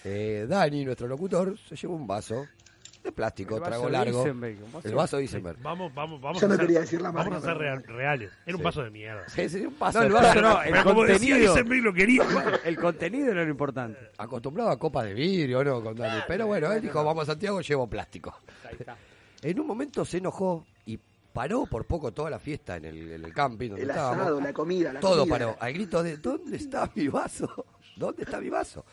Eh, 0.04 0.46
Dani, 0.50 0.84
nuestro 0.86 1.08
locutor, 1.08 1.58
se 1.68 1.76
llevó 1.76 1.96
un 1.96 2.08
vaso 2.08 2.46
de 3.04 3.12
plástico, 3.12 3.56
El 3.56 3.62
vaso 3.62 3.72
trago 3.72 3.90
largo. 3.90 4.20
Vaso 4.20 4.30
El 4.78 4.82
de- 4.84 4.94
vaso 4.96 5.18
de 5.18 5.24
Isenberg. 5.24 5.60
Vamos, 5.62 5.92
vamos, 5.94 6.22
vamos 6.22 6.40
Yo 6.40 6.46
a 6.46 6.50
no 6.50 6.56
ser, 6.56 6.66
quería 6.66 6.80
decir 6.82 7.02
la 7.02 7.10
vamos 7.12 7.32
marca, 7.34 7.48
a 7.48 7.50
ser 7.52 7.58
real- 7.60 7.84
reales. 7.84 8.32
Era 8.46 8.58
un 8.58 8.64
vaso 8.64 8.84
de 8.84 8.90
mierda. 8.92 9.28
Sí, 9.30 9.50
sí, 9.50 9.66
un 9.66 9.78
vaso 9.80 10.00
No, 10.00 10.06
el 10.06 10.12
vaso 10.14 10.42
no, 10.42 10.60
como 10.84 10.96
contenido. 10.98 11.38
Isenberg 11.54 11.84
lo 11.84 11.94
quería. 11.94 12.24
El 12.64 12.78
contenido 12.78 13.32
era 13.32 13.44
lo 13.44 13.50
importante. 13.50 14.00
Acostumbrado 14.18 14.70
a 14.70 14.78
copas 14.78 15.06
de 15.06 15.14
vidrio, 15.16 15.64
¿no? 15.64 15.82
Con 15.84 15.96
Dani. 15.96 16.22
Pero 16.28 16.46
bueno, 16.48 16.72
él 16.72 16.82
dijo, 16.82 17.04
vamos 17.04 17.24
a 17.24 17.32
Santiago, 17.32 17.62
llevo 17.62 17.88
plástico. 17.88 18.36
En 19.42 19.60
un 19.60 19.66
momento 19.68 20.06
se 20.06 20.18
enojó 20.20 20.66
y 20.86 21.00
paró 21.34 21.66
por 21.66 21.86
poco 21.86 22.12
toda 22.12 22.30
la 22.30 22.38
fiesta 22.38 22.76
en 22.78 22.86
el, 22.86 23.12
en 23.14 23.26
el 23.26 23.34
camping 23.34 23.70
donde 23.70 23.84
El 23.84 23.90
estábamos. 23.90 24.22
asado, 24.22 24.42
la 24.42 24.54
comida, 24.54 24.94
la 24.94 25.00
Todo 25.00 25.20
comida. 25.22 25.34
paró, 25.40 25.56
al 25.60 25.74
grito 25.74 26.04
de 26.04 26.18
¿dónde 26.18 26.58
está 26.58 26.90
mi 26.94 27.08
vaso? 27.08 27.66
¿Dónde 27.96 28.24
está 28.24 28.40
mi 28.40 28.50
vaso? 28.50 28.86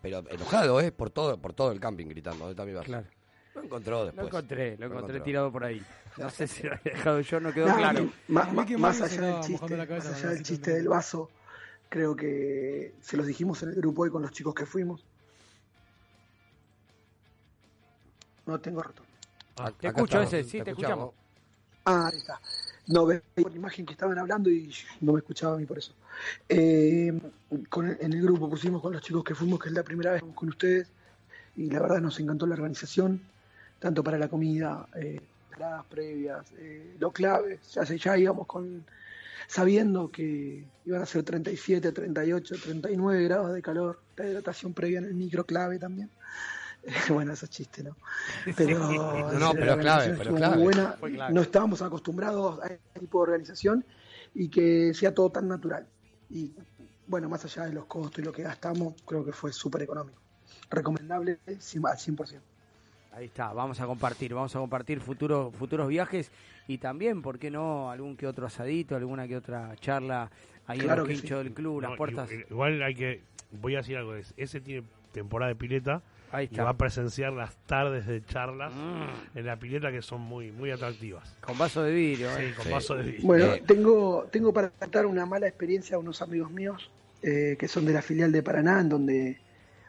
Pero 0.00 0.24
enojado, 0.30 0.80
¿eh? 0.80 0.92
Por 0.92 1.10
todo, 1.10 1.36
por 1.40 1.52
todo 1.52 1.72
el 1.72 1.80
camping 1.80 2.06
gritando, 2.06 2.38
¿dónde 2.46 2.52
está 2.52 2.64
mi 2.64 2.72
vaso? 2.72 2.86
Claro. 2.86 3.06
Lo 3.54 3.62
encontró 3.62 4.04
después. 4.04 4.22
Lo 4.22 4.28
encontré, 4.28 4.76
lo 4.78 4.86
encontré 4.86 4.98
encontró. 4.98 5.22
tirado 5.22 5.52
por 5.52 5.64
ahí. 5.64 5.84
No 6.16 6.30
sé 6.30 6.46
si 6.46 6.62
lo 6.64 6.74
he 6.74 6.80
dejado 6.90 7.20
yo, 7.20 7.40
no 7.40 7.52
quedó 7.52 7.68
No, 7.68 7.76
claro. 7.76 8.08
más 8.28 8.96
se 8.96 9.04
allá 9.04 9.20
del 9.22 9.40
chiste, 9.40 9.76
más 9.76 10.06
allá 10.06 10.28
el 10.30 10.34
del 10.34 10.42
chiste 10.42 10.70
de 10.70 10.76
del 10.78 10.88
vaso, 10.88 11.30
creo 11.88 12.16
que 12.16 12.94
se 13.00 13.16
los 13.16 13.26
dijimos 13.26 13.62
en 13.62 13.70
el 13.70 13.74
grupo 13.76 14.02
hoy 14.02 14.10
con 14.10 14.22
los 14.22 14.30
chicos 14.32 14.54
que 14.54 14.66
fuimos. 14.66 15.04
No 18.46 18.60
tengo 18.60 18.82
retorno. 18.82 19.10
Ah, 19.56 19.70
Te 19.78 19.86
escucho 19.88 20.20
estamos, 20.20 20.32
ese, 20.32 20.44
sí, 20.44 20.60
te 20.62 20.70
escuchamos. 20.70 21.12
escuchamos. 21.14 21.14
Ah, 21.86 22.08
ahí 22.12 22.18
está. 22.18 22.40
No, 22.86 23.06
ve 23.06 23.22
por 23.34 23.50
la 23.50 23.56
imagen 23.56 23.86
que 23.86 23.92
estaban 23.92 24.18
hablando 24.18 24.50
y 24.50 24.72
no 25.00 25.12
me 25.12 25.18
escuchaba 25.18 25.54
a 25.54 25.58
mí 25.58 25.64
por 25.64 25.78
eso. 25.78 25.92
Eh, 26.48 27.18
con 27.70 27.86
en 27.88 28.12
el 28.12 28.22
grupo 28.22 28.48
pusimos 28.48 28.82
con 28.82 28.92
los 28.92 29.02
chicos 29.02 29.24
que 29.24 29.34
fuimos, 29.34 29.58
que 29.58 29.68
es 29.68 29.74
la 29.74 29.82
primera 29.82 30.12
vez 30.12 30.22
con 30.34 30.48
ustedes, 30.48 30.88
y 31.56 31.70
la 31.70 31.80
verdad 31.80 32.00
nos 32.00 32.20
encantó 32.20 32.46
la 32.46 32.54
organización, 32.54 33.20
tanto 33.78 34.04
para 34.04 34.18
la 34.18 34.28
comida, 34.28 34.86
eh, 34.96 35.20
las 35.58 35.84
previas, 35.86 36.44
eh, 36.58 36.96
lo 36.98 37.10
clave, 37.10 37.60
ya, 37.72 37.84
ya 37.84 38.18
íbamos 38.18 38.46
con 38.46 38.84
sabiendo 39.46 40.10
que 40.10 40.64
iban 40.84 41.02
a 41.02 41.06
ser 41.06 41.22
37, 41.22 41.92
38, 41.92 42.54
39 42.62 43.24
grados 43.24 43.52
de 43.54 43.62
calor, 43.62 44.00
la 44.16 44.26
hidratación 44.26 44.72
previa 44.72 44.98
en 44.98 45.04
el 45.04 45.14
micro 45.14 45.44
clave 45.44 45.78
también. 45.78 46.10
bueno, 47.10 47.32
eso 47.32 47.44
es 47.46 47.50
chiste, 47.50 47.82
¿no? 47.82 47.96
Pero, 48.56 48.78
No, 49.38 49.52
pero 49.54 49.72
es 49.74 49.78
clave, 49.78 50.14
pero 50.18 50.34
clave. 50.34 50.54
muy 50.56 50.64
buena, 50.64 50.92
Fue 50.92 51.12
clave. 51.12 51.32
no 51.34 51.40
estábamos 51.40 51.82
acostumbrados 51.82 52.62
a 52.62 52.66
este 52.66 53.00
tipo 53.00 53.18
de 53.18 53.22
organización 53.32 53.84
y 54.34 54.48
que 54.48 54.92
sea 54.94 55.14
todo 55.14 55.30
tan 55.30 55.48
natural. 55.48 55.86
Y 56.30 56.52
bueno, 57.06 57.28
más 57.28 57.44
allá 57.44 57.64
de 57.66 57.72
los 57.72 57.86
costos 57.86 58.18
y 58.20 58.22
lo 58.22 58.32
que 58.32 58.42
gastamos, 58.42 58.94
creo 59.06 59.24
que 59.24 59.32
fue 59.32 59.52
súper 59.52 59.82
económico. 59.82 60.20
Recomendable 60.70 61.38
cien- 61.58 61.86
al 61.88 61.96
100%. 61.98 62.40
Ahí 63.12 63.26
está, 63.26 63.52
vamos 63.52 63.80
a 63.80 63.86
compartir, 63.86 64.34
vamos 64.34 64.54
a 64.56 64.58
compartir 64.58 65.00
futuros 65.00 65.54
futuros 65.54 65.86
viajes 65.86 66.32
y 66.66 66.78
también, 66.78 67.22
¿por 67.22 67.38
qué 67.38 67.48
no? 67.50 67.90
Algún 67.90 68.16
que 68.16 68.26
otro 68.26 68.46
asadito, 68.46 68.96
alguna 68.96 69.28
que 69.28 69.36
otra 69.36 69.76
charla 69.76 70.30
ahí 70.66 70.80
Claro 70.80 71.02
en 71.02 71.06
que 71.08 71.12
los 71.12 71.20
quinchos 71.22 71.44
del 71.44 71.54
club, 71.54 71.80
No, 71.80 71.88
las 71.90 71.96
puertas. 71.96 72.28
igual, 72.32 72.46
igual 72.50 72.82
hay 72.82 72.94
que. 72.96 73.22
Voy 73.52 73.74
a 73.74 73.78
decir 73.78 73.96
algo. 73.98 74.16
es- 74.16 74.34
Ese 74.36 74.60
tiene 74.60 74.84
temporada 75.12 75.48
de 75.50 75.54
pileta 75.54 76.02
Ahí 76.34 76.48
y 76.50 76.56
va 76.56 76.70
a 76.70 76.76
presenciar 76.76 77.32
las 77.32 77.54
tardes 77.66 78.06
de 78.06 78.24
charlas 78.26 78.72
Mm, 78.74 79.38
en 79.38 79.46
la 79.46 79.56
pileta 79.56 79.92
que 79.92 80.02
son 80.02 80.20
muy 80.20 80.50
muy 80.50 80.70
atractivas. 80.72 81.32
con 81.40 81.56
vaso 81.56 81.82
de 81.82 81.92
vidrio, 81.92 82.28
Sí, 82.36 82.42
¿eh? 82.42 82.54
con 82.56 82.64
Sí. 82.66 82.70
vaso 82.72 82.94
de 82.96 83.02
vidrio. 83.04 83.26
Bueno, 83.26 83.44
Eh. 83.54 83.62
tengo, 83.66 84.26
tengo 84.32 84.52
para 84.52 84.70
contar 84.70 85.06
una 85.06 85.26
mala 85.26 85.46
experiencia 85.46 85.96
a 85.96 85.98
unos 86.00 86.20
amigos 86.22 86.50
míos 86.50 86.90
eh, 87.22 87.56
que 87.58 87.68
son 87.68 87.86
de 87.86 87.92
la 87.92 88.02
filial 88.02 88.32
de 88.32 88.42
Paraná, 88.42 88.80
en 88.80 88.88
donde 88.88 89.38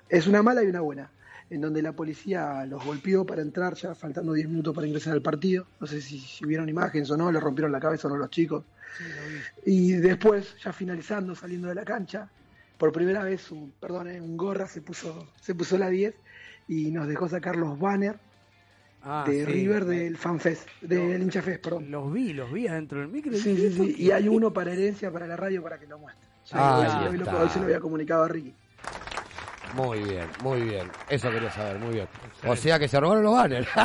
es 0.07 0.27
una 0.27 0.41
mala 0.43 0.63
y 0.63 0.67
una 0.67 0.81
buena, 0.81 1.09
en 1.49 1.59
donde 1.61 1.81
la 1.81 1.91
policía 1.93 2.65
los 2.65 2.85
golpeó 2.85 3.25
para 3.25 3.41
entrar, 3.41 3.73
ya 3.73 3.93
faltando 3.95 4.31
10 4.33 4.47
minutos 4.47 4.73
para 4.73 4.87
ingresar 4.87 5.13
al 5.13 5.21
partido. 5.21 5.65
No 5.81 5.87
sé 5.87 5.99
si, 5.99 6.19
si 6.19 6.45
vieron 6.45 6.69
imágenes 6.69 7.09
o 7.11 7.17
no, 7.17 7.31
le 7.31 7.39
rompieron 7.39 7.71
la 7.71 7.79
cabeza 7.79 8.07
o 8.07 8.11
no 8.11 8.17
los 8.17 8.29
chicos. 8.29 8.63
Y 9.65 9.93
después, 9.93 10.55
ya 10.63 10.71
finalizando, 10.71 11.35
saliendo 11.35 11.67
de 11.67 11.75
la 11.75 11.83
cancha, 11.83 12.29
por 12.77 12.91
primera 12.93 13.23
vez, 13.23 13.51
un, 13.51 13.71
perdón, 13.79 14.07
un 14.07 14.37
gorra 14.37 14.67
se 14.67 14.81
puso, 14.81 15.27
se 15.41 15.55
puso 15.55 15.77
la 15.77 15.89
10 15.89 16.15
y 16.67 16.91
nos 16.91 17.07
dejó 17.07 17.27
sacar 17.27 17.55
los 17.55 17.77
banners 17.79 18.19
Ah, 19.07 19.23
de 19.27 19.45
sí. 19.45 19.51
River 19.51 19.85
del 19.85 20.17
FanFest, 20.17 20.67
del 20.81 21.21
hincha 21.21 21.43
fest, 21.43 21.63
perdón. 21.63 21.91
Los 21.91 22.11
vi, 22.11 22.33
los 22.33 22.51
vi 22.51 22.67
adentro 22.67 22.99
del 23.01 23.07
micro. 23.09 23.33
y 23.33 23.37
Sí, 23.37 23.55
sí, 23.55 23.77
¿por 23.77 23.85
sí. 23.85 23.95
Y 23.99 24.09
hay 24.09 24.27
uno 24.27 24.51
para 24.51 24.73
herencia 24.73 25.11
para 25.11 25.27
la 25.27 25.35
radio 25.37 25.61
para 25.61 25.77
que 25.79 25.85
lo 25.85 25.99
muestre. 25.99 26.25
Ya, 26.47 26.55
Ah, 26.57 27.09
lo, 27.11 27.39
hoy 27.39 27.49
se 27.49 27.59
lo 27.59 27.65
había 27.65 27.79
comunicado 27.79 28.23
a 28.23 28.27
Ricky. 28.27 28.55
Muy 29.75 29.99
bien, 30.03 30.25
muy 30.41 30.61
bien. 30.61 30.89
Eso 31.09 31.29
quería 31.29 31.51
saber, 31.51 31.77
muy 31.79 31.93
bien. 31.95 32.07
O 32.47 32.55
sea 32.55 32.79
que 32.79 32.87
se 32.87 32.99
robaron 32.99 33.23
los 33.23 33.33
banners. 33.33 33.67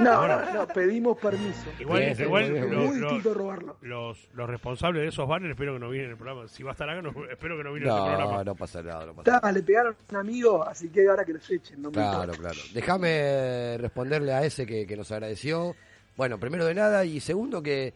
No, 0.00 0.26
no, 0.26 0.52
no, 0.52 0.66
pedimos 0.66 1.16
permiso. 1.18 1.66
Igual, 1.78 2.00
Bien, 2.00 2.20
igual 2.20 2.50
bien, 2.52 2.68
lo- 2.70 2.80
Muy 2.80 2.98
lo- 2.98 3.06
distinto 3.10 3.32
robarlo. 3.32 3.76
los, 3.82 4.28
los 4.34 4.50
responsables 4.50 5.02
de 5.02 5.08
esos 5.08 5.28
banners 5.28 5.52
espero 5.52 5.74
que 5.74 5.78
no 5.78 5.88
vienen 5.88 6.06
en 6.06 6.10
el 6.12 6.16
programa. 6.18 6.48
Si 6.48 6.64
va 6.64 6.70
a 6.70 6.72
estar 6.72 6.90
acá, 6.90 7.00
no- 7.00 7.10
espero 7.30 7.56
que 7.56 7.62
no 7.62 7.72
vienen 7.72 7.90
en 7.92 7.94
el 7.96 8.00
No, 8.00 8.04
programa. 8.16 8.42
no 8.44 8.54
pasa 8.56 8.82
nada, 8.82 9.06
no 9.06 9.14
pasa 9.14 9.30
nada. 9.30 9.40
Ta, 9.40 9.52
le 9.52 9.62
pegaron 9.62 9.94
a 9.94 10.10
un 10.12 10.16
amigo, 10.16 10.66
así 10.66 10.88
que 10.88 11.06
ahora 11.08 11.24
que 11.24 11.34
los 11.34 11.48
echen. 11.48 11.80
No 11.80 11.90
me 11.90 11.94
Claro, 11.94 12.32
claro. 12.32 12.58
Déjame 12.74 13.78
responderle 13.78 14.32
a 14.32 14.44
ese 14.44 14.66
que, 14.66 14.84
que 14.84 14.96
nos 14.96 15.12
agradeció. 15.12 15.76
Bueno, 16.16 16.38
primero 16.40 16.64
de 16.64 16.74
nada 16.74 17.04
y 17.04 17.20
segundo 17.20 17.62
que, 17.62 17.94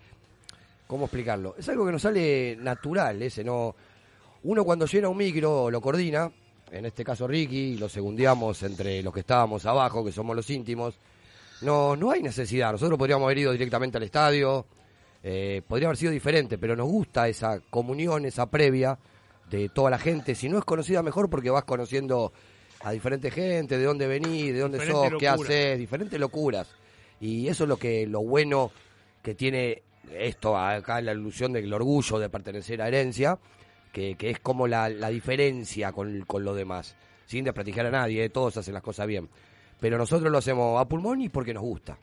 ¿cómo 0.87 1.07
explicarlo? 1.07 1.57
Es 1.59 1.69
algo 1.69 1.85
que 1.85 1.93
nos 1.93 2.03
sale 2.03 2.57
natural, 2.61 3.21
ese 3.23 3.43
no. 3.43 3.75
Uno 4.45 4.63
cuando 4.65 4.87
llena 4.87 5.09
un 5.09 5.17
micro 5.17 5.69
lo 5.69 5.81
coordina, 5.81 6.31
en 6.73 6.87
este 6.87 7.05
caso 7.05 7.27
Ricky, 7.27 7.77
lo 7.77 7.89
segundiamos 7.89 8.63
entre 8.63 9.03
los 9.03 9.13
que 9.13 9.21
estábamos 9.21 9.67
abajo, 9.67 10.05
que 10.05 10.13
somos 10.13 10.35
los 10.35 10.49
íntimos. 10.51 10.95
No, 11.63 11.97
no 11.97 12.11
hay 12.11 12.23
necesidad. 12.23 12.73
Nosotros 12.73 12.99
podríamos 12.99 13.25
haber 13.27 13.39
ido 13.39 13.53
directamente 13.53 13.99
al 13.99 14.05
estadio, 14.05 14.67
eh, 15.23 15.63
podría 15.67 15.89
haber 15.89 15.97
sido 15.97 16.13
diferente, 16.13 16.59
pero 16.59 16.77
nos 16.77 16.87
gusta 16.87 17.29
esa 17.29 17.61
comunión, 17.71 18.25
esa 18.25 18.47
previa 18.47 18.99
de 19.51 19.69
toda 19.69 19.91
la 19.91 19.99
gente. 19.99 20.35
Si 20.35 20.49
no 20.49 20.59
es 20.59 20.65
conocida, 20.65 21.03
mejor 21.03 21.29
porque 21.29 21.51
vas 21.51 21.65
conociendo 21.65 22.33
a 22.81 22.93
diferente 22.93 23.31
gente, 23.31 23.77
de 23.77 23.85
dónde 23.85 24.07
venís, 24.07 24.53
de 24.53 24.61
dónde 24.61 24.87
sos, 24.87 25.11
qué 25.19 25.29
haces, 25.29 25.79
diferentes 25.79 26.19
locuras. 26.19 26.69
Y 27.21 27.49
eso 27.49 27.65
es 27.65 27.69
lo 27.69 27.77
que 27.77 28.07
lo 28.07 28.21
bueno 28.21 28.71
que 29.23 29.35
tiene 29.35 29.83
esto, 30.13 30.57
acá 30.57 31.01
la 31.01 31.13
ilusión 31.13 31.53
del 31.53 31.73
orgullo 31.73 32.19
de 32.19 32.29
pertenecer 32.29 32.81
a 32.81 32.89
herencia, 32.89 33.39
que, 33.99 34.15
que 34.15 34.31
es 34.31 34.39
como 34.39 34.69
la, 34.69 34.89
la 34.89 35.09
diferencia 35.09 35.91
con, 35.91 36.21
con 36.23 36.45
lo 36.45 36.55
demás. 36.55 36.95
Sin 37.27 37.45
desprestigiar 37.45 37.87
a 37.87 37.91
nadie, 37.91 38.25
eh, 38.25 38.31
todos 38.31 38.57
hacen 38.57 38.73
las 38.73 38.83
cosas 38.83 39.09
bien. 39.09 39.29
Pero 39.81 39.99
nosotros 39.99 40.31
lo 40.31 40.39
hacemos 40.39 40.81
a 40.81 40.87
pulmón 40.87 41.21
y 41.21 41.29
porque 41.29 41.53
nos 41.53 41.65
gusta. 41.65 41.99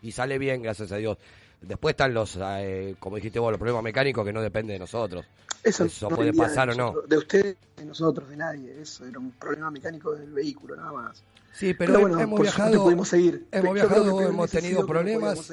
Y 0.00 0.12
sale 0.12 0.38
bien, 0.38 0.62
gracias 0.62 0.92
a 0.92 0.96
Dios. 0.96 1.18
Después 1.60 1.92
están 1.92 2.14
los, 2.14 2.38
eh, 2.40 2.96
como 2.98 3.16
dijiste 3.16 3.38
vos, 3.38 3.50
los 3.50 3.58
problemas 3.58 3.82
mecánicos 3.82 4.24
que 4.24 4.32
no 4.32 4.40
dependen 4.40 4.76
de 4.76 4.78
nosotros. 4.78 5.26
Eso, 5.62 5.84
Eso 5.84 6.08
no 6.08 6.16
puede 6.16 6.32
pasar 6.32 6.68
de 6.68 6.74
o 6.74 6.76
no. 6.78 7.00
De 7.02 7.18
ustedes, 7.18 7.56
de 7.76 7.84
nosotros, 7.84 8.28
de 8.30 8.36
nadie. 8.36 8.80
Eso 8.80 9.04
era 9.04 9.18
un 9.18 9.32
problema 9.32 9.70
mecánico 9.70 10.14
del 10.14 10.32
vehículo, 10.32 10.74
nada 10.76 10.92
más. 10.92 11.22
Sí, 11.52 11.74
pero, 11.74 11.94
Pero 11.94 12.00
bueno, 12.08 12.20
hemos 12.20 12.40
viajado, 12.40 12.84
pudimos 12.84 13.08
seguir. 13.08 13.46
hemos 13.52 13.74
viajado, 13.74 14.22
hemos 14.22 14.34
hubiese 14.38 14.60
tenido 14.60 14.86
problemas. 14.86 15.52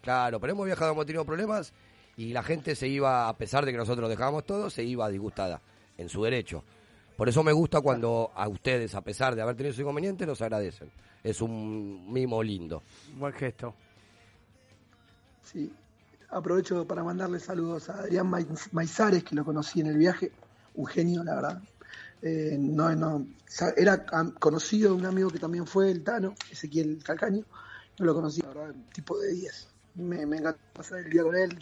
Claro, 0.00 0.38
pero 0.38 0.52
hemos 0.52 0.66
viajado, 0.66 0.92
hemos 0.92 1.06
tenido 1.06 1.24
problemas 1.24 1.72
y 2.16 2.32
la 2.32 2.42
gente 2.42 2.74
se 2.76 2.88
iba, 2.88 3.28
a 3.28 3.36
pesar 3.36 3.64
de 3.64 3.72
que 3.72 3.78
nosotros 3.78 4.08
dejábamos 4.08 4.44
todo, 4.44 4.70
se 4.70 4.84
iba 4.84 5.08
disgustada 5.08 5.60
en 5.98 6.08
su 6.08 6.22
derecho. 6.22 6.62
Por 7.16 7.28
eso 7.28 7.42
me 7.44 7.52
gusta 7.52 7.80
cuando 7.80 8.32
a 8.34 8.48
ustedes, 8.48 8.94
a 8.94 9.00
pesar 9.00 9.34
de 9.36 9.42
haber 9.42 9.56
tenido 9.56 9.74
su 9.74 9.80
inconveniente, 9.82 10.26
nos 10.26 10.42
agradecen. 10.42 10.90
Es 11.22 11.40
un 11.40 12.12
mimo 12.12 12.42
lindo. 12.42 12.82
Buen 13.16 13.32
gesto. 13.32 13.74
Sí. 15.42 15.72
Aprovecho 16.30 16.86
para 16.86 17.04
mandarle 17.04 17.38
saludos 17.38 17.88
a 17.90 18.00
Adrián 18.00 18.28
Maiz- 18.28 18.68
Maizares, 18.72 19.22
que 19.22 19.36
lo 19.36 19.44
conocí 19.44 19.80
en 19.80 19.86
el 19.86 19.96
viaje. 19.98 20.32
Un 20.74 20.86
genio, 20.86 21.22
la 21.22 21.34
verdad. 21.36 21.62
Eh, 22.22 22.56
no, 22.58 22.94
no, 22.96 23.26
era 23.76 24.04
conocido 24.40 24.90
de 24.90 24.96
un 24.96 25.06
amigo 25.06 25.30
que 25.30 25.38
también 25.38 25.66
fue 25.66 25.90
el 25.90 26.02
Tano, 26.02 26.34
Ezequiel 26.50 27.00
Calcaño. 27.04 27.44
No 27.98 28.06
lo 28.06 28.14
conocí, 28.14 28.40
la 28.42 28.48
verdad, 28.48 28.70
un 28.70 28.84
tipo 28.92 29.16
de 29.18 29.32
10. 29.32 29.68
Me, 29.96 30.26
me 30.26 30.38
encanta 30.38 30.58
pasar 30.72 30.98
el 31.00 31.10
día 31.10 31.22
con 31.22 31.36
él. 31.36 31.56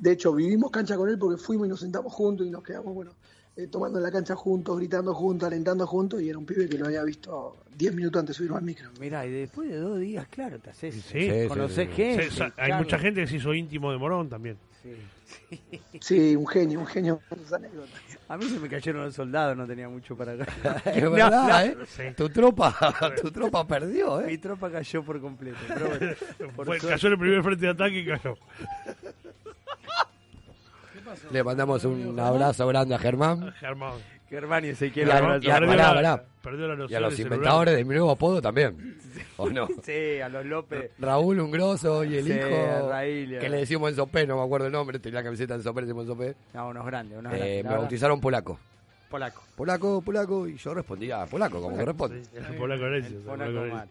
De 0.00 0.12
hecho, 0.12 0.32
vivimos 0.34 0.70
cancha 0.70 0.96
con 0.96 1.08
él 1.08 1.18
porque 1.18 1.36
fuimos 1.36 1.66
y 1.66 1.70
nos 1.70 1.80
sentamos 1.80 2.12
juntos 2.12 2.46
y 2.46 2.50
nos 2.50 2.62
quedamos, 2.62 2.94
bueno, 2.94 3.12
eh, 3.56 3.66
tomando 3.66 3.98
en 3.98 4.04
la 4.04 4.10
cancha 4.10 4.34
juntos, 4.34 4.78
gritando 4.78 5.14
juntos, 5.14 5.46
alentando 5.46 5.86
juntos, 5.86 6.22
y 6.22 6.28
era 6.30 6.38
un 6.38 6.46
pibe 6.46 6.68
que 6.68 6.78
lo 6.78 6.86
había 6.86 7.02
visto 7.04 7.58
10 7.76 7.94
minutos 7.94 8.20
antes 8.20 8.34
de 8.34 8.38
subirme 8.38 8.56
al 8.56 8.64
micro. 8.64 8.90
Mirá, 8.98 9.26
y 9.26 9.30
después 9.30 9.68
de 9.68 9.76
dos 9.76 9.98
días, 10.00 10.26
claro, 10.28 10.58
te 10.58 10.70
haces. 10.70 10.94
Sí, 10.94 11.00
sí, 11.02 11.18
gente. 11.20 12.30
Sí, 12.30 12.42
hay 12.56 12.72
mucha 12.72 12.98
gente 12.98 13.20
que 13.20 13.26
se 13.26 13.36
hizo 13.36 13.52
íntimo 13.52 13.92
de 13.92 13.98
Morón 13.98 14.28
también. 14.30 14.56
Sí, 16.00 16.34
un 16.34 16.46
genio, 16.46 16.80
un 16.80 16.86
genio. 16.86 17.20
A 18.28 18.36
mí 18.36 18.44
se 18.48 18.58
me 18.58 18.68
cayeron 18.68 19.04
los 19.04 19.14
soldados, 19.14 19.56
no 19.56 19.66
tenía 19.66 19.88
mucho 19.88 20.16
para 20.16 20.32
acá. 20.42 20.82
Es 20.86 21.02
No, 21.04 21.10
verdad, 21.10 21.74
no, 21.76 21.82
¿eh? 22.02 22.14
Tu 22.16 22.28
tropa, 22.30 22.74
tu 23.22 23.30
tropa 23.30 23.66
perdió, 23.66 24.20
¿eh? 24.22 24.26
Mi 24.28 24.38
tropa 24.38 24.70
cayó 24.70 25.02
por 25.04 25.20
completo. 25.20 25.58
Pero 25.68 25.88
bueno, 25.88 26.14
por 26.56 26.66
Fue- 26.66 26.78
suerte- 26.80 26.88
cayó 26.88 27.06
en 27.08 27.12
el 27.12 27.18
primer 27.18 27.42
frente 27.42 27.66
de 27.66 27.72
ataque 27.72 27.98
y 28.00 28.06
cayó. 28.06 28.38
Le 31.30 31.44
mandamos 31.44 31.84
un 31.84 32.18
abrazo 32.18 32.66
grande 32.68 32.94
a 32.94 32.98
Germán. 32.98 33.52
Germán. 33.54 33.94
Germán 34.28 34.64
y 34.64 34.68
Y 34.68 34.70
Ezequiel. 34.70 35.10
a, 35.10 35.14
y 35.14 35.18
a- 35.50 35.54
Perdió 35.58 35.66
pará, 35.70 35.76
la- 35.88 35.94
pará. 35.94 36.24
perdió 36.42 36.68
la 36.68 36.76
noción 36.76 36.90
Y 36.92 36.94
a 36.94 37.00
los 37.00 37.18
inventadores 37.18 37.74
de 37.76 37.84
mi 37.84 37.94
nuevo 37.94 38.12
apodo 38.12 38.40
también. 38.40 38.96
¿O 39.36 39.48
no? 39.50 39.66
Sí, 39.82 40.20
a 40.20 40.28
los 40.28 40.46
López. 40.46 40.92
Raúl 41.00 41.40
Ungroso 41.40 42.04
y 42.04 42.16
el 42.18 42.24
Sí, 42.26 42.32
hijo 42.34 42.88
Raíl, 42.88 43.38
que 43.40 43.48
le 43.48 43.56
decimos 43.56 43.90
Enzo 43.90 44.06
P, 44.06 44.26
no 44.28 44.36
me 44.36 44.44
acuerdo 44.44 44.66
el 44.68 44.72
nombre, 44.72 45.00
tenía 45.00 45.18
la 45.20 45.24
camiseta 45.24 45.54
Enzo 45.56 45.74
P, 45.74 45.80
le 45.80 45.86
decimos 45.88 46.04
Enzo 46.04 46.16
P. 46.16 46.34
No, 46.54 46.68
unos 46.68 46.86
grandes, 46.86 47.18
unos 47.18 47.32
Eh, 47.34 47.38
grandes. 47.38 47.64
me 47.64 47.76
bautizaron 47.78 48.20
polaco. 48.20 48.58
Polaco. 49.10 49.42
Polaco, 49.56 50.00
polaco, 50.02 50.46
y 50.46 50.56
yo 50.56 50.72
respondía 50.74 51.26
polaco, 51.26 51.60
como 51.60 51.76
corresponde. 51.76 52.22
El 52.32 52.56
polaco 52.56 52.84
Necio, 52.84 53.16
el 53.18 53.22
Polaco 53.24 53.50
polaco 53.52 53.74
mal. 53.74 53.88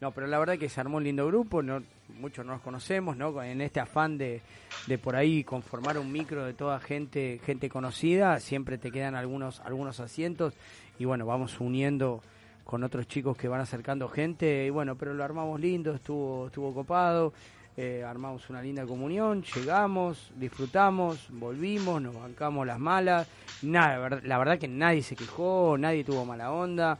No, 0.00 0.12
pero 0.12 0.26
la 0.26 0.38
verdad 0.38 0.56
que 0.56 0.68
se 0.70 0.80
armó 0.80 0.96
un 0.96 1.04
lindo 1.04 1.26
grupo, 1.26 1.62
no, 1.62 1.82
muchos 2.18 2.44
no 2.46 2.52
nos 2.52 2.62
conocemos, 2.62 3.16
¿no? 3.18 3.42
En 3.42 3.60
este 3.60 3.80
afán 3.80 4.16
de, 4.16 4.40
de 4.86 4.96
por 4.98 5.14
ahí 5.14 5.44
conformar 5.44 5.98
un 5.98 6.10
micro 6.10 6.44
de 6.44 6.54
toda 6.54 6.80
gente, 6.80 7.38
gente 7.44 7.68
conocida, 7.68 8.40
siempre 8.40 8.78
te 8.78 8.90
quedan 8.90 9.14
algunos, 9.14 9.60
algunos 9.60 10.00
asientos 10.00 10.54
y 10.98 11.04
bueno, 11.04 11.26
vamos 11.26 11.60
uniendo 11.60 12.22
con 12.64 12.82
otros 12.82 13.08
chicos 13.08 13.36
que 13.36 13.48
van 13.48 13.60
acercando 13.60 14.08
gente 14.08 14.64
y 14.66 14.70
bueno, 14.70 14.96
pero 14.96 15.12
lo 15.12 15.22
armamos 15.22 15.60
lindo, 15.60 15.92
estuvo, 15.94 16.46
estuvo 16.46 16.72
copado, 16.72 17.34
eh, 17.76 18.02
armamos 18.02 18.48
una 18.48 18.62
linda 18.62 18.86
comunión, 18.86 19.42
llegamos, 19.54 20.32
disfrutamos, 20.36 21.26
volvimos, 21.30 22.00
nos 22.00 22.14
bancamos 22.14 22.66
las 22.66 22.78
malas, 22.78 23.28
nada, 23.60 23.92
la 23.94 23.98
verdad- 23.98 24.22
la 24.24 24.38
verdad 24.38 24.58
que 24.58 24.68
nadie 24.68 25.02
se 25.02 25.14
quejó, 25.14 25.76
nadie 25.78 26.04
tuvo 26.04 26.24
mala 26.24 26.52
onda. 26.52 26.98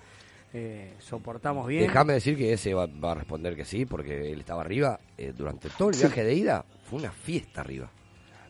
Eh, 0.53 0.95
soportamos 0.99 1.67
bien. 1.67 1.83
Déjame 1.87 2.15
decir 2.15 2.37
que 2.37 2.53
ese 2.53 2.75
va, 2.75 2.87
va 2.87 3.13
a 3.13 3.15
responder 3.15 3.55
que 3.57 3.65
sí, 3.65 3.87
porque 3.87 4.33
él 4.33 4.41
estaba 4.41 4.63
arriba. 4.63 4.99
eh, 5.17 5.33
durante 5.37 5.69
todo 5.71 5.91
el 5.91 5.95
Sí. 5.95 6.03
viaje 6.03 6.25
de 6.25 6.35
ida 6.35 6.65
fue 6.89 6.99
una 6.99 7.11
fiesta 7.13 7.61
arriba. 7.61 7.91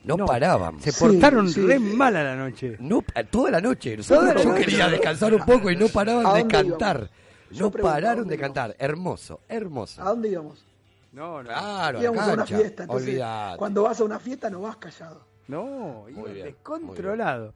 No, 0.04 0.16
No, 0.16 0.24
paraban. 0.24 0.80
se 0.80 0.92
portaron 0.92 1.52
re 1.52 1.78
mal 1.78 2.16
a 2.16 2.22
la 2.24 2.36
noche. 2.36 2.76
No, 2.78 3.04
toda 3.30 3.50
la 3.50 3.60
noche. 3.60 3.96
Nosotros- 3.98 4.42
yo 4.42 4.50
noche. 4.50 4.64
quería 4.64 4.88
descansar 4.88 5.34
un 5.34 5.44
poco 5.44 5.70
y 5.70 5.76
no 5.76 5.88
paraban 5.88 6.24
¿A 6.26 6.34
de 6.34 6.46
cantar. 6.46 7.10
Yo 7.50 7.64
No 7.64 7.70
pregunto, 7.70 7.88
¿a 7.88 8.00
pararon 8.00 8.28
de 8.28 8.38
cantar. 8.38 8.76
Hermoso, 8.78 9.40
hermoso. 9.48 10.00
¿A 10.00 10.06
dónde 10.06 10.28
íbamos? 10.30 10.64
No, 11.12 11.42
no. 11.42 11.48
Claro, 11.48 12.00
íbamos 12.00 12.22
a 12.22 12.32
una 12.32 12.46
fiesta. 12.46 12.84
Entonces, 12.84 13.20
cuando 13.58 13.82
vas 13.82 14.00
a 14.00 14.04
una 14.04 14.18
fiesta 14.20 14.48
no 14.48 14.60
vas 14.62 14.76
callado. 14.76 15.22
No, 15.48 16.06
iba 16.08 16.20
Muy 16.20 16.30
bien, 16.32 16.46
descontrolado. 16.46 17.52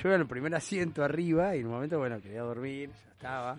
Yo 0.00 0.08
iba 0.08 0.14
en 0.14 0.20
el 0.22 0.26
primer 0.28 0.54
asiento 0.54 1.02
arriba 1.04 1.54
y 1.56 1.60
en 1.60 1.66
un 1.66 1.72
momento, 1.72 1.98
bueno, 1.98 2.20
quería 2.20 2.42
dormir, 2.42 2.90
ya 2.90 3.10
estaba. 3.12 3.56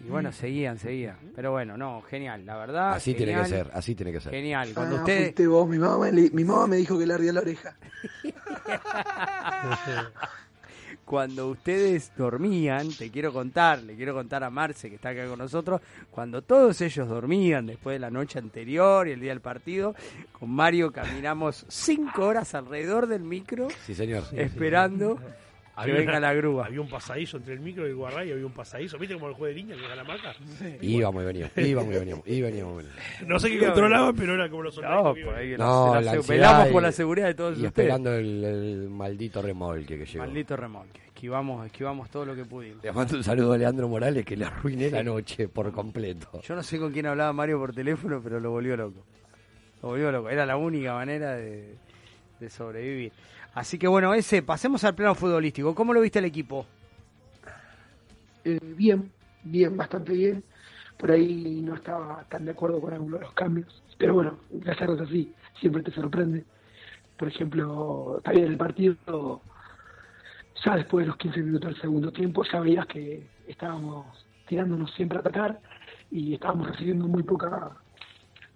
Y 0.00 0.08
bueno, 0.08 0.32
seguían, 0.32 0.78
seguían. 0.78 1.16
Pero 1.36 1.52
bueno, 1.52 1.76
no, 1.76 2.02
genial, 2.02 2.44
la 2.44 2.56
verdad. 2.56 2.92
Así 2.94 3.14
tiene 3.14 3.34
que 3.34 3.44
ser, 3.46 3.70
así 3.72 3.94
tiene 3.94 4.12
que 4.12 4.20
ser. 4.20 4.32
Genial. 4.32 4.70
Cuando 4.74 4.96
Ah, 4.96 4.98
ustedes. 5.00 5.22
fuiste 5.22 5.46
vos, 5.46 5.68
mi 5.68 5.78
mamá, 5.78 6.10
mi 6.10 6.44
mamá 6.44 6.66
me 6.66 6.76
dijo 6.76 6.98
que 6.98 7.06
le 7.06 7.14
ardía 7.14 7.32
la 7.32 7.40
oreja. 7.40 7.76
Cuando 11.04 11.48
ustedes 11.48 12.12
dormían, 12.18 12.90
te 12.90 13.10
quiero 13.10 13.32
contar, 13.32 13.82
le 13.82 13.94
quiero 13.96 14.12
contar 14.12 14.44
a 14.44 14.50
Marce 14.50 14.90
que 14.90 14.96
está 14.96 15.08
acá 15.10 15.26
con 15.26 15.38
nosotros, 15.38 15.80
cuando 16.10 16.42
todos 16.42 16.78
ellos 16.82 17.08
dormían 17.08 17.64
después 17.66 17.94
de 17.94 17.98
la 18.00 18.10
noche 18.10 18.38
anterior 18.38 19.08
y 19.08 19.12
el 19.12 19.20
día 19.20 19.30
del 19.30 19.40
partido, 19.40 19.94
con 20.38 20.50
Mario 20.50 20.92
caminamos 20.92 21.64
cinco 21.68 22.26
horas 22.26 22.54
alrededor 22.54 23.06
del 23.06 23.22
micro 23.22 23.68
Sí, 23.86 23.94
señor. 23.94 24.24
esperando 24.32 25.18
que 25.84 25.92
venga 25.92 26.20
la 26.20 26.32
grúa. 26.34 26.66
Había 26.66 26.80
un 26.80 26.88
pasadizo 26.88 27.36
entre 27.36 27.54
el 27.54 27.60
micro 27.60 27.86
y 27.86 27.90
el 27.90 27.96
guarray, 27.96 28.32
había 28.32 28.46
un 28.46 28.52
pasadizo. 28.52 28.98
¿Viste 28.98 29.14
como 29.14 29.28
el 29.28 29.34
juego 29.34 29.46
de 29.46 29.54
línea 29.54 29.76
que 29.76 29.96
la 29.96 30.04
marca? 30.04 30.34
Íbamos 30.80 31.22
y 31.22 31.26
veníamos, 31.26 31.52
íbamos 31.58 31.94
y 31.94 31.98
veníamos, 31.98 32.24
veníamos 32.24 32.26
y 32.26 32.42
veníamos. 32.42 32.84
No 33.26 33.38
sé 33.38 33.50
qué 33.50 33.58
controlaban, 33.66 34.14
pero 34.16 34.34
era 34.34 34.48
como 34.48 34.62
los 34.64 34.76
No, 34.80 35.14
por 35.24 35.34
ahí 35.34 35.54
No, 35.56 35.94
la- 35.94 36.00
la 36.00 36.10
se- 36.12 36.16
ansiedad 36.18 36.46
velamos 36.48 36.68
y- 36.68 36.72
por 36.72 36.82
la 36.82 36.92
seguridad 36.92 37.26
de 37.28 37.34
todos 37.34 37.50
Y 37.58 37.66
ustedes. 37.66 37.86
esperando 37.86 38.12
el, 38.14 38.44
el 38.44 38.88
maldito 38.90 39.42
remolque 39.42 39.98
que 39.98 40.06
llegó. 40.06 40.24
Maldito 40.24 40.56
remolque. 40.56 41.00
Esquivamos, 41.08 41.66
esquivamos 41.66 42.08
todo 42.10 42.24
lo 42.26 42.36
que 42.36 42.44
pudimos. 42.44 42.82
Le 42.84 42.92
mando 42.92 43.16
un 43.16 43.24
saludo 43.24 43.52
a 43.52 43.58
Leandro 43.58 43.88
Morales 43.88 44.24
que 44.24 44.36
le 44.36 44.44
arruiné 44.44 44.88
la 44.90 45.02
noche 45.02 45.48
por 45.48 45.72
completo. 45.72 46.40
Yo 46.42 46.54
no 46.54 46.62
sé 46.62 46.78
con 46.78 46.92
quién 46.92 47.06
hablaba 47.06 47.32
Mario 47.32 47.58
por 47.58 47.74
teléfono, 47.74 48.20
pero 48.22 48.38
lo 48.38 48.52
volvió 48.52 48.76
loco. 48.76 49.04
Lo 49.82 49.88
volvió 49.88 50.12
loco. 50.12 50.30
Era 50.30 50.46
la 50.46 50.56
única 50.56 50.94
manera 50.94 51.34
de, 51.34 51.74
de 52.38 52.50
sobrevivir. 52.50 53.12
Así 53.58 53.76
que 53.76 53.88
bueno, 53.88 54.14
ese, 54.14 54.40
pasemos 54.40 54.84
al 54.84 54.94
plano 54.94 55.16
futbolístico. 55.16 55.74
¿Cómo 55.74 55.92
lo 55.92 56.00
viste 56.00 56.20
el 56.20 56.26
equipo? 56.26 56.64
Eh, 58.44 58.60
bien, 58.76 59.10
bien, 59.42 59.76
bastante 59.76 60.12
bien. 60.12 60.44
Por 60.96 61.10
ahí 61.10 61.60
no 61.64 61.74
estaba 61.74 62.24
tan 62.28 62.44
de 62.44 62.52
acuerdo 62.52 62.80
con 62.80 62.92
algunos 62.92 63.18
de 63.18 63.26
los 63.26 63.34
cambios. 63.34 63.82
Pero 63.98 64.14
bueno, 64.14 64.38
Gallardo 64.52 64.94
es 64.94 65.00
así, 65.00 65.34
siempre 65.58 65.82
te 65.82 65.90
sorprende. 65.90 66.44
Por 67.16 67.26
ejemplo, 67.26 68.22
bien 68.32 68.46
el 68.46 68.56
partido, 68.56 69.42
ya 70.64 70.76
después 70.76 71.02
de 71.04 71.08
los 71.08 71.16
15 71.16 71.42
minutos 71.42 71.72
del 71.72 71.80
segundo 71.80 72.12
tiempo, 72.12 72.44
ya 72.44 72.60
veías 72.60 72.86
que 72.86 73.26
estábamos 73.48 74.06
tirándonos 74.46 74.94
siempre 74.94 75.18
a 75.18 75.20
atacar 75.20 75.58
y 76.12 76.34
estábamos 76.34 76.68
recibiendo 76.68 77.08
muy 77.08 77.24
poca 77.24 77.72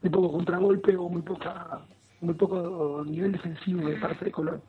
muy 0.00 0.10
poco 0.10 0.30
contragolpe 0.30 0.96
o 0.96 1.08
muy 1.08 1.22
poca 1.22 1.80
muy 2.20 2.34
poco 2.34 3.02
nivel 3.04 3.32
defensivo 3.32 3.88
de 3.88 3.96
parte 3.96 4.26
de 4.26 4.30
Colón. 4.30 4.62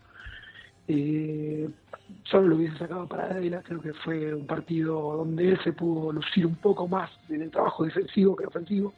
Eh, 0.88 1.70
yo 2.26 2.42
no 2.42 2.48
lo 2.48 2.56
hubiese 2.58 2.78
sacado 2.78 3.08
para 3.08 3.26
Adela, 3.26 3.62
creo 3.64 3.82
que 3.82 3.94
fue 3.94 4.34
un 4.34 4.46
partido 4.46 5.18
donde 5.18 5.50
él 5.52 5.60
se 5.64 5.72
pudo 5.74 6.12
lucir 6.12 6.46
un 6.46 6.56
poco 6.56 6.88
más 6.88 7.10
en 7.30 7.42
el 7.42 7.52
trabajo 7.52 7.86
defensivo 7.86 8.36
que 8.36 8.46
ofensivo 8.46 8.94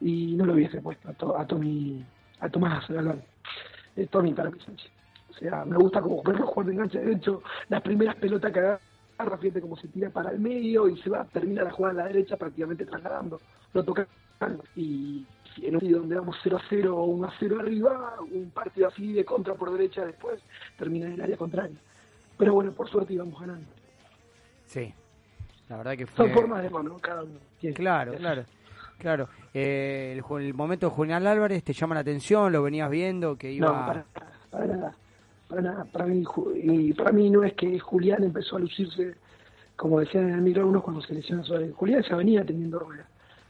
y 0.00 0.34
no 0.36 0.44
lo 0.44 0.52
hubiese 0.52 0.80
puesto 0.82 1.08
a, 1.08 1.12
to- 1.14 1.38
a 1.38 1.46
Tommy 1.46 2.04
a 2.40 2.48
Tomás 2.48 2.86
Galván. 2.88 3.22
Eh, 3.96 4.06
Tommy 4.10 4.32
para 4.34 4.50
mí 4.50 4.58
Sánchez. 4.64 4.90
O 5.30 5.32
sea, 5.34 5.64
me 5.64 5.76
gusta 5.76 6.00
como 6.02 6.22
verlo 6.22 6.46
jugar 6.46 6.66
de 6.66 6.72
enganche 6.74 6.98
derecho, 6.98 7.42
las 7.68 7.80
primeras 7.82 8.14
pelotas 8.16 8.52
que 8.52 8.58
agarra, 8.60 9.38
fíjate 9.38 9.60
cómo 9.60 9.76
se 9.76 9.88
tira 9.88 10.10
para 10.10 10.30
el 10.30 10.38
medio 10.38 10.88
y 10.88 10.96
se 11.00 11.10
va 11.10 11.22
a 11.22 11.24
terminar 11.24 11.64
la 11.64 11.70
jugada 11.72 12.02
a 12.02 12.04
la 12.04 12.08
derecha 12.12 12.36
prácticamente 12.36 12.84
trasladando, 12.86 13.40
no 13.74 13.82
tocando. 13.82 14.10
Y 14.76 15.26
en 15.56 15.74
un 15.74 15.80
partido 15.80 16.00
donde 16.00 16.16
vamos 16.16 16.36
0 16.42 16.56
a 16.56 16.62
0 16.68 16.96
o 16.96 17.04
1 17.04 17.26
a 17.26 17.32
0 17.38 17.56
arriba, 17.60 18.14
un 18.30 18.50
partido 18.50 18.88
así 18.88 19.12
de 19.12 19.24
contra 19.24 19.54
por 19.54 19.72
derecha 19.72 20.04
después 20.04 20.40
termina 20.78 21.06
en 21.06 21.12
el 21.14 21.20
área 21.22 21.36
contraria. 21.36 21.76
Pero 22.36 22.54
bueno, 22.54 22.72
por 22.72 22.88
suerte 22.88 23.14
íbamos 23.14 23.40
ganando. 23.40 23.66
Sí. 24.66 24.92
La 25.68 25.76
verdad 25.78 25.96
que 25.96 26.06
fue... 26.06 26.26
Son 26.26 26.34
formas 26.34 26.62
de 26.62 26.70
mano, 26.70 26.96
cada 26.98 27.22
uno. 27.24 27.38
tiene- 27.58 27.74
Claro, 27.76 28.14
claro. 28.14 28.44
Claro. 28.98 29.28
Eh, 29.54 30.18
el, 30.18 30.42
el 30.42 30.54
momento 30.54 30.88
de 30.88 30.92
Julián 30.94 31.26
Álvarez 31.26 31.62
te 31.62 31.72
llama 31.72 31.94
la 31.94 32.00
atención, 32.00 32.52
lo 32.52 32.62
venías 32.62 32.90
viendo, 32.90 33.36
que 33.36 33.52
iba... 33.52 33.66
No, 33.68 33.86
para, 33.86 34.04
para 34.50 34.66
nada, 34.66 34.94
para 35.48 35.62
nada. 35.62 35.84
Para 35.84 36.06
mí, 36.06 36.24
y 36.56 36.92
para 36.94 37.12
mí 37.12 37.30
no 37.30 37.44
es 37.44 37.52
que 37.54 37.78
Julián 37.78 38.24
empezó 38.24 38.56
a 38.56 38.60
lucirse, 38.60 39.14
como 39.76 40.00
decían 40.00 40.28
en 40.30 40.34
el 40.36 40.40
micro 40.42 40.62
algunos 40.62 40.82
cuando 40.82 41.00
se 41.02 41.14
lesionó. 41.14 41.44
Julián 41.74 42.02
ya 42.02 42.16
venía 42.16 42.44
teniendo 42.44 42.78
ruedas, 42.80 43.06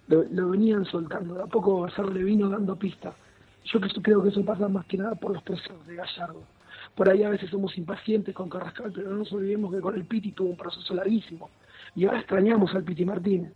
lo, 0.08 0.24
lo 0.24 0.50
venían 0.50 0.84
soltando, 0.84 1.34
de 1.34 1.42
a 1.42 1.46
poco 1.46 1.82
Gallardo 1.82 2.10
le 2.12 2.24
vino 2.24 2.48
dando 2.48 2.76
pista. 2.76 3.14
Yo 3.64 3.80
creo 4.02 4.22
que 4.22 4.30
eso 4.30 4.44
pasa 4.44 4.68
más 4.68 4.86
que 4.86 4.96
nada 4.96 5.14
por 5.14 5.32
los 5.32 5.42
procesos 5.42 5.86
de 5.86 5.96
Gallardo. 5.96 6.42
Por 6.94 7.08
ahí 7.08 7.22
a 7.22 7.28
veces 7.28 7.50
somos 7.50 7.76
impacientes 7.76 8.34
con 8.34 8.48
Carrascal, 8.48 8.92
pero 8.94 9.10
no 9.10 9.18
nos 9.18 9.32
olvidemos 9.32 9.72
que 9.72 9.80
con 9.80 9.94
el 9.94 10.04
Piti 10.04 10.32
tuvo 10.32 10.50
un 10.50 10.56
proceso 10.56 10.94
larguísimo. 10.94 11.50
Y 11.94 12.06
ahora 12.06 12.20
extrañamos 12.20 12.74
al 12.74 12.84
Piti 12.84 13.04
Martínez. 13.04 13.52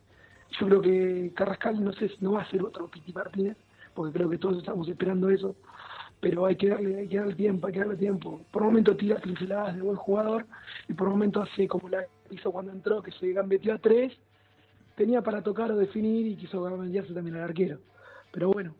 Yo 0.60 0.66
creo 0.66 0.82
que 0.82 1.32
Carrascal 1.34 1.82
no 1.82 1.92
sé 1.94 2.10
no 2.20 2.32
va 2.32 2.42
a 2.42 2.50
ser 2.50 2.62
otro 2.62 2.88
Piti 2.88 3.12
Martínez, 3.12 3.56
porque 3.94 4.12
creo 4.12 4.28
que 4.28 4.38
todos 4.38 4.58
estamos 4.58 4.88
esperando 4.88 5.30
eso 5.30 5.54
pero 6.22 6.46
hay 6.46 6.54
que 6.54 6.68
darle, 6.68 7.00
hay 7.00 7.08
que 7.08 7.18
darle 7.18 7.34
tiempo, 7.34 7.66
hay 7.66 7.72
que 7.72 7.80
darle 7.80 7.96
tiempo. 7.96 8.40
Por 8.52 8.62
momento 8.62 8.96
tira 8.96 9.16
pinceladas 9.16 9.74
de 9.74 9.82
buen 9.82 9.96
jugador 9.96 10.46
y 10.88 10.92
por 10.92 11.08
momento 11.08 11.42
hace 11.42 11.66
como 11.66 11.88
la 11.88 12.06
hizo 12.30 12.52
cuando 12.52 12.70
entró, 12.70 13.02
que 13.02 13.10
se 13.10 13.32
gambeteó 13.32 13.74
a 13.74 13.78
tres, 13.78 14.12
tenía 14.96 15.22
para 15.22 15.42
tocar 15.42 15.70
o 15.72 15.76
definir 15.76 16.26
y 16.26 16.36
quiso 16.36 16.62
gambetearse 16.62 17.12
también 17.14 17.36
al 17.36 17.42
arquero. 17.42 17.78
Pero 18.32 18.50
bueno, 18.50 18.74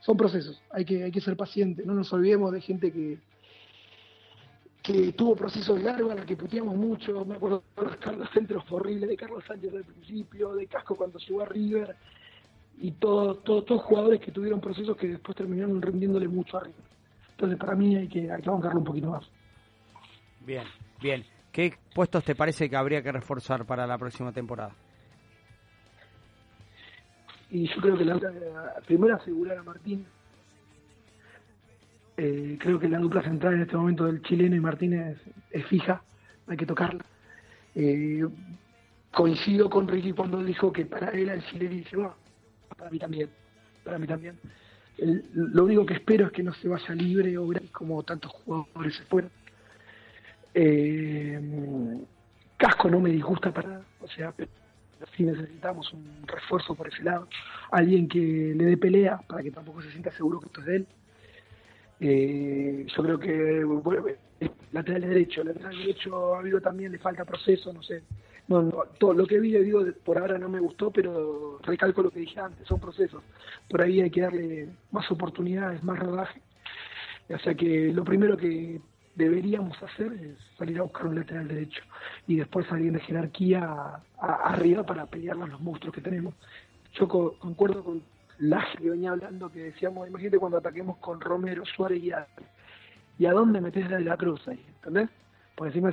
son 0.00 0.16
procesos, 0.16 0.60
hay 0.70 0.84
que, 0.84 1.04
hay 1.04 1.10
que 1.10 1.20
ser 1.20 1.36
paciente, 1.36 1.82
no 1.84 1.94
nos 1.94 2.12
olvidemos 2.12 2.52
de 2.52 2.60
gente 2.60 2.92
que 2.92 3.18
que 4.82 5.12
tuvo 5.12 5.36
procesos 5.36 5.82
largos, 5.82 6.12
a 6.12 6.14
la 6.14 6.24
que 6.24 6.36
puteamos 6.36 6.74
mucho, 6.74 7.24
me 7.26 7.34
acuerdo 7.34 7.62
de 7.76 7.82
los 7.82 7.96
Carlos 7.96 8.28
centros 8.32 8.64
horribles 8.70 9.10
de 9.10 9.16
Carlos 9.16 9.44
Sánchez 9.46 9.74
al 9.74 9.84
principio, 9.84 10.54
de 10.54 10.66
Casco 10.66 10.96
cuando 10.96 11.18
llegó 11.18 11.42
a 11.42 11.44
River, 11.44 11.94
y 12.78 12.92
todos 12.92 13.44
todos 13.44 13.66
todos 13.66 13.82
jugadores 13.82 14.20
que 14.20 14.32
tuvieron 14.32 14.58
procesos 14.58 14.96
que 14.96 15.08
después 15.08 15.36
terminaron 15.36 15.82
rindiéndole 15.82 16.28
mucho 16.28 16.56
arriba. 16.56 16.78
Entonces 17.32 17.58
para 17.58 17.74
mí 17.74 17.94
hay 17.94 18.08
que, 18.08 18.32
hay 18.32 18.40
que 18.40 18.48
bancarlo 18.48 18.78
un 18.78 18.84
poquito 18.84 19.10
más. 19.10 19.24
Bien, 20.46 20.64
bien. 21.00 21.24
¿qué 21.52 21.74
puestos 21.94 22.24
te 22.24 22.34
parece 22.34 22.70
que 22.70 22.76
habría 22.76 23.02
que 23.02 23.12
reforzar 23.12 23.64
para 23.64 23.86
la 23.86 23.98
próxima 23.98 24.32
temporada? 24.32 24.74
Y 27.50 27.66
yo 27.66 27.80
creo 27.80 27.98
que 27.98 28.04
la 28.04 28.18
primero 28.86 29.16
asegurar 29.16 29.58
a 29.58 29.62
Martín. 29.62 30.06
Eh, 32.16 32.58
creo 32.60 32.78
que 32.78 32.88
la 32.88 32.98
dupla 32.98 33.22
central 33.22 33.54
en 33.54 33.62
este 33.62 33.76
momento 33.76 34.04
del 34.04 34.22
chileno 34.22 34.54
y 34.54 34.60
Martínez 34.60 35.18
es, 35.50 35.66
fija, 35.66 36.02
hay 36.46 36.56
que 36.56 36.66
tocarla. 36.66 37.04
Eh, 37.74 38.24
coincido 39.10 39.70
con 39.70 39.88
Ricky 39.88 40.12
cuando 40.12 40.42
dijo 40.42 40.72
que 40.72 40.84
para 40.84 41.10
él 41.10 41.28
el 41.28 41.44
chileno 41.46 41.82
se 41.88 41.96
va. 41.96 42.14
Para 42.76 42.90
mí 42.90 42.98
también. 42.98 43.30
Para 43.82 43.98
mí 43.98 44.06
también. 44.06 44.38
lo 45.34 45.64
único 45.64 45.86
que 45.86 45.94
espero 45.94 46.26
es 46.26 46.32
que 46.32 46.42
no 46.42 46.52
se 46.52 46.68
vaya 46.68 46.94
libre 46.94 47.36
o 47.38 47.48
gratis 47.48 47.70
como 47.70 48.02
tantos 48.02 48.32
jugadores 48.32 48.96
se 48.96 49.04
fueron. 49.04 49.30
Eh, 50.54 51.40
Casco 52.56 52.90
no 52.90 53.00
me 53.00 53.10
disgusta 53.10 53.52
para 53.52 53.80
o 54.00 54.08
sea, 54.08 54.34
sí 55.16 55.24
necesitamos 55.24 55.92
un 55.92 56.04
refuerzo 56.26 56.74
por 56.74 56.88
ese 56.88 57.02
lado, 57.02 57.28
alguien 57.70 58.08
que 58.08 58.18
le 58.56 58.64
dé 58.64 58.76
pelea 58.76 59.18
para 59.28 59.42
que 59.42 59.50
tampoco 59.50 59.82
se 59.82 59.90
sienta 59.90 60.10
seguro 60.12 60.40
que 60.40 60.46
esto 60.46 60.60
es 60.60 60.66
de 60.66 60.76
él. 60.76 60.86
Eh, 62.02 62.86
yo 62.96 63.02
creo 63.02 63.18
que 63.18 63.64
bueno, 63.64 64.04
lateral 64.72 65.02
derecho, 65.02 65.44
lateral 65.44 65.76
derecho 65.76 66.34
ha 66.34 66.38
habido 66.38 66.60
también, 66.60 66.92
le 66.92 66.98
falta 66.98 67.24
proceso, 67.24 67.72
no 67.72 67.82
sé. 67.82 68.02
No, 68.48 68.68
todo 68.98 69.14
lo 69.14 69.26
que 69.26 69.38
vi, 69.38 69.52
digo, 69.58 69.84
por 70.04 70.18
ahora 70.18 70.36
no 70.36 70.48
me 70.48 70.58
gustó, 70.58 70.90
pero 70.90 71.58
recalco 71.62 72.02
lo 72.02 72.10
que 72.10 72.20
dije 72.20 72.40
antes, 72.40 72.66
son 72.66 72.80
procesos. 72.80 73.22
Por 73.68 73.80
ahí 73.80 74.00
hay 74.00 74.10
que 74.10 74.22
darle 74.22 74.68
más 74.90 75.08
oportunidades, 75.10 75.84
más 75.84 75.98
rodaje. 75.98 76.40
O 77.28 77.38
sea 77.38 77.54
que 77.54 77.92
lo 77.92 78.02
primero 78.02 78.36
que 78.36 78.80
deberíamos 79.14 79.80
hacer 79.82 80.12
es 80.12 80.38
salir 80.56 80.78
a 80.78 80.82
buscar 80.82 81.06
un 81.06 81.16
lateral 81.16 81.48
derecho 81.48 81.82
y 82.26 82.36
después 82.36 82.70
alguien 82.70 82.94
de 82.94 83.00
jerarquía 83.00 84.00
arriba 84.18 84.84
para 84.84 85.06
pelearnos 85.06 85.50
los 85.50 85.60
monstruos 85.60 85.94
que 85.94 86.00
tenemos. 86.00 86.34
Yo 86.94 87.08
concuerdo 87.08 87.84
con 87.84 88.02
Laje 88.38 88.78
que 88.78 88.90
venía 88.90 89.10
hablando 89.10 89.50
que 89.50 89.64
decíamos, 89.64 90.08
imagínate 90.08 90.38
cuando 90.38 90.58
ataquemos 90.58 90.96
con 90.98 91.20
Romero, 91.20 91.64
Suárez 91.66 92.02
y 92.02 92.10
a, 92.10 92.26
¿y 93.18 93.26
a 93.26 93.32
dónde 93.32 93.60
metes 93.60 93.90
la 93.90 93.98
de 93.98 94.04
la 94.04 94.16
cruz 94.16 94.46
ahí? 94.48 94.64
¿Entendés? 94.76 95.10
Porque 95.54 95.78
encima 95.78 95.90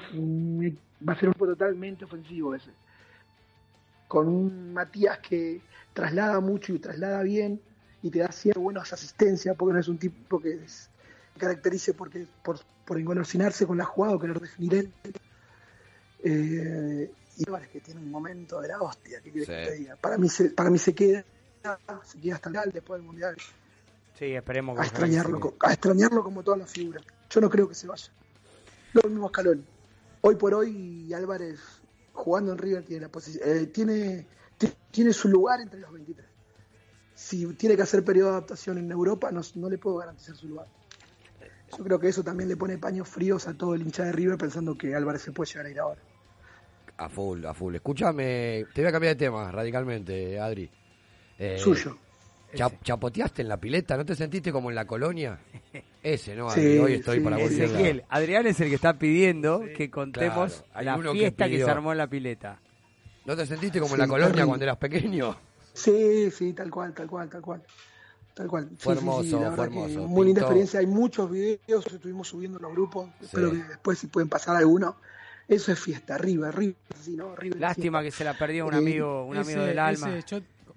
va 1.07 1.13
a 1.13 1.19
ser 1.19 1.29
un 1.29 1.35
juego 1.35 1.53
totalmente 1.53 2.05
ofensivo 2.05 2.55
ese. 2.55 2.71
Con 4.07 4.29
un 4.29 4.73
Matías 4.73 5.19
que 5.19 5.59
traslada 5.93 6.39
mucho 6.39 6.73
y 6.73 6.79
traslada 6.79 7.21
bien 7.23 7.59
y 8.01 8.09
te 8.09 8.19
da 8.19 8.31
ciertas 8.31 8.63
buenas 8.63 8.93
asistencias 8.93 9.55
porque 9.57 9.73
no 9.73 9.79
es 9.79 9.87
un 9.89 9.97
tipo 9.97 10.39
que 10.39 10.57
se 10.67 10.89
caracterice 11.37 11.93
porque, 11.93 12.27
por, 12.43 12.59
por 12.85 12.99
engolosinarse 12.99 13.65
con 13.65 13.77
la 13.77 13.85
jugada 13.85 14.15
o 14.15 14.19
querer 14.19 14.39
definir 14.39 14.73
él. 14.75 14.93
Eh, 16.23 17.11
y 17.37 17.45
que 17.71 17.79
tiene 17.81 17.99
un 17.99 18.09
momento 18.09 18.59
de 18.61 18.69
la 18.69 18.81
hostia, 18.81 19.21
¿qué 19.21 19.31
quieres 19.31 19.47
que 19.47 19.71
te 19.71 19.75
diga? 19.75 19.95
Para 19.95 20.17
mí 20.17 20.27
se, 20.27 20.49
para 20.49 20.71
mí 20.71 20.79
se 20.79 20.95
queda, 20.95 21.23
se 22.03 22.19
queda 22.19 22.35
hasta 22.35 22.49
el 22.49 22.55
final 22.55 22.71
después 22.71 22.99
del 22.99 23.05
mundial. 23.05 23.35
Sí, 24.17 24.33
esperemos 24.33 24.79
a 24.79 24.83
extrañarlo, 24.83 25.55
a 25.59 25.73
extrañarlo 25.73 26.23
como 26.23 26.41
todas 26.43 26.59
las 26.59 26.71
figuras. 26.71 27.03
Yo 27.29 27.41
no 27.41 27.49
creo 27.49 27.69
que 27.69 27.75
se 27.75 27.85
vaya. 27.85 28.11
Lo 28.93 29.07
mismo 29.07 29.27
escalón. 29.27 29.63
Hoy 30.21 30.35
por 30.35 30.55
hoy 30.55 31.13
Álvarez 31.13 31.59
jugando 32.13 32.51
en 32.51 32.57
River 32.57 32.83
tiene 32.83 33.01
la 33.03 33.09
posición, 33.09 33.47
eh, 33.47 33.67
tiene, 33.67 34.25
tiene 34.89 35.13
su 35.13 35.27
lugar 35.27 35.61
entre 35.61 35.79
los 35.79 35.91
23. 35.91 36.25
Si 37.13 37.45
tiene 37.53 37.75
que 37.75 37.83
hacer 37.83 38.03
periodo 38.03 38.29
de 38.29 38.37
adaptación 38.37 38.79
en 38.79 38.91
Europa, 38.91 39.31
no, 39.31 39.41
no 39.55 39.69
le 39.69 39.77
puedo 39.77 39.97
garantizar 39.97 40.35
su 40.35 40.47
lugar. 40.47 40.67
Yo 41.75 41.83
creo 41.83 41.99
que 41.99 42.07
eso 42.07 42.23
también 42.23 42.49
le 42.49 42.55
pone 42.55 42.77
paños 42.77 43.07
fríos 43.07 43.47
a 43.47 43.53
todo 43.53 43.73
el 43.75 43.81
hincha 43.81 44.03
de 44.03 44.11
River 44.11 44.37
pensando 44.37 44.75
que 44.77 44.95
Álvarez 44.95 45.21
se 45.21 45.31
puede 45.31 45.49
llegar 45.51 45.65
a 45.65 45.69
ir 45.69 45.79
ahora. 45.79 46.01
A 46.97 47.09
full, 47.09 47.45
a 47.45 47.53
full. 47.53 47.75
Escúchame, 47.75 48.65
te 48.73 48.81
voy 48.81 48.89
a 48.89 48.91
cambiar 48.91 49.15
de 49.15 49.25
tema 49.25 49.51
radicalmente, 49.51 50.39
Adri. 50.39 50.69
Eh, 51.37 51.57
Suyo. 51.59 51.97
¿Chapoteaste 52.83 53.41
en 53.41 53.49
la 53.49 53.57
pileta? 53.57 53.97
¿No 53.97 54.05
te 54.05 54.15
sentiste 54.15 54.51
como 54.51 54.69
en 54.69 54.75
la 54.75 54.85
colonia? 54.85 55.39
Ese, 56.01 56.35
¿no? 56.35 56.49
Sí, 56.49 56.77
Hoy 56.79 56.93
estoy 56.93 57.19
para 57.19 57.39
Ezequiel, 57.39 58.03
Adrián 58.09 58.47
es 58.47 58.59
el 58.61 58.69
que 58.69 58.75
está 58.75 58.97
pidiendo 58.97 59.61
que 59.75 59.91
contemos 59.91 60.63
la 60.81 60.97
fiesta 61.11 61.49
que, 61.49 61.57
se 61.57 61.69
armó 61.69 61.91
en 61.91 61.97
la 61.97 62.07
pileta. 62.07 62.61
¿No 63.25 63.35
te 63.35 63.45
sentiste 63.45 63.79
como 63.79 63.95
en 63.95 63.99
la 63.99 64.07
colonia 64.07 64.45
cuando 64.45 64.63
eras 64.63 64.77
pequeño? 64.77 65.35
Sí, 65.73 66.31
sí, 66.31 66.53
tal 66.53 66.71
cual, 66.71 66.93
tal 66.93 67.07
cual, 67.07 67.29
tal 67.29 67.41
cual. 67.41 67.61
Tal 68.37 68.47
cual. 68.47 68.69
Fue 68.77 68.93
hermoso, 68.93 69.51
fue 69.55 69.65
hermoso. 69.65 70.07
Muy 70.07 70.27
linda 70.27 70.41
experiencia. 70.41 70.79
Hay 70.79 70.85
muchos 70.85 71.29
videos, 71.31 71.87
estuvimos 71.87 72.27
subiendo 72.27 72.59
en 72.59 72.61
los 72.61 72.71
grupos. 72.71 73.09
Espero 73.19 73.51
que 73.51 73.57
después 73.57 73.97
si 73.97 74.05
pueden 74.07 74.29
pasar 74.29 74.55
alguno. 74.55 74.95
Eso 75.47 75.71
es 75.71 75.79
fiesta, 75.79 76.15
arriba, 76.15 76.49
arriba. 76.49 76.75
¿no? 77.15 77.33
Lástima 77.57 78.03
que 78.03 78.11
se 78.11 78.23
la 78.23 78.37
perdió 78.37 78.67
un 78.67 78.73
eh, 78.73 78.77
amigo, 78.77 79.25
un 79.25 79.37
amigo 79.37 79.61
del 79.63 79.79
alma. 79.79 80.11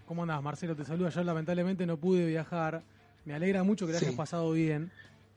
¿Cómo 0.06 0.22
andás, 0.22 0.42
Marcelo? 0.42 0.74
Te 0.74 0.84
saludo. 0.84 1.10
Yo 1.10 1.22
lamentablemente 1.22 1.84
no 1.86 1.98
pude 1.98 2.24
viajar. 2.24 2.82
Me 3.26 3.34
alegra 3.34 3.62
mucho 3.62 3.84
que 3.86 3.92
le 3.92 3.98
hayas 3.98 4.14
pasado 4.14 4.52
bien. 4.52 4.90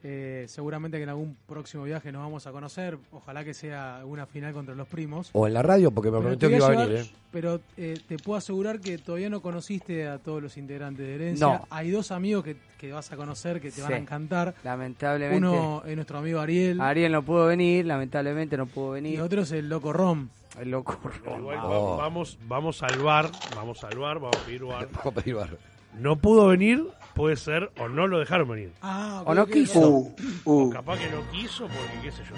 Eh, 0.06 0.44
seguramente 0.48 0.98
que 0.98 1.04
en 1.04 1.08
algún 1.08 1.34
próximo 1.46 1.84
viaje 1.84 2.12
nos 2.12 2.20
vamos 2.20 2.46
a 2.46 2.52
conocer. 2.52 2.98
Ojalá 3.10 3.42
que 3.42 3.54
sea 3.54 4.02
una 4.04 4.26
final 4.26 4.52
contra 4.52 4.74
los 4.74 4.86
primos. 4.86 5.30
O 5.32 5.46
en 5.46 5.54
la 5.54 5.62
radio, 5.62 5.90
porque 5.90 6.10
me 6.10 6.20
prometió 6.20 6.50
que 6.50 6.56
iba 6.56 6.66
a 6.66 6.70
venir. 6.70 6.96
¿eh? 6.96 7.10
Pero 7.32 7.60
eh, 7.78 7.98
te 8.06 8.18
puedo 8.18 8.36
asegurar 8.36 8.80
que 8.80 8.98
todavía 8.98 9.30
no 9.30 9.40
conociste 9.40 10.06
a 10.06 10.18
todos 10.18 10.42
los 10.42 10.58
integrantes 10.58 11.06
de 11.06 11.14
Herencia. 11.14 11.62
Hay 11.70 11.90
dos 11.90 12.10
amigos 12.10 12.44
que, 12.44 12.56
que, 12.78 12.92
vas 12.92 13.10
a 13.12 13.16
conocer 13.16 13.62
que 13.62 13.70
te 13.70 13.80
van 13.80 13.94
a 13.94 13.96
encantar. 13.96 14.54
Lamentablemente. 14.62 15.38
Uno 15.38 15.82
es 15.86 15.96
nuestro 15.96 16.18
amigo 16.18 16.38
Ariel. 16.38 16.82
Ariel 16.82 17.10
no 17.10 17.24
pudo 17.24 17.46
venir, 17.46 17.86
lamentablemente 17.86 18.58
no 18.58 18.66
pudo 18.66 18.90
venir. 18.90 19.14
Y 19.14 19.20
otro 19.20 19.40
es 19.40 19.52
el 19.52 19.70
Loco 19.70 19.94
Rom. 19.94 20.28
El 20.60 20.70
Loco 20.70 21.00
Rom. 21.24 21.46
vamos, 21.46 22.38
vamos 22.46 22.82
a 22.82 22.90
salvar, 22.90 23.30
vamos 23.56 23.82
a 23.82 23.90
salvar, 23.90 24.20
vamos 24.20 24.36
a 24.36 24.44
pedir 24.44 24.64
bar. 24.64 24.86
Vamos 24.92 25.06
a 25.06 25.10
pedir 25.12 25.34
bar. 25.34 25.73
No 25.98 26.16
pudo 26.16 26.48
venir, 26.48 26.84
puede 27.14 27.36
ser, 27.36 27.70
o 27.78 27.88
no 27.88 28.06
lo 28.06 28.18
dejaron 28.18 28.48
venir. 28.48 28.72
Ah, 28.82 29.22
o 29.24 29.34
no 29.34 29.46
quiso. 29.46 29.80
Uh, 29.88 30.14
uh. 30.44 30.70
capaz 30.70 30.98
que 30.98 31.10
no 31.10 31.30
quiso 31.30 31.66
porque 31.68 32.00
qué 32.02 32.12
sé 32.12 32.22
yo. 32.28 32.34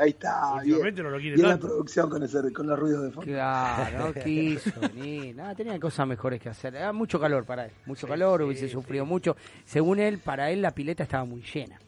ahí 0.00 0.10
está. 0.10 0.54
Últimamente 0.54 1.02
no 1.02 1.10
lo 1.10 1.18
quiere 1.18 1.36
y 1.36 1.42
la 1.42 1.56
producción 1.56 2.10
con, 2.10 2.22
ese, 2.22 2.52
con 2.52 2.66
los 2.66 2.78
ruidos 2.78 3.04
de 3.04 3.10
fondo. 3.10 3.30
Claro, 3.30 4.06
no 4.08 4.14
quiso 4.24 4.80
venir. 4.80 5.36
Nada, 5.36 5.54
tenía 5.54 5.78
cosas 5.78 6.06
mejores 6.06 6.40
que 6.40 6.48
hacer. 6.48 6.74
Era 6.74 6.92
mucho 6.92 7.20
calor 7.20 7.44
para 7.44 7.66
él. 7.66 7.70
Mucho 7.86 8.08
calor, 8.08 8.42
hubiese 8.42 8.68
sufrido 8.68 9.06
mucho. 9.06 9.36
Según 9.64 10.00
él, 10.00 10.18
para 10.18 10.50
él 10.50 10.60
la 10.60 10.72
pileta 10.72 11.04
estaba 11.04 11.24
muy 11.24 11.42
llena. 11.42 11.78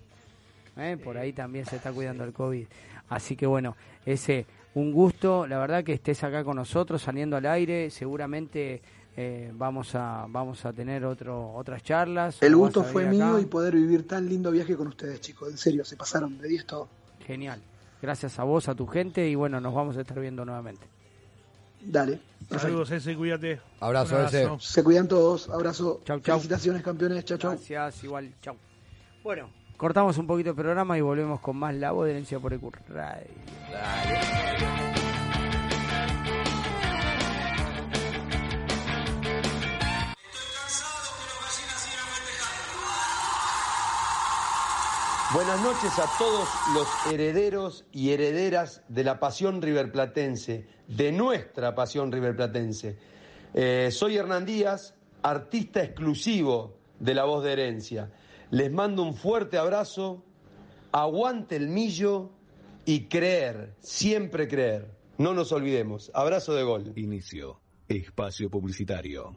¿Eh? 0.77 0.97
Por 1.03 1.19
ahí 1.19 1.33
también 1.33 1.67
se 1.67 1.77
está 1.77 1.93
cuidando 1.93 2.25
el 2.25 2.33
COVID. 2.33 2.67
Así 3.09 3.35
que 3.35 3.47
bueno, 3.47 3.77
ese 4.07 4.47
un 4.75 4.93
gusto, 4.93 5.49
la 5.49 5.59
verdad 5.59 5.83
que 5.83 5.95
estés 5.95 6.23
acá 6.23 6.45
con 6.45 6.57
nosotros, 6.57 7.03
saliendo 7.03 7.37
al 7.37 7.47
aire, 7.47 7.91
seguramente 7.91 8.81
eh, 9.23 9.51
vamos 9.53 9.95
a 9.95 10.25
vamos 10.29 10.65
a 10.65 10.73
tener 10.73 11.05
otro 11.05 11.53
otras 11.53 11.83
charlas. 11.83 12.39
El 12.41 12.57
gusto 12.57 12.83
fue 12.83 13.05
mío 13.05 13.39
y 13.39 13.45
poder 13.45 13.75
vivir 13.75 14.07
tan 14.09 14.27
lindo 14.27 14.51
viaje 14.51 14.75
con 14.77 14.87
ustedes, 14.87 15.21
chicos. 15.21 15.51
En 15.51 15.59
serio, 15.59 15.85
se 15.85 15.95
pasaron 15.95 16.39
de 16.39 16.49
10 16.49 16.67
todo. 16.67 16.89
Genial. 17.27 17.61
Gracias 18.01 18.39
a 18.39 18.45
vos, 18.45 18.69
a 18.69 18.75
tu 18.75 18.87
gente 18.87 19.29
y 19.29 19.35
bueno, 19.35 19.61
nos 19.61 19.75
vamos 19.75 19.97
a 19.99 20.01
estar 20.01 20.19
viendo 20.19 20.43
nuevamente. 20.47 20.87
Dale. 21.83 22.21
Saludos, 22.51 22.91
ese, 22.93 23.15
cuídate. 23.15 23.61
Abrazo, 23.81 24.25
ese. 24.25 24.49
Se 24.59 24.83
cuidan 24.83 25.07
todos. 25.07 25.51
Abrazo. 25.51 26.01
Chau, 26.05 26.21
chau. 26.21 26.39
Felicitaciones, 26.39 26.83
campeones. 26.83 27.25
Chau, 27.27 27.37
chau. 27.37 27.51
Gracias, 27.51 28.05
igual. 28.05 28.33
Chau. 28.41 28.57
Bueno, 29.23 29.51
cortamos 29.77 30.17
un 30.17 30.27
poquito 30.27 30.51
el 30.51 30.57
programa 30.57 30.97
y 30.97 31.03
volvemos 31.03 31.41
con 31.41 31.59
más 31.59 31.75
La 31.75 31.93
Voz 31.93 32.07
de 32.07 32.13
Herencia 32.13 32.39
por 32.39 32.55
EQ 32.55 32.75
Radio. 32.89 33.27
Dale. 33.71 34.90
Buenas 45.33 45.63
noches 45.63 45.97
a 46.01 46.11
todos 46.19 46.49
los 46.75 46.89
herederos 47.13 47.85
y 47.93 48.11
herederas 48.11 48.83
de 48.89 49.05
la 49.05 49.21
pasión 49.21 49.63
riverplatense, 49.63 50.67
de 50.89 51.13
nuestra 51.13 51.73
pasión 51.77 52.11
riverplatense. 52.11 52.99
Eh, 53.55 53.91
soy 53.93 54.17
Hernán 54.17 54.45
Díaz, 54.45 54.97
artista 55.23 55.85
exclusivo 55.85 56.79
de 56.99 57.15
La 57.15 57.27
Voz 57.27 57.45
de 57.45 57.53
Herencia. 57.53 58.11
Les 58.51 58.73
mando 58.73 59.05
un 59.05 59.15
fuerte 59.15 59.57
abrazo, 59.57 60.25
aguante 60.91 61.55
el 61.55 61.69
millo 61.69 62.33
y 62.85 63.05
creer, 63.05 63.77
siempre 63.79 64.49
creer. 64.49 64.91
No 65.17 65.33
nos 65.33 65.53
olvidemos. 65.53 66.11
Abrazo 66.13 66.55
de 66.55 66.65
gol. 66.65 66.93
Inicio. 66.97 67.61
Espacio 67.87 68.51
Publicitario 68.51 69.37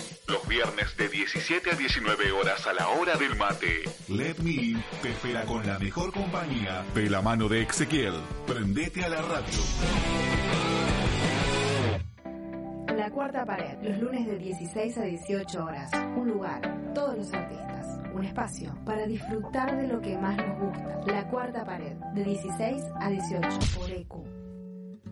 Los 0.31 0.47
viernes 0.47 0.95
de 0.95 1.09
17 1.09 1.71
a 1.71 1.75
19 1.75 2.31
horas 2.31 2.65
a 2.65 2.71
la 2.71 2.87
hora 2.87 3.17
del 3.17 3.35
mate. 3.35 3.83
Let 4.07 4.35
Me 4.41 4.51
In 4.51 4.83
te 5.01 5.09
espera 5.09 5.43
con 5.43 5.67
la 5.67 5.77
mejor 5.77 6.13
compañía 6.13 6.85
de 6.95 7.09
la 7.09 7.21
mano 7.21 7.49
de 7.49 7.63
Ezequiel. 7.63 8.13
Prendete 8.47 9.03
a 9.03 9.09
la 9.09 9.21
radio. 9.21 9.59
La 12.95 13.11
cuarta 13.11 13.43
pared, 13.43 13.77
los 13.81 13.97
lunes 13.97 14.25
de 14.25 14.37
16 14.37 14.97
a 14.99 15.01
18 15.01 15.65
horas. 15.65 15.91
Un 16.15 16.29
lugar, 16.29 16.61
todos 16.95 17.17
los 17.17 17.33
artistas. 17.33 17.99
Un 18.13 18.23
espacio 18.23 18.73
para 18.85 19.05
disfrutar 19.05 19.75
de 19.75 19.87
lo 19.87 19.99
que 19.99 20.17
más 20.17 20.37
nos 20.37 20.59
gusta. 20.61 21.01
La 21.07 21.27
cuarta 21.27 21.65
pared, 21.65 21.97
de 22.13 22.23
16 22.23 22.83
a 23.01 23.09
18 23.09 23.49
por 23.77 23.91
EQ. 23.91 24.40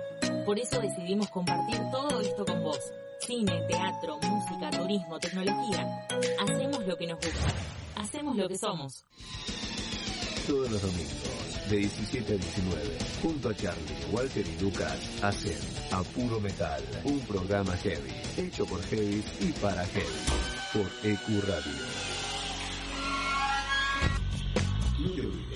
Por 0.45 0.59
eso 0.59 0.81
decidimos 0.81 1.29
compartir 1.31 1.79
todo 1.91 2.21
esto 2.21 2.45
con 2.45 2.63
vos. 2.63 2.81
Cine, 3.21 3.63
teatro, 3.69 4.19
música, 4.23 4.71
turismo, 4.71 5.19
tecnología. 5.19 6.07
Hacemos 6.41 6.87
lo 6.87 6.97
que 6.97 7.07
nos 7.07 7.17
gusta. 7.19 7.55
Hacemos 7.97 8.37
lo 8.37 8.49
que 8.49 8.59
somos. 8.59 9.05
Todos 10.47 10.71
los 10.71 10.83
domingos, 10.83 11.71
de 11.71 11.77
17 11.79 12.35
a 12.35 12.37
19, 12.37 12.99
junto 13.21 13.49
a 13.49 13.57
Charlie, 13.57 13.97
Walter 14.13 14.47
y 14.47 14.63
Lucas, 14.63 15.23
hacen 15.23 15.59
A 15.91 16.03
Puro 16.03 16.41
Metal, 16.41 16.83
un 17.05 17.21
programa 17.21 17.77
heavy, 17.79 18.13
hecho 18.37 18.65
por 18.65 18.81
heavy 18.85 19.25
y 19.41 19.53
para 19.61 19.85
heavy, 19.87 20.07
por 20.73 20.87
EQ 21.03 21.45
Radio. 21.47 21.73
No 24.99 25.56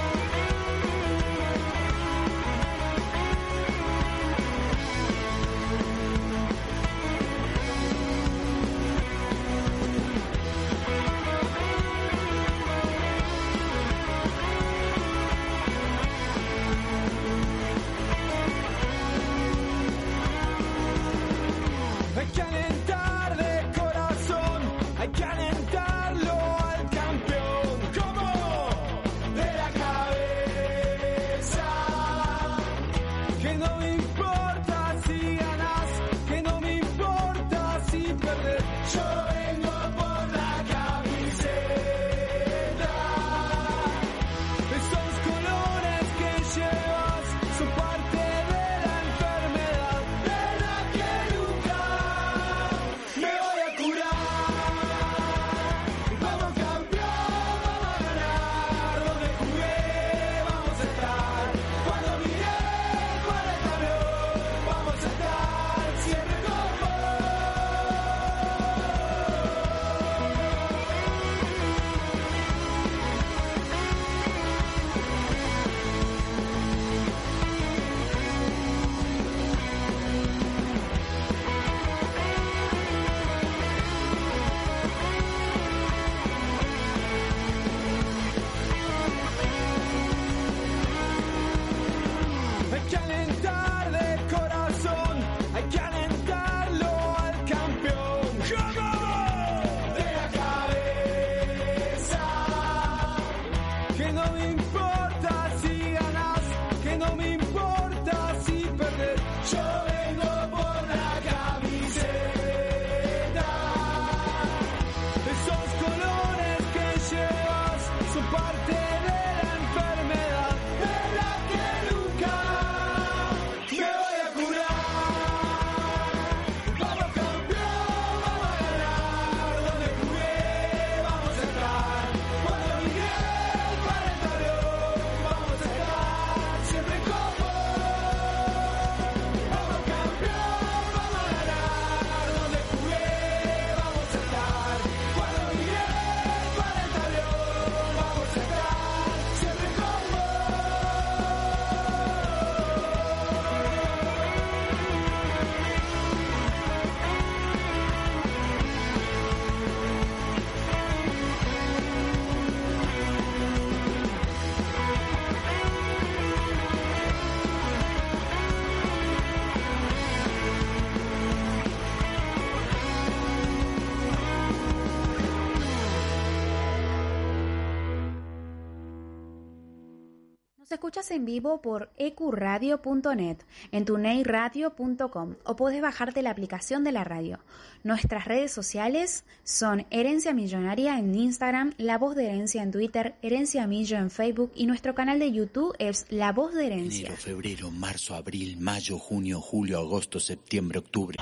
Escuchas 180.91 181.11
en 181.11 181.23
vivo 181.23 181.61
por 181.61 181.89
ecuradio.net, 181.97 183.37
en 183.71 183.85
tuneiradio.com 183.85 185.35
o 185.45 185.55
podés 185.55 185.81
bajarte 185.81 186.21
la 186.21 186.31
aplicación 186.31 186.83
de 186.83 186.91
la 186.91 187.05
radio. 187.05 187.39
Nuestras 187.85 188.25
redes 188.25 188.51
sociales 188.51 189.23
son 189.45 189.85
Herencia 189.89 190.33
Millonaria 190.33 190.99
en 190.99 191.15
Instagram, 191.15 191.71
La 191.77 191.97
Voz 191.97 192.17
de 192.17 192.25
Herencia 192.25 192.61
en 192.61 192.71
Twitter, 192.71 193.15
Herencia 193.21 193.67
Millo 193.67 193.95
en 193.99 194.11
Facebook 194.11 194.51
y 194.53 194.65
nuestro 194.65 194.93
canal 194.93 195.19
de 195.19 195.31
YouTube 195.31 195.73
es 195.79 196.07
La 196.09 196.33
Voz 196.33 196.53
de 196.55 196.65
Herencia. 196.65 197.07
Enero, 197.07 197.21
febrero, 197.21 197.71
marzo, 197.71 198.13
abril, 198.13 198.57
mayo, 198.57 198.99
junio, 198.99 199.39
julio, 199.39 199.79
agosto, 199.79 200.19
septiembre, 200.19 200.79
octubre. 200.79 201.17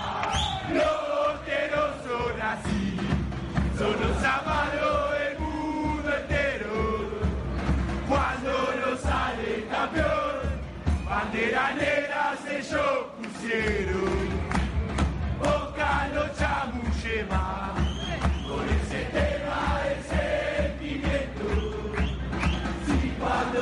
Los 0.74 1.46
teros 1.46 1.96
son 2.08 2.42
así, 2.42 2.98
son 3.78 3.92
los 4.02 4.24
pusieron. 13.50 14.30
Boca 15.40 16.10
no 16.14 16.24
chamulle 16.38 17.24
más, 17.26 17.72
con 18.48 18.70
ese 18.70 19.06
tema 19.06 19.82
el 19.90 20.00
sentimiento. 20.04 21.48
Si 22.86 23.10
cuando 23.20 23.62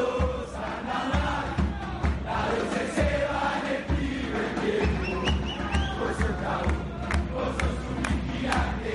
sana 0.52 1.00
mal, 1.14 1.48
las 2.26 2.46
luces 2.54 2.90
se 2.96 3.10
van 3.32 3.64
el 3.76 3.84
primer 3.96 4.48
tiempo. 4.62 5.16
Vos 6.00 6.16
sos 6.18 6.36
cabrón, 6.42 6.84
vos 7.34 7.52
sos 7.60 7.78
un 7.90 7.98
vigilante. 8.04 8.94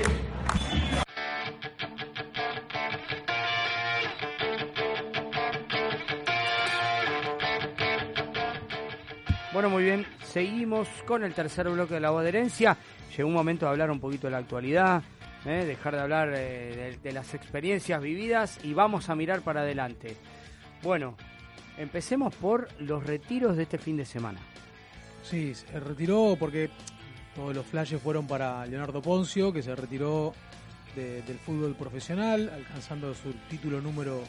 Bueno, 9.52 9.68
muy 9.70 9.84
bien, 9.84 10.06
seguimos 10.32 10.88
con 11.06 11.22
el 11.24 11.34
tercer 11.34 11.68
bloque 11.68 11.94
de 11.94 12.00
la 12.00 12.10
voz 12.10 12.22
de 12.22 12.30
herencia. 12.30 12.76
Llegó 13.14 13.28
un 13.28 13.34
momento 13.34 13.66
de 13.66 13.72
hablar 13.72 13.90
un 13.90 14.00
poquito 14.00 14.26
de 14.26 14.30
la 14.30 14.38
actualidad, 14.38 15.02
¿eh? 15.44 15.64
dejar 15.66 15.94
de 15.94 16.00
hablar 16.00 16.32
eh, 16.34 16.98
de, 17.02 17.12
las 17.12 17.34
experiencias 17.34 18.00
vividas 18.00 18.58
y 18.64 18.72
vamos 18.72 19.10
a 19.10 19.14
mirar 19.14 19.42
para 19.42 19.60
adelante. 19.60 20.16
Bueno, 20.82 21.16
empecemos 21.76 22.34
por 22.34 22.68
los 22.80 23.04
retiros 23.04 23.56
de 23.56 23.64
este 23.64 23.76
fin 23.78 23.96
de 23.98 24.06
semana. 24.06 24.40
Sí, 25.22 25.54
se 25.54 25.78
retiró 25.78 26.36
porque 26.38 26.70
todos 27.34 27.54
los 27.54 27.66
flashes 27.66 28.00
fueron 28.00 28.26
para 28.26 28.64
Leonardo 28.66 29.02
Poncio, 29.02 29.52
que 29.52 29.62
se 29.62 29.76
retiró 29.76 30.32
de- 30.96 31.22
del 31.22 31.38
fútbol 31.38 31.74
profesional, 31.74 32.50
alcanzando 32.54 33.14
su 33.14 33.32
título 33.50 33.80
número 33.80 34.22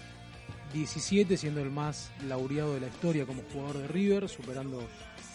17, 0.74 1.38
siendo 1.38 1.62
el 1.62 1.72
más 1.72 2.12
laureado 2.28 2.74
de 2.74 2.82
la 2.82 2.88
historia 2.88 3.26
como 3.26 3.42
jugador 3.54 3.78
de 3.80 3.88
River, 3.88 4.28
superando 4.30 4.88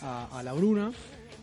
a, 0.03 0.43
La 0.43 0.53
Bruna. 0.53 0.93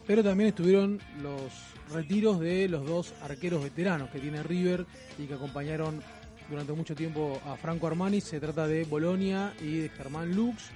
Pero 0.08 0.24
también 0.24 0.50
estuvieron 0.50 1.00
los 1.22 1.52
retiros 1.94 2.40
de 2.40 2.68
los 2.68 2.86
dos 2.86 3.14
arqueros 3.22 3.64
veteranos 3.64 4.10
que 4.10 4.20
tiene 4.20 4.44
River 4.44 4.86
y 5.18 5.26
que 5.26 5.34
acompañaron 5.34 6.02
durante 6.50 6.74
mucho 6.74 6.96
tiempo 6.96 7.42
a 7.46 7.56
Franco 7.56 7.88
Armani. 7.88 8.22
Se 8.22 8.40
trata 8.40 8.68
de 8.68 8.84
Bolonia 8.86 9.54
y 9.62 9.80
de 9.80 9.90
Germán 9.90 10.36
Lux. 10.36 10.70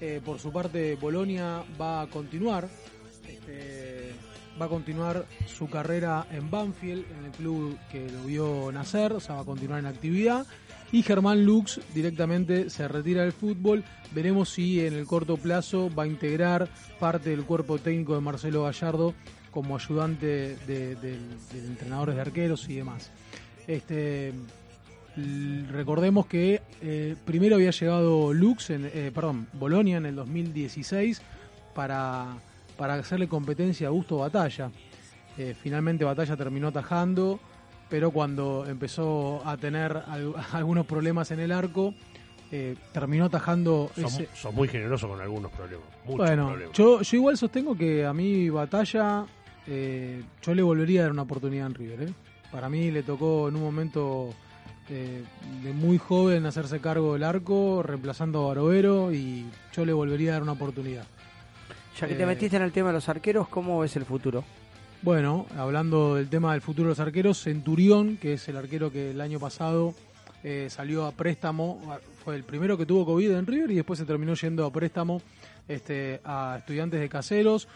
Eh, 0.00 0.20
por 0.24 0.38
su 0.38 0.52
parte, 0.52 0.94
Bolonia 0.96 1.64
va 1.80 2.02
a 2.02 2.06
continuar. 2.06 2.68
este, 3.26 4.14
va 4.60 4.66
a 4.66 4.68
continuar 4.68 5.26
su 5.46 5.68
carrera 5.68 6.26
en 6.30 6.50
Banfield, 6.50 7.04
en 7.18 7.24
el 7.26 7.32
club 7.32 7.78
que 7.90 8.08
lo 8.10 8.24
vio 8.24 8.72
nacer, 8.72 9.12
o 9.12 9.20
sea, 9.20 9.36
va 9.36 9.42
a 9.42 9.44
continuar 9.44 9.80
en 9.80 9.86
actividad. 9.86 10.46
Y 10.92 11.02
Germán 11.02 11.44
Lux 11.44 11.80
directamente 11.94 12.70
se 12.70 12.86
retira 12.88 13.22
del 13.22 13.32
fútbol. 13.32 13.84
Veremos 14.12 14.50
si 14.50 14.84
en 14.86 14.94
el 14.94 15.04
corto 15.06 15.36
plazo 15.36 15.90
va 15.94 16.04
a 16.04 16.06
integrar 16.06 16.68
parte 17.00 17.30
del 17.30 17.44
cuerpo 17.44 17.78
técnico 17.78 18.14
de 18.14 18.20
Marcelo 18.20 18.62
Gallardo 18.62 19.12
como 19.50 19.74
ayudante 19.76 20.56
de, 20.66 20.94
del- 20.96 21.28
del 21.52 21.64
entrenador 21.66 22.14
de 22.14 22.20
arqueros 22.20 22.68
y 22.68 22.76
demás. 22.76 23.10
Este, 23.66 24.32
recordemos 25.70 26.26
que 26.26 26.62
eh, 26.82 27.16
primero 27.24 27.56
había 27.56 27.70
llegado 27.70 28.32
Lux, 28.32 28.70
en, 28.70 28.84
eh, 28.92 29.10
perdón, 29.14 29.48
Bolonia 29.54 29.96
en 29.96 30.06
el 30.06 30.14
2016 30.16 31.20
para, 31.74 32.36
para 32.76 32.94
hacerle 32.94 33.28
competencia 33.28 33.86
a 33.86 33.90
Augusto 33.90 34.18
Batalla. 34.18 34.70
Eh, 35.38 35.54
finalmente 35.60 36.04
Batalla 36.04 36.36
terminó 36.36 36.68
atajando, 36.68 37.40
pero 37.88 38.10
cuando 38.10 38.64
empezó 38.66 39.42
a 39.46 39.56
tener 39.56 39.96
al- 40.06 40.34
algunos 40.52 40.86
problemas 40.86 41.30
en 41.30 41.40
el 41.40 41.52
arco, 41.52 41.94
eh, 42.52 42.76
terminó 42.92 43.24
atajando 43.26 43.90
Son, 43.94 44.04
ese... 44.04 44.28
son 44.34 44.54
muy 44.54 44.68
generosos 44.68 45.10
con 45.10 45.20
algunos 45.20 45.50
problemas. 45.52 45.86
Muchos 46.04 46.26
Bueno, 46.26 46.48
problemas. 46.48 46.76
yo, 46.76 47.02
yo 47.02 47.16
igual 47.16 47.36
sostengo 47.36 47.76
que 47.76 48.04
a 48.06 48.12
mí 48.12 48.48
Batalla, 48.50 49.26
eh, 49.66 50.22
yo 50.42 50.54
le 50.54 50.62
volvería 50.62 51.00
a 51.00 51.02
dar 51.04 51.12
una 51.12 51.22
oportunidad 51.22 51.66
en 51.66 51.74
River. 51.74 52.02
¿eh? 52.02 52.12
Para 52.52 52.68
mí 52.68 52.90
le 52.92 53.02
tocó 53.02 53.48
en 53.48 53.56
un 53.56 53.62
momento 53.62 54.30
eh, 54.88 55.24
de 55.64 55.72
muy 55.72 55.98
joven 55.98 56.46
hacerse 56.46 56.78
cargo 56.80 57.14
del 57.14 57.24
arco, 57.24 57.82
reemplazando 57.82 58.44
a 58.44 58.48
Barovero, 58.48 59.12
y 59.12 59.46
yo 59.72 59.84
le 59.84 59.92
volvería 59.92 60.30
a 60.30 60.32
dar 60.34 60.42
una 60.44 60.52
oportunidad. 60.52 61.04
Ya 62.00 62.06
que 62.06 62.14
te 62.14 62.26
metiste 62.26 62.56
en 62.56 62.62
el 62.62 62.70
tema 62.72 62.90
de 62.90 62.94
los 62.94 63.08
arqueros, 63.08 63.48
¿cómo 63.48 63.80
ves 63.80 63.96
el 63.96 64.04
futuro? 64.04 64.44
Bueno, 65.02 65.46
hablando 65.56 66.16
del 66.16 66.28
tema 66.28 66.52
del 66.52 66.62
futuro 66.62 66.88
de 66.88 66.92
los 66.92 67.00
arqueros, 67.00 67.40
Centurión, 67.42 68.16
que 68.16 68.34
es 68.34 68.48
el 68.48 68.56
arquero 68.56 68.90
que 68.90 69.10
el 69.10 69.20
año 69.20 69.38
pasado 69.38 69.94
eh, 70.42 70.68
salió 70.70 71.06
a 71.06 71.12
préstamo, 71.12 71.80
fue 72.24 72.34
el 72.34 72.44
primero 72.44 72.76
que 72.76 72.86
tuvo 72.86 73.04
COVID 73.04 73.30
en 73.32 73.46
River 73.46 73.70
y 73.70 73.76
después 73.76 73.98
se 73.98 74.04
terminó 74.04 74.34
yendo 74.34 74.64
a 74.66 74.72
préstamo 74.72 75.22
este, 75.68 76.20
a 76.24 76.56
estudiantes 76.58 76.98
de 76.98 77.08
caseros. 77.08 77.68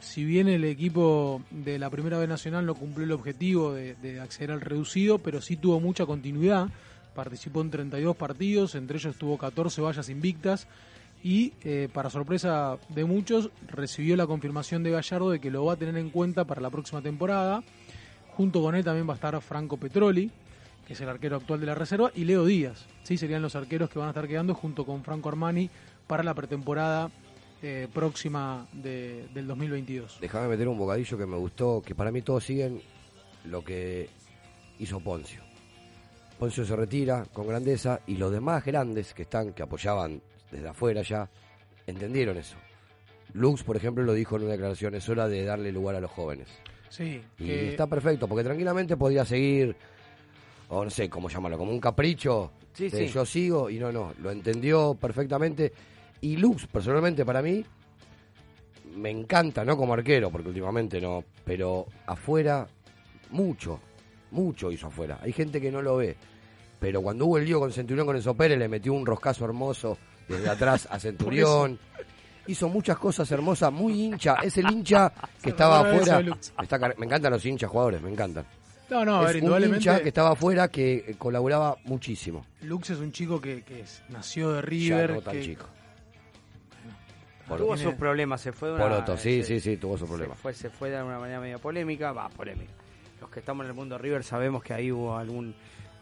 Si 0.00 0.24
bien 0.24 0.48
el 0.48 0.64
equipo 0.64 1.42
de 1.50 1.78
la 1.78 1.90
Primera 1.90 2.18
B 2.18 2.26
Nacional 2.26 2.66
no 2.66 2.74
cumplió 2.74 3.04
el 3.04 3.12
objetivo 3.12 3.72
de, 3.72 3.94
de 3.96 4.20
acceder 4.20 4.50
al 4.50 4.60
reducido, 4.60 5.18
pero 5.18 5.40
sí 5.40 5.56
tuvo 5.56 5.78
mucha 5.78 6.04
continuidad. 6.04 6.68
Participó 7.14 7.60
en 7.60 7.70
32 7.70 8.16
partidos, 8.16 8.74
entre 8.74 8.98
ellos 8.98 9.16
tuvo 9.16 9.38
14 9.38 9.80
vallas 9.80 10.08
invictas 10.08 10.66
y 11.26 11.52
eh, 11.64 11.88
para 11.92 12.08
sorpresa 12.08 12.78
de 12.88 13.04
muchos 13.04 13.50
recibió 13.66 14.14
la 14.16 14.28
confirmación 14.28 14.84
de 14.84 14.92
Gallardo 14.92 15.30
de 15.30 15.40
que 15.40 15.50
lo 15.50 15.64
va 15.64 15.72
a 15.72 15.76
tener 15.76 15.96
en 15.96 16.10
cuenta 16.10 16.44
para 16.44 16.60
la 16.60 16.70
próxima 16.70 17.02
temporada. 17.02 17.64
Junto 18.36 18.62
con 18.62 18.76
él 18.76 18.84
también 18.84 19.08
va 19.08 19.12
a 19.12 19.16
estar 19.16 19.40
Franco 19.40 19.76
Petroli, 19.76 20.30
que 20.86 20.92
es 20.92 21.00
el 21.00 21.08
arquero 21.08 21.36
actual 21.36 21.58
de 21.58 21.66
la 21.66 21.74
reserva, 21.74 22.12
y 22.14 22.24
Leo 22.24 22.44
Díaz. 22.44 22.86
Sí, 23.02 23.16
serían 23.16 23.42
los 23.42 23.56
arqueros 23.56 23.90
que 23.90 23.98
van 23.98 24.06
a 24.08 24.10
estar 24.12 24.28
quedando 24.28 24.54
junto 24.54 24.84
con 24.86 25.02
Franco 25.02 25.28
Armani 25.28 25.68
para 26.06 26.22
la 26.22 26.32
pretemporada 26.34 27.10
eh, 27.62 27.88
próxima 27.92 28.68
de- 28.72 29.26
del 29.34 29.46
2022. 29.48 30.18
Déjame 30.20 30.46
meter 30.48 30.68
un 30.68 30.78
bocadillo 30.78 31.18
que 31.18 31.26
me 31.26 31.36
gustó, 31.38 31.82
que 31.84 31.94
para 31.96 32.12
mí 32.12 32.22
todos 32.22 32.44
siguen 32.44 32.80
lo 33.46 33.64
que 33.64 34.08
hizo 34.78 35.00
Poncio. 35.00 35.40
Poncio 36.38 36.64
se 36.64 36.76
retira 36.76 37.24
con 37.32 37.48
grandeza 37.48 38.00
y 38.06 38.16
los 38.16 38.30
demás 38.30 38.64
grandes 38.64 39.12
que 39.14 39.22
están, 39.22 39.54
que 39.54 39.62
apoyaban 39.62 40.20
desde 40.50 40.68
afuera 40.68 41.02
ya, 41.02 41.28
entendieron 41.86 42.36
eso. 42.36 42.56
Lux, 43.34 43.62
por 43.62 43.76
ejemplo, 43.76 44.02
lo 44.04 44.12
dijo 44.14 44.36
en 44.36 44.42
una 44.42 44.52
declaración, 44.52 44.94
es 44.94 45.08
hora 45.08 45.28
de 45.28 45.44
darle 45.44 45.72
lugar 45.72 45.96
a 45.96 46.00
los 46.00 46.10
jóvenes. 46.10 46.48
Sí, 46.88 47.20
Y 47.38 47.44
que- 47.46 47.70
está 47.70 47.86
perfecto, 47.86 48.26
porque 48.28 48.44
tranquilamente 48.44 48.96
podía 48.96 49.24
seguir, 49.24 49.76
o 50.68 50.84
no 50.84 50.90
sé 50.90 51.10
cómo 51.10 51.28
llamarlo, 51.28 51.58
como 51.58 51.72
un 51.72 51.80
capricho 51.80 52.52
Sí, 52.72 52.88
de 52.88 53.06
sí. 53.08 53.12
yo 53.12 53.24
sigo 53.26 53.68
y 53.70 53.78
no, 53.78 53.90
no, 53.92 54.12
lo 54.22 54.30
entendió 54.30 54.94
perfectamente. 54.94 55.72
Y 56.20 56.36
Lux, 56.36 56.66
personalmente 56.66 57.24
para 57.24 57.42
mí, 57.42 57.64
me 58.96 59.10
encanta, 59.10 59.64
no 59.64 59.76
como 59.76 59.94
arquero, 59.94 60.30
porque 60.30 60.48
últimamente 60.48 61.00
no, 61.00 61.24
pero 61.44 61.86
afuera, 62.06 62.66
mucho, 63.30 63.80
mucho 64.30 64.70
hizo 64.72 64.86
afuera. 64.86 65.18
Hay 65.22 65.32
gente 65.32 65.60
que 65.60 65.70
no 65.70 65.82
lo 65.82 65.96
ve, 65.96 66.16
pero 66.80 67.02
cuando 67.02 67.26
hubo 67.26 67.38
el 67.38 67.44
lío 67.44 67.60
con 67.60 67.72
Centurión 67.72 68.06
con 68.06 68.16
Enzo 68.16 68.34
Pérez, 68.34 68.58
le 68.58 68.68
metió 68.68 68.92
un 68.94 69.04
roscazo 69.04 69.44
hermoso 69.44 69.98
desde 70.28 70.48
atrás 70.48 70.88
a 70.90 70.98
Centurión. 71.00 71.78
Hizo 72.48 72.68
muchas 72.68 72.96
cosas 72.98 73.28
hermosas, 73.32 73.72
muy 73.72 74.04
hincha. 74.04 74.36
Es 74.42 74.56
el 74.58 74.70
hincha 74.70 75.12
que 75.42 75.50
estaba 75.50 75.82
de 75.82 75.96
afuera. 75.96 76.18
de. 76.18 76.24
Me, 76.30 76.36
está 76.62 76.78
car- 76.78 76.94
me 76.96 77.06
encantan 77.06 77.32
los 77.32 77.44
hinchas 77.44 77.68
jugadores, 77.70 78.00
me 78.00 78.10
encantan. 78.10 78.46
No, 78.88 79.04
no, 79.04 79.16
a 79.18 79.20
es 79.22 79.26
ver, 79.26 79.36
un 79.36 79.42
indudablemente- 79.42 79.76
hincha 79.78 80.00
que 80.00 80.08
estaba 80.08 80.30
afuera 80.30 80.68
que 80.68 80.94
eh, 81.08 81.14
colaboraba 81.18 81.76
muchísimo. 81.86 82.46
Lux 82.62 82.90
es 82.90 83.00
un 83.00 83.10
chico 83.10 83.40
que, 83.40 83.64
que 83.64 83.80
es- 83.80 84.00
nació 84.10 84.50
de 84.52 84.60
Ya 84.60 84.62
River. 84.62 85.10
no 85.14 85.22
tan 85.22 85.34
que- 85.34 85.42
chico. 85.42 85.66
Tuvo 87.56 87.76
sus 87.76 87.94
problemas, 87.94 88.40
se 88.40 88.52
fue 88.52 88.68
de 88.70 88.74
una... 88.74 88.84
Poroto, 88.84 89.16
sí, 89.16 89.42
se- 89.42 89.60
sí, 89.60 89.60
sí, 89.60 89.76
tuvo 89.76 89.96
sus 89.96 90.08
se 90.08 90.14
problemas. 90.14 90.38
fue, 90.38 90.52
se 90.52 90.68
fue 90.68 90.90
de 90.90 91.00
una 91.02 91.18
manera 91.18 91.38
media 91.40 91.58
polémica, 91.58 92.12
va, 92.12 92.28
polémica. 92.28 92.72
Los 93.20 93.30
que 93.30 93.38
estamos 93.40 93.64
en 93.64 93.70
el 93.70 93.76
mundo 93.76 93.96
River 93.98 94.24
sabemos 94.24 94.62
que 94.64 94.74
ahí 94.74 94.90
hubo 94.90 95.16
algún 95.16 95.54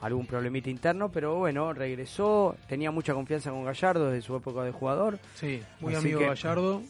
algún 0.06 0.26
problemita 0.26 0.70
interno, 0.70 1.10
pero 1.10 1.36
bueno, 1.36 1.72
regresó, 1.72 2.56
tenía 2.68 2.90
mucha 2.90 3.14
confianza 3.14 3.50
con 3.50 3.64
Gallardo 3.64 4.10
desde 4.10 4.26
su 4.26 4.36
época 4.36 4.62
de 4.62 4.72
jugador. 4.72 5.18
Sí, 5.34 5.60
muy 5.80 5.94
Así 5.94 6.04
amigo 6.06 6.20
que- 6.20 6.26
Gallardo. 6.26 6.82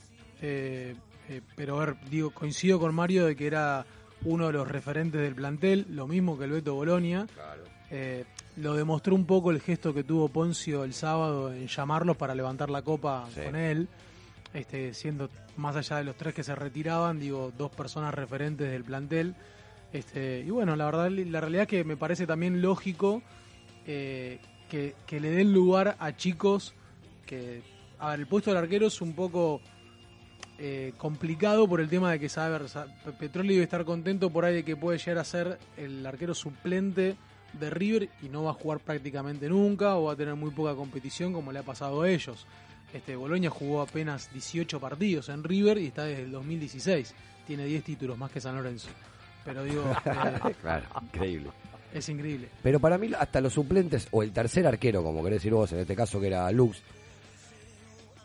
eh, 0.43 0.97
eh, 1.29 1.41
pero 1.57 1.81
a 1.81 1.87
ver, 1.87 1.97
digo, 2.11 2.31
coincido 2.31 2.79
con 2.81 2.95
Mario 2.95 3.27
de 3.27 3.37
que 3.37 3.47
era 3.47 3.87
uno 4.25 4.47
de 4.49 4.53
los 4.55 4.67
referentes 4.69 5.21
del 5.21 5.35
plantel, 5.35 5.87
lo 5.91 6.07
mismo 6.07 6.39
que 6.39 6.45
el 6.45 6.51
Beto 6.53 6.75
Bolonia. 6.75 7.27
Eh, 7.91 8.25
lo 8.57 8.75
demostró 8.75 9.15
un 9.15 9.27
poco 9.27 9.51
el 9.51 9.61
gesto 9.61 9.93
que 9.95 10.03
tuvo 10.05 10.29
Poncio 10.29 10.85
el 10.85 10.95
sábado 10.95 11.53
en 11.53 11.67
llamarlos 11.69 12.17
para 12.17 12.35
levantar 12.35 12.71
la 12.71 12.83
copa 12.83 13.27
Sí. 13.35 13.43
con 13.45 13.55
él, 13.57 13.89
este, 14.53 14.95
siendo 14.95 15.29
más 15.57 15.77
allá 15.77 15.99
de 15.99 16.05
los 16.05 16.17
tres 16.17 16.35
que 16.35 16.43
se 16.43 16.55
retiraban, 16.55 17.21
digo, 17.21 17.53
dos 17.57 17.71
personas 17.71 18.13
referentes 18.15 18.71
del 18.71 18.83
plantel. 18.85 19.35
Este, 19.95 20.41
y 20.41 20.51
bueno, 20.51 20.75
la 20.75 20.87
verdad, 20.87 21.09
la 21.09 21.41
realidad 21.41 21.63
es 21.63 21.69
que 21.69 21.85
me 21.85 21.97
parece 21.97 22.27
también 22.27 22.61
lógico 22.61 23.23
eh, 23.87 24.41
que, 24.69 25.21
le 25.21 25.31
den 25.31 25.53
lugar 25.53 25.95
a 26.01 26.17
chicos 26.17 26.75
que, 27.25 27.63
a 28.01 28.11
ver, 28.11 28.19
el 28.19 28.27
puesto 28.27 28.51
del 28.51 28.59
arquero 28.59 28.89
es 28.89 29.01
un 29.01 29.13
poco 29.13 29.61
eh, 30.59 30.95
complicado 30.97 31.69
por 31.69 31.81
el 31.81 31.89
tema 31.89 32.11
de 32.11 32.19
que, 32.19 32.29
saber, 32.29 32.63
Petroli 33.21 33.55
debe 33.55 33.63
estar 33.63 33.85
contento 33.85 34.31
por 34.31 34.45
ahí 34.45 34.55
de 34.55 34.65
que 34.65 34.75
puede 34.75 34.99
llegar 34.99 35.19
a 35.19 35.25
ser 35.25 35.61
el 35.77 36.05
arquero 36.05 36.35
suplente 36.35 37.15
de 37.53 37.71
River 37.71 38.09
y 38.21 38.29
no 38.29 38.43
va 38.43 38.51
a 38.51 38.55
jugar 38.55 38.81
prácticamente 38.81 39.49
nunca 39.49 39.95
o 39.95 40.07
va 40.07 40.15
a 40.15 40.17
tener 40.17 40.35
muy 40.35 40.51
poca 40.51 40.75
competición 40.75 41.33
como 41.33 41.53
le 41.53 41.61
ha 41.61 41.63
pasado 41.63 42.03
a 42.03 42.11
ellos. 42.11 42.49
Este 42.93 43.15
Boloña 43.15 43.49
jugó 43.49 43.81
apenas 43.81 44.29
18 44.33 44.81
partidos 44.81 45.29
en 45.29 45.45
River 45.45 45.79
y 45.79 45.87
está 45.87 46.05
desde 46.05 46.25
el 46.25 46.33
2016. 46.33 47.15
Tiene 47.47 47.65
10 47.67 47.85
títulos 47.85 48.19
más 48.19 48.33
que 48.33 48.41
San 48.41 48.57
Lorenzo. 48.57 48.89
Pero 49.45 49.63
digo, 49.65 49.83
eh, 50.07 50.55
claro, 50.61 50.87
increíble. 51.03 51.51
es 51.93 52.09
increíble. 52.09 52.49
Pero 52.63 52.81
para 52.81 52.97
mí, 52.99 53.11
hasta 53.19 53.41
los 53.41 53.53
suplentes, 53.53 54.09
o 54.11 54.23
el 54.23 54.33
tercer 54.33 54.67
arquero, 54.67 55.03
como 55.03 55.23
querés 55.23 55.39
decir 55.41 55.53
vos, 55.53 55.71
en 55.73 55.81
este 55.81 55.95
caso 55.95 56.21
que 56.21 56.29
era 56.29 56.51
Lux, 56.51 56.83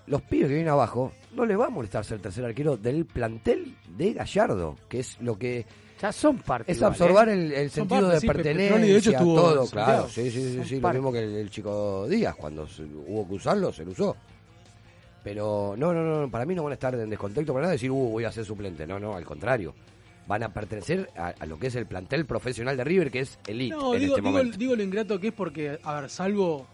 los 0.08 0.22
pibes 0.24 0.48
que 0.48 0.54
vienen 0.56 0.72
abajo, 0.72 1.12
no 1.36 1.46
les 1.46 1.60
va 1.60 1.68
a 1.68 1.70
molestar 1.70 2.04
ser 2.04 2.20
tercer 2.20 2.44
arquero 2.46 2.78
del 2.78 3.06
plantel 3.06 3.76
de 3.96 4.14
Gallardo, 4.14 4.76
que 4.88 5.00
es 5.02 5.20
lo 5.22 5.38
que. 5.38 5.66
Ya 6.02 6.12
son 6.14 6.38
parte. 6.38 6.72
Es 6.72 6.78
igual, 6.78 6.92
absorbar 6.94 7.30
¿eh? 7.30 7.34
el, 7.34 7.52
el 7.52 7.70
sentido 7.70 8.02
parte, 8.02 8.14
de 8.16 8.20
sí, 8.22 8.28
Pe- 8.28 8.34
pertenencia, 8.34 8.68
Petroni, 8.70 8.88
de 8.92 8.98
hecho, 8.98 9.12
estuvo 9.12 9.36
todo, 9.36 9.68
claro. 9.68 10.08
Sí, 10.08 10.32
sí, 10.32 10.54
sí, 10.54 10.64
sí, 10.66 10.80
lo 10.80 10.94
mismo 10.94 11.12
que 11.12 11.20
el, 11.20 11.36
el 11.36 11.50
chico 11.52 12.08
Díaz, 12.08 12.36
cuando 12.38 12.66
se- 12.66 12.84
hubo 12.86 13.28
que 13.28 13.34
usarlo, 13.36 13.72
se 13.74 13.84
lo 13.86 13.92
usó. 13.92 14.16
Pero 15.24 15.76
no, 15.78 15.94
no, 15.94 16.22
no, 16.22 16.32
para 16.32 16.46
mí 16.46 16.56
no 16.56 16.64
van 16.64 16.72
a 16.72 16.76
estar 16.76 16.96
en 16.96 17.10
descontexto 17.10 17.52
para 17.54 17.64
nada 17.64 17.74
decir, 17.74 17.92
uh, 17.92 17.96
voy 18.12 18.24
a 18.24 18.32
ser 18.32 18.46
suplente. 18.46 18.88
No, 18.88 18.98
no, 19.00 19.14
al 19.16 19.26
contrario. 19.26 19.76
Van 20.30 20.44
a 20.44 20.54
pertenecer 20.54 21.10
a, 21.18 21.34
a 21.40 21.46
lo 21.46 21.58
que 21.60 21.68
es 21.68 21.76
el 21.76 21.88
plantel 21.88 22.26
profesional 22.26 22.78
de 22.78 22.84
River, 22.86 23.10
que 23.12 23.20
es 23.22 23.38
elite 23.48 23.76
No, 23.76 23.94
en 23.96 24.00
digo, 24.00 24.16
este 24.16 24.22
digo, 24.28 24.38
momento. 24.38 24.58
digo 24.58 24.76
lo 24.76 24.84
ingrato 24.84 25.20
que 25.20 25.28
es 25.30 25.34
porque, 25.34 25.78
a 25.84 26.00
ver, 26.00 26.10
salvo 26.10 26.68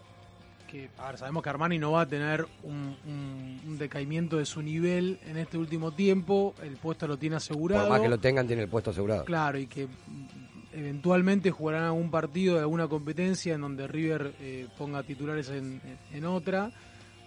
que, 0.68 0.90
a 0.98 1.06
ver, 1.08 1.18
sabemos 1.18 1.42
que 1.42 1.48
Armani 1.48 1.78
no 1.78 1.92
va 1.92 2.02
a 2.02 2.06
tener 2.06 2.46
un, 2.64 2.96
un- 3.06 3.60
un 3.66 3.78
decaimiento 3.78 4.36
de 4.36 4.44
su 4.44 4.60
nivel 4.62 5.18
en 5.26 5.36
este 5.38 5.56
último 5.58 5.92
tiempo, 5.92 6.54
el 6.62 6.76
puesto 6.76 7.06
lo 7.08 7.16
tiene 7.16 7.36
asegurado. 7.36 7.82
Por 7.84 7.90
más 7.92 8.00
que 8.02 8.08
lo 8.08 8.18
tengan, 8.18 8.46
tiene 8.46 8.62
el 8.62 8.68
puesto 8.68 8.90
asegurado. 8.90 9.24
Claro, 9.24 9.58
y 9.58 9.66
que 9.68 9.86
mm, 9.86 10.26
eventualmente 10.74 11.50
jugarán 11.50 11.84
algún 11.84 12.10
partido 12.10 12.54
de 12.56 12.60
alguna 12.60 12.88
competencia 12.88 13.54
en 13.54 13.62
donde 13.62 13.86
River 13.86 14.34
eh, 14.40 14.66
ponga 14.76 15.02
titulares 15.02 15.48
en, 15.48 15.80
en 16.12 16.24
otra, 16.26 16.70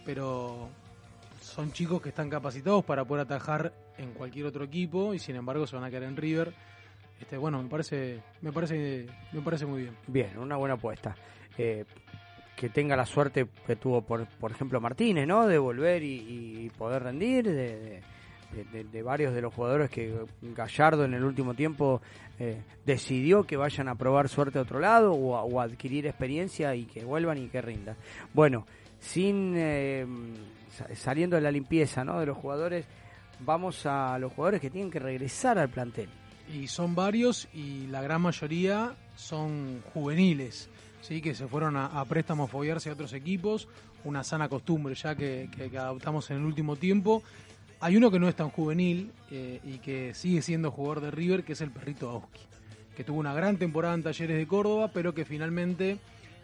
pero 0.05 0.69
son 1.41 1.71
chicos 1.71 2.01
que 2.01 2.09
están 2.09 2.29
capacitados 2.29 2.83
para 2.85 3.05
poder 3.05 3.23
atajar 3.25 3.73
en 3.99 4.13
cualquier 4.13 4.45
otro 4.47 4.63
equipo 4.63 5.13
y 5.13 5.19
sin 5.19 5.35
embargo 5.35 5.67
se 5.67 5.75
van 5.75 5.85
a 5.85 5.89
quedar 5.89 6.03
en 6.03 6.17
River. 6.17 6.53
Este, 7.19 7.37
bueno, 7.37 7.61
me 7.61 7.69
parece, 7.69 8.21
me 8.41 8.51
parece, 8.51 9.05
me 9.33 9.41
parece 9.41 9.65
muy 9.65 9.81
bien. 9.83 9.95
Bien, 10.07 10.37
una 10.37 10.55
buena 10.55 10.75
apuesta. 10.75 11.15
Eh, 11.57 11.85
que 12.55 12.69
tenga 12.69 12.95
la 12.95 13.05
suerte 13.05 13.47
que 13.65 13.75
tuvo, 13.77 14.01
por, 14.01 14.25
por 14.37 14.51
ejemplo, 14.51 14.81
Martínez, 14.81 15.25
¿no? 15.27 15.47
De 15.47 15.57
volver 15.57 16.03
y, 16.03 16.69
poder 16.77 17.03
rendir, 17.03 17.45
de, 17.45 19.01
varios 19.01 19.33
de 19.33 19.41
los 19.41 19.53
jugadores 19.53 19.89
que 19.89 20.13
Gallardo 20.41 21.05
en 21.05 21.13
el 21.13 21.23
último 21.23 21.53
tiempo 21.53 22.01
eh, 22.37 22.61
decidió 22.85 23.43
que 23.43 23.55
vayan 23.55 23.87
a 23.87 23.95
probar 23.95 24.27
suerte 24.27 24.59
a 24.59 24.63
otro 24.63 24.79
lado 24.79 25.13
o, 25.13 25.61
adquirir 25.61 26.05
experiencia 26.07 26.75
y 26.75 26.85
que 26.85 27.05
vuelvan 27.05 27.37
y 27.37 27.47
que 27.47 27.61
rindan. 27.61 27.95
Bueno, 28.33 28.65
sin 28.99 29.53
eh, 29.55 30.05
sa- 30.69 30.93
saliendo 30.95 31.37
de 31.37 31.41
la 31.43 31.51
limpieza, 31.51 32.03
¿no? 32.03 32.19
De 32.19 32.25
los 32.25 32.37
jugadores, 32.37 32.85
vamos 33.39 33.85
a 33.85 34.17
los 34.19 34.33
jugadores 34.33 34.61
que 34.61 34.69
tienen 34.69 34.91
que 34.91 34.99
regresar 34.99 35.57
al 35.57 35.69
plantel. 35.69 36.09
Y 36.53 36.67
son 36.67 36.95
varios 36.95 37.47
y 37.53 37.87
la 37.87 38.01
gran 38.01 38.21
mayoría 38.21 38.95
son 39.15 39.81
juveniles, 39.93 40.69
¿sí? 41.01 41.21
que 41.21 41.35
se 41.35 41.47
fueron 41.47 41.77
a, 41.77 41.85
a 41.87 42.05
préstamo 42.05 42.45
a 42.45 42.47
foguearse 42.47 42.89
a 42.89 42.93
otros 42.93 43.13
equipos, 43.13 43.67
una 44.03 44.23
sana 44.23 44.49
costumbre 44.49 44.95
ya 44.95 45.15
que, 45.15 45.49
que- 45.55 45.69
que 45.69 45.77
adoptamos 45.77 46.29
en 46.31 46.37
el 46.37 46.45
último 46.45 46.75
tiempo. 46.75 47.21
Hay 47.81 47.95
uno 47.97 48.09
que 48.11 48.19
no 48.19 48.27
es 48.27 48.35
tan 48.35 48.49
juvenil 48.49 49.11
eh, 49.31 49.59
y 49.63 49.77
que 49.77 50.13
sigue 50.13 50.41
siendo 50.41 50.71
jugador 50.71 51.01
de 51.01 51.11
River, 51.11 51.43
que 51.43 51.53
es 51.53 51.61
el 51.61 51.71
perrito 51.71 52.09
Auski, 52.09 52.41
que 52.95 53.03
tuvo 53.03 53.19
una 53.19 53.33
gran 53.33 53.57
temporada 53.57 53.93
en 53.93 54.03
Talleres 54.03 54.37
de 54.37 54.47
Córdoba, 54.47 54.89
pero 54.93 55.13
que 55.13 55.23
finalmente 55.25 55.97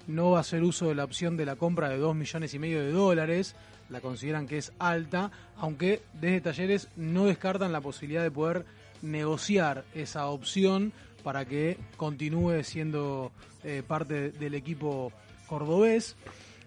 no 0.07 0.31
va 0.31 0.37
a 0.37 0.41
hacer 0.41 0.63
uso 0.63 0.87
de 0.89 0.95
la 0.95 1.03
opción 1.03 1.35
de 1.35 1.45
la 1.45 1.55
compra 1.55 1.89
de 1.89 1.97
2 1.97 2.15
millones 2.15 2.53
y 2.53 2.59
medio 2.59 2.79
de 2.79 2.91
dólares, 2.91 3.55
la 3.89 4.01
consideran 4.01 4.47
que 4.47 4.57
es 4.57 4.71
alta, 4.79 5.31
aunque 5.57 6.01
desde 6.13 6.41
Talleres 6.41 6.89
no 6.95 7.25
descartan 7.25 7.71
la 7.71 7.81
posibilidad 7.81 8.23
de 8.23 8.31
poder 8.31 8.65
negociar 9.01 9.85
esa 9.93 10.27
opción 10.27 10.93
para 11.23 11.45
que 11.45 11.77
continúe 11.97 12.63
siendo 12.63 13.31
eh, 13.63 13.83
parte 13.85 14.31
del 14.31 14.53
equipo 14.53 15.11
cordobés. 15.47 16.15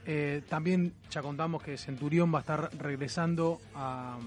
Eh, 0.07 0.43
también 0.49 0.95
ya 1.11 1.23
contamos 1.23 1.62
que 1.62 1.77
Centurión 1.77 2.32
va 2.32 2.39
a 2.39 2.40
estar 2.40 2.70
regresando 2.78 3.61
a, 3.74 4.19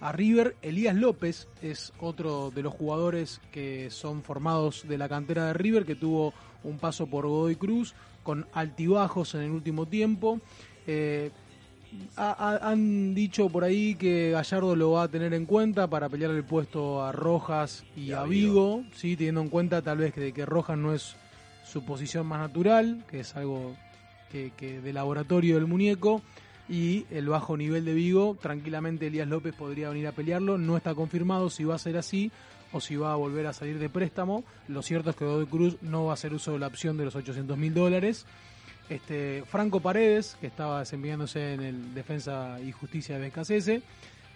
a 0.00 0.12
River. 0.12 0.56
Elías 0.62 0.96
López 0.96 1.48
es 1.62 1.92
otro 2.00 2.50
de 2.50 2.62
los 2.62 2.74
jugadores 2.74 3.40
que 3.52 3.90
son 3.90 4.22
formados 4.22 4.88
de 4.88 4.98
la 4.98 5.08
cantera 5.08 5.46
de 5.46 5.52
River, 5.52 5.84
que 5.84 5.94
tuvo 5.94 6.32
un 6.64 6.78
paso 6.78 7.06
por 7.06 7.26
Godoy 7.26 7.56
Cruz 7.56 7.94
con 8.22 8.46
altibajos 8.52 9.34
en 9.34 9.42
el 9.42 9.50
último 9.50 9.86
tiempo. 9.86 10.40
Eh, 10.86 11.30
ha- 12.16 12.32
ha- 12.38 12.70
han 12.70 13.14
dicho 13.14 13.48
por 13.48 13.64
ahí 13.64 13.94
que 13.94 14.30
Gallardo 14.30 14.76
lo 14.76 14.92
va 14.92 15.04
a 15.04 15.08
tener 15.08 15.34
en 15.34 15.46
cuenta 15.46 15.88
para 15.88 16.08
pelear 16.08 16.30
el 16.32 16.44
puesto 16.44 17.02
a 17.02 17.12
Rojas 17.12 17.84
y, 17.96 18.12
a 18.12 18.22
Vigo, 18.24 18.84
sí, 18.94 19.16
teniendo 19.16 19.40
en 19.42 19.48
cuenta 19.48 19.82
tal 19.82 19.98
vez 19.98 20.12
que, 20.14 20.32
que 20.32 20.46
Rojas 20.46 20.78
no 20.78 20.92
es 20.94 21.16
su 21.64 21.84
posición 21.84 22.26
más 22.26 22.40
natural, 22.40 23.04
que 23.08 23.20
es 23.20 23.36
algo 23.36 23.76
que, 24.30 24.52
que 24.56 24.80
de 24.80 24.92
laboratorio 24.92 25.54
del 25.56 25.66
muñeco, 25.66 26.22
y 26.68 27.04
el 27.10 27.28
bajo 27.28 27.56
nivel 27.56 27.84
de 27.84 27.94
Vigo, 27.94 28.36
tranquilamente 28.40 29.08
Elías 29.08 29.26
López 29.26 29.54
podría 29.54 29.88
venir 29.88 30.06
a 30.06 30.12
pelearlo, 30.12 30.56
no 30.58 30.76
está 30.76 30.94
confirmado 30.94 31.50
si 31.50 31.64
va 31.64 31.74
a 31.74 31.78
ser 31.78 31.96
así 31.96 32.30
o 32.72 32.80
si 32.80 32.94
va 32.94 33.12
a 33.12 33.16
volver 33.16 33.48
a 33.48 33.52
salir 33.52 33.80
de 33.80 33.88
préstamo. 33.88 34.44
Lo 34.68 34.82
cierto 34.82 35.10
es 35.10 35.16
que 35.16 35.24
Godoy 35.24 35.46
Cruz 35.46 35.76
no 35.82 36.04
va 36.04 36.12
a 36.12 36.14
hacer 36.14 36.32
uso 36.32 36.52
de 36.52 36.60
la 36.60 36.68
opción 36.68 36.96
de 36.96 37.06
los 37.06 37.16
800 37.16 37.58
mil 37.58 37.74
dólares. 37.74 38.24
Este, 38.90 39.44
Franco 39.46 39.78
Paredes, 39.78 40.36
que 40.40 40.48
estaba 40.48 40.80
desempeñándose 40.80 41.54
en 41.54 41.60
el 41.62 41.94
Defensa 41.94 42.60
y 42.60 42.72
Justicia 42.72 43.14
de 43.14 43.20
Becasese, 43.22 43.82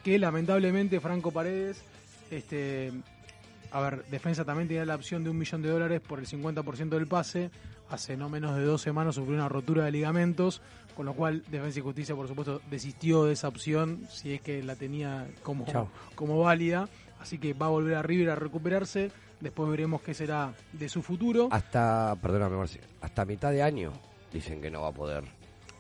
que 0.05 0.17
lamentablemente 0.17 1.01
Franco 1.01 1.33
Paredes, 1.33 1.83
este, 2.31 2.93
a 3.73 3.81
ver, 3.81 4.05
Defensa 4.07 4.45
también 4.45 4.69
tenía 4.69 4.87
la 4.87 4.95
opción 4.95 5.25
de 5.25 5.31
un 5.31 5.39
millón 5.39 5.61
de 5.61 5.71
dólares 5.71 6.01
por 6.01 6.21
el 6.21 6.27
50% 6.29 6.91
del 6.91 7.09
pase. 7.09 7.51
Hace 7.91 8.17
no 8.17 8.29
menos 8.29 8.57
de 8.57 8.63
dos 8.63 8.81
semanas 8.81 9.17
sufrió 9.17 9.35
una 9.35 9.49
rotura 9.49 9.87
de 9.87 9.91
ligamentos, 9.91 10.63
con 10.95 11.07
lo 11.07 11.15
cual 11.15 11.43
Defensa 11.51 11.81
y 11.81 11.83
Justicia, 11.83 12.15
por 12.15 12.29
supuesto, 12.29 12.63
desistió 12.71 13.25
de 13.25 13.33
esa 13.33 13.49
opción, 13.49 14.07
si 14.09 14.35
es 14.35 14.41
que 14.41 14.63
la 14.63 14.77
tenía 14.77 15.27
como, 15.43 15.67
Chao. 15.67 15.89
como 16.15 16.39
válida. 16.39 16.89
Así 17.21 17.39
que 17.39 17.55
va 17.55 17.67
a 17.67 17.71
volver 17.71 17.97
a 17.97 18.03
River 18.03 18.31
a 18.31 18.37
recuperarse. 18.37 19.11
Después 19.41 19.69
veremos 19.69 20.01
qué 20.03 20.15
será 20.15 20.55
de 20.73 20.89
su 20.89 21.03
futuro. 21.03 21.49
Hasta, 21.51 22.17
perdóname, 22.23 22.57
Marci, 22.57 22.79
hasta 23.01 23.25
mitad 23.25 23.51
de 23.51 23.61
año 23.61 23.93
dicen 24.35 24.61
que 24.61 24.71
no 24.71 24.83
va 24.83 24.89
a 24.89 24.93
poder 24.93 25.25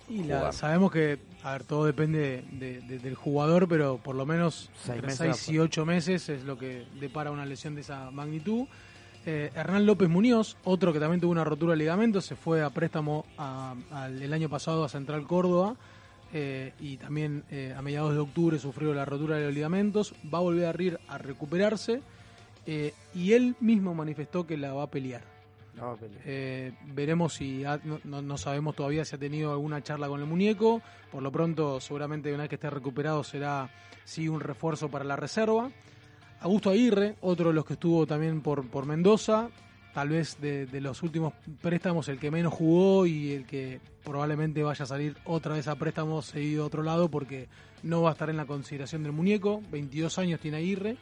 Y 0.08 0.24
la- 0.24 0.38
jugar. 0.38 0.52
sabemos 0.54 0.90
que, 0.92 1.18
a 1.42 1.52
ver, 1.52 1.64
todo 1.64 1.84
depende 1.84 2.44
de- 2.52 2.80
de- 2.80 2.98
del 2.98 3.14
jugador, 3.14 3.68
pero 3.68 3.98
por 3.98 4.14
lo 4.16 4.24
menos 4.24 4.70
Seis 4.76 4.96
entre 4.96 5.06
meses 5.08 5.36
6 5.38 5.48
y 5.50 5.58
8 5.58 5.84
meses 5.84 6.28
es 6.30 6.44
lo 6.44 6.56
que 6.56 6.86
depara 7.00 7.30
una 7.30 7.44
lesión 7.44 7.74
de 7.74 7.82
esa 7.82 8.10
magnitud. 8.10 8.66
Eh, 9.26 9.50
Hernán 9.56 9.86
López 9.86 10.08
Muñoz, 10.10 10.56
otro 10.64 10.92
que 10.92 11.00
también 11.00 11.20
tuvo 11.20 11.32
una 11.32 11.44
rotura 11.44 11.72
de 11.72 11.78
ligamento, 11.78 12.20
se 12.20 12.36
fue 12.36 12.62
a 12.62 12.70
préstamo 12.70 13.24
a- 13.38 13.74
el 14.08 14.32
año 14.32 14.48
pasado 14.50 14.84
a 14.84 14.88
Central 14.88 15.26
Córdoba 15.26 15.76
eh, 16.36 16.72
y 16.80 16.96
también 16.98 17.44
eh, 17.50 17.72
a 17.76 17.80
mediados 17.80 18.12
de 18.12 18.18
octubre 18.18 18.58
sufrió 18.58 18.92
la 18.92 19.04
rotura 19.04 19.36
de 19.36 19.46
los 19.46 19.54
ligamentos. 19.54 20.14
Va 20.32 20.38
a 20.38 20.42
volver 20.42 20.66
a 20.66 20.72
River 20.72 21.00
a 21.08 21.16
recuperarse 21.18 22.02
y 22.66 23.32
él 23.32 23.56
mismo 23.60 23.94
manifestó 23.94 24.46
que 24.46 24.56
la 24.56 24.72
va 24.72 24.84
a 24.84 24.90
pelear. 24.90 25.22
Eh, 26.24 26.72
veremos 26.86 27.34
si 27.34 27.64
ha- 27.64 27.80
no, 27.84 27.98
no- 28.04 28.22
no 28.22 28.38
sabemos 28.38 28.74
todavía 28.76 29.04
si 29.04 29.16
ha 29.16 29.18
tenido 29.18 29.52
alguna 29.52 29.82
charla 29.82 30.08
con 30.08 30.20
el 30.20 30.26
muñeco. 30.26 30.82
Por 31.10 31.22
lo 31.22 31.30
pronto, 31.32 31.80
seguramente 31.80 32.32
una 32.32 32.42
vez 32.44 32.48
que 32.48 32.54
esté 32.56 32.70
recuperado 32.70 33.22
será 33.24 33.70
sí 34.04 34.28
un 34.28 34.40
refuerzo 34.40 34.88
para 34.88 35.04
la 35.04 35.16
reserva. 35.16 35.70
Augusto 36.40 36.70
Aguirre, 36.70 37.16
otro 37.22 37.48
de 37.48 37.54
los 37.54 37.64
que 37.64 37.74
estuvo 37.74 38.06
también 38.06 38.40
por, 38.42 38.68
por 38.68 38.84
Mendoza, 38.86 39.48
tal 39.94 40.10
vez 40.10 40.38
de, 40.40 40.66
de 40.66 40.80
los 40.80 41.02
últimos 41.02 41.32
préstamos 41.62 42.08
el 42.08 42.18
que 42.18 42.30
menos 42.30 42.52
jugó 42.52 43.06
y 43.06 43.32
el 43.32 43.46
que 43.46 43.80
probablemente 44.04 44.62
vaya 44.62 44.82
a 44.82 44.86
salir 44.86 45.16
otra 45.24 45.54
vez 45.54 45.68
a 45.68 45.76
préstamo 45.76 46.20
seguido 46.20 46.64
a 46.64 46.66
otro 46.66 46.82
lado 46.82 47.08
porque 47.10 47.48
no 47.82 48.02
va 48.02 48.10
a 48.10 48.12
estar 48.12 48.28
en 48.28 48.36
la 48.36 48.44
consideración 48.46 49.02
del 49.04 49.12
muñeco. 49.12 49.62
22 49.70 50.18
años 50.18 50.40
tiene 50.40 50.58
Aguirre. 50.58 50.96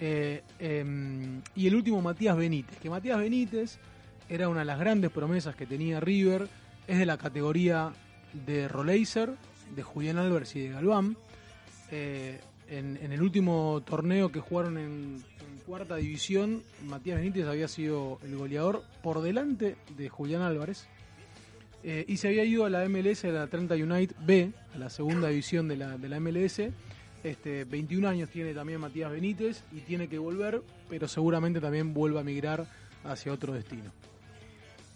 Eh, 0.00 0.42
em, 0.58 1.40
y 1.54 1.66
el 1.66 1.74
último, 1.74 2.00
Matías 2.00 2.36
Benítez. 2.36 2.78
Que 2.78 2.90
Matías 2.90 3.18
Benítez 3.18 3.78
era 4.28 4.48
una 4.48 4.60
de 4.60 4.66
las 4.66 4.78
grandes 4.78 5.10
promesas 5.10 5.56
que 5.56 5.66
tenía 5.66 6.00
River, 6.00 6.48
es 6.86 6.98
de 6.98 7.06
la 7.06 7.18
categoría 7.18 7.92
de 8.46 8.68
Roleiser, 8.68 9.34
de 9.74 9.82
Julián 9.82 10.18
Álvarez 10.18 10.54
y 10.56 10.60
de 10.60 10.68
Galván. 10.70 11.16
Eh, 11.90 12.40
en, 12.68 13.12
el 13.12 13.22
último 13.22 13.82
torneo 13.86 14.30
que 14.30 14.40
jugaron 14.40 14.76
en, 14.78 15.24
cuarta 15.66 15.96
división, 15.96 16.62
Matías 16.86 17.18
Benítez 17.18 17.46
había 17.46 17.68
sido 17.68 18.18
el 18.24 18.36
goleador 18.36 18.84
por 19.02 19.20
delante 19.20 19.76
de 19.96 20.08
Julián 20.08 20.40
Álvarez. 20.42 20.86
Eh, 21.84 22.04
y 22.08 22.16
se 22.16 22.28
había 22.28 22.44
ido 22.44 22.64
a 22.64 22.70
la 22.70 22.88
MLS, 22.88 23.24
a 23.24 23.28
la 23.28 23.42
Atlanta 23.42 23.74
United 23.74 24.16
B, 24.26 24.52
a 24.74 24.78
la 24.78 24.90
segunda 24.90 25.28
división 25.28 25.68
de 25.68 25.76
la, 25.76 25.98
de 25.98 26.08
la 26.08 26.20
MLS. 26.20 26.60
Este, 27.24 27.64
21 27.64 28.08
años 28.08 28.30
tiene 28.30 28.54
también 28.54 28.80
Matías 28.80 29.10
Benítez 29.10 29.64
y 29.72 29.80
tiene 29.80 30.08
que 30.08 30.18
volver, 30.18 30.62
pero 30.88 31.08
seguramente 31.08 31.60
también 31.60 31.92
vuelva 31.92 32.20
a 32.20 32.24
migrar 32.24 32.66
hacia 33.04 33.32
otro 33.32 33.52
destino. 33.52 33.90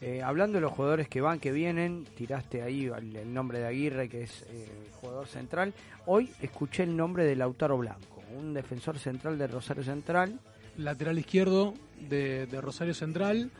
Eh, 0.00 0.20
hablando 0.20 0.56
de 0.56 0.62
los 0.62 0.72
jugadores 0.72 1.08
que 1.08 1.20
van, 1.20 1.38
que 1.38 1.52
vienen, 1.52 2.04
tiraste 2.16 2.62
ahí 2.62 2.86
el, 2.86 3.14
el 3.14 3.32
nombre 3.32 3.60
de 3.60 3.66
Aguirre, 3.66 4.08
que 4.08 4.22
es 4.22 4.42
eh, 4.50 4.68
jugador 5.00 5.28
central. 5.28 5.72
Hoy 6.06 6.30
escuché 6.40 6.82
el 6.82 6.96
nombre 6.96 7.24
de 7.24 7.36
Lautaro 7.36 7.78
Blanco, 7.78 8.22
un 8.36 8.52
defensor 8.52 8.98
central 8.98 9.38
de 9.38 9.46
Rosario 9.46 9.84
Central. 9.84 10.40
Lateral 10.76 11.18
izquierdo 11.18 11.74
de, 12.08 12.46
de 12.46 12.60
Rosario 12.60 12.94
Central, 12.94 13.50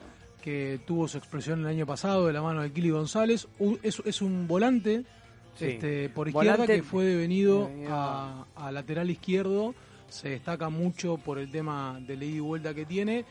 que 0.41 0.81
tuvo 0.87 1.07
su 1.07 1.19
expresión 1.19 1.61
el 1.61 1.67
año 1.67 1.87
pasado 1.87 2.27
de 2.27 2.33
la 2.33 2.43
mano 2.43 2.63
de 2.63 2.73
Kili 2.73 2.91
González. 2.91 3.47
Es 3.83 4.23
un 4.23 4.49
volante 4.49 5.05
Sí. 5.55 5.67
este, 5.67 6.09
por 6.09 6.29
izquierda 6.29 6.57
Volante- 6.65 6.77
que 6.77 6.83
fue 6.83 7.05
devenido 7.05 7.71
a, 7.89 8.47
a 8.57 8.73
lateral 8.73 9.11
izquierdo. 9.11 9.75
Se 10.09 10.31
destaca 10.31 10.69
mucho 10.69 11.17
por 11.19 11.39
el 11.39 11.51
tema 11.51 11.99
de 12.07 12.15
ida 12.15 12.25
y 12.25 12.41
vuelta 12.41 12.75
que 12.75 12.85
tiene. 12.85 13.25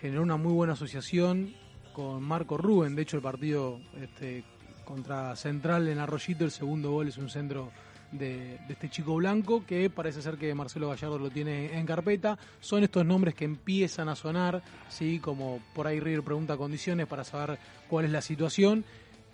Generó 0.00 0.22
una 0.22 0.36
muy 0.36 0.52
buena 0.52 0.74
asociación 0.74 1.54
con 1.92 2.22
Marco 2.22 2.56
Rubén. 2.58 2.94
De 2.94 3.02
hecho, 3.02 3.16
el 3.16 3.22
partido 3.22 3.80
este, 4.00 4.44
contra 4.84 5.34
Central 5.36 5.88
en 5.88 5.98
Arroyito, 5.98 6.44
el 6.44 6.50
segundo 6.50 6.90
gol 6.92 7.08
es 7.08 7.16
un 7.18 7.28
centro 7.30 7.70
de, 8.12 8.58
de 8.68 8.72
este 8.74 8.88
chico 8.88 9.16
blanco 9.16 9.64
que 9.66 9.90
parece 9.90 10.22
ser 10.22 10.36
que 10.36 10.54
Marcelo 10.54 10.88
Gallardo 10.90 11.18
lo 11.18 11.30
tiene 11.30 11.76
en 11.76 11.86
carpeta. 11.86 12.38
Son 12.60 12.84
estos 12.84 13.04
nombres 13.04 13.34
que 13.34 13.44
empiezan 13.44 14.08
a 14.08 14.14
sonar, 14.14 14.62
¿sí? 14.88 15.18
como 15.18 15.60
por 15.74 15.86
ahí 15.88 15.98
River 15.98 16.22
pregunta 16.22 16.56
condiciones 16.56 17.06
para 17.08 17.24
saber 17.24 17.58
cuál 17.88 18.04
es 18.04 18.10
la 18.12 18.20
situación. 18.20 18.84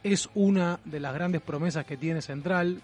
Es 0.02 0.28
una 0.34 0.80
de 0.84 1.00
las 1.00 1.14
grandes 1.14 1.42
promesas 1.42 1.84
que 1.84 1.96
tiene 1.96 2.22
Central. 2.22 2.82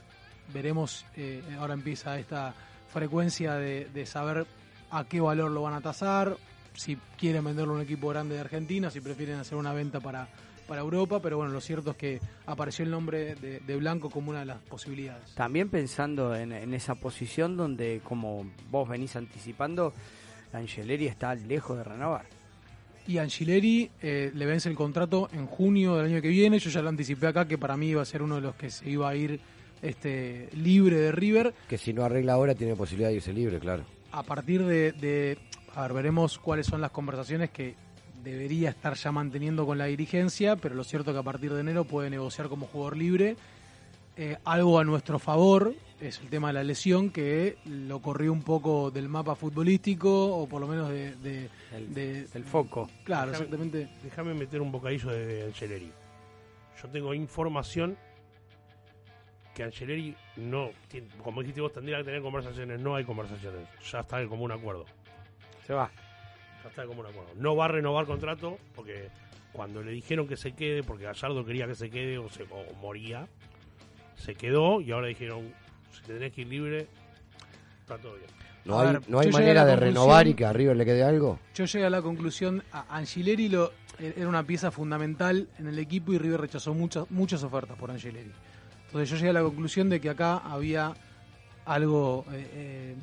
Veremos, 0.53 1.05
eh, 1.17 1.43
ahora 1.59 1.75
empieza 1.75 2.19
esta 2.19 2.55
frecuencia 2.93 3.55
de, 3.55 3.87
de 3.87 4.07
saber 4.07 4.47
a 4.91 5.05
qué 5.05 5.21
valor 5.21 5.51
lo 5.51 5.63
van 5.63 5.75
a 5.75 5.81
tasar, 5.81 6.37
si 6.75 6.97
quieren 7.17 7.45
venderlo 7.45 7.73
a 7.75 7.77
un 7.77 7.83
equipo 7.83 8.09
grande 8.09 8.35
de 8.35 8.41
Argentina, 8.41 8.91
si 8.91 9.01
prefieren 9.01 9.37
hacer 9.39 9.59
una 9.59 9.73
venta 9.73 10.01
para, 10.01 10.29
para 10.67 10.81
Europa, 10.81 11.21
pero 11.21 11.37
bueno, 11.37 11.53
lo 11.53 11.61
cierto 11.61 11.91
es 11.91 11.97
que 11.97 12.21
apareció 12.47 12.85
el 12.85 12.91
nombre 12.91 13.35
de, 13.35 13.77
Blanco 13.77 14.11
como 14.11 14.31
una 14.31 14.41
de 14.41 14.47
las 14.47 14.59
posibilidades. 14.59 15.35
También 15.35 15.71
pensando 15.71 16.37
en, 16.37 16.53
en 16.53 16.75
esa 16.75 16.95
posición 16.95 17.57
donde, 17.57 18.01
como 18.05 18.49
vos 18.71 18.89
venís 18.89 19.17
anticipando, 19.17 19.93
Angeleri 20.53 21.07
está 21.07 21.35
lejos 21.35 21.77
de 21.77 21.85
renovar. 21.85 22.38
Y 23.09 23.19
Angileri 23.19 23.91
eh, 24.03 24.31
le 24.35 24.47
vence 24.47 24.69
el 24.69 24.77
contrato 24.77 25.29
en 25.33 25.47
junio 25.47 25.97
del 25.97 26.07
año 26.13 26.23
que 26.23 26.29
viene. 26.29 26.59
Yo 26.61 26.71
ya 26.71 26.83
lo 26.83 26.91
anticipé 26.91 27.27
acá 27.27 27.49
que 27.49 27.59
para 27.59 27.77
mí 27.77 27.89
iba 27.89 28.03
a 28.03 28.05
ser 28.05 28.23
uno 28.23 28.37
de 28.37 28.43
los 28.43 28.55
que 28.55 28.71
se 28.71 28.89
iba 28.89 29.09
a 29.09 29.17
ir 29.17 29.41
este, 29.83 30.49
libre 30.53 30.97
de 30.97 31.11
River. 31.13 31.55
Que 31.69 31.79
si 31.79 31.93
no 31.93 32.05
arregla 32.05 32.35
ahora 32.35 32.55
tiene 32.55 32.77
posibilidad 32.77 33.09
de 33.09 33.17
irse 33.17 33.33
libre, 33.33 33.59
claro. 33.59 33.85
A 34.13 34.23
partir 34.23 34.65
de, 34.65 34.93
de- 34.93 35.39
A 35.75 35.83
ver, 35.83 35.93
veremos 35.95 36.39
cuáles 36.39 36.67
son 36.67 36.81
las 36.81 36.91
conversaciones 36.91 37.51
que 37.51 37.75
debería 38.23 38.71
estar 38.71 38.95
ya 38.95 39.11
manteniendo 39.13 39.65
con 39.65 39.79
la 39.79 39.87
dirigencia, 39.87 40.57
pero 40.57 40.75
lo 40.75 40.85
cierto 40.85 41.11
es 41.11 41.15
que 41.15 41.21
a 41.21 41.23
partir 41.23 41.53
de 41.55 41.61
enero 41.61 41.85
puede 41.85 42.11
negociar 42.11 42.49
como 42.49 42.67
jugador 42.67 42.97
libre. 42.97 43.37
Eh, 44.21 44.37
algo 44.45 44.81
a 44.81 44.85
nuestro 44.85 45.19
favor 45.21 45.73
es 46.01 46.19
el 46.21 46.29
tema 46.29 46.49
de 46.49 46.55
la 46.55 46.65
lesión, 46.65 47.11
que 47.11 47.57
lo 47.67 48.01
corrió 48.03 48.33
un 48.33 48.43
poco 48.43 48.91
del 48.91 49.09
mapa 49.09 49.37
futbolístico, 49.37 50.37
o 50.37 50.49
por 50.49 50.61
lo 50.61 50.67
menos 50.67 50.89
de... 50.91 51.15
de- 51.17 51.49
El- 51.73 51.95
de- 51.95 52.25
del 52.27 52.45
foco. 52.45 52.91
Claro, 53.05 53.31
exactamente. 53.31 53.89
Déjame 54.03 54.35
meter 54.35 54.61
un 54.61 54.73
bocadillo 54.73 55.11
de 55.11 55.45
Angeleri. 55.45 55.93
Yo 56.83 56.89
tengo 56.89 57.15
información 57.15 57.97
que 59.55 59.63
Angeleri 59.65 60.15
no, 60.37 60.71
tiene- 60.89 61.09
como 61.23 61.41
dijiste 61.41 61.61
vos, 61.61 61.73
tendría 61.73 61.99
que 61.99 62.05
tener 62.05 62.23
conversaciones. 62.23 62.81
No 62.81 62.97
hay 62.97 63.05
conversaciones. 63.05 63.69
Ya 63.91 64.01
está 64.01 64.19
de 64.19 64.27
común 64.27 64.51
acuerdo. 64.51 64.85
Se 65.67 65.75
va. 65.75 65.91
Ya 66.65 66.69
está 66.71 66.83
de 66.83 66.89
común 66.89 67.07
acuerdo. 67.07 67.31
No 67.37 67.55
va 67.55 67.67
a 67.67 67.69
renovar 67.69 68.07
contrato 68.07 68.59
porque 68.75 69.11
cuando 69.53 69.81
le 69.83 69.93
dijeron 69.93 70.27
que 70.27 70.37
se 70.37 70.53
quede, 70.53 70.83
porque 70.83 71.05
Gallardo 71.05 71.45
quería 71.45 71.67
que 71.69 71.75
se 71.77 71.89
quede 71.91 72.19
o, 72.19 72.29
se, 72.29 72.45
o 72.45 72.75
moría, 72.81 73.29
se 74.19 74.35
quedó 74.35 74.81
y 74.81 74.93
ahora 74.93 75.07
dijeron, 75.09 75.53
si 75.93 76.03
te 76.03 76.15
tenés 76.15 76.33
que 76.33 76.43
ir 76.43 76.49
libre, 76.49 76.87
está 77.81 77.97
todo 77.99 78.15
bien. 78.15 78.27
No 78.65 78.81
hay, 78.81 78.93
ver, 78.93 79.03
no 79.09 79.19
hay 79.21 79.27
yo 79.31 79.39
llegué 79.39 79.45
manera 79.45 79.63
a 79.63 79.65
la 79.65 79.71
de 79.71 79.77
conclusión- 79.77 79.95
renovar 79.95 80.27
y 80.29 80.35
que 80.35 80.45
a 80.45 80.53
River 80.53 80.77
le 80.77 80.85
quede 80.85 81.03
algo. 81.03 81.39
Yo 81.55 81.65
llegué 81.65 81.87
a 81.87 81.91
la 81.91 82.03
conclusión, 82.03 82.63
a 82.73 82.97
Angileri 82.97 83.49
lo, 83.49 83.73
era 83.99 84.29
una 84.29 84.43
pieza 84.43 84.71
fundamental 84.71 85.49
en 85.59 85.69
el 85.69 85.79
equipo 85.79 86.13
y 86.13 86.19
River 86.19 86.41
rechazó 86.43 86.75
muchas 86.75 87.11
muchas 87.11 87.43
ofertas 87.43 87.79
por 87.79 87.91
Angileri. 87.91 88.31
Entonces 88.87 89.09
yo 89.11 89.17
llegué 89.17 89.31
a 89.31 89.33
la 89.35 89.43
conclusión 89.43 89.89
de 89.89 90.01
que 90.01 90.11
acá 90.11 90.37
había 90.39 90.93
algo 91.65 92.27
eh, 92.33 92.51
eh, 92.53 92.95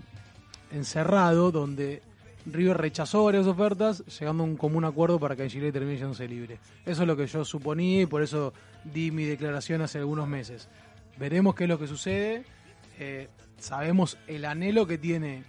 encerrado 0.72 1.52
donde 1.52 2.02
River 2.46 2.78
rechazó 2.78 3.24
varias 3.24 3.48
ofertas, 3.48 4.04
llegando 4.20 4.44
a 4.44 4.46
un 4.46 4.56
común 4.58 4.86
acuerdo 4.86 5.20
para 5.20 5.36
que 5.36 5.44
Angileri 5.44 5.72
termine 5.72 5.98
yéndose 5.98 6.28
libre. 6.28 6.60
Eso 6.86 7.02
es 7.02 7.08
lo 7.08 7.18
que 7.18 7.26
yo 7.26 7.44
suponía 7.44 8.02
y 8.04 8.06
por 8.06 8.22
eso 8.22 8.54
di 8.84 9.10
mi 9.10 9.24
declaración 9.24 9.82
hace 9.82 9.98
algunos 9.98 10.28
meses. 10.28 10.68
Veremos 11.18 11.56
qué 11.56 11.64
es 11.64 11.70
lo 11.70 11.80
que 11.80 11.88
sucede. 11.88 12.44
Eh, 13.00 13.30
sabemos 13.58 14.18
el 14.28 14.46
anhelo 14.46 14.86
que 14.86 14.98
tiene 14.98 15.44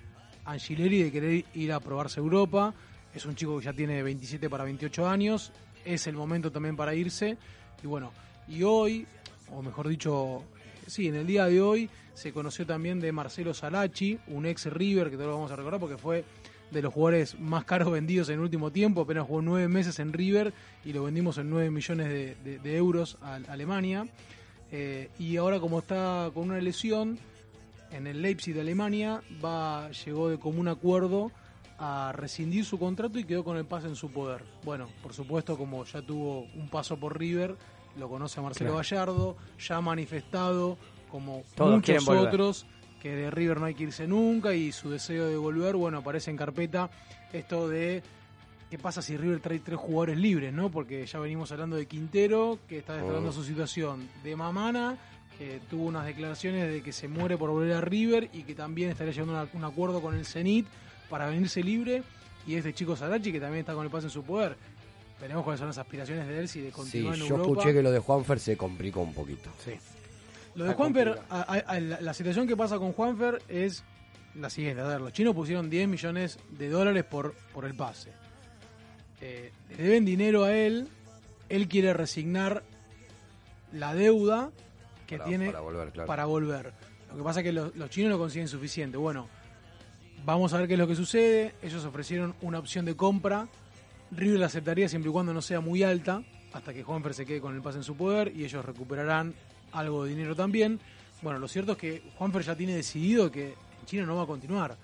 Angileri 0.45 1.03
de 1.03 1.13
querer 1.13 1.45
ir 1.55 1.73
a 1.73 1.81
probarse 1.81 2.21
Europa. 2.21 2.73
Es 3.15 3.27
un 3.27 3.35
chico 3.35 3.59
que 3.59 3.65
ya 3.65 3.73
tiene 3.73 4.03
27 4.03 4.49
para 4.49 4.65
28 4.65 5.09
años. 5.09 5.53
Es 5.85 6.07
el 6.07 6.15
momento 6.15 6.53
también 6.53 6.77
para 6.77 6.95
irse. 6.95 7.37
Y 7.83 7.87
bueno, 7.87 8.13
y 8.49 8.63
hoy, 8.63 9.07
o 9.51 9.63
mejor 9.63 9.89
dicho, 9.89 10.45
sí, 10.87 11.09
en 11.09 11.17
el 11.17 11.27
día 11.27 11.47
de 11.47 11.61
hoy 11.61 11.91
se 12.15 12.33
conoció 12.33 12.65
también 12.65 13.01
de 13.01 13.11
Marcelo 13.13 13.53
Salachi, 13.53 14.19
un 14.29 14.47
ex 14.47 14.67
River 14.67 15.11
que 15.11 15.17
todos 15.17 15.29
lo 15.29 15.35
vamos 15.35 15.51
a 15.51 15.57
recordar 15.57 15.81
porque 15.81 15.99
fue 15.99 16.25
de 16.71 16.83
los 16.83 16.93
jugadores 16.93 17.39
más 17.39 17.65
caros 17.65 17.91
vendidos 17.91 18.29
en 18.29 18.37
el 18.37 18.41
último 18.41 18.71
tiempo. 18.71 19.01
Apenas 19.01 19.27
jugó 19.27 19.43
nueve 19.43 19.69
meses 19.69 19.99
en 19.99 20.13
River 20.13 20.55
y 20.85 20.93
lo 20.93 21.05
vendimos 21.05 21.39
en 21.39 21.51
9 21.51 21.71
millones 21.71 22.09
de 22.09 22.77
euros 22.77 23.19
a 23.21 23.35
Alemania. 23.49 24.07
Eh, 24.73 25.11
y 25.19 25.37
ahora 25.37 25.61
como 25.61 25.79
está 25.79 26.31
con 26.35 26.45
una 26.51 26.59
lesión 26.61 27.19
en 27.91 28.07
el 28.07 28.21
Leipzig 28.23 28.55
de 28.55 28.63
Alemania, 28.63 29.23
va 29.45 29.91
llegó 29.91 30.29
de 30.29 30.39
común 30.39 30.69
acuerdo 30.69 31.31
a 31.79 32.13
rescindir 32.15 32.65
su 32.65 32.79
contrato 32.79 33.19
y 33.19 33.25
quedó 33.25 33.45
con 33.45 33.57
el 33.57 33.65
pase 33.65 33.87
en 33.87 33.97
su 33.97 34.11
poder. 34.11 34.43
Bueno, 34.65 34.89
por 35.03 35.13
supuesto, 35.13 35.57
como 35.57 35.85
ya 35.85 36.03
tuvo 36.03 36.47
un 36.55 36.69
paso 36.69 36.99
por 36.99 37.19
River, 37.19 37.55
lo 37.99 38.09
conoce 38.09 38.41
a 38.41 38.43
Marcelo 38.43 38.71
Claro. 38.71 38.83
Gallardo, 38.83 39.37
ya 39.59 39.77
ha 39.77 39.81
manifestado, 39.81 40.79
como 41.11 41.43
Todos 41.55 41.77
muchos 41.77 42.05
volver. 42.05 42.29
otros, 42.29 42.67
que 43.01 43.15
de 43.15 43.31
River 43.31 43.61
no 43.61 43.67
hay 43.67 43.75
que 43.75 43.85
irse 43.85 44.07
nunca 44.09 44.55
y 44.55 44.73
su 44.73 44.91
deseo 44.91 45.27
de 45.27 45.37
volver, 45.37 45.77
bueno, 45.77 45.99
aparece 45.99 46.31
en 46.31 46.37
carpeta 46.37 46.91
esto 47.33 47.69
de 47.69 48.03
qué 48.71 48.79
pasa 48.79 49.01
si 49.03 49.17
River 49.17 49.41
trae 49.41 49.59
tres 49.61 49.79
jugadores 49.79 50.17
libres, 50.19 50.53
¿no? 50.53 50.71
Porque 50.71 51.05
ya 51.07 51.19
venimos 51.19 51.53
hablando 51.53 51.77
de 51.77 51.87
Quintero, 51.87 52.59
que 52.69 52.79
está 52.79 52.95
despertando 52.95 53.31
Oh. 53.31 53.33
su 53.33 53.45
situación, 53.45 54.09
de 54.25 54.35
Mamana, 54.37 54.97
que 55.39 55.61
tuvo 55.71 55.85
unas 55.87 56.07
declaraciones 56.07 56.69
de 56.73 56.83
que 56.83 56.93
se 56.93 57.09
muere 57.09 57.37
por 57.37 57.51
volver 57.51 57.75
a 57.75 57.81
River 57.81 58.31
y 58.33 58.43
que 58.43 58.55
también 58.55 58.91
estaría 58.91 59.13
llegando 59.13 59.39
a 59.39 59.47
un 59.53 59.65
acuerdo 59.65 60.01
con 60.01 60.15
el 60.17 60.25
Zenit 60.25 60.67
para 61.11 61.27
venirse 61.29 61.63
libre, 61.63 62.03
y 62.47 62.55
este 62.55 62.73
chico 62.73 62.97
Sarachi, 62.97 63.33
que 63.33 63.41
también 63.41 63.61
está 63.61 63.75
con 63.75 63.85
el 63.85 63.91
pase 63.91 64.07
en 64.07 64.11
su 64.11 64.23
poder. 64.23 64.57
Veremos 65.21 65.45
cuáles 65.45 65.59
son 65.61 65.69
las 65.69 65.79
aspiraciones 65.79 66.27
de 66.29 66.39
él 66.41 66.49
si 66.49 66.61
de 66.61 66.69
Sí, 66.69 66.73
continuar 66.73 67.15
en 67.15 67.21
yo 67.21 67.27
Europa. 67.37 67.51
escuché 67.51 67.73
que 67.75 67.83
lo 67.83 67.91
de 67.91 67.99
Juanfer 67.99 68.39
se 68.41 68.57
complicó 68.57 69.01
un 69.01 69.15
poquito. 69.15 69.51
Sí. 69.65 69.73
Lo 70.55 70.65
de 70.65 70.75
Juanfer, 70.75 71.09
complicado. 71.17 71.43
a- 71.43 71.55
a- 71.55 71.59
a- 71.75 71.81
la, 71.81 72.01
la 72.01 72.15
situación 72.15 72.47
que 72.47 72.57
pasa 72.57 72.79
con 72.79 72.93
Juanfer 72.93 73.43
es 73.49 73.83
la 74.35 74.49
siguiente. 74.51 74.81
A 74.83 74.87
ver, 74.87 75.01
los 75.01 75.13
chinos 75.13 75.35
pusieron 75.35 75.69
10 75.71 75.89
millones 75.89 76.39
de 76.51 76.69
dólares 76.69 77.05
por, 77.05 77.35
por 77.53 77.65
el 77.65 77.75
pase. 77.75 78.13
Eh, 79.29 79.51
le 79.77 79.83
deben 79.83 80.05
dinero 80.05 80.45
a 80.45 80.55
él, 80.57 80.87
él 81.49 81.67
quiere 81.67 81.93
resignar 81.93 82.63
la 83.73 83.93
deuda 83.93 84.51
que 85.09 85.19
Para- 85.19 85.29
tiene 85.29 85.47
para 85.47 85.61
volver, 85.61 85.91
claro. 85.91 86.07
para 86.07 86.25
volver. 86.27 86.73
Lo 87.11 87.17
que 87.17 87.23
pasa 87.25 87.41
es 87.41 87.45
que 87.45 87.53
los, 87.53 87.75
los 87.75 87.91
chinos 87.91 88.11
lo 88.11 88.19
consiguen 88.19 88.47
suficiente. 88.47 88.97
Bueno, 88.97 89.29
vamos 90.25 90.53
a 90.53 90.59
ver 90.59 90.69
qué 90.69 90.75
es 90.75 90.79
lo 90.79 90.87
que 90.87 90.95
sucede. 90.95 91.55
Ellos 91.61 91.85
ofrecieron 91.85 92.37
una 92.41 92.61
opción 92.61 92.85
de 92.85 92.95
compra. 92.95 93.49
River 94.13 94.39
la 94.39 94.47
aceptaría 94.47 94.89
siempre 94.89 95.11
y 95.11 95.13
cuando 95.13 95.35
no 95.35 95.43
sea 95.43 95.59
muy 95.61 95.83
alta, 95.83 96.23
hasta 96.53 96.73
que 96.73 96.85
Juanfer 96.85 97.13
se 97.15 97.27
quede 97.27 97.41
con 97.41 97.55
el 97.57 97.63
pase 97.63 97.79
en 97.79 97.85
su 97.85 97.97
poder 97.97 98.33
y 98.37 98.45
ellos 98.45 98.65
recuperarán 98.65 99.35
algo 99.73 100.05
de 100.05 100.11
dinero 100.11 100.37
también. 100.37 100.79
Bueno, 101.23 101.41
lo 101.41 101.49
cierto 101.49 101.73
es 101.73 101.79
que 101.79 102.03
Juanfer 102.17 102.43
ya 102.43 102.55
tiene 102.55 102.77
decidido 102.77 103.33
que 103.33 103.47
en 103.49 103.87
China 103.87 104.07
no 104.07 104.15
va 104.15 104.23
a 104.23 104.27
continuar. 104.27 104.77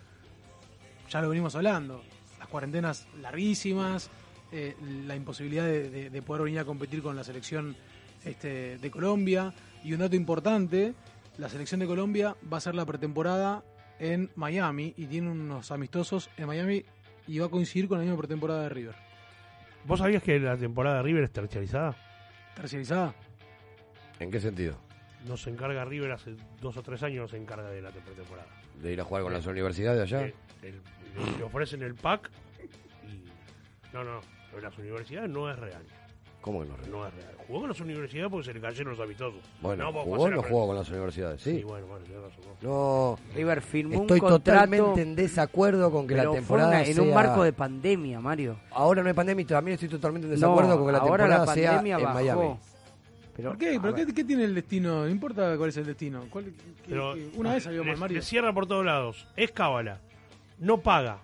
Ya 1.11 1.21
lo 1.21 1.29
venimos 1.29 1.55
hablando. 1.55 2.03
Las 2.41 2.49
cuarentenas 2.49 3.07
larguísimas, 3.21 4.11
eh, 4.53 4.77
la 5.07 5.17
imposibilidad 5.17 5.65
de, 5.65 5.91
de- 5.91 6.11
de 6.11 6.23
poder 6.23 6.45
venir 6.45 6.61
a 6.61 6.65
competir 6.65 7.03
con 7.03 7.17
la 7.17 7.25
selección 7.25 7.75
este, 8.25 8.79
de 8.79 8.91
Colombia. 8.91 9.53
Y 9.85 9.93
un 9.95 10.01
dato 10.01 10.15
importante, 10.17 10.95
la 11.39 11.49
selección 11.49 11.81
de 11.81 11.87
Colombia 11.87 12.37
va 12.53 12.57
a 12.57 12.59
hacer 12.59 12.75
la 12.75 12.85
pretemporada 12.87 13.63
en 13.99 14.31
Miami 14.37 14.95
y 14.97 15.07
tiene 15.07 15.31
unos 15.31 15.71
amistosos 15.71 16.29
en 16.37 16.47
Miami 16.47 16.85
y 17.27 17.39
va 17.39 17.47
a 17.47 17.49
coincidir 17.49 17.89
con 17.89 17.99
la 17.99 18.05
misma 18.05 18.19
pretemporada 18.19 18.63
de 18.65 18.69
River. 18.69 18.95
¿Vos 19.85 19.99
sabías 19.99 20.23
que 20.23 20.39
la 20.39 20.57
temporada 20.57 20.97
de 20.99 21.03
River 21.03 21.25
es 21.25 21.33
terciarizada? 21.33 21.97
¿Terciarizada? 22.55 23.15
¿En 24.21 24.31
qué 24.31 24.41
sentido? 24.41 24.77
No 25.27 25.37
se 25.37 25.51
encarga 25.51 25.85
River 25.85 26.13
hace 26.13 26.35
dos 26.61 26.77
o 26.77 26.83
tres 26.83 27.03
años, 27.03 27.23
no 27.23 27.29
se 27.29 27.37
encarga 27.37 27.71
de 27.71 27.81
la 27.83 27.91
pretemporada. 27.91 28.49
¿De 28.81 28.93
ir 28.93 29.01
a 29.01 29.05
jugar 29.05 29.23
con 29.23 29.33
las 29.33 29.47
universidades 29.47 30.01
allá? 30.03 30.27
Eh, 30.27 30.35
el- 30.63 30.81
le, 31.33 31.39
le 31.39 31.43
ofrecen 31.45 31.83
el 31.83 31.95
pack. 31.95 32.31
No, 33.93 34.05
no, 34.05 34.21
lo 34.51 34.57
de 34.57 34.63
las 34.63 34.79
universidades 34.79 35.31
no 35.31 35.51
es 35.51 35.59
real. 35.59 35.83
¿Cómo 36.41 36.63
que 36.63 36.69
no? 36.69 36.77
No 36.91 37.07
es 37.07 37.15
real. 37.15 37.29
Jugó 37.47 37.61
con 37.61 37.69
las 37.69 37.81
universidades 37.81 38.31
porque 38.31 38.47
se 38.47 38.55
le 38.55 38.61
cayeron 38.61 38.97
los 38.97 39.01
amistosos. 39.05 39.41
Bueno, 39.61 39.85
No, 39.85 39.93
jugó 40.03 40.23
o 40.23 40.29
no 40.31 40.43
jugó 40.43 40.67
con 40.69 40.77
las 40.77 40.89
universidades, 40.89 41.41
sí. 41.41 41.59
Sí, 41.59 41.63
bueno, 41.65 41.87
bueno, 41.87 42.05
razón. 42.05 42.45
No, 42.63 43.19
River 43.35 43.61
firmó 43.63 43.97
un 43.97 44.03
estoy 44.03 44.21
contrato, 44.21 44.43
totalmente 44.45 45.03
en 45.03 45.15
desacuerdo 45.15 45.91
con 45.93 46.07
que 46.09 46.15
la 46.17 46.23
pero 46.23 46.31
fue 46.33 46.41
temporada 46.41 46.69
una- 46.71 46.83
en 46.85 46.99
un 47.01 47.07
sea- 47.07 47.15
marco 47.15 47.45
de 47.45 47.53
pandemia, 47.53 48.21
Mario. 48.21 48.57
Ahora 48.73 49.03
no 49.03 49.09
hay 49.09 49.15
pandemia 49.15 49.43
y 49.43 49.45
también 49.47 49.75
estoy 49.75 49.89
totalmente 49.89 50.27
en 50.27 50.31
No, 50.33 50.37
desacuerdo 50.37 50.77
con 50.79 50.87
que 50.87 50.93
la 50.93 50.99
ahora 50.99 51.25
temporada 51.25 51.47
la 51.47 51.55
sea 51.55 51.71
pandemia 51.73 51.97
en 51.99 52.03
bajó. 52.05 52.15
Miami. 52.15 52.57
Pero, 53.37 53.49
¿Por 53.51 53.59
qué? 53.59 53.79
¿Pero 53.81 53.95
qué, 53.95 54.07
qué 54.15 54.25
tiene 54.25 54.45
el 54.45 54.55
destino? 54.55 55.05
No 55.05 55.09
importa 55.09 55.57
cuál 55.57 55.69
es 55.71 55.77
el 55.79 55.87
destino. 55.87 56.25
¿Cuál- 56.29 56.45
qué- 56.47 56.53
Pero 56.89 57.15
qué- 57.15 57.31
una 57.37 57.55
vez 57.55 57.63
salió 57.65 57.83
mal 57.85 57.97
Mario. 57.99 58.17
le 58.17 58.23
cierra 58.23 58.53
por 58.53 58.67
todos 58.67 58.85
lados. 58.85 59.27
Es 59.37 59.53
cábala. 59.53 60.01
No 60.59 60.79
paga. 60.79 61.19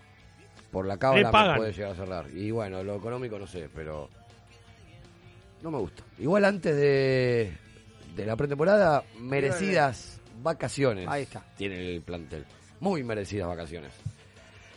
Por 0.70 0.86
la 0.86 0.98
cábala 0.98 1.32
me 1.52 1.56
puede 1.56 1.72
llegar 1.72 1.92
a 1.92 1.94
cerrar. 1.94 2.26
Y 2.34 2.50
bueno, 2.50 2.82
lo 2.82 2.96
económico 2.96 3.38
no 3.38 3.46
sé, 3.46 3.68
pero 3.74 4.08
no 5.62 5.70
me 5.70 5.78
gusta. 5.78 6.02
Igual 6.18 6.44
antes 6.44 6.76
de, 6.76 7.52
de 8.14 8.26
la 8.26 8.36
pretemporada, 8.36 9.04
merecidas 9.18 10.20
vacaciones. 10.42 11.08
Ahí 11.08 11.22
está. 11.22 11.42
Tiene 11.56 11.94
el 11.94 12.02
plantel. 12.02 12.44
Muy 12.80 13.02
merecidas 13.02 13.48
vacaciones. 13.48 13.92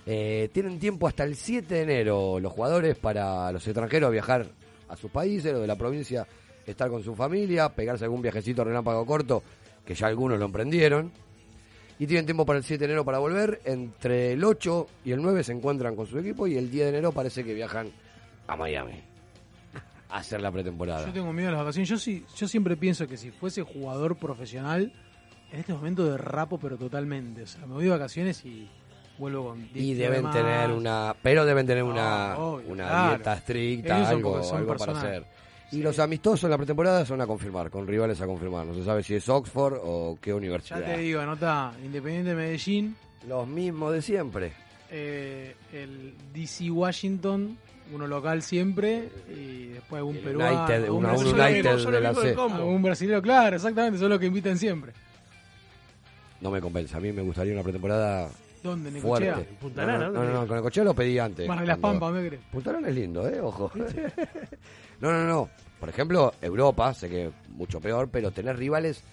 Eh, 0.06 0.50
tienen 0.52 0.80
tiempo 0.80 1.08
hasta 1.08 1.24
el 1.24 1.36
7 1.36 1.74
de 1.74 1.82
enero 1.82 2.40
los 2.40 2.52
jugadores 2.52 2.98
para 2.98 3.52
los 3.52 3.66
extranjeros 3.68 4.12
viajar 4.12 4.48
a 4.90 4.96
sus 4.96 5.12
países, 5.12 5.52
los 5.52 5.62
de 5.62 5.68
la 5.68 5.76
provincia 5.76 6.26
estar 6.66 6.90
con 6.90 7.04
su 7.04 7.16
familia, 7.16 7.70
pegarse 7.70 8.06
algún 8.06 8.22
viajecito 8.22 8.64
relámpago 8.64 9.06
corto, 9.06 9.44
que 9.86 9.94
ya 9.94 10.08
algunos 10.08 10.40
lo 10.40 10.46
emprendieron. 10.46 11.12
Y 12.02 12.08
tienen 12.08 12.26
tiempo 12.26 12.48
para 12.48 12.58
el 12.58 12.64
7 12.66 12.80
de 12.80 12.86
enero 12.86 13.06
para 13.06 13.20
volver. 13.20 13.62
Entre 13.64 14.32
el 14.34 14.44
8 14.44 14.88
y 15.06 15.12
el 15.12 15.22
9 15.22 15.44
se 15.44 15.52
encuentran 15.52 15.96
con 15.96 16.08
su 16.08 16.18
equipo 16.18 16.48
y 16.48 16.58
el 16.58 16.72
10 16.72 16.86
de 16.86 16.90
enero 16.90 17.12
parece 17.12 17.44
que 17.44 17.54
viajan 17.54 17.92
a 18.48 18.56
Miami 18.56 18.94
a 20.10 20.18
hacer 20.18 20.42
la 20.42 20.52
pretemporada. 20.52 21.06
Yo 21.06 21.14
tengo 21.14 21.32
miedo 21.32 21.50
a 21.50 21.52
las 21.52 21.60
vacaciones. 21.62 21.88
Yo, 21.88 22.00
sí, 22.00 22.26
yo 22.36 22.48
siempre 22.48 22.76
pienso 22.76 23.08
que 23.08 23.18
si 23.18 23.30
fuese 23.30 23.62
jugador 23.62 24.16
profesional, 24.16 24.92
en 25.52 25.60
este 25.60 25.74
momento 25.76 26.04
derrapo, 26.10 26.58
pero 26.58 26.76
totalmente. 26.76 27.44
O 27.44 27.48
sea, 27.48 27.68
me 27.68 27.76
voy 27.76 27.84
de 27.84 27.92
vacaciones 27.92 28.44
y 28.46 28.68
vuelvo 29.20 29.50
con 29.50 29.72
10 29.72 29.76
Y 29.76 29.94
deben 29.94 30.32
tener 30.32 30.72
una, 30.72 31.16
pero 31.22 31.46
deben 31.46 31.68
tener 31.68 31.84
una, 31.84 32.34
Ah, 32.34 32.40
obvio, 32.40 32.68
una 32.68 32.88
claro. 32.88 33.10
dieta 33.16 33.34
estricta, 33.36 33.98
Ellos 33.98 34.10
algo, 34.10 34.56
algo 34.56 34.76
para 34.76 34.92
hacer. 34.98 35.26
Y 35.72 35.78
los 35.82 36.00
amistosos 36.00 36.44
en 36.46 36.50
la 36.52 36.58
pretemporada 36.58 37.06
son 37.06 37.22
a 37.22 37.28
confirmar, 37.28 37.70
con 37.70 37.88
rivales 37.88 38.20
a 38.22 38.26
confirmar. 38.26 38.66
No 38.66 38.74
se 38.74 38.84
sabe 38.84 39.04
si 39.04 39.16
es 39.16 39.28
Oxford 39.30 39.80
o 39.82 40.18
qué 40.22 40.32
Ya 40.32 40.36
universidad. 40.36 40.84
te 40.84 40.98
digo, 40.98 41.22
anota 41.22 41.74
Independiente 41.84 42.34
Medellín, 42.36 42.96
Los 43.28 43.48
mismos 43.48 43.94
de 43.94 44.02
siempre. 44.02 44.52
eh, 44.90 45.56
el 45.72 46.14
DC 46.34 46.70
Washington, 46.70 47.58
uno 47.94 48.06
local 48.08 48.42
siempre, 48.42 49.10
y 49.34 49.68
después 49.68 50.00
algún 50.00 50.18
El 50.18 50.24
peruano. 50.24 50.58
United, 50.66 50.84
algún 50.84 50.98
un 51.06 51.12
brasileño. 51.12 51.72
United 51.72 51.92
de 51.92 52.02
la 52.02 52.14
C. 52.14 52.36
Algún 52.38 52.82
brasileño, 52.82 53.22
claro, 53.22 53.56
exactamente, 53.56 53.98
son 54.00 54.10
los 54.10 54.20
que 54.20 54.26
invitan 54.26 54.58
siempre. 54.58 54.92
No 56.42 56.52
me 56.52 56.60
convence. 56.60 56.98
A 56.98 57.00
mí 57.00 57.12
me 57.14 57.22
gustaría 57.22 57.54
una 57.54 57.64
pretemporada 57.64 58.30
¿Dónde? 58.64 58.92
fuerte. 59.02 59.26
¿Necochea? 59.28 59.48
En 59.50 59.56
Punta 59.56 59.86
No, 59.86 59.98
no, 59.98 60.12
no, 60.12 60.46
no, 60.46 60.48
con 60.48 60.86
lo 60.86 60.94
pedí 60.94 61.18
antes. 61.20 61.48
Mar 61.48 61.60
de 61.62 61.66
las 61.66 61.78
cuando- 61.78 62.00
Pampas, 62.00 62.22
¿me 62.22 62.28
crees? 62.28 62.44
Punta 62.52 62.72
Lana 62.74 62.90
es 62.90 62.96
lindo, 62.96 63.28
¿eh? 63.28 63.40
Ojo. 63.42 63.72
no, 65.00 65.12
no, 65.12 65.26
no. 65.28 65.50
Por 65.80 65.90
ejemplo, 65.90 66.34
Europa, 66.42 66.94
sé 66.94 67.10
que 67.10 67.32
mucho 67.50 67.80
peor, 67.82 68.10
pero 68.12 68.32
tener 68.32 68.58
rivales 68.58 69.04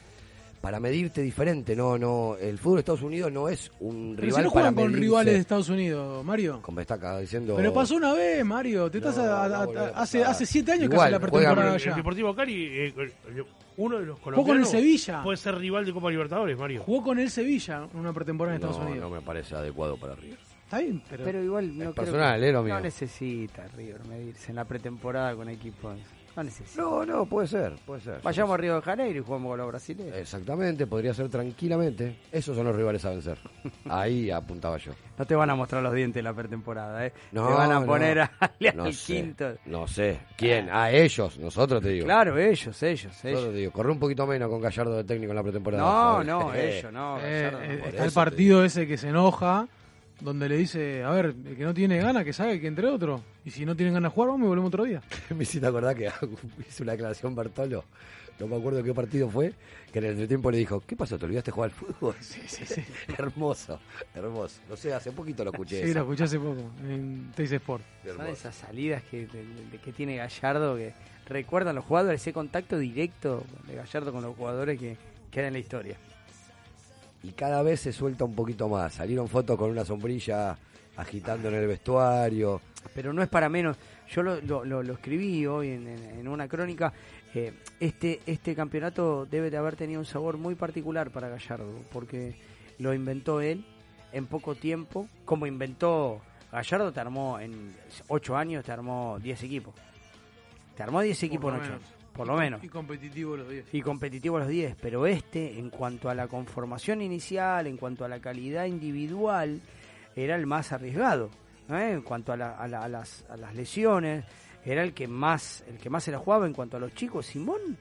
para 0.60 0.80
medirte 0.80 1.22
diferente. 1.22 1.74
No, 1.76 1.96
no. 1.98 2.36
El 2.40 2.58
fútbol 2.58 2.76
de 2.76 2.80
Estados 2.80 3.02
Unidos 3.02 3.30
no 3.32 3.48
es 3.48 3.70
un 3.80 4.14
Pero 4.16 4.26
rival 4.26 4.42
si 4.42 4.44
no 4.46 4.50
para 4.52 4.60
juegan 4.70 4.74
con 4.74 4.84
medirse. 4.86 5.00
rivales 5.00 5.34
de 5.34 5.40
Estados 5.40 5.68
Unidos, 5.68 6.24
Mario. 6.24 6.60
Como 6.62 6.80
está 6.80 6.94
acá 6.94 7.18
diciendo. 7.18 7.54
Pero 7.56 7.72
pasó 7.72 7.96
una 7.96 8.12
vez, 8.12 8.44
Mario. 8.44 8.90
Te 8.90 9.00
No, 9.00 9.08
estás 9.08 9.24
a- 9.24 9.44
a- 9.44 9.48
no 9.48 9.54
a- 9.54 9.66
volverá 9.66 9.86
a 9.88 10.02
hace, 10.02 10.24
hace 10.24 10.46
siete 10.46 10.72
años 10.72 10.90
que 10.90 10.96
hace 10.96 11.10
la 11.10 11.20
pretemporada 11.20 11.68
El 11.70 11.74
allá. 11.82 11.94
Deportivo 11.94 12.34
Cali, 12.34 12.64
eh, 12.66 12.94
el- 12.96 13.00
el- 13.36 13.44
uno 13.76 13.98
de 14.00 14.06
los 14.06 14.18
Jugó 14.18 14.24
con 14.24 14.34
el 14.34 14.42
colombianos, 14.42 14.70
Sevilla. 14.70 15.22
puede 15.22 15.36
ser 15.36 15.54
rival 15.56 15.84
de 15.86 15.92
Copa 15.92 16.10
Libertadores, 16.10 16.58
Mario. 16.58 16.82
Jugó 16.84 17.04
con 17.04 17.18
el 17.20 17.30
Sevilla 17.30 17.86
en 17.92 18.00
una 18.00 18.12
pretemporada 18.12 18.56
en 18.56 18.62
Estados 18.62 18.82
Unidos. 18.84 19.08
no 19.08 19.10
me 19.14 19.20
parece 19.22 19.54
adecuado 19.54 19.96
para 19.96 20.16
River. 20.16 20.38
Está 20.64 20.80
bien, 20.80 21.00
pero, 21.08 21.24
Pero 21.24 21.42
igual 21.44 21.68
no 21.68 21.78
creo 21.78 21.94
personal, 21.94 22.40
que- 22.40 22.48
eh, 22.48 22.52
lo 22.52 22.58
no 22.58 22.64
mío. 22.64 22.80
necesita 22.80 23.66
River 23.68 24.04
medirse 24.06 24.50
en 24.50 24.56
la 24.56 24.64
pretemporada 24.66 25.34
con 25.34 25.48
equipos. 25.48 25.96
No 26.38 26.44
necesita. 26.44 26.80
No, 26.82 27.04
no, 27.04 27.26
puede 27.26 27.48
ser, 27.48 27.72
puede 27.84 28.00
ser. 28.00 28.20
Vayamos 28.22 28.54
a 28.54 28.56
Río 28.58 28.76
de 28.76 28.82
Janeiro 28.82 29.18
y 29.18 29.22
jugamos 29.24 29.50
con 29.50 29.58
los 29.58 29.66
brasileños. 29.66 30.16
Exactamente, 30.16 30.86
podría 30.86 31.12
ser 31.12 31.28
tranquilamente. 31.28 32.16
Esos 32.30 32.56
son 32.56 32.64
los 32.64 32.76
rivales 32.76 33.04
a 33.04 33.10
vencer. 33.10 33.38
Ahí 33.90 34.30
apuntaba 34.30 34.76
yo. 34.76 34.92
No 35.18 35.26
te 35.26 35.34
van 35.34 35.50
a 35.50 35.56
mostrar 35.56 35.82
los 35.82 35.92
dientes 35.92 36.20
en 36.20 36.24
la 36.24 36.32
pretemporada, 36.34 37.04
¿eh? 37.06 37.12
No, 37.32 37.48
te 37.48 37.54
van 37.54 37.72
a 37.72 37.80
no. 37.80 37.86
poner 37.86 38.20
a- 38.20 38.30
al 38.38 38.76
No 38.76 38.92
sé, 38.92 39.14
quinto. 39.14 39.54
No 39.66 39.88
sé. 39.88 40.20
¿Quién? 40.36 40.70
A 40.70 40.92
ellos, 40.92 41.36
nosotros 41.40 41.82
te 41.82 41.88
digo. 41.88 42.04
Claro, 42.06 42.38
ellos, 42.38 42.80
ellos, 42.84 43.06
Nosotros 43.06 43.24
ellos. 43.40 43.44
te 43.52 43.56
digo, 43.58 43.72
corre 43.72 43.90
un 43.90 43.98
poquito 43.98 44.24
menos 44.24 44.48
con 44.48 44.60
Gallardo 44.60 44.96
de 44.96 45.02
técnico 45.02 45.32
en 45.32 45.36
la 45.36 45.42
pretemporada. 45.42 45.82
No, 45.82 46.22
no, 46.22 46.54
ellos, 46.54 46.92
no. 46.92 47.18
Eh, 47.20 47.50
Gallardo, 47.50 47.62
eh, 47.64 47.78
no. 47.82 47.84
está 47.88 48.04
el 48.04 48.12
partido 48.12 48.64
ese 48.64 48.86
que 48.86 48.96
se 48.96 49.08
enoja, 49.08 49.66
donde 50.20 50.48
le 50.48 50.56
dice, 50.56 51.02
a 51.04 51.10
ver, 51.10 51.26
el 51.46 51.56
que 51.56 51.64
no 51.64 51.72
tiene 51.74 51.98
ganas, 51.98 52.24
que 52.24 52.32
sabe 52.32 52.60
que 52.60 52.66
entre 52.66 52.86
otro. 52.88 53.22
Y 53.44 53.50
si 53.50 53.64
no 53.64 53.74
tienen 53.76 53.94
ganas 53.94 54.10
de 54.10 54.14
jugar, 54.14 54.30
vamos 54.30 54.46
y 54.46 54.48
volvemos 54.48 54.68
otro 54.68 54.84
día. 54.84 55.00
Me 55.36 55.42
hiciste 55.44 55.66
acordar 55.66 55.96
que 55.96 56.06
hizo 56.68 56.82
una 56.82 56.92
declaración 56.92 57.34
Bartolo, 57.34 57.84
no 58.40 58.46
me 58.46 58.54
acuerdo 58.56 58.84
qué 58.84 58.94
partido 58.94 59.28
fue, 59.28 59.52
que 59.92 59.98
en 59.98 60.04
el 60.04 60.10
entretiempo 60.12 60.48
le 60.52 60.58
dijo, 60.58 60.80
¿qué 60.86 60.94
pasó? 60.94 61.18
¿Te 61.18 61.24
olvidaste 61.24 61.50
de 61.50 61.54
jugar 61.56 61.70
al 61.70 61.76
fútbol? 61.76 62.14
Sí, 62.20 62.40
sí, 62.46 62.64
sí. 62.64 62.82
hermoso, 63.18 63.80
hermoso. 64.14 64.60
No 64.68 64.76
sé, 64.76 64.92
hace 64.94 65.10
poquito 65.10 65.42
lo 65.44 65.50
escuché. 65.50 65.84
Sí, 65.84 65.92
lo 65.92 66.02
escuché 66.02 66.22
hace 66.24 66.38
poco 66.38 66.70
en 66.88 67.32
Teis 67.34 67.50
Sport. 67.50 67.82
Son 68.16 68.26
esas 68.28 68.54
salidas 68.54 69.02
que, 69.04 69.26
de- 69.26 69.44
de- 69.72 69.78
que 69.82 69.92
tiene 69.92 70.16
Gallardo 70.16 70.76
que 70.76 70.94
recuerdan 71.26 71.74
los 71.74 71.84
jugadores, 71.84 72.20
ese 72.20 72.32
contacto 72.32 72.78
directo 72.78 73.44
de 73.66 73.74
Gallardo 73.74 74.12
con 74.12 74.22
los 74.22 74.36
jugadores 74.36 74.78
que 74.78 74.96
queda 75.32 75.48
en 75.48 75.54
la 75.54 75.58
historia. 75.58 75.96
Y 77.22 77.32
cada 77.32 77.62
vez 77.62 77.80
se 77.80 77.92
suelta 77.92 78.24
un 78.24 78.34
poquito 78.34 78.68
más. 78.68 78.94
Salieron 78.94 79.28
fotos 79.28 79.56
con 79.58 79.70
una 79.70 79.84
sombrilla 79.84 80.56
agitando 80.96 81.48
en 81.48 81.54
el 81.54 81.66
vestuario. 81.66 82.60
Pero 82.94 83.12
no 83.12 83.22
es 83.22 83.28
para 83.28 83.48
menos. 83.48 83.76
Yo 84.10 84.22
lo, 84.22 84.40
lo- 84.40 84.64
lo- 84.64 84.82
lo 84.82 84.92
escribí 84.94 85.46
hoy 85.46 85.70
en, 85.70 85.86
en- 85.88 86.20
en 86.20 86.28
una 86.28 86.48
crónica. 86.48 86.92
eh, 87.34 87.52
este, 87.80 88.20
este 88.26 88.54
campeonato 88.54 89.26
debe 89.26 89.50
de 89.50 89.56
haber 89.58 89.76
tenido 89.76 90.00
un 90.00 90.06
sabor 90.06 90.38
muy 90.38 90.54
particular 90.54 91.10
para 91.10 91.28
Gallardo, 91.28 91.72
porque 91.92 92.36
lo 92.78 92.94
inventó 92.94 93.40
él 93.40 93.64
en 94.12 94.26
poco 94.26 94.54
tiempo. 94.54 95.08
Como 95.24 95.46
inventó 95.46 96.20
Gallardo, 96.50 96.92
te 96.92 97.00
armó 97.00 97.38
en 97.38 97.74
8 98.08 98.36
años, 98.36 98.64
te 98.64 98.72
armó 98.72 99.18
10 99.20 99.42
equipos. 99.42 99.74
Te 100.76 100.82
armó 100.84 101.00
10 101.02 101.22
equipos 101.24 101.52
en 101.52 101.58
lo 101.58 101.62
8 101.64 101.72
menos. 101.72 101.88
años, 101.88 101.97
por 102.18 102.26
Y 102.26 102.30
lo 102.30 102.36
menos. 102.36 102.62
Y 102.64 102.68
competitivo 102.68 103.36
los 103.36 103.48
10. 103.48 103.66
y 103.72 103.80
competitivo 103.80 104.38
los 104.38 104.48
10, 104.48 104.76
pero 104.82 105.06
este, 105.06 105.58
en 105.58 105.70
cuanto 105.70 106.10
a 106.10 106.14
la 106.14 106.26
conformación 106.28 107.00
inicial, 107.00 107.66
en 107.66 107.76
cuanto 107.78 108.04
a 108.04 108.08
la 108.08 108.18
calidad 108.20 108.66
individual, 108.66 109.60
era 110.16 110.34
el 110.36 110.46
más 110.46 110.72
arriesgado. 110.72 111.30
¿eh? 111.70 111.92
En 111.92 112.02
cuanto 112.02 112.32
a, 112.32 112.36
la- 112.36 112.56
a 112.58 112.66
la- 112.68 112.82
a 112.82 112.88
las, 112.88 113.24
a 113.30 113.36
las 113.36 113.54
lesiones, 113.54 114.24
era 114.64 114.82
el 114.82 114.92
que 114.92 115.06
más 115.08 115.64
el 115.68 115.78
que 115.78 115.88
más 115.88 116.04
se 116.04 116.10
la 116.12 116.18
jugaba. 116.18 116.46
En 116.46 116.52
cuanto 116.52 116.76
a 116.76 116.80
los 116.80 116.92
chicos, 116.94 117.24
Simón 117.26 117.76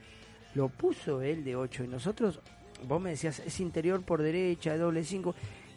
lo 0.55 0.69
puso 0.69 1.21
él 1.21 1.43
de 1.43 1.55
8 1.55 1.83
y 1.83 1.87
nosotros, 1.87 2.39
vos 2.87 3.01
me 3.01 3.09
decías, 3.11 3.39
es 3.39 3.59
interior 3.59 4.01
por 4.03 4.21
derecha, 4.21 4.71
de 4.73 4.77
doble 4.77 5.03
5. 5.03 5.33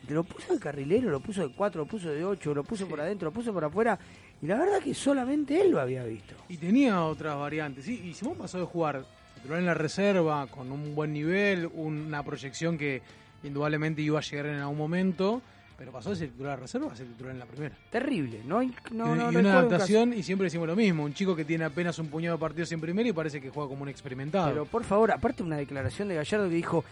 Lo 0.08 0.24
puso 0.24 0.54
de 0.54 0.58
carrilero, 0.58 1.10
lo 1.10 1.20
puso 1.20 1.46
de 1.46 1.54
4, 1.54 1.82
lo 1.82 1.86
puso 1.86 2.10
de 2.10 2.24
8, 2.24 2.54
lo 2.54 2.64
puso 2.64 2.86
por 2.88 3.00
adentro, 3.00 3.26
lo 3.28 3.32
puso 3.32 3.52
por 3.52 3.64
afuera. 3.64 3.98
Y 4.42 4.46
la 4.46 4.58
verdad 4.58 4.80
que 4.80 4.94
solamente 4.94 5.60
él 5.60 5.70
lo 5.70 5.80
había 5.80 6.02
visto. 6.04 6.34
Y 6.48 6.56
tenía 6.56 7.04
otras 7.04 7.36
variantes. 7.36 7.84
Sí, 7.84 8.00
y 8.04 8.14
Simón 8.14 8.36
pasó 8.38 8.58
de 8.58 8.64
jugar 8.64 9.04
titular 9.34 9.58
en 9.58 9.66
la 9.66 9.74
reserva 9.74 10.46
con 10.46 10.72
un 10.72 10.94
buen 10.94 11.12
nivel, 11.12 11.70
una 11.74 12.22
proyección 12.22 12.76
que 12.76 13.02
indudablemente 13.42 14.02
iba 14.02 14.18
a 14.18 14.22
llegar 14.22 14.46
en 14.46 14.56
algún 14.56 14.78
momento, 14.78 15.40
pero 15.78 15.92
pasó 15.92 16.10
de 16.10 16.16
ser 16.16 16.28
titular 16.30 16.54
en 16.54 16.60
la 16.60 16.62
reserva 16.62 16.92
a 16.92 16.96
ser 16.96 17.06
titular 17.06 17.32
en 17.32 17.38
la 17.38 17.46
primera. 17.46 17.74
Terrible, 17.90 18.42
no 18.46 18.58
hay 18.58 18.74
no, 18.90 19.14
y, 19.14 19.18
no 19.18 19.30
y 19.30 19.36
recuerdo 19.36 19.38
un 19.38 19.46
una 19.46 19.58
adaptación, 19.58 20.12
y 20.12 20.22
siempre 20.22 20.44
decimos 20.44 20.66
lo 20.66 20.76
mismo, 20.76 21.04
un 21.04 21.14
chico 21.14 21.34
que 21.34 21.44
tiene 21.44 21.64
apenas 21.64 21.98
un 21.98 22.08
puñado 22.08 22.36
de 22.36 22.40
partidos 22.40 22.70
en 22.72 22.80
primera 22.80 23.08
y 23.08 23.12
parece 23.12 23.40
que 23.40 23.50
juega 23.50 23.68
como 23.68 23.82
un 23.82 23.88
experimentado. 23.88 24.50
Pero 24.50 24.66
por 24.66 24.84
favor, 24.84 25.10
aparte 25.10 25.42
una 25.42 25.56
declaración 25.56 26.08
de 26.08 26.16
Gallardo 26.16 26.48
que 26.48 26.54
dijo, 26.54 26.84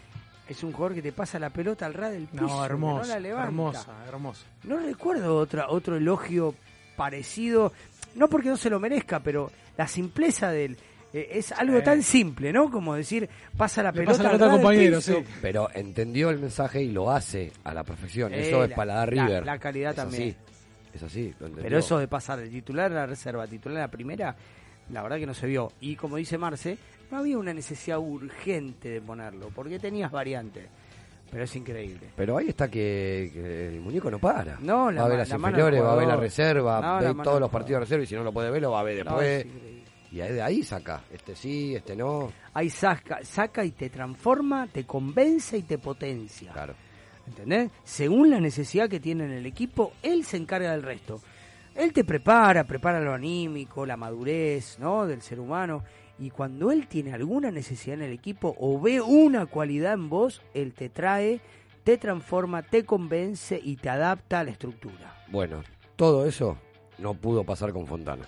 es 0.48 0.62
un 0.64 0.72
jugador 0.72 0.94
que 0.94 1.02
te 1.02 1.12
pasa 1.12 1.38
la 1.38 1.50
pelota 1.50 1.86
al 1.86 1.94
ras 1.94 2.12
del 2.12 2.26
piso, 2.26 2.44
no, 2.78 3.02
la 3.04 3.18
levanta. 3.18 3.46
hermosa, 3.48 3.92
hermosa. 4.08 4.46
No 4.64 4.78
recuerdo 4.78 5.36
otra, 5.36 5.68
otro 5.68 5.96
elogio 5.96 6.54
parecido. 6.96 7.72
no 8.14 8.28
porque 8.28 8.48
no 8.48 8.56
se 8.56 8.70
lo 8.70 8.80
merezca, 8.80 9.20
pero 9.20 9.50
la 9.76 9.86
simpleza 9.86 10.50
del 10.50 10.76
eh, 11.12 11.28
es 11.32 11.52
algo 11.52 11.80
tan 11.82 12.02
simple, 12.02 12.52
¿no? 12.52 12.70
Como 12.70 12.94
decir, 12.94 13.28
pasa 13.56 13.82
la 13.82 13.90
Le 13.92 14.00
pelota 14.00 14.22
pasa 14.24 14.36
la 14.36 14.44
al 14.46 14.50
compañero, 14.52 14.96
piso. 14.98 15.18
sí. 15.20 15.24
Pero 15.40 15.68
entendió 15.74 16.30
el 16.30 16.38
mensaje 16.38 16.82
y 16.82 16.90
lo 16.92 17.10
hace 17.10 17.52
a 17.64 17.72
la 17.72 17.84
perfección. 17.84 18.34
Eh, 18.34 18.48
eso 18.48 18.64
es 18.64 18.70
la- 18.70 18.76
para 18.76 18.94
la- 18.96 19.06
River. 19.06 19.44
la 19.46 19.58
calidad 19.58 19.90
Es 19.90 19.96
también. 19.96 20.22
así. 20.30 20.36
Es 20.94 21.02
así, 21.02 21.34
lo. 21.38 21.48
Pero 21.50 21.78
eso 21.78 21.98
de 21.98 22.08
pasar 22.08 22.38
de 22.40 22.48
titular 22.48 22.90
a 22.92 22.94
la 22.94 23.06
reserva, 23.06 23.46
titular 23.46 23.78
a 23.78 23.80
la 23.82 23.88
primera, 23.90 24.34
la 24.90 25.02
verdad 25.02 25.18
que 25.18 25.26
no 25.26 25.34
se 25.34 25.46
vio. 25.46 25.72
Y 25.80 25.96
como 25.96 26.16
dice 26.16 26.36
Marce, 26.38 26.76
no 27.10 27.18
había 27.18 27.39
una 27.39 27.55
necesidad 27.55 27.98
urgente 27.98 28.89
de 28.89 29.01
ponerlo, 29.01 29.51
porque 29.55 29.78
tenías 29.78 30.10
variantes. 30.10 30.66
Pero 31.30 31.44
es 31.44 31.56
increíble. 31.56 32.09
Pero 32.16 32.39
ahí 32.39 32.48
está 32.48 32.68
que, 32.68 33.30
que 33.32 33.68
el 33.68 33.80
muñeco 33.80 34.10
no 34.10 34.18
para. 34.18 34.59
No, 34.60 34.90
la 34.90 35.02
va 35.02 35.06
a 35.06 35.10
ver 35.10 35.18
las 35.18 35.30
inferiores, 35.30 35.82
va 35.82 35.93
a 35.93 35.97
ver 35.97 36.09
la 36.09 36.16
reserva, 36.16 36.80
No, 36.80 36.98
ve 37.06 37.14
la 37.14 37.22
todos 37.22 37.40
los 37.40 37.51
partidos 37.51 37.80
de 37.80 37.85
reserva 37.85 38.05
y 38.05 38.06
si 38.06 38.14
no 38.14 38.22
lo 38.24 38.32
puede 38.32 38.51
ver, 38.51 38.62
lo 38.62 38.70
va 38.70 38.80
a 38.80 38.85
ver 38.85 39.05
después. 39.05 39.47
y 40.10 40.20
ahí 40.22 40.32
de 40.32 40.43
ahí 40.43 40.62
saca. 40.62 41.02
Este 41.12 41.36
sí, 41.36 41.74
este 41.74 41.94
no. 41.94 42.32
Ahí 42.55 42.70
saca, 42.70 43.22
saca 43.24 43.62
y 43.64 43.72
te 43.72 43.90
transforma, 43.90 44.66
te 44.68 44.85
convence 44.85 45.59
y 45.59 45.62
te 45.62 45.76
potencia. 45.76 46.52
Claro. 46.52 46.74
¿Entendés? 47.26 47.70
Según 47.85 48.30
la 48.30 48.40
necesidad 48.40 48.89
que 48.89 49.01
tiene 49.01 49.24
en 49.24 49.32
el 49.32 49.44
equipo, 49.44 49.93
él 50.02 50.24
se 50.24 50.39
encarga 50.39 50.72
del 50.72 50.82
resto. 50.82 51.20
Él 51.74 51.93
te 51.93 52.05
prepara, 52.05 52.64
prepara 52.64 53.01
lo 53.01 53.12
anímico, 53.12 53.85
la 53.85 53.97
madurez, 53.98 54.78
¿no? 54.78 55.06
Del 55.06 55.20
ser 55.20 55.39
humano. 55.39 55.85
Y 56.19 56.31
cuando 56.31 56.73
él 56.73 56.89
tiene 56.89 57.12
alguna 57.12 57.51
necesidad 57.51 57.99
en 57.99 58.03
el 58.03 58.12
equipo 58.12 58.57
o 58.59 58.81
ve 58.81 59.01
una 59.01 59.47
cualidad 59.47 59.95
en 59.95 60.09
vos, 60.09 60.43
él 60.53 60.73
te 60.73 60.89
trae, 60.89 61.40
te 61.85 61.97
transforma, 61.97 62.62
te 62.62 62.85
convence 62.85 63.61
y 63.62 63.77
te 63.77 63.89
adapta 63.89 64.40
a 64.40 64.45
la 64.45 64.51
estructura. 64.51 65.24
Bueno, 65.31 65.62
todo 65.97 66.27
eso 66.27 66.57
no 66.99 67.15
pudo 67.15 67.45
pasar 67.45 67.73
con 67.73 67.86
Fontana. 67.86 68.24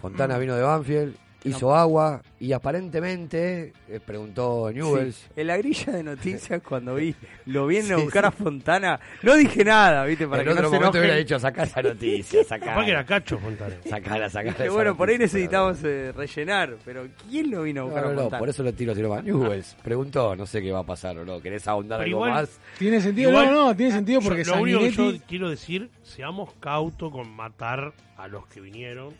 Fontana 0.00 0.38
vino 0.38 0.56
de 0.56 0.62
Banfield, 0.62 1.16
hizo 1.44 1.74
agua 1.74 2.22
y 2.38 2.52
aparentemente, 2.52 3.72
eh, 3.88 4.00
preguntó 4.04 4.70
Newells, 4.72 5.16
Sí, 5.16 5.26
En 5.36 5.46
la 5.46 5.56
grilla 5.56 5.92
de 5.92 6.02
noticias, 6.02 6.60
cuando 6.68 6.94
vi, 6.96 7.14
lo 7.46 7.66
vienen 7.66 7.92
a 7.92 7.96
Sí, 7.96 8.02
buscar 8.02 8.24
sí. 8.24 8.28
a 8.28 8.30
Fontana, 8.30 9.00
no 9.22 9.34
dije 9.36 9.64
nada, 9.64 10.04
¿viste? 10.04 10.26
Para 10.26 10.42
en 10.42 10.46
que 10.48 10.52
otro 10.52 10.62
no 10.64 10.68
se 10.70 10.74
momento 10.76 10.98
hubiera 10.98 11.16
dicho, 11.16 11.38
sacá 11.38 11.62
esa 11.64 11.82
noticia, 11.82 12.44
sacala. 12.48 12.72
Capaz 12.72 12.84
que 12.84 12.90
era 12.90 13.04
Cacho 13.06 13.38
Fontana. 13.38 13.74
Sacala, 13.88 14.28
sacala. 14.28 14.50
Dije, 14.52 14.64
esa 14.64 14.72
bueno, 14.74 14.96
por 14.96 15.08
ahí 15.08 15.18
necesitamos 15.18 15.78
eh, 15.84 16.12
rellenar, 16.16 16.76
pero 16.84 17.06
¿quién 17.28 17.50
lo 17.50 17.62
vino 17.62 17.82
a 17.82 17.84
No, 17.84 17.90
buscar 17.90 18.04
no, 18.04 18.10
a 18.10 18.12
no, 18.14 18.20
Fontana? 18.22 18.38
por 18.38 18.48
eso 18.48 18.62
lo 18.62 18.72
tiro 18.72 18.92
así 18.92 19.02
nomás. 19.02 19.24
Newells 19.24 19.76
preguntó, 19.82 20.34
no 20.36 20.46
sé 20.46 20.60
qué 20.62 20.72
va 20.72 20.80
a 20.80 20.84
pasar 20.86 21.16
o 21.18 21.24
no. 21.24 21.40
¿Querés 21.40 21.66
ahondar 21.68 22.00
Pero 22.00 22.16
algo 22.18 22.26
igual- 22.28 22.42
más? 22.42 22.60
Tiene 22.78 23.00
sentido, 23.00 23.30
Igual- 23.30 23.46
no, 23.50 23.66
no, 23.66 23.76
tiene 23.76 23.92
sentido 23.92 24.20
Yo- 24.20 24.28
porque 24.28 24.44
lo 24.44 24.60
único 24.60 24.80
que 24.80 24.90
yo 24.92 25.12
quiero 25.28 25.50
decir, 25.50 25.90
seamos 26.02 26.52
cautos 26.60 27.10
con 27.12 27.30
matar 27.30 27.92
a 28.16 28.28
los 28.28 28.46
que 28.46 28.60
vinieron, 28.60 29.14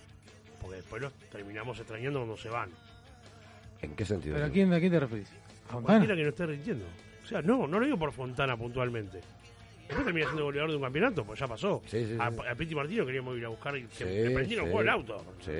porque 0.61 0.77
después 0.77 1.03
los 1.03 1.12
terminamos 1.31 1.78
extrañando 1.78 2.20
cuando 2.20 2.37
se 2.37 2.49
van. 2.49 2.70
¿En 3.82 3.95
qué 3.97 4.05
sentido? 4.05 4.35
¿Pero 4.35 4.47
a 4.47 4.51
quién, 4.51 4.73
a 4.73 4.78
quién 4.78 4.93
te 4.93 5.01
referís? 5.01 5.28
A 5.69 5.73
¿Fontana? 5.73 5.82
cualquiera 5.99 6.16
que 6.16 6.23
no 6.23 6.28
esté 6.28 6.47
rindiendo. 6.47 6.85
O 7.24 7.27
sea, 7.27 7.43
no, 7.43 7.66
no 7.66 7.78
lo 7.78 7.85
digo 7.87 7.99
por 7.99 8.12
Fontana 8.12 8.57
puntualmente. 8.57 9.20
Después 9.87 10.05
termina 10.05 10.27
siendo 10.27 10.45
goleador 10.45 10.70
de 10.70 10.77
un 10.77 10.82
campeonato, 10.82 11.24
pues 11.24 11.41
ya 11.41 11.49
pasó. 11.49 11.82
Sí, 11.87 12.07
sí, 12.07 12.16
a, 12.20 12.31
sí. 12.31 12.37
a 12.49 12.55
Piti 12.55 12.74
Martino 12.74 13.05
queríamos 13.07 13.37
ir 13.37 13.45
a 13.45 13.49
buscar 13.49 13.77
y 13.77 13.87
se 13.91 14.05
Sí, 14.05 14.28
le 14.28 14.31
prendieron 14.31 14.66
sí. 14.66 14.70
fuego 14.73 14.81
el 14.82 14.89
auto. 14.89 15.24
Sí, 15.41 15.53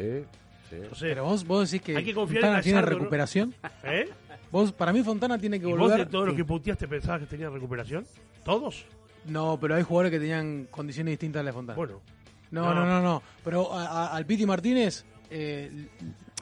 sí. 0.68 0.77
Entonces, 0.77 1.01
Pero 1.09 1.24
vos, 1.24 1.44
vos 1.44 1.70
decís 1.70 1.85
que 1.85 1.97
hay 1.97 2.05
que 2.05 2.14
confiar 2.14 2.43
Fontana 2.43 2.59
en 2.59 2.62
tiene 2.64 2.82
recuperación. 2.82 3.55
¿Eh? 3.85 4.09
Vos, 4.52 4.72
para 4.72 4.93
mí 4.93 5.02
Fontana 5.02 5.39
tiene 5.39 5.59
que 5.59 5.66
¿Y 5.66 5.70
vos 5.70 5.78
volver... 5.81 5.98
de 5.98 6.06
todos 6.06 6.27
los 6.28 6.36
que 6.36 6.44
puteaste 6.44 6.86
pensabas 6.86 7.20
que 7.22 7.27
tenían 7.27 7.52
recuperación? 7.52 8.06
¿Todos? 8.44 8.85
No, 9.27 9.59
pero 9.60 9.74
hay 9.74 9.82
jugadores 9.82 10.12
que 10.12 10.18
tenían 10.20 10.66
condiciones 10.70 11.12
distintas 11.12 11.40
a 11.40 11.43
la 11.44 11.48
de 11.51 11.55
Fontana. 11.55 11.77
Bueno. 11.77 12.01
No, 12.51 12.74
no, 12.74 12.85
No. 12.85 13.01
no. 13.02 13.22
Pero 13.44 13.72
a- 13.72 13.86
a- 13.86 14.16
al 14.16 14.27
Piti 14.27 14.44
Martínez, 14.47 15.05
eh, 15.31 15.89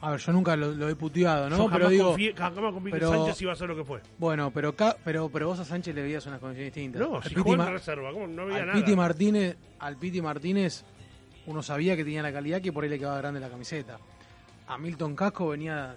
a 0.00 0.10
ver, 0.12 0.20
yo 0.20 0.32
nunca 0.32 0.56
lo, 0.56 0.72
lo 0.72 0.88
he 0.88 0.94
puteado, 0.94 1.50
¿no? 1.50 1.56
Yo 1.56 1.64
pero 1.66 1.70
jamás 1.78 1.90
digo, 1.90 2.06
confié, 2.10 2.32
jamás 2.34 2.72
confié 2.72 2.92
que 2.92 2.98
pero- 2.98 3.10
Sánchez 3.12 3.42
iba 3.42 3.52
a 3.52 3.56
ser 3.56 3.68
lo 3.68 3.76
que 3.76 3.84
fue. 3.84 4.00
bueno, 4.18 4.50
pero, 4.52 4.74
ca- 4.74 4.96
pero 5.04 5.28
pero 5.28 5.48
vos 5.48 5.58
a 5.58 5.64
Sánchez 5.64 5.94
le 5.94 6.02
veías 6.02 6.24
unas 6.26 6.40
condiciones 6.40 6.72
distintas. 6.74 7.02
No, 7.02 7.16
Al 7.16 7.22
si 7.24 7.28
Piti 7.30 7.40
jugó 7.42 7.54
en 7.54 7.68
reserva, 7.72 8.12
¿cómo? 8.12 8.26
No 8.26 8.46
veía 8.46 8.60
al 8.60 8.66
nada. 8.68 8.78
Piti 8.78 8.96
Martínez, 8.96 9.56
al 9.80 9.96
Piti 9.96 10.22
Martínez, 10.22 10.84
uno 11.46 11.62
sabía 11.62 11.96
que 11.96 12.04
tenía 12.04 12.22
la 12.22 12.32
calidad 12.32 12.60
que 12.62 12.72
por 12.72 12.84
ahí 12.84 12.90
le 12.90 12.98
quedaba 12.98 13.18
grande 13.18 13.40
la 13.40 13.48
camiseta. 13.50 13.98
A 14.66 14.78
Milton 14.78 15.14
Casco 15.16 15.48
venía, 15.48 15.94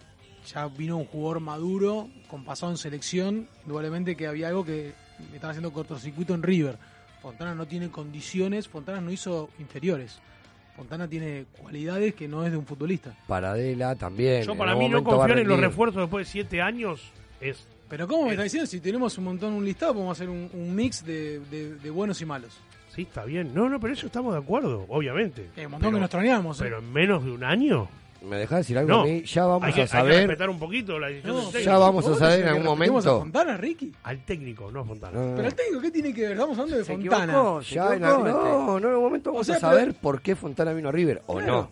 ya 0.48 0.68
vino 0.68 0.98
un 0.98 1.06
jugador 1.06 1.40
maduro, 1.42 2.10
con 2.30 2.44
pasado 2.44 2.72
en 2.72 2.78
selección, 2.78 3.48
indudablemente 3.64 4.16
que 4.16 4.28
había 4.28 4.48
algo 4.48 4.66
que 4.66 4.94
me 5.30 5.36
estaba 5.36 5.52
haciendo 5.52 5.72
cortocircuito 5.72 6.34
en 6.34 6.42
River. 6.44 6.78
Fontana 7.22 7.54
no 7.56 7.68
tiene 7.68 7.90
condiciones, 7.90 8.68
Fontana 8.68 9.00
no 9.02 9.12
hizo 9.12 9.50
inferiores. 9.60 10.20
Fontana 10.76 11.08
tiene 11.08 11.46
cualidades 11.62 12.16
que 12.16 12.28
no 12.28 12.46
es 12.46 12.52
de 12.52 12.58
un 12.58 12.66
futbolista. 12.66 13.16
Paradela 13.28 13.96
también. 13.96 14.44
Yo 14.44 14.56
para 14.58 14.74
mí 14.76 14.90
no 14.90 15.04
confiar 15.04 15.38
en 15.40 15.48
los 15.48 15.60
refuerzos 15.60 16.02
después 16.02 16.26
de 16.28 16.32
siete 16.32 16.62
años 16.62 17.02
es... 17.40 17.68
Pero 17.90 18.08
¿cómo 18.08 18.24
me 18.24 18.30
Eh. 18.30 18.32
está 18.32 18.44
diciendo? 18.44 18.66
Si 18.68 18.80
tenemos 18.80 19.18
un 19.18 19.26
montón, 19.26 19.54
un 19.54 19.66
listado, 19.66 19.94
podemos 19.94 20.18
hacer 20.18 20.30
un, 20.30 20.50
un 20.54 20.74
mix 20.74 21.06
de, 21.06 21.40
de- 21.52 21.76
de 21.76 21.90
buenos 21.90 22.22
y 22.22 22.26
malos. 22.26 22.58
Sí, 22.96 23.02
está 23.04 23.26
bien. 23.26 23.54
No, 23.54 23.70
no, 23.70 23.80
pero 23.82 23.94
eso 23.94 24.06
estamos 24.08 24.34
de 24.34 24.40
acuerdo, 24.40 24.86
obviamente. 24.90 25.50
Hay 25.58 25.66
un 25.66 25.72
montón 25.72 25.92
que 25.94 26.00
nos 26.00 26.06
extrañamos. 26.08 26.60
¿eh? 26.60 26.64
Pero 26.64 26.80
en 26.80 26.92
menos 26.92 27.24
de 27.26 27.32
un 27.32 27.44
año... 27.44 27.90
¿Me 28.22 28.38
dejás 28.38 28.60
decir 28.60 28.78
algo 28.78 28.90
No, 28.92 29.02
a 29.02 29.06
mí? 29.06 29.24
Ya 29.24 29.46
vamos 29.46 29.64
hay 29.64 29.74
que, 29.74 29.80
a 29.82 29.84
hay 29.84 29.88
que 29.90 29.92
saber. 29.98 30.14
respetar 30.28 30.50
un 30.50 30.60
poquito 30.60 31.00
la 31.00 31.08
decisión 31.08 31.36
No, 31.36 31.52
del. 31.52 31.64
Ya 31.64 31.78
vamos 31.80 32.06
a 32.06 32.10
¿Vos 32.10 32.20
saber 32.20 32.40
en 32.42 32.48
algún 32.50 32.64
momento. 32.66 32.98
a 33.16 33.20
Fontana, 33.20 33.58
Ricky? 33.58 33.92
Al 34.04 34.24
técnico, 34.26 34.72
no 34.72 34.82
a 34.82 34.86
Fontana. 34.86 35.20
No, 35.20 35.36
Pero 35.36 35.48
el 35.48 35.56
técnico, 35.56 35.82
¿qué 35.82 35.92
tiene 35.92 36.14
que 36.14 36.22
ver? 36.22 36.32
Estamos 36.34 36.58
hablando 36.60 36.78
de 36.78 36.84
Se 36.86 36.94
Fontana. 36.94 37.24
equivocó, 37.34 37.64
se 37.64 37.76
Ya 37.76 37.86
en 37.88 37.94
equivocó, 37.94 38.14
algún- 38.16 38.28
este. 38.28 38.40
no, 38.40 38.66
no, 38.68 38.78
en 38.78 38.86
algún 38.86 39.04
momento 39.04 39.30
O 39.30 39.34
vamos 39.34 39.48
sea, 39.48 39.56
a 39.56 39.60
saber 39.60 39.88
pero- 39.88 40.00
por 40.02 40.22
qué 40.22 40.36
Fontana 40.36 40.74
vino 40.74 40.90
a 40.90 40.92
River 40.92 41.22
o 41.26 41.36
Claro. 41.38 41.52
no. 41.52 41.72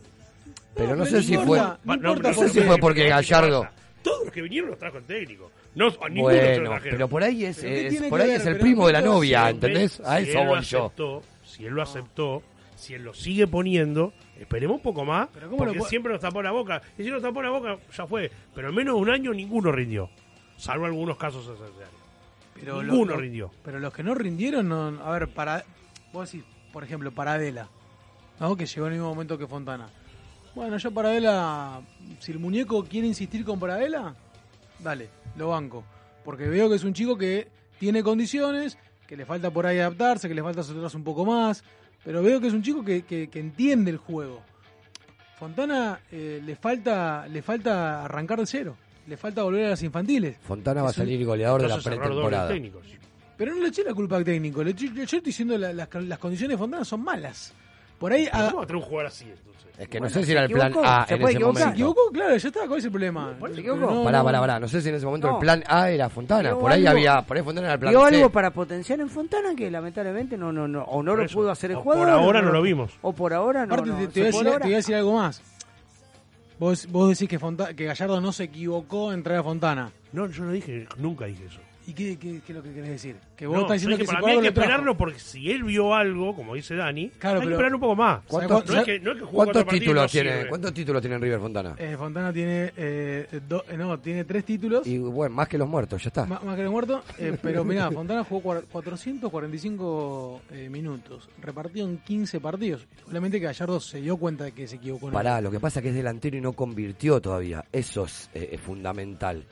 Pero 0.75 0.95
no, 0.95 1.03
pero 1.03 1.05
sé 1.05 1.15
no 1.17 1.21
si 1.21 1.33
importa, 1.35 1.79
fue. 1.85 1.97
no 1.97 2.09
importa 2.09 2.29
no 2.29 2.33
sé 2.35 2.49
si 2.49 2.61
fue 2.61 2.77
porque 2.77 3.07
Gallardo. 3.09 3.67
Todos 4.01 4.23
los 4.25 4.33
que 4.33 4.41
vinieron 4.41 4.69
los 4.71 4.79
trajo 4.79 4.97
el 4.97 5.03
técnico. 5.03 5.51
No, 5.75 5.91
Bueno, 5.91 6.71
pero 6.81 7.07
por 7.07 7.21
ahí 7.23 7.45
es, 7.45 7.57
¿Pero 7.57 7.69
qué 7.69 7.81
es- 7.87 7.89
tiene 7.91 8.09
por 8.09 8.21
ahí 8.21 8.29
ver? 8.29 8.41
es 8.41 8.45
el 8.47 8.57
primo 8.57 8.87
de 8.87 8.93
la 8.93 9.01
novia, 9.01 9.49
¿entendés? 9.49 9.99
A 10.03 10.19
eso 10.19 10.39
voy 10.45 10.61
yo. 10.61 10.85
aceptó, 10.85 11.21
Si 11.43 11.65
él 11.65 11.73
lo 11.73 11.81
aceptó, 11.83 12.41
si 12.79 12.93
él 12.93 13.03
lo 13.03 13.13
sigue 13.13 13.45
poniendo, 13.45 14.13
esperemos 14.39 14.77
un 14.77 14.81
poco 14.81 15.03
más, 15.03 15.27
Pero 15.33 15.47
¿cómo 15.47 15.57
porque 15.57 15.77
lo 15.77 15.85
siempre 15.85 16.13
nos 16.13 16.21
tapó 16.21 16.41
la 16.41 16.51
boca. 16.51 16.81
Y 16.97 17.03
si 17.03 17.09
nos 17.09 17.21
tapó 17.21 17.41
la 17.41 17.49
boca, 17.49 17.77
ya 17.95 18.07
fue. 18.07 18.31
Pero 18.55 18.69
en 18.69 18.75
menos 18.75 18.95
de 18.95 19.01
un 19.01 19.09
año 19.09 19.33
ninguno 19.33 19.71
rindió. 19.71 20.09
Salvo 20.55 20.85
algunos 20.85 21.17
casos 21.17 21.43
esenciales. 21.43 21.93
Pero 22.53 22.81
ninguno 22.81 23.17
rindió. 23.17 23.51
Pero 23.63 23.79
los 23.79 23.93
que 23.93 24.01
no 24.01 24.15
rindieron, 24.15 24.69
no, 24.69 24.87
a 25.03 25.11
ver, 25.11 25.27
para, 25.27 25.63
vos 26.13 26.31
decís, 26.31 26.45
por 26.71 26.83
ejemplo, 26.83 27.11
Paradela, 27.11 27.69
¿no? 28.39 28.55
que 28.55 28.65
llegó 28.65 28.87
en 28.87 28.93
el 28.93 28.99
mismo 28.99 29.09
momento 29.09 29.37
que 29.37 29.45
Fontana. 29.45 29.89
Bueno, 30.55 30.77
yo 30.77 30.91
Paradela, 30.91 31.81
si 32.19 32.31
el 32.31 32.39
muñeco 32.39 32.83
quiere 32.85 33.07
insistir 33.07 33.43
con 33.43 33.59
Paradela, 33.59 34.15
dale, 34.79 35.09
lo 35.35 35.49
banco. 35.49 35.83
Porque 36.23 36.47
veo 36.47 36.69
que 36.69 36.75
es 36.75 36.83
un 36.85 36.93
chico 36.93 37.17
que 37.17 37.49
tiene 37.77 38.03
condiciones, 38.03 38.77
que 39.05 39.17
le 39.17 39.25
falta 39.25 39.51
por 39.51 39.65
ahí 39.65 39.79
adaptarse, 39.79 40.29
que 40.29 40.35
le 40.35 40.43
falta 40.43 40.63
soltarse 40.63 40.95
un 40.95 41.03
poco 41.03 41.25
más, 41.25 41.63
pero 42.03 42.21
veo 42.23 42.39
que 42.41 42.47
es 42.47 42.53
un 42.53 42.61
chico 42.63 42.83
que, 42.83 43.03
que- 43.03 43.29
que 43.29 43.39
entiende 43.39 43.91
el 43.91 43.97
juego. 43.97 44.41
Fontana 45.37 45.99
eh, 46.11 46.41
le 46.45 46.55
falta 46.55 47.27
le 47.27 47.41
falta 47.41 48.03
arrancar 48.05 48.39
de 48.39 48.45
cero, 48.45 48.75
le 49.07 49.15
falta 49.17 49.43
volver 49.43 49.65
a 49.65 49.69
las 49.69 49.83
infantiles. 49.83 50.37
Fontana 50.41 50.83
va 50.83 50.89
a 50.89 50.93
salir 50.93 51.25
goleador 51.25 51.61
de 51.61 51.67
la 51.69 51.75
pretemporada. 52.09 52.47
Pero 53.37 53.55
no 53.55 53.61
le 53.61 53.69
eché 53.69 53.83
la 53.85 53.93
culpa 53.93 54.17
al 54.17 54.25
técnico. 54.25 54.61
Le 54.63 54.71
eché- 54.71 54.93
yo 54.93 55.03
estoy 55.03 55.21
diciendo 55.21 55.57
la- 55.57 55.71
las, 55.71 55.87
las 55.93 56.19
condiciones 56.19 56.55
de 56.55 56.57
Fontana 56.57 56.83
son 56.83 57.01
malas. 57.03 57.53
Por 57.99 58.13
ahí. 58.13 58.27
A- 58.31 58.45
¿Cómo 58.47 58.57
va 58.57 58.63
a 58.63 58.67
tener 58.67 58.81
un 58.81 58.87
jugador 58.89 59.05
así 59.07 59.25
entonces? 59.25 59.49
Es 59.77 59.87
que 59.87 59.97
no 59.99 60.07
Bueno, 60.07 60.13
sé 60.19 60.25
si 60.25 60.31
era 60.33 60.43
el 60.43 60.51
plan 60.51 60.73
A 60.83 61.05
se 61.07 61.13
en 61.13 61.21
puede 61.21 61.31
ese 61.33 61.37
equivocar. 61.37 61.57
se 61.61 61.65
momento. 61.65 61.69
equivocó, 61.69 62.01
claro, 62.11 62.35
ya 62.37 62.47
está. 62.49 62.67
¿Cuál 62.67 62.79
es 62.79 62.85
el 62.85 62.91
problema? 62.91 63.35
¿Se 63.53 63.59
equivocó? 63.61 63.79
no, 63.93 64.03
Pará, 64.03 64.17
no- 64.19 64.23
pará, 64.25 64.39
pará. 64.41 64.59
No 64.59 64.67
sé 64.67 64.81
si 64.81 64.89
en 64.89 64.95
ese 64.95 65.05
momento 65.05 65.27
No. 65.27 65.33
el 65.35 65.39
plan 65.39 65.63
A 65.67 65.89
era 65.89 66.09
Fontana. 66.09 66.55
Por 66.55 66.71
ahí 66.71 66.85
algo- 66.85 66.91
había. 66.99 67.21
Por 67.21 67.37
ahí 67.37 67.43
Fontana 67.43 67.67
era 67.67 67.73
el 67.75 67.79
plan 67.79 67.93
C. 67.93 68.15
algo 68.17 68.29
para 68.29 68.51
potenciar 68.51 68.99
en 68.99 69.09
Fontana 69.09 69.55
que 69.55 69.71
lamentablemente 69.71 70.37
no 70.37 70.51
no 70.51 70.67
no 70.67 70.83
o 70.83 71.01
no 71.01 71.11
Por 71.11 71.19
lo 71.19 71.25
eso. 71.25 71.35
pudo 71.35 71.51
hacer 71.51 71.71
el 71.71 71.77
O 71.77 71.81
jugador. 71.81 72.05
por 72.07 72.13
ahora 72.13 72.41
no 72.41 72.51
lo 72.51 72.61
vimos. 72.61 72.91
O 73.01 73.13
por 73.13 73.33
ahora 73.33 73.65
no. 73.65 73.73
Aparte, 73.73 73.89
no. 73.91 73.97
te, 73.99 74.07
te 74.07 74.19
voy 74.19 74.25
decir, 74.31 74.47
ahora- 74.47 74.59
te 74.59 74.65
voy 74.65 74.73
a 74.73 74.77
decir 74.77 74.95
algo 74.95 75.13
más. 75.13 75.41
Vos, 76.59 76.87
vos 76.91 77.09
decís 77.09 77.29
que, 77.29 77.39
Fonta- 77.39 77.73
que 77.73 77.85
Gallardo 77.85 78.19
no 78.19 78.33
se 78.33 78.43
equivocó 78.45 79.13
en 79.13 79.23
traer 79.23 79.39
a 79.39 79.43
Fontana. 79.43 79.91
No, 80.11 80.27
yo 80.27 80.43
no 80.43 80.51
dije, 80.51 80.87
nunca 80.97 81.23
dije 81.25 81.45
eso. 81.45 81.59
¿Y 81.87 81.93
qué, 81.93 82.17
qué- 82.19 82.41
qué 82.45 82.51
es 82.51 82.55
lo 82.55 82.61
que 82.61 82.71
querés 82.71 82.89
decir? 82.91 83.15
Que 83.35 83.47
vos 83.47 83.55
No, 83.55 83.61
estás 83.63 83.75
diciendo 83.81 83.97
que, 83.97 84.05
si 84.05 84.13
para 84.13 84.25
mí 84.25 84.31
hay 84.33 84.41
que 84.41 84.47
esperarlo 84.49 84.95
porque 84.95 85.17
si 85.17 85.49
él 85.51 85.63
vio 85.63 85.95
algo, 85.95 86.35
como 86.35 86.53
dice 86.53 86.75
Dani, 86.75 87.09
Claro, 87.17 87.39
hay 87.41 87.47
que 87.47 87.53
esperar 87.53 87.73
un 87.73 87.79
poco 87.79 87.95
más. 87.95 88.21
¿Cuántos, 88.27 88.67
No 88.67 88.79
es 88.79 88.85
que, 88.85 88.99
no 88.99 89.11
es 89.11 89.17
que 89.17 89.23
jugó 89.23 89.33
cuántos 89.37 89.53
cuatro 89.55 89.65
partidos 89.65 89.75
y 89.75 89.79
títulos 89.79 90.11
tiene, 90.11 90.31
sirve. 90.37 90.49
¿Cuántos 90.49 90.73
títulos 90.73 91.01
tiene 91.01 91.15
en 91.15 91.21
River 91.23 91.39
Fontana? 91.39 91.75
Eh, 91.79 91.95
Fontana 91.97 92.31
tiene 92.33 92.73
eh, 92.77 93.39
do- 93.47 93.63
eh, 93.67 93.75
no, 93.77 93.97
tiene 93.99 94.23
tres 94.25 94.45
títulos. 94.45 94.85
Y 94.85 94.99
bueno, 94.99 95.33
más 95.33 95.47
que 95.47 95.57
los 95.57 95.67
muertos, 95.67 96.03
ya 96.03 96.09
está. 96.09 96.25
Má- 96.27 96.39
Más 96.45 96.55
que 96.55 96.61
el 96.61 96.69
muerto, 96.69 97.03
eh, 97.17 97.35
pero 97.41 97.63
mirá, 97.63 97.89
Fontana 97.91 98.23
jugó 98.23 98.53
cua- 98.53 98.63
445 98.71 100.41
eh, 100.51 100.69
minutos, 100.69 101.29
repartido 101.41 101.87
en 101.87 101.97
15 101.97 102.39
partidos. 102.39 102.85
Solamente 103.05 103.39
que 103.39 103.45
Gallardo 103.47 103.79
se 103.79 104.01
dio 104.01 104.17
cuenta 104.17 104.43
de 104.43 104.51
que 104.51 104.67
se 104.67 104.75
equivocó. 104.75 105.09
Pará, 105.11 105.41
lo 105.41 105.49
que 105.51 105.59
pasa 105.59 105.79
es 105.79 105.83
que 105.83 105.89
es 105.89 105.95
delantero 105.95 106.37
y 106.37 106.41
no 106.41 106.53
convirtió 106.53 107.19
todavía. 107.21 107.65
Eso 107.71 108.05
es, 108.05 108.29
es 108.33 108.59
fundamental. 108.61 109.43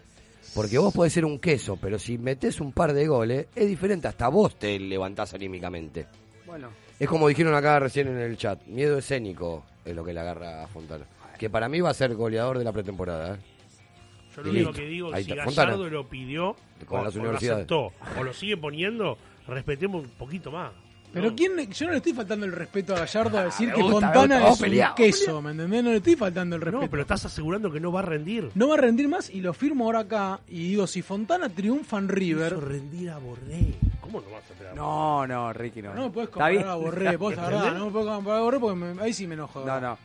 Porque 0.54 0.78
vos 0.78 0.94
podés 0.94 1.14
ser 1.14 1.26
un 1.26 1.40
queso, 1.40 1.78
pero 1.78 2.00
si 2.00 2.18
metés 2.18 2.60
un 2.60 2.72
par 2.72 2.94
de 2.94 3.08
goles, 3.08 3.48
es 3.56 3.68
diferente. 3.68 4.08
Hasta 4.08 4.28
vos 4.30 4.58
te 4.58 4.80
levantás 4.80 5.34
anímicamente. 5.34 6.08
Bueno, 6.46 6.70
Es 7.00 7.08
como 7.08 7.28
dijeron 7.28 7.54
acá 7.54 7.80
recién 7.80 8.08
en 8.08 8.18
el 8.18 8.38
chat, 8.38 8.66
miedo 8.66 8.98
escénico 8.98 9.64
es 9.86 9.96
lo 9.96 10.04
que 10.04 10.14
le 10.14 10.20
agarra 10.20 10.64
a 10.64 10.68
Fontana. 10.68 11.06
Que 11.38 11.50
para 11.50 11.70
mí 11.70 11.80
va 11.80 11.92
a 11.92 11.94
ser 11.94 12.16
goleador 12.16 12.58
de 12.58 12.64
la 12.64 12.72
pretemporada. 12.74 13.36
¿eh? 13.36 13.38
Yo 14.36 14.42
lo 14.44 14.50
único 14.52 14.72
que 14.74 14.86
digo, 14.86 15.14
Ahí 15.14 15.24
si 15.24 15.32
está, 15.32 15.46
Gallardo 15.46 15.74
Fontana. 15.74 15.90
lo 15.92 16.08
pidió, 16.08 16.56
Con 16.88 17.02
o, 17.02 17.04
las 17.04 17.16
o 17.16 17.24
lo 17.24 17.38
aceptó, 17.38 17.92
o 18.20 18.24
lo 18.24 18.34
sigue 18.34 18.58
poniendo, 18.58 19.18
respetemos 19.48 20.04
un 20.06 20.10
poquito 20.12 20.52
más. 20.52 20.72
Pero 21.22 21.36
quién, 21.36 21.72
yo 21.72 21.86
no 21.86 21.92
le 21.92 21.98
estoy 21.98 22.14
faltando 22.14 22.46
el 22.46 22.52
respeto 22.52 22.96
a 22.96 23.00
Gallardo 23.00 23.38
a 23.38 23.44
decir 23.46 23.68
me 23.70 23.74
que 23.76 23.82
gusta, 23.82 24.08
Fontana 24.12 24.36
gusta, 24.40 24.50
es 24.54 24.60
un 24.60 24.64
peleado, 24.66 24.96
queso, 24.96 25.42
¿me 25.42 25.52
entendés? 25.52 25.84
No 25.84 25.90
le 25.92 25.98
estoy 25.98 26.16
faltando 26.16 26.56
el 26.56 26.62
respeto. 26.62 26.84
No, 26.84 26.90
pero 26.90 27.02
estás 27.02 27.26
asegurando 27.26 27.72
que 27.72 27.80
no 27.80 27.92
va 27.92 28.00
a 28.00 28.04
rendir. 28.04 28.50
No 28.56 28.68
va 28.70 28.76
a 28.76 28.78
rendir 28.78 29.08
más 29.08 29.30
y 29.30 29.42
lo 29.42 29.54
firmo 29.54 29.86
ahora 29.86 30.00
acá. 30.00 30.40
Y 30.48 30.70
digo, 30.70 30.88
si 30.88 31.02
Fontana 31.02 31.50
triunfa 31.50 31.98
en 31.98 32.10
River. 32.10 32.54
Hizo 32.54 32.62
rendir 32.62 33.10
a 33.10 33.18
Borré. 33.18 33.74
¿Cómo 34.02 34.22
no 34.22 34.30
vas 34.32 34.44
a 34.50 34.54
esperar? 34.54 34.76
No, 34.76 35.28
no, 35.28 35.52
Ricky, 35.54 35.82
no. 35.82 35.94
No 35.94 36.04
me 36.06 36.10
puedes 36.12 36.30
comparar 36.30 36.68
a 36.68 36.76
Borré, 36.76 37.18
vos, 37.18 37.36
la 37.36 37.44
verdad. 37.50 37.74
No 37.78 37.86
me 37.88 37.92
puedes 37.92 38.08
comparar 38.08 38.40
a 38.40 38.44
Borré 38.44 38.60
porque 38.60 38.76
me- 38.76 39.02
ahí 39.04 39.14
sí 39.14 39.28
me 39.28 39.34
enojo. 39.34 39.66
No, 39.66 39.82
no. 39.82 39.98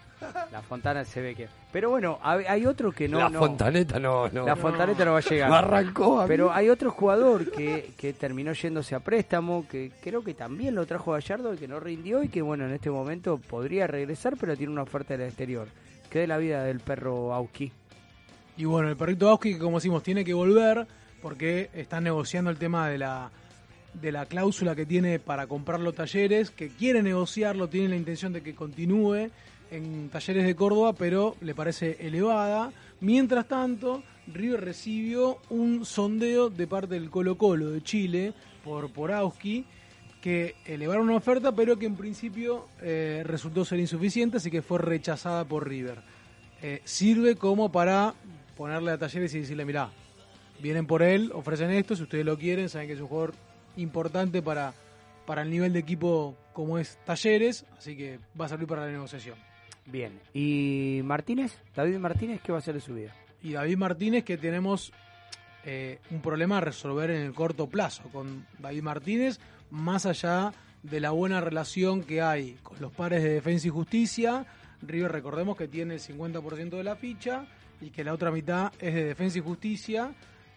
La 0.51 0.63
Fontana 0.63 1.05
se 1.05 1.21
ve 1.21 1.35
que. 1.35 1.49
Pero 1.73 1.91
bueno, 1.91 2.19
hay 2.23 2.45
hay 2.47 2.67
otro 2.67 2.93
que 2.93 3.09
no. 3.09 3.19
la 3.19 3.29
no- 3.29 3.39
Fontaneta 3.39 3.99
no, 3.99 4.29
no. 4.29 4.47
La 4.47 4.57
Fontaneta 4.57 5.05
no 5.05 5.13
va 5.13 5.19
a 5.19 5.23
llegar. 5.23 5.53
Arrancó. 5.53 6.25
Pero 6.27 6.53
hay 6.53 6.69
otro 6.69 6.91
jugador 6.91 7.51
que, 7.51 7.93
que 7.97 8.13
terminó 8.13 8.53
yéndose 8.53 8.95
a 8.95 9.01
préstamo, 9.01 9.67
que 9.69 9.91
creo 10.03 10.23
que 10.23 10.35
también 10.35 10.75
lo 10.75 10.85
trajo 10.87 11.13
Gallardo 11.13 11.55
y 11.55 11.59
que 11.59 11.69
no 11.69 11.81
rindió 11.81 12.23
y 12.23 12.29
que 12.29 12.43
bueno, 12.43 12.65
en 12.67 12.73
este 12.73 12.91
momento 12.91 13.39
podría 13.39 13.87
regresar, 13.87 14.37
pero 14.39 14.57
tiene 14.57 14.73
una 14.73 14.83
oferta 14.83 15.17
del 15.17 15.27
exterior. 15.29 15.69
¿Qué 16.11 16.21
de 16.21 16.27
la 16.27 16.37
vida 16.39 16.63
del 16.65 16.81
perro 16.81 17.33
Auski? 17.33 17.73
Y 18.59 18.65
bueno, 18.67 18.89
el 18.91 18.97
perrito 18.97 19.29
Auski, 19.31 19.55
que 19.55 19.59
como 19.59 19.79
decimos, 19.79 20.03
tiene 20.03 20.25
que 20.25 20.35
volver 20.35 20.87
porque 21.23 21.71
están 21.75 22.05
negociando 22.05 22.51
el 22.51 22.59
tema 22.59 22.89
de 22.89 22.99
la 22.99 23.31
de 23.95 24.11
la 24.11 24.25
cláusula 24.25 24.75
que 24.75 24.87
tiene 24.87 25.19
para 25.19 25.47
comprar 25.47 25.79
los 25.79 25.95
talleres, 25.95 26.51
que 26.51 26.69
quiere 26.69 27.03
negociarlo, 27.03 27.69
tiene 27.69 27.91
la 27.91 27.97
intención 27.97 28.33
de 28.33 28.43
que 28.43 28.55
continúe 28.55 29.29
en 29.73 30.11
talleres 30.11 30.45
de 30.45 30.55
Córdoba, 30.55 30.93
pero 30.93 31.37
le 31.41 31.55
parece 31.55 31.97
elevada. 32.01 32.71
Mientras 33.01 33.49
tanto, 33.49 34.03
River 34.27 34.61
recibió 34.61 35.39
un 35.51 35.85
sondeo 35.85 36.51
de 36.51 36.67
parte 36.67 36.95
del 36.95 37.11
Colo 37.11 37.37
Colo 37.37 37.71
de 37.71 37.83
Chile 37.83 38.35
por, 38.63 38.93
por 38.93 39.11
Auski, 39.11 39.65
que 40.21 40.55
elevaron 40.67 41.09
una 41.09 41.17
oferta, 41.17 41.53
pero 41.53 41.79
que 41.79 41.87
en 41.87 41.97
principio 41.97 42.69
eh, 42.81 43.23
resultó 43.25 43.65
ser 43.65 43.81
insuficiente, 43.81 44.37
así 44.37 44.51
que 44.51 44.63
fue 44.63 44.79
rechazada 44.79 45.45
por 45.45 45.67
River. 45.67 46.03
Eh, 46.61 46.81
sirve 46.85 47.35
como 47.35 47.73
para 47.73 48.15
ponerle 48.57 48.93
a 48.93 48.99
talleres 48.99 49.35
y 49.35 49.41
decirle, 49.41 49.65
mirá, 49.65 49.91
vienen 50.61 50.87
por 50.87 51.03
él, 51.03 51.33
ofrecen 51.35 51.71
esto, 51.71 51.97
si 51.97 52.03
ustedes 52.03 52.25
lo 52.25 52.39
quieren, 52.39 52.69
saben 52.69 52.87
que 52.87 52.95
es 52.95 53.01
un 53.01 53.09
jugador 53.09 53.35
importante 53.77 54.43
para, 54.43 54.75
para 55.27 55.43
el 55.43 55.51
nivel 55.51 55.73
de 55.73 55.81
equipo 55.81 56.37
como 56.53 56.79
es 56.79 56.99
Talleres, 57.05 57.65
así 57.79 57.97
que 57.97 58.21
va 58.39 58.45
a 58.45 58.49
servir 58.49 58.69
para 58.69 58.85
la 58.85 58.93
negociación. 58.93 59.52
Bien. 59.87 60.21
¿Y 60.33 61.01
Martínez? 61.05 61.59
David 61.75 61.99
Martínez, 61.99 62.41
¿qué 62.43 62.53
va 62.53 62.59
a 62.59 62.61
hacer 62.61 62.75
de 62.75 62.81
su 62.81 62.95
vida? 62.95 63.15
Y 63.43 63.53
David 63.53 63.77
Martínez, 63.77 64.25
que 64.25 64.37
tenemos 64.39 64.93
eh, 65.65 65.99
un 66.11 66.21
problema 66.21 66.59
a 66.59 66.61
resolver 66.61 67.11
en 67.11 67.23
el 67.23 67.35
corto 67.35 67.69
plazo 67.69 68.05
con 68.13 68.47
David 68.59 68.83
Martínez, 68.83 69.41
más 69.71 70.07
allá 70.07 70.53
de 70.83 71.01
la 71.01 71.11
buena 71.11 71.41
relación 71.41 72.03
que 72.03 72.23
hay 72.23 72.59
con 72.63 72.81
los 72.81 72.93
pares 72.93 73.23
de 73.23 73.31
Defensa 73.31 73.69
y 73.69 73.71
Justicia. 73.71 74.47
River, 74.83 75.13
recordemos 75.13 75.57
que 75.57 75.69
tiene 75.69 75.95
el 75.95 76.01
50% 76.01 76.71
de 76.71 76.85
la 76.85 76.97
ficha 76.97 77.47
y 77.81 77.91
que 77.91 78.05
la 78.05 78.13
otra 78.13 78.31
mitad 78.31 78.73
es 78.81 78.95
de 78.95 79.05
Defensa 79.05 79.39
y 79.39 79.41
Justicia, 79.41 80.13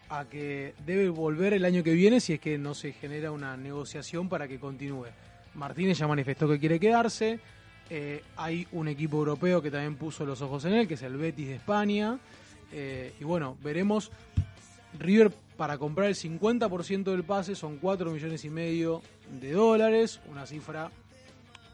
a 0.08 0.24
que 0.24 0.74
debe 0.84 1.08
volver 1.08 1.52
el 1.52 1.64
año 1.64 1.82
que 1.82 1.92
viene 1.92 2.20
si 2.20 2.34
es 2.34 2.40
que 2.40 2.58
no 2.58 2.74
se 2.74 2.92
genera 2.92 3.32
una 3.32 3.56
negociación 3.56 4.28
para 4.28 4.46
que 4.46 4.58
continúe. 4.58 5.06
Martínez 5.54 5.98
ya 5.98 6.06
manifestó 6.06 6.48
que 6.48 6.58
quiere 6.58 6.78
quedarse. 6.78 7.40
Eh, 7.88 8.22
hay 8.36 8.66
un 8.72 8.88
equipo 8.88 9.18
europeo 9.18 9.62
que 9.62 9.70
también 9.70 9.96
puso 9.96 10.26
los 10.26 10.42
ojos 10.42 10.64
en 10.64 10.74
él, 10.74 10.88
que 10.88 10.94
es 10.94 11.02
el 11.02 11.16
Betis 11.16 11.48
de 11.48 11.54
España. 11.54 12.18
Eh, 12.72 13.14
y 13.20 13.24
bueno, 13.24 13.56
veremos. 13.62 14.10
River 14.98 15.30
para 15.56 15.78
comprar 15.78 16.08
el 16.08 16.14
50% 16.14 17.04
del 17.04 17.24
pase 17.24 17.54
son 17.54 17.76
4 17.78 18.10
millones 18.10 18.44
y 18.44 18.50
medio 18.50 19.02
de 19.40 19.52
dólares, 19.52 20.20
una 20.30 20.46
cifra 20.46 20.90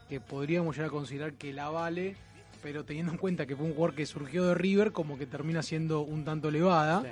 que 0.09 0.19
podríamos 0.19 0.75
llegar 0.75 0.89
a 0.89 0.91
considerar 0.91 1.33
que 1.33 1.53
la 1.53 1.69
vale, 1.69 2.15
pero 2.61 2.83
teniendo 2.83 3.11
en 3.13 3.17
cuenta 3.17 3.45
que 3.45 3.55
fue 3.55 3.65
un 3.65 3.73
jugador 3.73 3.95
que 3.95 4.05
surgió 4.05 4.45
de 4.45 4.55
River, 4.55 4.91
como 4.91 5.17
que 5.17 5.25
termina 5.25 5.63
siendo 5.63 6.01
un 6.01 6.25
tanto 6.25 6.49
elevada. 6.49 7.03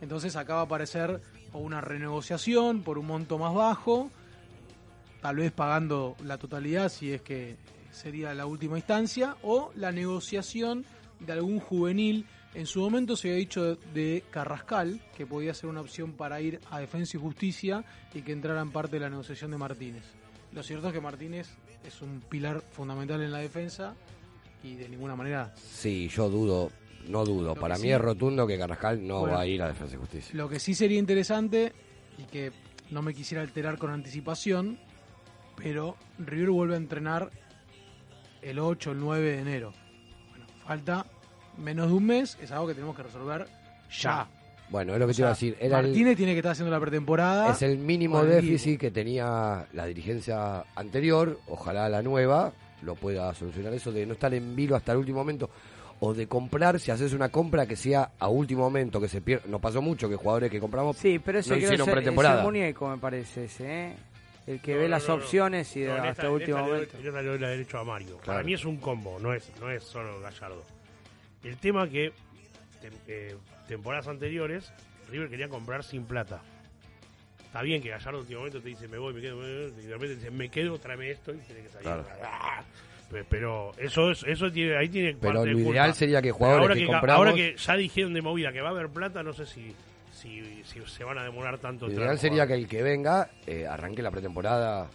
Entonces 0.00 0.34
acá 0.36 0.54
va 0.54 0.60
a 0.60 0.64
aparecer 0.64 1.20
una 1.52 1.80
renegociación 1.80 2.82
por 2.82 2.98
un 2.98 3.06
monto 3.06 3.38
más 3.38 3.54
bajo, 3.54 4.10
tal 5.20 5.36
vez 5.36 5.52
pagando 5.52 6.16
la 6.24 6.38
totalidad 6.38 6.88
si 6.88 7.12
es 7.12 7.22
que 7.22 7.56
sería 7.92 8.34
la 8.34 8.46
última 8.46 8.76
instancia, 8.78 9.36
o 9.42 9.70
la 9.76 9.92
negociación 9.92 10.84
de 11.20 11.32
algún 11.32 11.58
juvenil. 11.60 12.26
En 12.54 12.66
su 12.66 12.80
momento 12.80 13.16
se 13.16 13.28
había 13.28 13.38
dicho 13.38 13.76
de 13.94 14.24
Carrascal, 14.30 15.00
que 15.16 15.26
podía 15.26 15.54
ser 15.54 15.68
una 15.70 15.80
opción 15.82 16.12
para 16.12 16.40
ir 16.40 16.60
a 16.70 16.80
Defensa 16.80 17.16
y 17.16 17.20
Justicia 17.20 17.84
y 18.12 18.22
que 18.22 18.32
entrara 18.32 18.60
en 18.60 18.72
parte 18.72 18.96
de 18.96 19.00
la 19.00 19.10
negociación 19.10 19.50
de 19.52 19.58
Martínez. 19.58 20.02
Lo 20.52 20.62
cierto 20.62 20.88
es 20.88 20.92
que 20.94 21.00
Martínez 21.00 21.48
es 21.86 22.02
un 22.02 22.20
pilar 22.28 22.60
fundamental 22.72 23.22
en 23.22 23.30
la 23.30 23.38
defensa 23.38 23.94
y 24.64 24.74
de 24.74 24.88
ninguna 24.88 25.14
manera 25.14 25.54
Sí, 25.56 26.08
yo 26.08 26.28
dudo, 26.28 26.72
no 27.08 27.24
dudo. 27.24 27.54
Para 27.54 27.76
sí- 27.76 27.82
mí 27.84 27.92
es 27.92 28.00
rotundo 28.00 28.46
que 28.48 28.58
Carrascal 28.58 29.06
no 29.06 29.20
Bueno. 29.20 29.36
va 29.36 29.42
a 29.42 29.46
ir 29.46 29.62
a 29.62 29.68
Defensa 29.68 29.94
y 29.94 29.98
Justicia. 29.98 30.34
Lo 30.34 30.48
que 30.48 30.58
sí 30.58 30.74
sería 30.74 30.98
interesante, 30.98 31.72
y 32.18 32.24
que 32.24 32.50
no 32.90 33.00
me 33.00 33.14
quisiera 33.14 33.42
alterar 33.42 33.78
con 33.78 33.90
anticipación, 33.92 34.76
pero 35.56 35.96
River 36.18 36.50
vuelve 36.50 36.74
a 36.74 36.78
entrenar 36.78 37.30
el 38.42 38.58
8 38.58 38.90
o 38.90 38.92
el 38.92 39.00
9 39.00 39.30
de 39.32 39.38
enero. 39.40 39.72
Bueno, 40.30 40.44
falta 40.66 41.06
menos 41.58 41.88
de 41.88 41.92
un 41.94 42.06
mes, 42.06 42.38
es 42.40 42.50
algo 42.52 42.66
que 42.68 42.74
tenemos 42.74 42.96
que 42.96 43.02
resolver 43.02 43.46
ya. 44.00 44.26
Bueno, 44.70 44.92
es 44.94 45.00
lo 45.00 45.06
que 45.06 45.12
O 45.12 45.14
te 45.14 45.20
iba 45.22 45.28
a 45.28 45.32
decir. 45.32 45.56
Era 45.60 45.80
el- 45.80 45.86
Martínez 45.86 46.16
tiene 46.16 46.32
que 46.32 46.38
estar 46.38 46.52
haciendo 46.52 46.70
la 46.70 46.78
pretemporada. 46.80 47.50
es 47.52 47.62
el 47.62 47.76
mínimo 47.78 48.24
déficit 48.24 48.78
que 48.78 48.90
tenía 48.92 49.66
la 49.72 49.86
dirigencia 49.86 50.64
anterior. 50.76 51.40
Ojalá 51.48 51.88
la 51.88 52.02
nueva 52.02 52.52
lo 52.82 52.94
pueda 52.94 53.34
solucionar 53.34 53.72
eso 53.74 53.90
de 53.92 54.06
no 54.06 54.12
estar 54.14 54.32
en 54.32 54.54
vilo 54.54 54.76
hasta 54.76 54.92
el 54.92 54.98
último 54.98 55.18
momento. 55.18 55.50
O 56.02 56.14
de 56.14 56.26
comprar, 56.28 56.78
si 56.80 56.90
haces 56.90 57.12
una 57.12 57.28
compra 57.28 57.66
que 57.66 57.76
sea 57.76 58.12
a 58.18 58.28
último 58.28 58.62
momento, 58.62 59.00
que 59.00 59.08
se 59.08 59.20
pierda. 59.20 59.44
Nos 59.48 59.60
pasó 59.60 59.82
mucho 59.82 60.08
que 60.08 60.14
jugadores 60.16 60.50
que 60.50 60.58
compramos 60.60 60.96
Sí, 60.96 61.18
pero 61.18 61.40
ese 61.40 61.50
no 61.50 61.56
creo 61.56 61.66
hicieron 61.66 61.84
que 61.86 61.90
es 61.90 61.96
el- 61.96 62.02
pretemporada. 62.02 62.34
es 62.36 62.40
el 62.40 62.46
muñeco, 62.46 62.88
me 62.88 62.96
parece 62.98 63.44
ese, 63.46 63.64
¿eh? 63.88 63.96
El 64.50 64.60
que 64.60 64.72
No, 64.72 64.78
ve 64.78 64.84
no, 64.84 64.90
las 64.90 65.08
no, 65.08 65.16
no. 65.16 65.22
opciones 65.22 65.76
y 65.76 65.80
de- 65.80 65.86
No, 65.88 65.92
en 65.92 65.98
hasta 66.00 66.10
esta- 66.10 66.22
el 66.26 66.28
último 66.32 66.56
esta 66.58 66.60
le 66.62 66.68
doy- 66.68 66.78
momento. 66.86 66.98
en 66.98 67.06
esta 67.06 67.22
le 67.22 67.28
doy 67.28 67.38
la 67.38 67.48
derecho 67.48 67.78
a 67.78 67.84
Mario. 67.84 68.18
Para 68.24 68.42
mí 68.42 68.54
es 68.54 68.64
un 68.64 68.76
combo, 68.78 69.18
no 69.20 69.32
es, 69.32 69.52
no 69.60 69.70
es 69.70 69.84
solo 69.84 70.20
Gallardo. 70.20 70.64
El 71.44 71.56
tema 71.58 71.88
que 71.88 72.12
tem- 72.82 72.92
eh, 73.06 73.36
temporadas 73.68 74.08
anteriores 74.08 74.72
River 75.10 75.28
quería 75.28 75.48
comprar 75.48 75.82
sin 75.84 76.04
plata. 76.04 76.40
Está 77.44 77.62
bien 77.62 77.82
que 77.82 77.88
Gallardo 77.90 78.18
en 78.18 78.22
último 78.22 78.38
momento 78.40 78.60
te 78.60 78.68
dice 78.68 78.86
me 78.88 78.98
voy, 78.98 79.12
me 79.14 79.20
quedo, 79.20 79.36
me 79.36 79.42
voy", 79.42 79.72
y 79.82 79.86
de 79.86 79.92
repente 79.92 80.08
te 80.08 80.14
dice 80.16 80.30
me 80.30 80.48
quedo, 80.48 80.78
tráeme 80.78 81.10
esto 81.10 81.32
y 81.32 81.38
tiene 81.38 81.62
que 81.62 81.68
salir. 81.68 81.82
Claro. 81.84 82.06
¡Ah! 82.22 82.62
Pe- 83.10 83.24
Pero 83.28 83.72
eso 83.76 84.10
es, 84.12 84.22
eso 84.24 84.50
tiene, 84.52 84.76
ahí 84.76 84.88
tiene 84.88 85.10
Pero 85.14 85.20
parte 85.20 85.38
lo 85.38 85.44
de 85.44 85.52
culpa. 85.54 85.70
ideal 85.70 85.94
sería 85.94 86.22
que 86.22 86.30
jugadores 86.30 86.62
ahora 86.62 86.74
que 86.76 86.86
compramos- 86.86 87.16
Ahora 87.16 87.34
que 87.34 87.56
ya 87.56 87.76
dijeron 87.76 88.14
de 88.14 88.22
movida 88.22 88.52
que 88.52 88.60
va 88.60 88.68
a 88.68 88.70
haber 88.70 88.88
plata, 88.88 89.22
no 89.24 89.32
sé 89.32 89.46
si, 89.46 89.74
si, 90.20 90.62
si 90.64 90.80
se 90.86 91.04
van 91.04 91.18
a 91.18 91.24
demorar 91.24 91.58
tanto. 91.58 91.86
Lo 91.86 91.92
ideal 91.94 92.18
sería 92.18 92.46
que 92.46 92.54
el 92.54 92.68
que 92.68 92.82
venga 92.82 93.30
eh, 93.46 93.66
arranque 93.66 94.02
la 94.02 94.10
pretemporada 94.10 94.88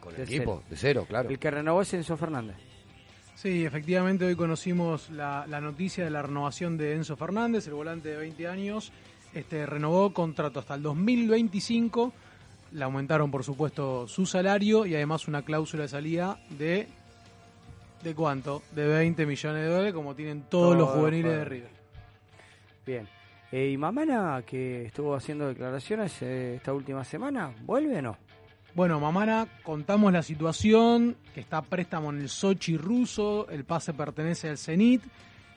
con 0.00 0.12
el 0.12 0.18
De 0.18 0.22
equipo, 0.24 0.56
cero. 0.62 0.66
de 0.70 0.76
cero, 0.76 1.06
claro. 1.08 1.28
El 1.28 1.38
que 1.38 1.50
renovó 1.50 1.82
es 1.82 1.92
Enzo 1.94 2.16
Fernández. 2.16 2.56
Sí, 3.34 3.64
efectivamente 3.64 4.24
hoy 4.24 4.36
conocimos 4.36 5.10
la, 5.10 5.44
la 5.48 5.60
noticia 5.60 6.04
de 6.04 6.10
la 6.10 6.22
renovación 6.22 6.76
de 6.76 6.94
Enzo 6.94 7.16
Fernández, 7.16 7.66
el 7.66 7.74
volante 7.74 8.10
de 8.10 8.16
20 8.16 8.48
años. 8.48 8.92
Este 9.34 9.66
renovó 9.66 10.12
contrato 10.12 10.60
hasta 10.60 10.74
el 10.74 10.82
2025. 10.82 12.12
Le 12.72 12.84
aumentaron, 12.84 13.30
por 13.30 13.44
supuesto, 13.44 14.06
su 14.08 14.26
salario 14.26 14.86
y 14.86 14.94
además 14.94 15.28
una 15.28 15.42
cláusula 15.42 15.82
de 15.82 15.88
salida 15.88 16.38
de. 16.50 16.88
¿De 18.02 18.14
cuánto? 18.14 18.62
De 18.72 18.86
20 18.86 19.24
millones 19.26 19.62
de 19.62 19.68
dólares, 19.68 19.94
como 19.94 20.14
tienen 20.14 20.42
todos 20.42 20.76
los 20.76 20.90
juveniles 20.90 21.32
de. 21.32 21.44
River. 21.44 21.70
Bien. 22.86 23.08
Eh, 23.54 23.70
¿Y 23.70 23.76
Mamana, 23.76 24.42
que 24.44 24.86
estuvo 24.86 25.14
haciendo 25.14 25.46
declaraciones 25.46 26.20
eh, 26.22 26.56
esta 26.56 26.72
última 26.72 27.04
semana, 27.04 27.52
vuelve 27.64 27.98
o 27.98 28.02
no? 28.02 28.16
Bueno, 28.74 28.98
Mamana, 28.98 29.46
contamos 29.62 30.12
la 30.12 30.24
situación, 30.24 31.14
que 31.32 31.38
está 31.38 31.62
préstamo 31.62 32.10
en 32.10 32.22
el 32.22 32.28
Sochi 32.28 32.76
ruso, 32.76 33.48
el 33.48 33.62
pase 33.62 33.94
pertenece 33.94 34.48
al 34.48 34.58
Zenit, 34.58 35.04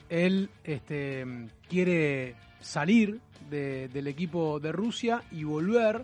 él 0.09 0.47
este, 0.63 1.25
quiere 1.67 2.35
salir 2.59 3.19
de- 3.49 3.87
del 3.87 4.05
equipo 4.05 4.59
de 4.59 4.71
Rusia 4.71 5.23
y 5.31 5.43
volver, 5.43 6.03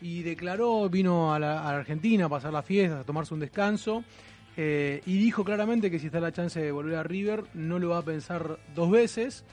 y 0.00 0.22
declaró, 0.22 0.88
vino 0.88 1.34
a 1.34 1.38
la, 1.38 1.68
Argentina 1.68 2.24
a 2.24 2.28
pasar 2.30 2.54
la 2.54 2.62
fiesta, 2.62 3.00
a 3.00 3.04
tomarse 3.04 3.34
un 3.34 3.40
descanso, 3.40 4.02
eh, 4.56 5.02
y 5.04 5.18
dijo 5.18 5.44
claramente 5.44 5.90
que 5.90 5.98
si 5.98 6.06
está 6.06 6.20
la 6.20 6.32
chance 6.32 6.58
de 6.58 6.72
volver 6.72 6.96
a 6.96 7.02
River, 7.02 7.44
no 7.52 7.78
lo 7.78 7.90
va 7.90 7.98
a 7.98 8.02
pensar 8.02 8.58
dos 8.74 8.90
veces, 8.90 9.44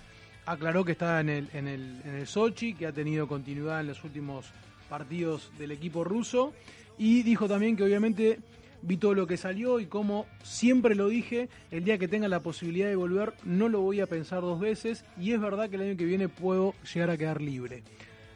aclaró 0.45 0.83
que 0.83 0.93
está 0.93 1.19
en 1.19 1.29
el, 1.29 1.49
en 1.53 1.67
el, 1.67 2.01
en 2.03 2.15
el 2.15 2.27
Sochi, 2.27 2.73
que 2.73 2.87
ha 2.87 2.91
tenido 2.91 3.27
continuidad 3.27 3.81
en 3.81 3.87
los 3.87 4.03
últimos 4.03 4.47
partidos 4.89 5.51
del 5.57 5.71
equipo 5.71 6.03
ruso. 6.03 6.53
Y 6.97 7.23
dijo 7.23 7.47
también 7.47 7.75
que 7.75 7.83
obviamente 7.83 8.39
vi 8.81 8.97
todo 8.97 9.13
lo 9.13 9.27
que 9.27 9.37
salió 9.37 9.79
y 9.79 9.85
como 9.85 10.25
siempre 10.43 10.95
lo 10.95 11.07
dije, 11.07 11.49
el 11.69 11.83
día 11.83 11.97
que 11.97 12.07
tenga 12.07 12.27
la 12.27 12.39
posibilidad 12.39 12.87
de 12.87 12.95
volver 12.95 13.33
no 13.43 13.69
lo 13.69 13.81
voy 13.81 13.99
a 14.01 14.07
pensar 14.07 14.41
dos 14.41 14.59
veces. 14.59 15.05
Y 15.17 15.31
es 15.31 15.39
verdad 15.39 15.69
que 15.69 15.75
el 15.75 15.83
año 15.83 15.97
que 15.97 16.05
viene 16.05 16.29
puedo 16.29 16.73
llegar 16.93 17.09
a 17.09 17.17
quedar 17.17 17.41
libre. 17.41 17.83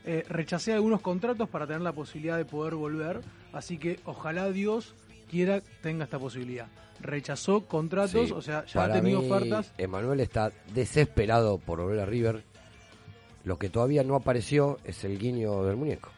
Eh, 0.08 0.24
rechacé 0.30 0.74
algunos 0.74 1.02
contratos 1.02 1.50
para 1.50 1.66
tener 1.66 1.82
la 1.82 1.92
posibilidad 1.92 2.38
de 2.38 2.46
poder 2.46 2.76
volver, 2.76 3.22
así 3.54 3.80
que 3.80 4.00
ojalá 4.06 4.52
Dios 4.52 4.94
quiera 5.30 5.62
tenga 5.82 6.06
esta 6.06 6.20
posibilidad. 6.20 6.68
Rechazó 7.02 7.66
contratos, 7.68 8.28
Sí, 8.28 8.32
o 8.34 8.42
sea, 8.42 8.66
ya 8.66 8.86
ha 8.86 8.92
tenido 8.94 9.22
mí, 9.22 9.30
ofertas. 9.30 9.72
Emanuel 9.78 10.22
está 10.22 10.52
desesperado 10.74 11.58
por 11.58 11.82
volver 11.82 12.00
a 12.00 12.06
River. 12.06 12.44
Lo 13.44 13.58
que 13.60 13.70
todavía 13.70 14.04
no 14.04 14.16
apareció 14.16 14.80
es 14.86 15.04
el 15.04 15.20
guiño 15.20 15.64
del 15.66 15.76
muñeco. 15.76 16.10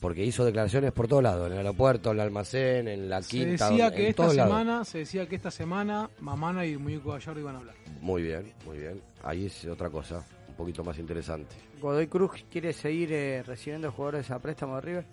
Porque 0.00 0.24
hizo 0.24 0.44
declaraciones 0.44 0.92
por 0.92 1.08
todos 1.08 1.22
lados, 1.22 1.46
en 1.46 1.52
el 1.54 1.58
aeropuerto, 1.60 2.10
en 2.10 2.16
el 2.18 2.20
almacén, 2.20 2.86
en 2.86 3.08
la 3.08 3.22
Se 3.22 3.30
quinta, 3.30 3.70
decía 3.70 3.86
en 3.88 3.94
que 3.94 4.08
esta 4.10 4.22
lados. 4.24 4.34
semana, 4.36 4.84
se 4.84 4.98
decía 4.98 5.26
que 5.26 5.36
esta 5.36 5.50
semana 5.50 6.10
Mamana 6.20 6.66
y 6.66 6.72
el 6.72 6.78
muñeco 6.78 7.12
Gallardo 7.12 7.40
iban 7.40 7.56
a 7.56 7.58
hablar. 7.60 7.74
Muy 8.02 8.22
bien, 8.22 8.52
muy 8.66 8.78
bien. 8.78 9.00
Ahí 9.24 9.46
es 9.46 9.64
otra 9.64 9.88
cosa, 9.88 10.22
un 10.48 10.54
poquito 10.54 10.84
más 10.84 10.98
interesante. 10.98 11.56
Godoy 11.80 12.06
Cruz 12.06 12.32
quiere 12.52 12.74
seguir 12.74 13.10
eh, 13.12 13.42
recibiendo 13.42 13.90
jugadores 13.90 14.30
a 14.30 14.38
préstamo 14.38 14.76
de 14.76 14.80
River. 14.82 15.04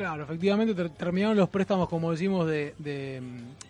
Claro, 0.00 0.22
efectivamente 0.22 0.74
ter- 0.74 0.88
terminaron 0.88 1.36
los 1.36 1.50
préstamos, 1.50 1.86
como 1.86 2.10
decimos, 2.10 2.46
de, 2.46 2.74
de, 2.78 3.20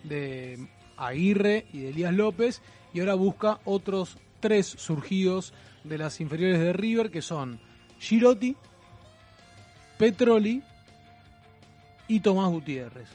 de 0.05 0.65
Aguirre 0.95 1.65
y 1.73 1.79
de 1.79 1.89
Elías 1.89 2.13
López, 2.13 2.61
y 2.93 3.01
ahora 3.01 3.15
busca 3.15 3.59
otros 3.65 4.17
tres 4.39 4.65
surgidos 4.65 5.53
de 5.83 5.97
las 5.97 6.21
inferiores 6.21 6.57
de 6.61 6.71
River, 6.71 7.11
que 7.11 7.21
son 7.21 7.59
Girotti, 7.99 8.55
Petroli 9.97 10.63
y 12.07 12.21
Tomás 12.21 12.49
Gutiérrez. 12.49 13.09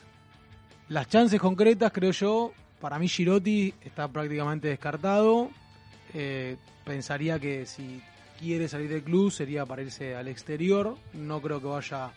Las 0.91 1.09
chances 1.09 1.41
concretas, 1.41 1.93
creo 1.93 2.11
yo, 2.11 2.53
para 2.83 2.99
mí 2.99 3.09
Girotti 3.09 3.73
está 3.81 4.09
prácticamente 4.09 4.69
descartado. 4.69 5.49
Eh, 6.13 6.59
pensaría 6.85 7.39
que 7.39 7.65
si 7.65 8.03
quiere 8.39 8.69
salir 8.69 8.91
del 8.91 9.03
club 9.05 9.31
sería 9.33 9.65
para 9.65 9.81
irse 9.81 10.15
al 10.15 10.29
exterior. 10.29 10.99
No 11.15 11.41
creo 11.41 11.63
que 11.63 11.67
vaya 11.67 12.11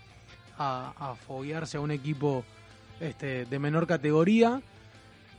a, 0.60 0.94
a 0.95 1.15
foguearse 1.15 1.77
a 1.77 1.81
un 1.81 1.90
equipo 1.90 2.44
este, 2.99 3.45
de 3.45 3.60
menor 3.60 3.88
categoría. 3.88 4.61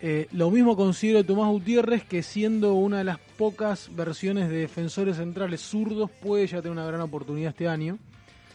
Eh, 0.03 0.29
lo 0.33 0.51
mismo 0.51 0.77
considero 0.77 1.25
Tomás 1.25 1.51
Gutiérrez, 1.51 2.05
que 2.05 2.23
siendo 2.23 2.73
una 2.73 2.99
de 2.99 3.05
las 3.05 3.19
pocas 3.37 3.95
versiones 3.95 4.49
de 4.49 4.57
defensores 4.57 5.19
centrales 5.19 5.61
zurdos, 5.61 6.11
puede 6.11 6.47
ya 6.47 6.63
tener 6.63 6.73
una 6.73 6.87
gran 6.87 7.03
oportunidad 7.03 7.51
este 7.51 7.69
año. 7.69 7.99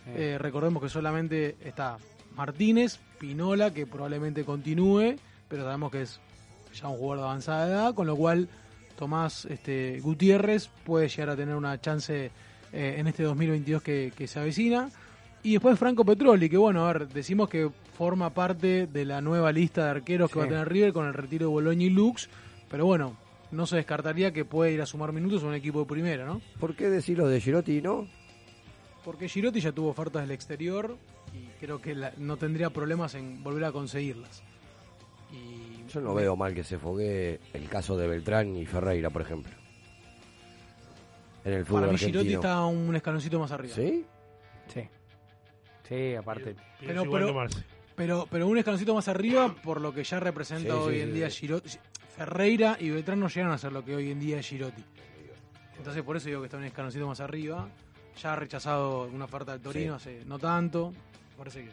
Eh, 0.08 0.38
recordemos 0.40 0.82
que 0.82 0.90
solamente 0.90 1.56
está 1.64 1.98
Martínez, 2.36 3.00
Pinola, 3.20 3.72
que 3.72 3.86
probablemente 3.86 4.44
continúe, 4.44 5.18
pero 5.48 5.64
sabemos 5.64 5.92
que 5.92 6.02
es 6.02 6.20
ya 6.74 6.88
un 6.88 6.98
jugador 6.98 7.18
de 7.20 7.24
avanzada 7.26 7.68
edad, 7.68 7.94
con 7.94 8.08
lo 8.08 8.16
cual 8.16 8.50
Tomás 8.98 9.46
este, 9.46 10.00
Gutiérrez 10.02 10.70
puede 10.84 11.10
llegar 11.10 11.30
a 11.30 11.36
tener 11.36 11.56
una 11.56 11.80
chance 11.80 12.32
eh, 12.74 12.96
en 12.98 13.08
este 13.08 13.22
2022 13.22 13.84
que, 13.84 14.12
que 14.16 14.28
se 14.28 14.40
avecina. 14.40 14.90
Y 15.46 15.52
después 15.54 15.78
Franco 15.78 16.04
Petroli, 16.04 16.50
que 16.50 16.58
bueno, 16.58 16.86
a 16.88 16.92
ver, 16.94 17.08
decimos 17.08 17.48
que 17.50 17.70
forma 17.98 18.32
parte 18.32 18.88
de 18.88 19.06
la 19.06 19.22
nueva 19.22 19.52
lista 19.52 19.84
de 19.86 19.90
arqueros 19.92 20.32
que 20.32 20.40
va 20.40 20.46
a 20.46 20.48
tener 20.50 20.68
River 20.70 20.92
con 20.94 21.06
el 21.06 21.14
retiro 21.14 21.46
de 21.48 21.52
Boloña 21.54 21.86
y 21.86 21.90
Lux, 21.92 22.28
pero 22.70 22.86
bueno, 22.86 23.16
no 23.52 23.68
se 23.68 23.76
descartaría 23.76 24.34
que 24.34 24.44
puede 24.44 24.72
ir 24.72 24.82
a 24.82 24.86
sumar 24.88 25.12
minutos 25.14 25.44
a 25.44 25.48
un 25.48 25.54
equipo 25.54 25.82
de 25.82 25.86
primera, 25.86 26.26
¿no? 26.26 26.42
¿Por 26.60 26.76
qué 26.76 26.90
decirlo 26.90 27.28
de 27.28 27.40
Girotti 27.40 27.80
no? 27.82 28.08
Porque 29.04 29.30
Girotti 29.30 29.60
ya 29.62 29.72
tuvo 29.72 29.90
ofertas 29.90 30.24
del 30.24 30.32
exterior 30.32 30.98
y 31.32 31.46
creo 31.64 31.80
que 31.80 31.94
la- 31.94 32.12
no 32.18 32.38
tendría 32.38 32.72
problemas 32.72 33.14
en 33.14 33.44
volver 33.44 33.66
a 33.66 33.72
conseguirlas. 33.72 34.42
Y 35.32 35.88
Yo 35.94 36.02
no 36.02 36.16
veo 36.16 36.36
mal 36.36 36.56
que 36.56 36.64
se 36.64 36.80
fogue 36.80 37.40
el 37.54 37.70
caso 37.70 37.96
de 37.98 38.08
Beltrán 38.08 38.56
y 38.56 38.66
Ferreira, 38.66 39.12
por 39.12 39.22
ejemplo. 39.22 39.52
En 41.44 41.54
el 41.54 41.66
fútbol 41.66 41.82
para 41.82 41.92
mí 41.92 41.96
argentino. 41.98 42.24
Girotti 42.24 42.34
está 42.36 42.66
un 42.66 42.96
escaloncito 42.96 43.40
más 43.40 43.52
arriba. 43.52 43.76
¿Sí? 43.76 44.06
Sí. 44.74 44.82
Sí, 45.88 46.16
aparte. 46.16 46.56
Pero, 46.80 47.10
pero, 47.10 47.48
pero, 47.96 48.28
pero 48.30 48.48
un 48.48 48.58
escaloncito 48.58 48.94
más 48.96 49.08
arriba 49.08 49.54
por 49.64 49.80
lo 49.82 49.94
que 49.94 50.04
ya 50.04 50.20
representa 50.20 50.74
Sí, 50.74 50.78
hoy 50.80 50.96
sí, 50.96 51.02
en 51.02 51.08
sí, 51.10 51.14
día 51.14 51.30
sí. 51.30 51.40
Girotti. 51.42 51.70
Ferreira 52.16 52.78
y 52.80 52.90
Beltrán 52.90 53.20
no 53.20 53.28
llegaron 53.28 53.54
a 53.54 53.58
ser 53.58 53.72
lo 53.74 53.84
que 53.84 53.96
hoy 53.96 54.12
en 54.12 54.20
día 54.20 54.40
es 54.40 54.48
Girotti. 54.48 54.84
Entonces 55.78 56.04
por 56.04 56.18
eso 56.18 56.28
digo 56.28 56.42
que 56.42 56.46
está 56.46 56.58
un 56.58 56.64
escaloncito 56.64 57.08
más 57.08 57.20
arriba. 57.20 57.68
Ya 58.22 58.34
ha 58.34 58.36
rechazado 58.36 59.04
una 59.14 59.26
oferta 59.26 59.52
del 59.52 59.62
Torino 59.62 59.96
hace 59.96 60.24
no 60.26 60.40
tanto. 60.40 60.94
Parece 61.38 61.66
que 61.66 61.70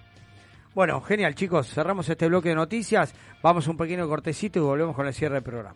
Bueno, 0.74 1.00
genial, 1.00 1.34
chicos. 1.34 1.68
Cerramos 1.68 2.08
este 2.08 2.26
bloque 2.28 2.48
de 2.50 2.56
noticias. 2.56 3.14
Vamos 3.42 3.66
a 3.66 3.70
un 3.70 3.76
pequeño 3.76 4.08
cortecito 4.08 4.58
y 4.58 4.62
volvemos 4.62 4.96
con 4.96 5.06
el 5.06 5.14
cierre 5.14 5.34
del 5.36 5.44
programa. 5.44 5.74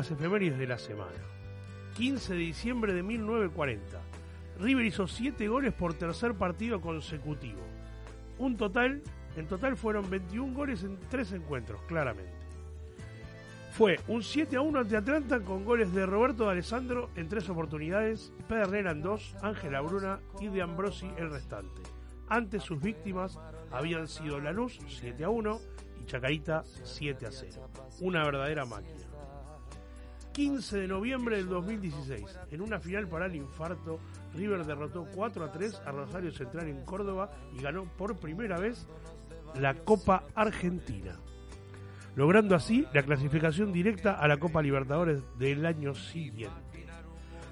Las 0.00 0.10
efemérides 0.10 0.58
de 0.58 0.66
la 0.66 0.78
semana. 0.78 1.12
15 1.94 2.32
de 2.32 2.38
diciembre 2.38 2.94
de 2.94 3.02
1940. 3.02 4.00
River 4.58 4.86
hizo 4.86 5.06
7 5.06 5.46
goles 5.46 5.74
por 5.74 5.92
tercer 5.92 6.32
partido 6.32 6.80
consecutivo. 6.80 7.60
Un 8.38 8.56
total, 8.56 9.02
en 9.36 9.46
total 9.46 9.76
fueron 9.76 10.08
21 10.08 10.54
goles 10.54 10.84
en 10.84 10.98
3 11.10 11.32
encuentros, 11.32 11.82
claramente. 11.82 12.32
Fue 13.72 14.00
un 14.08 14.22
7 14.22 14.56
a 14.56 14.62
1 14.62 14.78
ante 14.78 14.96
Atlanta 14.96 15.40
con 15.40 15.66
goles 15.66 15.92
de 15.92 16.06
Roberto 16.06 16.44
de 16.44 16.52
Alessandro 16.52 17.10
en 17.14 17.28
tres 17.28 17.50
oportunidades, 17.50 18.32
Pedernera 18.48 18.92
en 18.92 19.02
dos, 19.02 19.36
Ángela 19.42 19.82
Bruna 19.82 20.20
y 20.40 20.48
de 20.48 20.62
Ambrosi 20.62 21.10
el 21.18 21.30
restante. 21.30 21.82
Antes 22.26 22.62
sus 22.62 22.80
víctimas 22.80 23.38
habían 23.70 24.08
sido 24.08 24.40
Lanús 24.40 24.80
7 24.88 25.24
a 25.24 25.28
1 25.28 25.60
y 26.00 26.06
Chacarita 26.06 26.64
7 26.84 27.26
a 27.26 27.30
0. 27.30 27.68
Una 28.00 28.24
verdadera 28.24 28.64
máquina. 28.64 29.09
15 30.32 30.78
de 30.78 30.88
noviembre 30.88 31.36
del 31.36 31.48
2016, 31.48 32.38
en 32.50 32.60
una 32.60 32.78
final 32.78 33.08
para 33.08 33.26
el 33.26 33.34
infarto, 33.34 33.98
River 34.34 34.64
derrotó 34.64 35.06
4 35.14 35.44
a 35.44 35.52
3 35.52 35.82
a 35.84 35.90
Rosario 35.90 36.30
Central 36.30 36.68
en 36.68 36.84
Córdoba 36.84 37.30
y 37.52 37.62
ganó 37.62 37.84
por 37.96 38.16
primera 38.18 38.58
vez 38.58 38.86
la 39.58 39.74
Copa 39.74 40.24
Argentina, 40.34 41.18
logrando 42.14 42.54
así 42.54 42.86
la 42.92 43.02
clasificación 43.02 43.72
directa 43.72 44.12
a 44.14 44.28
la 44.28 44.38
Copa 44.38 44.62
Libertadores 44.62 45.22
del 45.38 45.66
año 45.66 45.94
siguiente. 45.94 46.86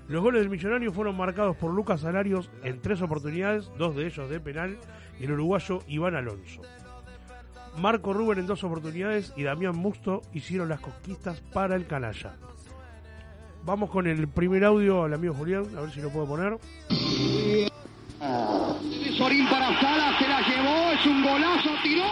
Los 0.07 0.23
goles 0.23 0.41
del 0.41 0.51
millonario 0.51 0.93
fueron 0.93 1.17
marcados 1.17 1.57
por 1.57 1.73
Lucas 1.73 2.01
Salarios 2.01 2.51
en 2.63 2.81
tres 2.81 3.03
oportunidades, 3.03 3.71
dos 3.77 3.95
de 3.95 4.07
ellos 4.07 4.31
de 4.31 4.41
penal, 4.41 4.79
y 5.21 5.25
el 5.25 5.33
uruguayo 5.33 5.81
Iván 5.87 6.15
Alonso. 6.15 6.63
Marco 7.79 8.13
Rubén 8.13 8.39
en 8.39 8.47
dos 8.47 8.65
oportunidades 8.65 9.33
y 9.37 9.43
Damián 9.43 9.77
Musto 9.77 10.23
hicieron 10.33 10.69
las 10.69 10.81
conquistas 10.81 11.41
para 11.53 11.77
el 11.77 11.87
canalla. 11.87 12.37
Vamos 13.65 13.91
con 13.91 14.07
el 14.07 14.29
primer 14.29 14.65
audio 14.65 15.05
al 15.05 15.15
amigo 15.15 15.35
Julián, 15.35 15.65
a 15.77 15.83
ver 15.83 15.91
si 15.91 16.01
lo 16.01 16.11
puedo 16.11 16.27
poner. 16.27 16.59
Sorín 19.17 19.49
para 19.49 19.79
Sala, 19.81 20.17
se 20.19 20.29
la 20.29 20.41
llevó, 20.41 20.91
es 20.93 21.07
un 21.07 21.23
golazo, 21.23 21.71
tiró. 21.83 22.05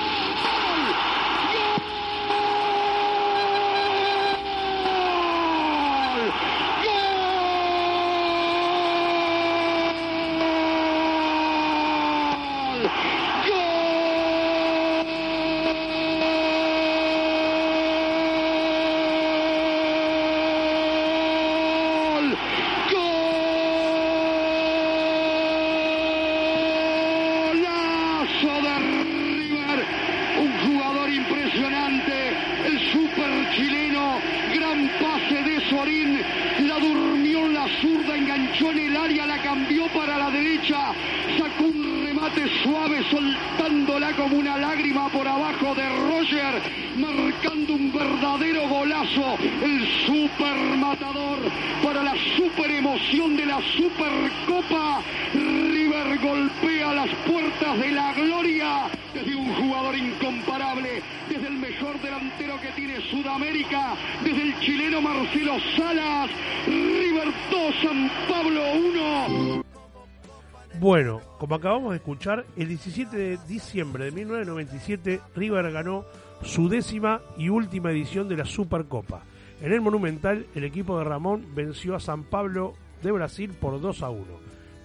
Golazo 27.26 28.54
de 28.62 28.74
River, 28.78 29.78
un 30.38 30.52
jugador 30.66 31.08
impresionante, 31.10 32.16
el 32.66 32.78
super 32.92 33.50
chileno, 33.54 34.18
gran 34.54 34.90
pase 35.00 35.42
de 35.42 35.70
Sorín, 35.70 36.20
la 36.66 36.78
durmió 36.78 37.46
en 37.46 37.54
la 37.54 37.66
zurda, 37.80 38.16
enganchó 38.16 38.70
en 38.70 38.78
el 38.78 38.96
área, 38.96 39.26
la 39.26 39.42
cambió 39.42 39.88
para 39.88 40.18
la 40.18 40.30
derecha, 40.30 40.92
sacó 41.38 41.64
un 41.64 42.06
remate 42.06 42.48
suave 42.62 43.02
soltándola 43.10 44.12
como 44.12 44.38
una 44.38 44.58
lágrima 44.58 45.08
por 45.08 45.26
abajo 45.26 45.74
de 45.74 45.88
Roger, 45.88 46.62
marcando 46.96 47.74
un 47.74 47.92
verdadero 47.92 48.68
golazo, 48.68 49.36
el 49.62 49.86
super 50.06 50.56
matador 50.78 51.38
para 51.82 52.02
la 52.02 52.14
super 52.36 52.70
emoción 52.70 53.36
de 53.36 53.46
la 53.46 53.60
Supercopa. 53.76 55.02
River 55.34 56.18
golpea 56.18 56.94
las 56.94 57.08
puertas 57.28 57.78
de 57.78 57.90
la 57.92 58.12
gloria 58.14 58.88
desde 59.12 59.36
un 59.36 59.54
jugador 59.54 59.96
incomparable, 59.96 61.02
desde 61.28 61.46
el 61.48 61.54
mejor 61.54 62.00
delantero 62.00 62.60
que 62.60 62.68
tiene 62.68 63.00
Sudamérica, 63.10 63.94
desde 64.24 64.42
el 64.42 64.58
chileno 64.60 65.00
Marcelo 65.00 65.58
Salas. 65.76 66.30
River 66.66 67.28
2, 67.50 67.74
San 67.82 68.10
Pablo 68.28 68.62
1. 68.74 69.64
Bueno, 70.80 71.20
como 71.38 71.54
acabamos 71.54 71.85
escuchar, 71.96 72.46
el 72.56 72.68
17 72.68 73.16
de 73.16 73.38
diciembre 73.48 74.06
de 74.06 74.10
1997 74.12 75.20
River 75.34 75.72
ganó 75.72 76.04
su 76.42 76.68
décima 76.68 77.20
y 77.36 77.48
última 77.48 77.90
edición 77.90 78.28
de 78.28 78.36
la 78.36 78.44
Supercopa. 78.44 79.22
En 79.60 79.72
el 79.72 79.80
Monumental, 79.80 80.46
el 80.54 80.64
equipo 80.64 80.98
de 80.98 81.04
Ramón 81.04 81.46
venció 81.54 81.94
a 81.94 82.00
San 82.00 82.24
Pablo 82.24 82.74
de 83.02 83.12
Brasil 83.12 83.52
por 83.58 83.80
2 83.80 84.02
a 84.02 84.10
1. 84.10 84.24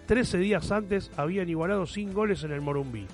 Trece 0.07 0.37
días 0.37 0.71
antes 0.71 1.11
habían 1.17 1.49
igualado 1.49 1.85
sin 1.85 2.13
goles 2.13 2.43
en 2.43 2.51
el 2.51 2.61
Morumbí. 2.61 3.05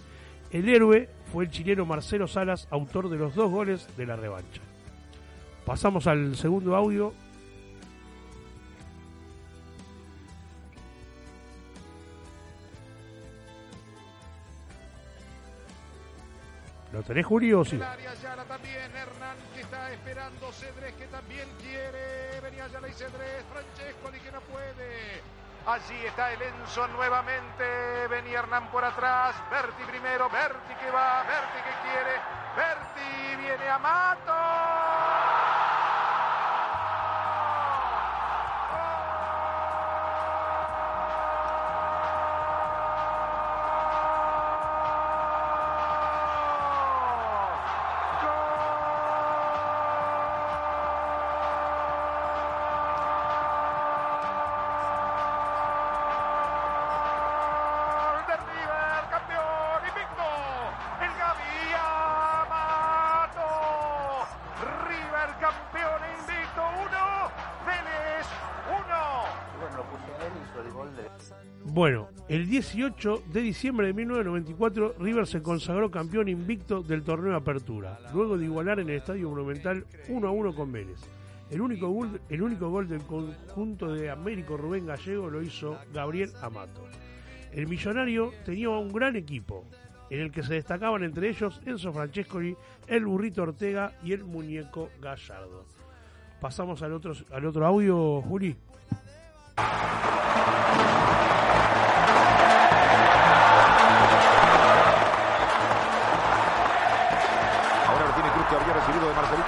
El 0.52 0.70
héroe 0.70 1.10
fue 1.32 1.46
el 1.46 1.52
chileno 1.52 1.86
Marcelo 1.86 2.28
Salas, 2.28 2.68
autor 2.72 3.10
de 3.10 3.18
los 3.18 3.36
dos 3.36 3.52
goles 3.52 3.88
de 3.98 4.06
la 4.06 4.16
revancha. 4.16 4.62
Pasamos 5.66 6.08
al 6.08 6.36
segundo 6.36 6.76
audio. 6.76 7.14
¿Lo 16.98 17.04
tenés, 17.04 17.28
Julio, 17.28 17.60
o 17.60 17.66
sí? 17.66 17.78
También, 17.78 18.90
Hernán 18.96 19.38
que 19.54 19.62
está 19.62 19.92
esperando, 19.92 20.52
Cedrés 20.52 20.96
que 20.96 21.06
también 21.06 21.48
quiere, 21.62 22.42
venía 22.42 22.66
Ayala 22.66 22.88
y 22.88 22.94
Cedrés, 22.94 23.46
Francescoli 23.54 24.20
que 24.20 24.32
no 24.32 24.42
puede. 24.42 25.22
Allí 25.68 26.06
está 26.08 26.34
el 26.34 26.42
Enzo 26.42 26.88
nuevamente, 26.88 28.08
venía 28.10 28.40
Hernán 28.40 28.72
por 28.72 28.84
atrás, 28.84 29.36
Berti 29.52 29.84
primero, 29.84 30.28
Berti 30.32 30.74
que 30.74 30.90
va, 30.90 31.22
Berti 31.22 31.60
que 31.62 31.74
quiere, 31.86 32.20
Berti 32.56 33.36
viene 33.44 33.70
a 33.70 33.78
Mato. 33.78 34.34
El 72.48 72.52
18 72.52 73.24
de 73.34 73.42
diciembre 73.42 73.88
de 73.88 73.94
1994, 73.94 74.96
River 75.00 75.28
se 75.28 75.42
consagró 75.42 75.92
campeón 75.92 76.30
invicto 76.30 76.82
del 76.82 77.04
torneo 77.04 77.32
de 77.32 77.38
Apertura, 77.38 78.00
luego 78.14 78.38
de 78.38 78.46
igualar 78.46 78.80
en 78.80 78.90
el 78.90 78.96
Estadio 78.96 79.30
Monumental 79.30 79.86
1 80.08 80.26
a 80.26 80.32
1 80.32 80.56
con 80.56 80.72
Vélez. 80.72 80.98
El 81.50 81.60
único, 81.60 81.90
gol, 81.90 82.22
el 82.30 82.42
único 82.42 82.70
gol 82.70 82.88
del 82.88 83.02
conjunto 83.02 83.94
de 83.94 84.10
Américo 84.10 84.56
Rubén 84.56 84.86
Gallego 84.86 85.30
lo 85.30 85.42
hizo 85.42 85.78
Gabriel 85.94 86.32
Amato. 86.42 86.86
El 87.52 87.68
millonario 87.68 88.32
tenía 88.46 88.70
un 88.70 88.94
gran 88.94 89.18
equipo, 89.18 89.66
en 90.10 90.22
el 90.22 90.32
que 90.32 90.42
se 90.42 90.54
destacaban 90.54 91.04
entre 91.04 91.28
ellos 91.28 91.60
Enzo 91.66 91.92
Francescoli, 91.92 92.56
el 92.88 93.06
Burrito 93.06 93.44
Ortega 93.44 93.92
y 94.06 94.14
el 94.14 94.24
Muñeco 94.24 94.90
Gallardo. 95.02 95.66
Pasamos 96.40 96.82
al 96.82 96.94
otro, 96.94 97.14
al 97.30 97.46
otro 97.46 97.66
audio, 97.66 98.22
Juli. 98.22 98.56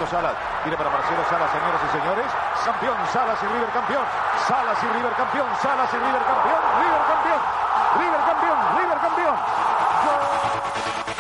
Salas. 0.09 0.33
Tiene 0.63 0.75
para 0.75 0.89
Marcelo 0.89 1.21
Salas, 1.29 1.51
señoras 1.53 1.81
y 1.85 1.89
señores. 1.93 2.25
Campeón, 2.65 2.97
Salas 3.13 3.37
y 3.43 3.45
River 3.45 3.69
campeón. 3.69 4.05
Salas 4.47 4.77
y 4.81 4.87
River 4.89 5.13
campeón. 5.13 5.47
Salas 5.61 5.93
y 5.93 5.97
River 5.97 6.23
campeón. 6.25 6.61
River 6.81 7.03
campeón. 7.13 7.41
River 7.99 8.21
campeón. 8.25 8.57
River 8.73 8.97
campeón. 9.05 9.35
Gol. 9.37 10.21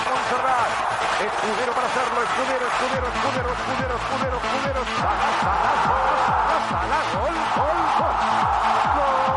Montserrat. 0.09 0.71
Escudero 1.21 1.71
para 1.77 1.85
hacerlo. 1.85 2.17
Escudero, 2.17 2.65
escudero, 2.65 3.05
escudero, 3.13 3.49
escudero, 3.53 3.93
escudero, 3.93 4.35
escudero. 4.41 4.81
Salas, 4.97 5.35
Salas, 5.37 5.77
Salas, 5.85 6.21
Salas, 6.25 6.63
Salas. 6.73 7.05
Gol, 7.13 7.37
gol, 7.61 7.77
gol. 8.01 9.28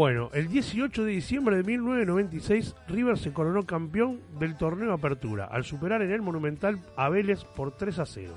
Bueno, 0.00 0.30
el 0.32 0.48
18 0.48 1.04
de 1.04 1.12
diciembre 1.12 1.56
de 1.58 1.62
1996, 1.62 2.74
River 2.88 3.18
se 3.18 3.34
coronó 3.34 3.66
campeón 3.66 4.22
del 4.38 4.56
torneo 4.56 4.94
Apertura, 4.94 5.44
al 5.44 5.62
superar 5.62 6.00
en 6.00 6.10
el 6.10 6.22
Monumental 6.22 6.80
a 6.96 7.10
Vélez 7.10 7.44
por 7.44 7.76
3 7.76 7.98
a 7.98 8.06
0. 8.06 8.32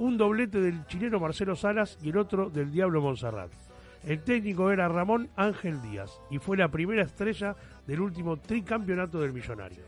Un 0.00 0.18
doblete 0.18 0.60
del 0.60 0.84
chileno 0.88 1.20
Marcelo 1.20 1.54
Salas 1.54 1.96
y 2.02 2.08
el 2.08 2.16
otro 2.16 2.50
del 2.50 2.72
Diablo 2.72 3.00
Monserrat. 3.00 3.52
El 4.04 4.24
técnico 4.24 4.72
era 4.72 4.88
Ramón 4.88 5.28
Ángel 5.36 5.80
Díaz 5.80 6.10
y 6.28 6.38
fue 6.38 6.56
la 6.56 6.72
primera 6.72 7.04
estrella 7.04 7.54
del 7.86 8.00
último 8.00 8.38
tricampeonato 8.38 9.20
del 9.20 9.32
Millonario. 9.32 9.84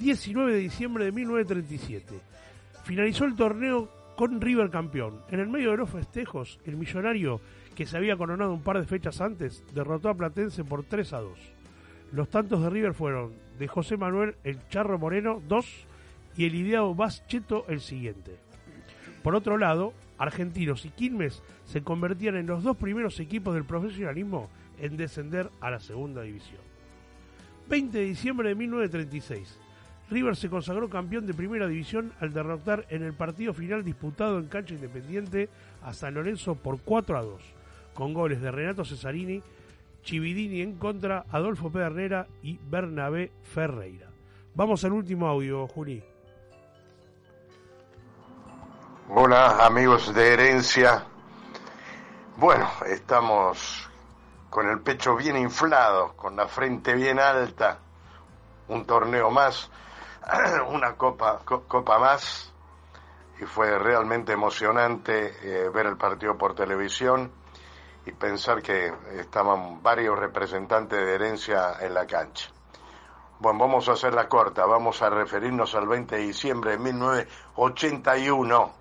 19 0.00 0.52
de 0.52 0.58
diciembre 0.58 1.04
de 1.04 1.12
1937. 1.12 2.12
Finalizó 2.82 3.24
el 3.24 3.36
torneo 3.36 3.88
con 4.16 4.40
River 4.40 4.68
campeón. 4.68 5.20
En 5.30 5.38
el 5.38 5.48
medio 5.48 5.70
de 5.70 5.76
los 5.76 5.90
festejos, 5.90 6.58
el 6.66 6.74
Millonario 6.74 7.40
que 7.80 7.86
se 7.86 7.96
había 7.96 8.18
coronado 8.18 8.52
un 8.52 8.60
par 8.60 8.78
de 8.78 8.84
fechas 8.84 9.22
antes, 9.22 9.64
derrotó 9.72 10.10
a 10.10 10.14
Platense 10.14 10.64
por 10.64 10.84
3 10.84 11.14
a 11.14 11.20
2. 11.20 11.38
Los 12.12 12.28
tantos 12.28 12.62
de 12.62 12.68
River 12.68 12.92
fueron 12.92 13.32
de 13.58 13.68
José 13.68 13.96
Manuel 13.96 14.36
El 14.44 14.58
Charro 14.68 14.98
Moreno 14.98 15.40
2 15.48 15.86
y 16.36 16.44
el 16.44 16.56
ideado 16.56 16.94
Cheto 17.26 17.64
el 17.68 17.80
siguiente. 17.80 18.36
Por 19.22 19.34
otro 19.34 19.56
lado, 19.56 19.94
Argentinos 20.18 20.84
y 20.84 20.90
Quilmes 20.90 21.42
se 21.64 21.80
convertían 21.80 22.36
en 22.36 22.48
los 22.48 22.62
dos 22.62 22.76
primeros 22.76 23.18
equipos 23.18 23.54
del 23.54 23.64
profesionalismo 23.64 24.50
en 24.78 24.98
descender 24.98 25.48
a 25.62 25.70
la 25.70 25.80
segunda 25.80 26.20
división. 26.20 26.60
20 27.70 27.96
de 27.96 28.04
diciembre 28.04 28.50
de 28.50 28.56
1936. 28.56 29.58
River 30.10 30.36
se 30.36 30.50
consagró 30.50 30.90
campeón 30.90 31.26
de 31.26 31.32
primera 31.32 31.66
división 31.66 32.12
al 32.20 32.34
derrotar 32.34 32.84
en 32.90 33.04
el 33.04 33.14
partido 33.14 33.54
final 33.54 33.82
disputado 33.84 34.38
en 34.38 34.48
cancha 34.48 34.74
independiente 34.74 35.48
a 35.82 35.94
San 35.94 36.12
Lorenzo 36.12 36.56
por 36.56 36.78
4 36.82 37.16
a 37.16 37.22
2 37.22 37.59
con 37.94 38.14
goles 38.14 38.40
de 38.40 38.50
Renato 38.50 38.84
Cesarini, 38.84 39.42
Chividini 40.02 40.62
en 40.62 40.76
contra, 40.76 41.24
Adolfo 41.30 41.70
Pedernera 41.70 42.26
y 42.42 42.58
Bernabé 42.62 43.32
Ferreira. 43.42 44.08
Vamos 44.54 44.84
al 44.84 44.92
último 44.92 45.26
audio, 45.26 45.66
Juli. 45.68 46.02
Hola 49.10 49.66
amigos 49.66 50.14
de 50.14 50.32
Herencia. 50.32 51.04
Bueno, 52.36 52.68
estamos 52.86 53.88
con 54.48 54.68
el 54.68 54.80
pecho 54.80 55.16
bien 55.16 55.36
inflado, 55.36 56.14
con 56.16 56.36
la 56.36 56.46
frente 56.46 56.94
bien 56.94 57.18
alta, 57.18 57.78
un 58.68 58.84
torneo 58.86 59.30
más, 59.30 59.70
una 60.70 60.94
copa, 60.94 61.40
copa 61.44 61.98
más, 61.98 62.52
y 63.40 63.44
fue 63.44 63.78
realmente 63.78 64.32
emocionante 64.32 65.34
eh, 65.42 65.68
ver 65.70 65.86
el 65.86 65.96
partido 65.96 66.36
por 66.36 66.54
televisión 66.54 67.32
y 68.10 68.12
pensar 68.12 68.60
que 68.62 68.92
estaban 69.18 69.82
varios 69.82 70.18
representantes 70.18 70.98
de 70.98 71.14
herencia 71.14 71.76
en 71.80 71.94
la 71.94 72.06
cancha. 72.06 72.50
Bueno, 73.38 73.60
vamos 73.60 73.88
a 73.88 73.92
hacer 73.92 74.12
la 74.14 74.28
corta, 74.28 74.66
vamos 74.66 75.00
a 75.00 75.10
referirnos 75.10 75.76
al 75.76 75.86
20 75.86 76.16
de 76.16 76.22
diciembre 76.22 76.72
de 76.72 76.78
1981. 76.78 78.72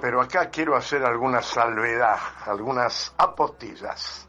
Pero 0.00 0.20
acá 0.22 0.50
quiero 0.50 0.76
hacer 0.76 1.04
alguna 1.04 1.42
salvedad, 1.42 2.16
algunas 2.46 3.12
apostillas. 3.18 4.28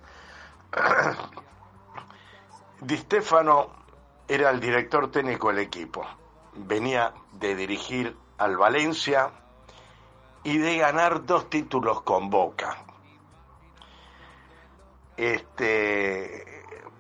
Di 2.82 2.98
Stefano 2.98 3.70
era 4.28 4.50
el 4.50 4.60
director 4.60 5.12
técnico 5.12 5.50
del 5.50 5.60
equipo. 5.60 6.04
Venía 6.56 7.14
de 7.34 7.56
dirigir 7.56 8.18
al 8.40 8.58
Valencia 8.58 9.30
y 10.44 10.58
de 10.58 10.78
ganar 10.78 11.26
dos 11.26 11.48
títulos 11.50 12.02
con 12.02 12.30
Boca. 12.30 12.87
Este, 15.18 16.58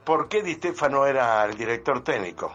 ¿Por 0.08 0.30
qué 0.30 0.42
Di 0.42 0.54
Stefano 0.54 1.06
era 1.06 1.44
el 1.44 1.58
director 1.58 2.02
técnico? 2.02 2.54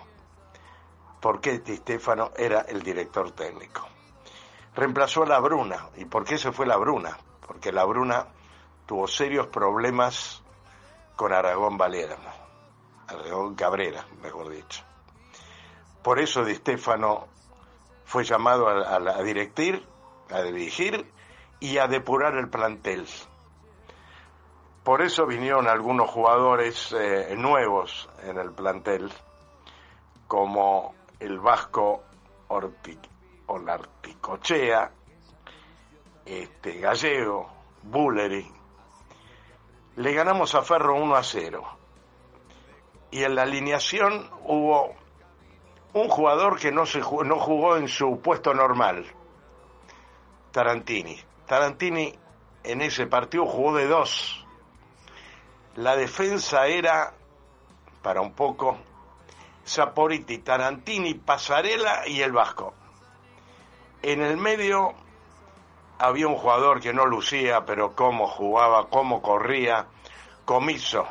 ¿Por 1.20 1.38
qué 1.42 1.58
Di 1.58 1.76
Stefano 1.76 2.32
era 2.34 2.62
el 2.62 2.82
director 2.82 3.30
técnico? 3.32 3.86
Reemplazó 4.74 5.24
a 5.24 5.26
la 5.26 5.38
Bruna. 5.38 5.90
¿Y 5.98 6.06
por 6.06 6.24
qué 6.24 6.38
se 6.38 6.50
fue 6.50 6.66
la 6.66 6.78
Bruna? 6.78 7.18
Porque 7.46 7.70
la 7.70 7.84
Bruna 7.84 8.26
tuvo 8.86 9.06
serios 9.06 9.48
problemas 9.48 10.42
con 11.14 11.34
Aragón 11.34 11.76
Valera, 11.76 12.16
Aragón 13.06 13.54
Cabrera, 13.54 14.06
mejor 14.22 14.48
dicho. 14.48 14.82
Por 16.02 16.20
eso 16.20 16.46
Di 16.46 16.54
Stefano 16.54 17.28
fue 18.06 18.24
llamado 18.24 18.66
a, 18.66 18.96
a 18.96 19.22
dirigir, 19.22 19.86
a 20.30 20.40
dirigir 20.40 21.06
y 21.60 21.76
a 21.76 21.86
depurar 21.86 22.34
el 22.36 22.48
plantel. 22.48 23.06
Por 24.84 25.00
eso 25.00 25.26
vinieron 25.26 25.68
algunos 25.68 26.10
jugadores 26.10 26.92
eh, 26.92 27.36
nuevos 27.36 28.08
en 28.24 28.36
el 28.36 28.50
plantel, 28.50 29.12
como 30.26 30.92
el 31.20 31.38
vasco 31.38 32.02
Olarticochea, 33.46 34.90
este, 36.24 36.80
Gallego, 36.80 37.48
Bulleri. 37.84 38.44
Le 39.96 40.12
ganamos 40.14 40.52
a 40.56 40.62
Ferro 40.62 40.96
1 40.96 41.14
a 41.14 41.22
0. 41.22 41.62
Y 43.12 43.22
en 43.22 43.36
la 43.36 43.42
alineación 43.42 44.28
hubo 44.46 44.96
un 45.92 46.08
jugador 46.08 46.58
que 46.58 46.72
no, 46.72 46.86
se, 46.86 46.98
no 46.98 47.38
jugó 47.38 47.76
en 47.76 47.86
su 47.86 48.20
puesto 48.20 48.52
normal, 48.52 49.06
Tarantini. 50.50 51.20
Tarantini 51.46 52.12
en 52.64 52.80
ese 52.80 53.06
partido 53.06 53.46
jugó 53.46 53.76
de 53.76 53.86
dos 53.86 54.41
la 55.76 55.96
defensa 55.96 56.66
era, 56.66 57.14
para 58.02 58.20
un 58.20 58.32
poco, 58.32 58.78
Saporiti, 59.64 60.38
Tarantini, 60.38 61.14
Pasarela 61.14 62.06
y 62.06 62.20
el 62.20 62.32
Vasco. 62.32 62.74
En 64.02 64.20
el 64.20 64.36
medio 64.36 64.94
había 65.98 66.26
un 66.26 66.36
jugador 66.36 66.80
que 66.80 66.92
no 66.92 67.06
lucía, 67.06 67.64
pero 67.64 67.94
cómo 67.94 68.26
jugaba, 68.26 68.88
cómo 68.88 69.22
corría, 69.22 69.86
Comiso, 70.44 71.06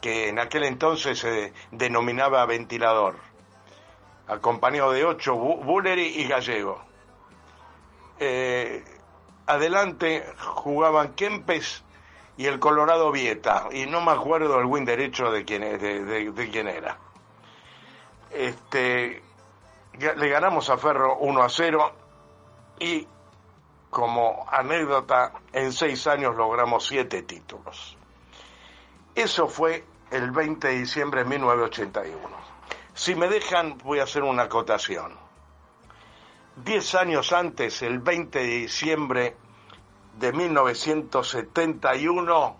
que 0.00 0.28
en 0.28 0.38
aquel 0.38 0.64
entonces 0.64 1.18
se 1.18 1.52
denominaba 1.70 2.46
ventilador, 2.46 3.16
acompañado 4.26 4.92
de 4.92 5.04
ocho, 5.04 5.36
Bulleri 5.36 6.22
y 6.22 6.26
Gallego. 6.26 6.80
Eh, 8.18 8.82
adelante 9.46 10.26
jugaban 10.38 11.14
Kempes 11.14 11.84
y 12.36 12.46
el 12.46 12.58
Colorado 12.58 13.10
Vieta, 13.12 13.68
y 13.72 13.86
no 13.86 14.00
me 14.00 14.12
acuerdo 14.12 14.58
el 14.58 14.66
win 14.66 14.84
derecho 14.84 15.30
de 15.30 15.44
quién, 15.44 15.62
de, 15.62 16.48
quién 16.50 16.68
era. 16.68 16.98
Este, 18.30 19.22
le 19.98 20.28
ganamos 20.28 20.70
a 20.70 20.78
Ferro 20.78 21.18
1 21.18 21.42
a 21.42 21.48
0 21.48 21.92
y 22.78 23.06
como 23.90 24.46
anécdota, 24.48 25.32
en 25.52 25.72
seis 25.72 26.06
años 26.06 26.36
logramos 26.36 26.86
siete 26.86 27.22
títulos. 27.22 27.96
Eso 29.14 29.48
fue 29.48 29.84
el 30.10 30.30
20 30.30 30.68
de 30.68 30.78
diciembre 30.78 31.24
de 31.24 31.30
1981. 31.30 32.20
Si 32.94 33.14
me 33.14 33.28
dejan, 33.28 33.78
voy 33.78 33.98
a 33.98 34.04
hacer 34.04 34.22
una 34.22 34.44
acotación. 34.44 35.16
Diez 36.56 36.94
años 36.94 37.32
antes, 37.32 37.82
el 37.82 37.98
20 37.98 38.38
de 38.38 38.44
diciembre 38.44 39.36
de 40.20 40.32
1971, 40.34 42.56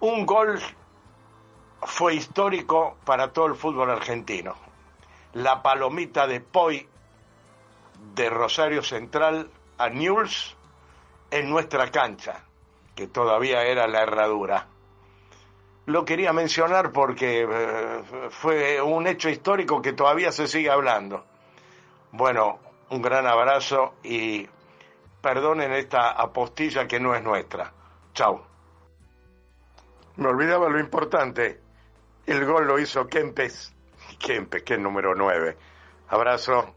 un 0.00 0.24
gol 0.24 0.60
fue 1.82 2.14
histórico 2.14 2.96
para 3.04 3.32
todo 3.32 3.46
el 3.46 3.56
fútbol 3.56 3.90
argentino. 3.90 4.54
La 5.32 5.60
palomita 5.60 6.28
de 6.28 6.40
Poi 6.40 6.88
de 8.14 8.30
Rosario 8.30 8.84
Central 8.84 9.50
a 9.78 9.88
Newell's 9.88 10.56
en 11.32 11.50
nuestra 11.50 11.90
cancha, 11.90 12.44
que 12.94 13.08
todavía 13.08 13.64
era 13.64 13.88
la 13.88 14.02
herradura. 14.02 14.68
Lo 15.86 16.04
quería 16.04 16.32
mencionar 16.32 16.92
porque 16.92 17.48
eh, 17.50 18.02
fue 18.30 18.80
un 18.80 19.08
hecho 19.08 19.28
histórico 19.28 19.82
que 19.82 19.92
todavía 19.92 20.30
se 20.30 20.46
sigue 20.46 20.70
hablando. 20.70 21.24
Bueno, 22.12 22.60
un 22.90 23.02
gran 23.02 23.26
abrazo 23.26 23.94
y 24.04 24.46
perdonen 25.28 25.72
esta 25.72 26.12
apostilla 26.12 26.88
que 26.88 26.98
no 26.98 27.14
es 27.14 27.22
nuestra. 27.22 27.70
Chau. 28.14 28.40
Me 30.16 30.28
olvidaba 30.28 30.70
lo 30.70 30.80
importante. 30.80 31.60
El 32.24 32.46
gol 32.46 32.66
lo 32.66 32.78
hizo 32.78 33.06
Kempes. 33.06 33.74
Kempes, 34.18 34.62
que 34.62 34.74
es 34.74 34.80
número 34.80 35.14
9. 35.14 35.54
Abrazo. 36.08 36.74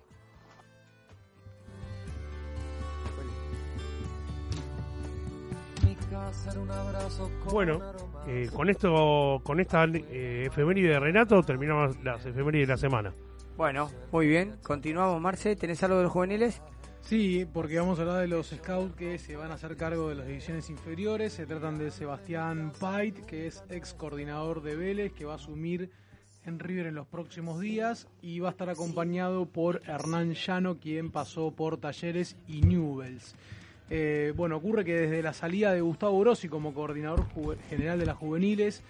Bueno, 7.49 7.79
eh, 8.27 8.49
con 8.53 8.69
esto, 8.69 9.39
con 9.45 9.61
esta 9.61 9.85
eh, 9.85 10.47
efeméride 10.47 10.89
de 10.89 10.99
Renato, 10.99 11.41
terminamos 11.41 11.97
las 12.03 12.25
efemérides 12.25 12.67
de 12.67 12.73
la 12.73 12.77
semana. 12.77 13.13
Bueno, 13.55 13.89
muy 14.11 14.27
bien. 14.27 14.57
Continuamos, 14.61 15.21
Marce. 15.21 15.55
¿Tenés 15.55 15.81
algo 15.83 15.97
de 15.97 16.03
los 16.03 16.11
juveniles? 16.11 16.61
Sí, 17.01 17.45
porque 17.51 17.77
vamos 17.77 17.99
a 17.99 18.03
hablar 18.03 18.21
de 18.21 18.27
los 18.27 18.47
scouts 18.47 18.95
que 18.95 19.17
se 19.17 19.35
van 19.35 19.51
a 19.51 19.55
hacer 19.55 19.75
cargo 19.75 20.09
de 20.09 20.15
las 20.15 20.27
divisiones 20.27 20.69
inferiores. 20.69 21.33
Se 21.33 21.45
tratan 21.45 21.77
de 21.77 21.91
Sebastián 21.91 22.71
Pait, 22.79 23.25
que 23.25 23.47
es 23.47 23.63
ex 23.69 23.93
coordinador 23.93 24.61
de 24.61 24.75
Vélez, 24.75 25.11
que 25.11 25.25
va 25.25 25.33
a 25.33 25.35
asumir 25.35 25.89
en 26.45 26.59
River 26.59 26.87
en 26.87 26.95
los 26.95 27.07
próximos 27.07 27.59
días 27.59 28.07
y 28.21 28.39
va 28.39 28.49
a 28.49 28.51
estar 28.51 28.69
acompañado 28.69 29.45
por 29.45 29.81
Hernán 29.85 30.33
Llano, 30.33 30.79
quien 30.79 31.11
pasó 31.11 31.51
por 31.51 31.77
Talleres 31.77 32.37
y 32.47 32.61
Newells. 32.61 33.35
Eh, 33.89 34.33
bueno, 34.35 34.55
ocurre 34.55 34.85
que 34.85 34.93
desde 34.93 35.21
la 35.21 35.33
salida 35.33 35.73
de 35.73 35.81
Gustavo 35.81 36.17
Grossi 36.21 36.47
como 36.47 36.73
coordinador 36.73 37.25
general 37.69 37.99
de 37.99 38.05
las 38.05 38.17
juveniles, 38.17 38.83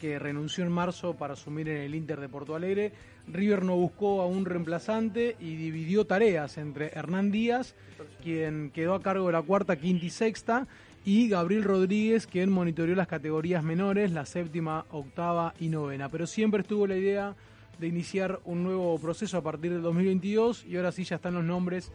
que 0.00 0.18
renunció 0.18 0.64
en 0.64 0.72
marzo 0.72 1.14
para 1.14 1.34
asumir 1.34 1.68
en 1.68 1.78
el 1.78 1.94
Inter 1.94 2.20
de 2.20 2.28
Porto 2.28 2.54
Alegre, 2.54 2.92
River 3.32 3.64
no 3.64 3.76
buscó 3.76 4.22
a 4.22 4.26
un 4.26 4.44
reemplazante 4.44 5.36
y 5.38 5.56
dividió 5.56 6.06
tareas 6.06 6.58
entre 6.58 6.88
Hernán 6.88 7.30
Díaz, 7.30 7.74
quien 8.22 8.70
quedó 8.70 8.94
a 8.94 9.02
cargo 9.02 9.26
de 9.26 9.32
la 9.32 9.42
cuarta, 9.42 9.76
quinta 9.76 10.04
y 10.06 10.10
sexta, 10.10 10.66
y 11.04 11.28
Gabriel 11.28 11.64
Rodríguez, 11.64 12.26
quien 12.26 12.50
monitoreó 12.50 12.94
las 12.94 13.06
categorías 13.06 13.62
menores, 13.62 14.10
la 14.12 14.26
séptima, 14.26 14.84
octava 14.90 15.54
y 15.58 15.68
novena. 15.68 16.08
Pero 16.08 16.26
siempre 16.26 16.62
estuvo 16.62 16.86
la 16.86 16.96
idea 16.96 17.34
de 17.78 17.86
iniciar 17.86 18.40
un 18.44 18.64
nuevo 18.64 18.98
proceso 18.98 19.38
a 19.38 19.42
partir 19.42 19.72
del 19.72 19.82
2022 19.82 20.66
y 20.66 20.76
ahora 20.76 20.92
sí 20.92 21.04
ya 21.04 21.16
están 21.16 21.34
los 21.34 21.44
nombres 21.44 21.92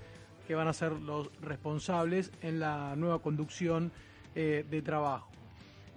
que 0.47 0.55
van 0.55 0.67
a 0.67 0.73
ser 0.73 0.93
los 0.93 1.29
responsables 1.41 2.31
en 2.41 2.59
la 2.59 2.95
nueva 2.95 3.19
conducción 3.19 3.91
eh, 4.35 4.65
de 4.69 4.81
trabajo. 4.81 5.29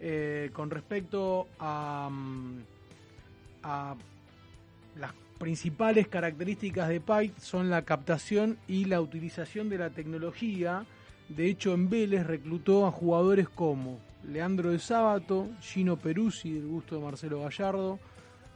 Eh, 0.00 0.50
con 0.52 0.70
respecto 0.70 1.48
a, 1.58 2.08
mm, 2.10 2.58
a 3.62 3.96
las 4.96 5.12
principales 5.38 6.08
características 6.08 6.88
de 6.88 7.00
Pike 7.00 7.40
son 7.40 7.70
la 7.70 7.82
captación 7.82 8.58
y 8.66 8.86
la 8.86 9.00
utilización 9.00 9.68
de 9.68 9.78
la 9.78 9.90
tecnología. 9.90 10.84
De 11.28 11.48
hecho, 11.48 11.74
en 11.74 11.88
Vélez 11.88 12.26
reclutó 12.26 12.86
a 12.86 12.92
jugadores 12.92 13.48
como 13.48 13.98
Leandro 14.24 14.70
de 14.70 14.78
Sábato, 14.78 15.48
Gino 15.60 15.96
Peruzzi, 15.96 16.52
del 16.52 16.66
gusto 16.66 16.96
de 16.96 17.02
Marcelo 17.02 17.42
Gallardo, 17.42 17.98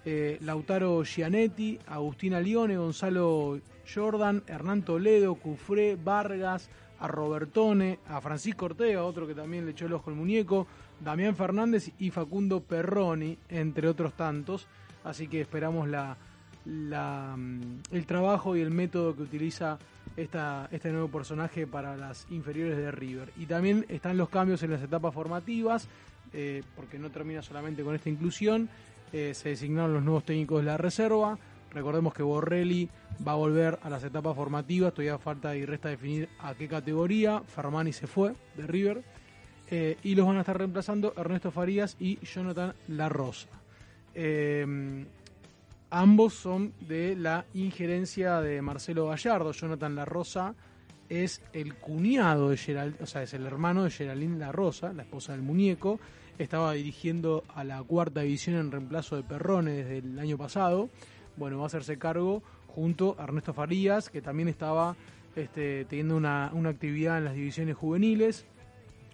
eh, 0.04 0.38
Lautaro 0.40 1.02
Gianetti, 1.04 1.78
Agustina 1.86 2.40
Lione, 2.40 2.76
Gonzalo 2.76 3.60
Jordan, 3.92 4.42
Hernán 4.46 4.82
Toledo, 4.82 5.34
Cufré, 5.34 5.96
Vargas, 5.96 6.70
a 6.98 7.08
Robertone, 7.08 7.98
a 8.08 8.20
Francisco 8.20 8.66
Ortega, 8.66 9.04
otro 9.04 9.26
que 9.26 9.34
también 9.34 9.64
le 9.64 9.72
echó 9.72 9.86
el 9.86 9.94
ojo 9.94 10.10
al 10.10 10.16
muñeco, 10.16 10.66
Damián 11.00 11.34
Fernández 11.34 11.90
y 11.98 12.10
Facundo 12.10 12.60
Perroni, 12.60 13.38
entre 13.48 13.88
otros 13.88 14.14
tantos. 14.14 14.66
Así 15.02 15.28
que 15.28 15.40
esperamos 15.40 15.88
la, 15.88 16.18
mm, 16.64 17.60
el 17.92 18.06
trabajo 18.06 18.56
y 18.56 18.60
el 18.60 18.70
método 18.70 19.14
que 19.14 19.22
utiliza 19.22 19.78
esta, 20.16 20.68
este 20.70 20.90
nuevo 20.90 21.08
personaje 21.08 21.66
para 21.66 21.96
las 21.96 22.26
inferiores 22.30 22.76
de 22.76 22.90
River. 22.90 23.32
Y 23.36 23.46
también 23.46 23.86
están 23.88 24.16
los 24.16 24.28
cambios 24.28 24.62
en 24.62 24.70
las 24.70 24.82
etapas 24.82 25.14
formativas, 25.14 25.88
eh, 26.32 26.62
porque 26.76 26.98
no 26.98 27.10
termina 27.10 27.42
solamente 27.42 27.82
con 27.82 27.94
esta 27.94 28.08
inclusión. 28.08 28.68
Eh, 29.12 29.34
se 29.34 29.50
designaron 29.50 29.94
los 29.94 30.02
nuevos 30.02 30.24
técnicos 30.24 30.60
de 30.60 30.66
la 30.66 30.76
reserva. 30.76 31.38
Recordemos 31.72 32.12
que 32.14 32.22
Borrelli 32.22 32.88
va 33.26 33.32
a 33.32 33.36
volver 33.36 33.78
a 33.82 33.90
las 33.90 34.02
etapas 34.02 34.34
formativas, 34.34 34.92
todavía 34.92 35.18
falta 35.18 35.56
y 35.56 35.64
resta 35.64 35.88
definir 35.88 36.28
a 36.40 36.54
qué 36.54 36.68
categoría. 36.68 37.40
Fermani 37.40 37.92
se 37.92 38.06
fue 38.06 38.34
de 38.56 38.66
River. 38.66 39.02
Eh, 39.72 39.96
y 40.02 40.16
los 40.16 40.26
van 40.26 40.36
a 40.36 40.40
estar 40.40 40.58
reemplazando 40.58 41.14
Ernesto 41.16 41.52
Farías 41.52 41.96
y 42.00 42.18
Jonathan 42.26 42.74
La 42.88 43.08
Rosa. 43.08 43.48
Eh, 44.14 45.06
ambos 45.90 46.34
son 46.34 46.72
de 46.80 47.16
la 47.16 47.44
injerencia 47.54 48.40
de 48.40 48.62
Marcelo 48.62 49.08
Gallardo. 49.08 49.52
Jonathan 49.52 49.94
La 49.94 50.04
Rosa 50.04 50.54
es 51.08 51.42
el 51.52 51.74
cuñado 51.74 52.50
de 52.50 52.56
Geraldine, 52.56 53.02
o 53.02 53.06
sea, 53.06 53.22
es 53.22 53.34
el 53.34 53.44
hermano 53.44 53.84
de 53.84 53.90
Geraldine 53.90 54.38
La 54.38 54.52
Rosa, 54.52 54.92
la 54.92 55.02
esposa 55.02 55.32
del 55.32 55.42
muñeco. 55.42 55.98
Estaba 56.38 56.72
dirigiendo 56.72 57.44
a 57.54 57.64
la 57.64 57.82
cuarta 57.82 58.20
división 58.20 58.56
en 58.56 58.72
reemplazo 58.72 59.16
de 59.16 59.24
Perrone 59.24 59.72
desde 59.72 59.98
el 59.98 60.18
año 60.18 60.38
pasado. 60.38 60.88
Bueno, 61.36 61.58
va 61.58 61.64
a 61.64 61.66
hacerse 61.66 61.98
cargo 61.98 62.42
junto 62.68 63.16
a 63.18 63.24
Ernesto 63.24 63.52
Farías, 63.52 64.08
que 64.08 64.22
también 64.22 64.48
estaba 64.48 64.96
este, 65.36 65.84
teniendo 65.84 66.16
una, 66.16 66.50
una 66.54 66.70
actividad 66.70 67.18
en 67.18 67.24
las 67.24 67.34
divisiones 67.34 67.76
juveniles. 67.76 68.46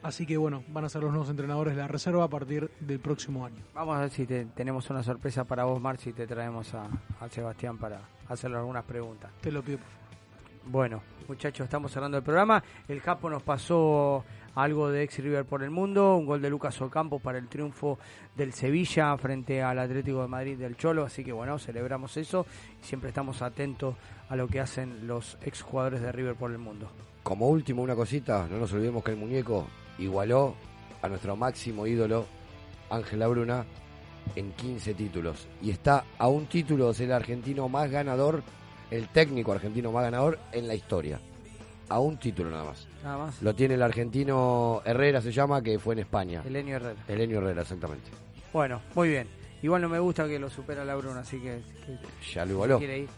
Así 0.02 0.24
que 0.24 0.36
bueno, 0.36 0.62
van 0.68 0.85
a 0.85 0.89
ser 0.89 1.02
los 1.02 1.10
nuevos 1.10 1.28
entrenadores 1.31 1.74
de 1.74 1.82
la 1.82 1.89
reserva 1.89 2.24
a 2.24 2.28
partir 2.28 2.70
del 2.81 3.01
próximo 3.01 3.44
año. 3.44 3.62
Vamos 3.74 3.97
a 3.97 4.01
ver 4.01 4.10
si 4.10 4.24
te- 4.27 4.44
tenemos 4.47 4.89
una 4.90 5.02
sorpresa 5.02 5.44
para 5.44 5.64
vos, 5.64 5.81
Marci, 5.81 6.10
y 6.10 6.12
te 6.12 6.27
traemos 6.27 6.73
a, 6.74 6.86
a 7.20 7.28
Sebastián 7.28 7.77
para 7.78 8.01
hacerle 8.28 8.59
algunas 8.59 8.85
preguntas. 8.85 9.31
Te 9.40 9.51
lo 9.51 9.62
pido. 9.62 9.78
por 9.78 9.86
favor. 9.89 9.97
Bueno, 10.70 11.02
muchachos, 11.28 11.64
estamos 11.64 11.90
cerrando 11.93 12.16
el 12.18 12.23
programa. 12.23 12.62
El 12.89 13.01
Japo 13.01 13.31
nos 13.31 13.43
pasó 13.43 14.24
algo 14.55 14.90
de 14.90 15.02
ex 15.02 15.18
River 15.18 15.44
por 15.44 15.62
el 15.62 15.70
mundo, 15.70 16.16
un 16.16 16.27
gol 16.27 16.40
de 16.40 16.51
Lucas 16.51 16.81
Ocampo 16.81 17.18
para 17.18 17.39
el 17.39 17.48
triunfo 17.48 17.98
del 18.36 18.52
Sevilla 18.52 19.16
frente 19.18 19.62
al 19.62 19.78
Atlético 19.78 20.23
de 20.23 20.28
Madrid 20.28 20.56
del 20.56 20.77
Cholo, 20.77 21.05
así 21.05 21.23
que 21.24 21.32
bueno, 21.32 21.59
celebramos 21.59 22.16
eso 22.16 22.47
y 22.81 22.85
siempre 22.85 23.09
estamos 23.10 23.43
atentos 23.43 23.94
a 24.28 24.35
lo 24.36 24.48
que 24.48 24.60
hacen 24.60 25.06
los 25.06 25.36
ex 25.43 25.62
jugadores 25.62 26.01
de 26.01 26.10
River 26.10 26.36
por 26.36 26.51
el 26.52 26.59
mundo. 26.59 26.89
Como 27.23 27.48
último, 27.48 27.82
una 27.82 27.94
cosita, 27.94 28.47
no 28.51 28.59
nos 28.59 28.73
olvidemos 28.73 29.05
que 29.05 29.10
el 29.10 29.16
muñeco 29.18 29.66
igualó 29.98 30.55
a 31.02 31.09
nuestro 31.09 31.36
máximo 31.36 31.86
ídolo, 31.86 32.27
Ángel 32.90 33.18
Labruna, 33.20 33.64
en 34.35 34.52
15 34.52 34.94
títulos. 34.94 35.47
Y 35.62 35.70
está 35.70 36.05
a 36.18 36.28
un 36.28 36.47
título 36.47 36.89
de 36.89 36.94
ser 36.94 37.06
el 37.06 37.12
argentino 37.12 37.68
más 37.68 37.90
ganador, 37.90 38.43
el 38.90 39.09
técnico 39.09 39.52
argentino 39.52 39.93
más 39.93 40.05
ganador 40.05 40.39
en 40.52 40.66
la 40.68 40.74
historia. 40.74 41.20
A 41.89 42.01
un 42.01 42.16
título 42.16 42.51
nada 42.51 42.64
más. 42.64 42.89
Nada 43.05 43.18
más. 43.18 43.40
Lo 43.43 43.55
tiene 43.55 43.74
el 43.74 43.82
argentino 43.82 44.82
Herrera, 44.85 45.20
se 45.20 45.31
llama, 45.31 45.62
que 45.62 45.78
fue 45.78 45.94
en 45.94 46.01
España. 46.01 46.43
Elenio 46.44 46.77
Herrera. 46.77 47.05
Elenio 47.06 47.39
Herrera, 47.39 47.62
exactamente. 47.62 48.10
Bueno, 48.52 48.81
muy 48.94 49.10
bien. 49.10 49.28
Igual 49.62 49.82
no 49.82 49.89
me 49.89 49.98
gusta 50.01 50.27
que 50.27 50.39
lo 50.39 50.51
supera 50.51 50.85
Labruna, 50.85 51.20
así 51.20 51.39
que, 51.39 51.60
que- 51.86 51.98
Ya 52.35 52.43
lo 52.43 52.47
si 52.48 52.52
igualó. 52.52 52.78
quiere 52.78 52.98
ir, 53.01 53.09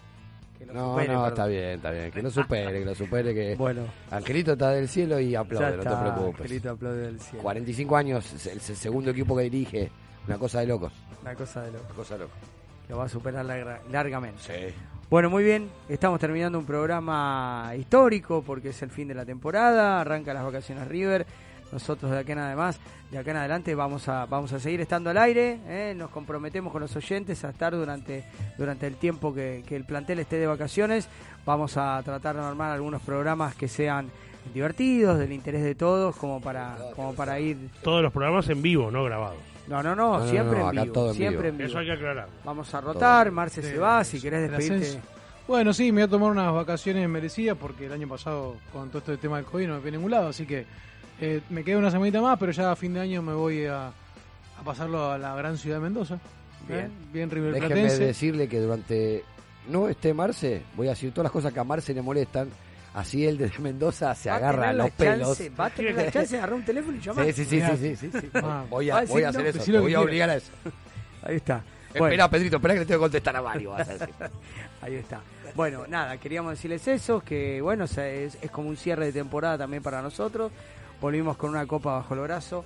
que 0.58 0.66
lo 0.66 0.72
No, 0.74 0.90
supere, 0.92 1.08
no, 1.08 1.12
perdón. 1.14 1.28
está 1.28 1.46
bien, 1.46 1.64
está 1.70 1.90
bien. 1.90 2.10
Que 2.10 2.22
lo 2.22 2.30
supere, 2.30 2.78
que 2.80 2.84
lo 2.84 2.94
supere, 2.94 3.34
que... 3.34 3.54
Bueno. 3.58 3.82
Angelito 4.10 4.52
está 4.52 4.70
del 4.70 4.88
cielo 4.88 5.18
y 5.20 5.34
aplaude, 5.34 5.76
no 5.76 5.82
te 5.82 5.88
preocupes. 5.96 6.40
Angelito 6.42 6.70
aplaude 6.70 6.98
del 7.06 7.20
cielo. 7.20 7.42
45 7.42 7.96
años, 7.96 8.46
el 8.46 8.60
segundo 8.60 9.10
equipo 9.10 9.36
que 9.36 9.42
dirige. 9.44 9.90
Una 10.26 10.36
cosa 10.38 10.60
de 10.60 10.66
locos. 10.66 10.92
Una 11.22 11.34
cosa 11.34 11.62
de 11.62 11.72
loco. 11.72 11.84
Una 11.86 11.94
cosa 11.96 12.14
de 12.14 12.20
locos. 12.20 12.36
Lo 12.88 12.98
va 12.98 13.04
a 13.04 13.08
superar 13.08 13.44
larga- 13.46 13.80
largamente. 13.90 14.40
Sí. 14.42 14.74
Bueno, 15.10 15.30
muy 15.30 15.42
bien. 15.42 15.70
Estamos 15.88 16.20
terminando 16.20 16.58
un 16.58 16.66
programa 16.66 17.72
histórico 17.78 18.42
porque 18.42 18.70
es 18.70 18.82
el 18.82 18.90
fin 18.90 19.08
de 19.08 19.14
la 19.14 19.24
temporada. 19.24 20.00
Arranca 20.02 20.34
las 20.34 20.44
vacaciones 20.44 20.86
River. 20.86 21.26
Nosotros 21.72 22.10
de 22.10 22.18
acá 22.18 22.32
en 22.32 22.38
además, 22.38 22.78
de 23.10 23.18
acá 23.18 23.30
en 23.32 23.36
adelante 23.38 23.74
vamos 23.74 24.08
a 24.08 24.26
vamos 24.26 24.52
a 24.52 24.60
seguir 24.60 24.80
estando 24.80 25.10
al 25.10 25.18
aire. 25.18 25.60
¿eh? 25.66 25.94
Nos 25.96 26.10
comprometemos 26.10 26.72
con 26.72 26.80
los 26.82 26.94
oyentes 26.96 27.44
a 27.44 27.50
estar 27.50 27.74
durante 27.74 28.24
durante 28.56 28.86
el 28.86 28.96
tiempo 28.96 29.34
que, 29.34 29.62
que 29.66 29.76
el 29.76 29.84
plantel 29.84 30.18
esté 30.20 30.36
de 30.36 30.46
vacaciones. 30.46 31.08
Vamos 31.44 31.76
a 31.76 32.00
tratar 32.04 32.36
de 32.36 32.42
armar 32.42 32.72
algunos 32.72 33.02
programas 33.02 33.54
que 33.54 33.68
sean 33.68 34.10
divertidos, 34.54 35.18
del 35.18 35.32
interés 35.32 35.62
de 35.62 35.74
todos, 35.74 36.16
como 36.16 36.40
para 36.40 36.76
como 36.96 37.14
para 37.14 37.38
ir. 37.38 37.56
Todos 37.82 38.02
los 38.02 38.12
programas 38.12 38.48
en 38.48 38.62
vivo, 38.62 38.90
no 38.90 39.04
grabados. 39.04 39.38
No, 39.66 39.82
no, 39.82 39.94
no, 39.94 40.18
No, 40.18 40.24
no, 40.24 40.30
siempre 40.30 40.58
no, 40.58 40.70
en 40.70 40.82
vivo, 40.82 40.92
todo 40.94 41.10
en 41.10 41.16
siempre 41.16 41.42
vivo. 41.42 41.48
en 41.50 41.58
vivo. 41.58 41.68
Eso 41.68 41.78
hay 41.80 41.86
que 41.86 41.92
aclarar. 41.92 42.28
Vamos 42.44 42.72
a 42.74 42.80
rotar, 42.80 43.30
Marce 43.30 43.60
se 43.62 43.76
va, 43.78 44.02
si 44.04 44.18
querés 44.20 44.50
despedirte. 44.50 45.00
Bueno, 45.46 45.72
sí, 45.72 45.92
me 45.92 46.02
voy 46.02 46.08
a 46.08 46.10
tomar 46.10 46.30
unas 46.30 46.52
vacaciones 46.52 47.08
merecidas 47.08 47.56
porque 47.58 47.86
el 47.86 47.92
año 47.92 48.06
pasado 48.08 48.56
con 48.72 48.88
todo 48.88 48.98
este 48.98 49.16
tema 49.16 49.36
del 49.36 49.46
COVID 49.46 49.66
no 49.68 49.74
me 49.76 49.80
fui 49.80 49.88
a 49.88 49.92
ningún 49.92 50.10
lado, 50.10 50.28
así 50.28 50.46
que 50.46 50.66
eh, 51.20 51.40
me 51.50 51.64
queda 51.64 51.78
una 51.78 51.90
semanita 51.90 52.20
más, 52.20 52.38
pero 52.38 52.52
ya 52.52 52.70
a 52.72 52.76
fin 52.76 52.94
de 52.94 53.00
año 53.00 53.22
me 53.22 53.32
voy 53.34 53.64
a, 53.66 53.88
a 53.88 54.62
pasarlo 54.64 55.10
a 55.12 55.18
la 55.18 55.34
gran 55.36 55.56
ciudad 55.58 55.76
de 55.76 55.82
Mendoza. 55.82 56.18
Bien. 56.66 56.80
¿eh? 56.80 56.90
Bien 57.12 57.30
River 57.30 57.52
Déjeme 57.54 57.74
Platense. 57.74 58.04
decirle 58.04 58.48
que 58.48 58.60
durante 58.60 59.24
no 59.68 59.88
esté 59.88 60.12
Marce, 60.14 60.62
voy 60.76 60.86
a 60.88 60.90
decir 60.90 61.10
todas 61.12 61.24
las 61.24 61.32
cosas 61.32 61.52
que 61.52 61.60
a 61.60 61.64
Marce 61.64 61.94
le 61.94 62.02
molestan. 62.02 62.48
Así 62.94 63.26
él 63.26 63.36
desde 63.38 63.58
Mendoza 63.60 64.14
se 64.14 64.28
Va 64.28 64.36
a 64.36 64.38
agarra 64.38 64.66
la 64.72 64.84
los 64.84 64.90
pelos. 64.92 65.38
va 65.58 65.66
a 65.66 65.70
tener 65.70 65.94
la 65.94 66.10
chance 66.10 66.32
de 66.32 66.38
agarrar 66.38 66.54
un 66.56 66.64
teléfono 66.64 66.96
y 66.96 67.00
llamar. 67.00 67.26
Sí, 67.26 67.32
sí, 67.32 67.44
sí, 67.44 67.60
sí, 67.60 67.76
sí, 67.76 67.96
sí, 68.10 68.18
sí. 68.20 68.28
Ah, 68.34 68.64
Voy 68.68 68.90
a, 68.90 68.98
a 68.98 69.04
voy 69.04 69.22
a 69.22 69.28
hacer 69.28 69.42
no, 69.54 69.60
eso, 69.62 69.82
voy 69.82 69.94
a 69.94 70.00
obligar 70.00 70.30
a 70.30 70.36
eso. 70.36 70.50
Ahí 71.22 71.36
está. 71.36 71.62
Espera, 71.92 72.28
Pedrito, 72.28 72.56
espera 72.56 72.74
que 72.74 72.80
le 72.80 72.86
tengo 72.86 72.98
que 73.00 73.04
contestar 73.04 73.36
a 73.36 73.42
Mario, 73.42 73.70
vas 73.70 73.88
a 73.88 73.92
decir. 73.92 74.08
Ahí 74.82 74.94
está. 74.96 75.20
Bueno, 75.54 75.86
nada, 75.88 76.16
queríamos 76.18 76.52
decirles 76.52 76.86
eso, 76.86 77.20
que 77.20 77.60
bueno, 77.62 77.84
o 77.84 77.86
sea, 77.86 78.06
es, 78.08 78.36
es 78.42 78.50
como 78.50 78.68
un 78.68 78.76
cierre 78.76 79.06
de 79.06 79.12
temporada 79.12 79.58
también 79.58 79.82
para 79.82 80.02
nosotros. 80.02 80.52
Volvimos 81.00 81.36
con 81.36 81.50
una 81.50 81.66
copa 81.66 81.94
bajo 81.94 82.14
el 82.14 82.20
brazo 82.20 82.64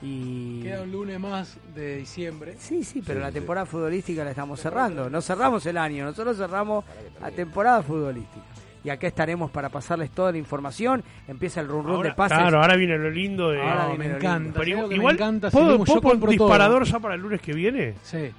y... 0.00 0.62
Queda 0.62 0.82
un 0.82 0.92
lunes 0.92 1.18
más 1.20 1.56
de 1.74 1.96
diciembre. 1.98 2.54
Sí, 2.58 2.82
sí, 2.84 3.02
pero 3.06 3.18
Sí, 3.20 3.22
la 3.22 3.28
sí. 3.28 3.34
temporada 3.34 3.66
futbolística 3.66 4.24
la 4.24 4.30
estamos 4.30 4.60
cerrando. 4.60 5.08
No 5.10 5.20
cerramos 5.20 5.64
el 5.66 5.76
año, 5.78 6.04
nosotros 6.04 6.36
cerramos 6.36 6.84
la 7.20 7.30
temporada 7.30 7.82
futbolística. 7.82 8.44
Y 8.84 8.90
acá 8.90 9.06
estaremos 9.06 9.48
para 9.52 9.68
pasarles 9.68 10.10
toda 10.10 10.32
la 10.32 10.38
información. 10.38 11.04
Empieza 11.28 11.60
el 11.60 11.68
run 11.68 11.84
run 11.84 11.96
Ahora- 11.96 12.08
de 12.08 12.14
pases. 12.16 12.36
Claro, 12.38 12.60
ahora 12.60 12.74
viene 12.76 12.98
lo 12.98 13.10
lindo 13.10 13.50
de. 13.50 13.60
Ahora 13.62 13.86
viene 13.88 13.98
me 14.04 14.10
lo 14.10 14.16
encanta. 14.16 14.38
lindo. 14.38 14.52
Pero 14.58 14.64
¿sabes 14.70 14.82
lo 14.82 14.88
que 14.88 14.94
igual, 14.96 15.14
me 15.14 15.20
encanta? 15.20 15.50
¿puedo, 15.52 15.84
puedo 15.84 16.00
todo. 16.18 16.26
disparador 16.30 16.84
ya 16.84 16.98
para 16.98 17.14
el 17.14 17.20
lunes 17.20 17.40
que 17.40 17.52
viene? 17.52 17.94
Sí. 18.02 18.32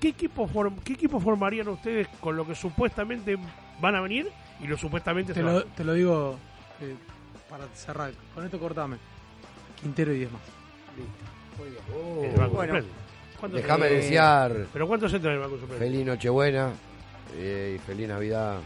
¿Qué 0.00 0.08
equipo, 0.08 0.48
form- 0.48 0.80
¿Qué 0.82 0.94
equipo 0.94 1.20
formarían 1.20 1.68
ustedes 1.68 2.08
con 2.20 2.36
lo 2.36 2.44
que 2.44 2.56
supuestamente 2.56 3.38
van 3.80 3.94
a 3.94 4.00
venir 4.00 4.28
y 4.60 4.66
lo 4.66 4.76
supuestamente 4.76 5.32
Te 5.32 5.38
se 5.40 5.46
lo, 5.46 5.54
van? 5.54 5.64
te 5.76 5.84
lo 5.84 5.92
digo 5.94 6.36
eh, 6.80 6.96
para 7.48 7.66
cerrar, 7.74 8.12
con 8.34 8.44
esto 8.44 8.58
cortame. 8.58 8.96
Quintero 9.80 10.12
y 10.12 10.18
10 10.18 10.32
más. 10.32 10.42
El 12.22 12.36
banco 12.38 12.54
bueno. 12.56 12.74
suplente. 12.74 13.06
¿Cuántos 13.38 13.60
Déjame 13.62 13.86
desear 13.88 14.66
¿Pero 14.72 14.88
cuántos 14.88 15.12
entran 15.12 15.34
en 15.34 15.40
el 15.42 15.46
banco 15.46 15.60
suplente? 15.60 15.84
feliz 15.84 16.06
Nochebuena 16.06 16.70
eh, 17.36 17.76
y 17.76 17.78
feliz 17.86 18.08
Navidad 18.08 18.56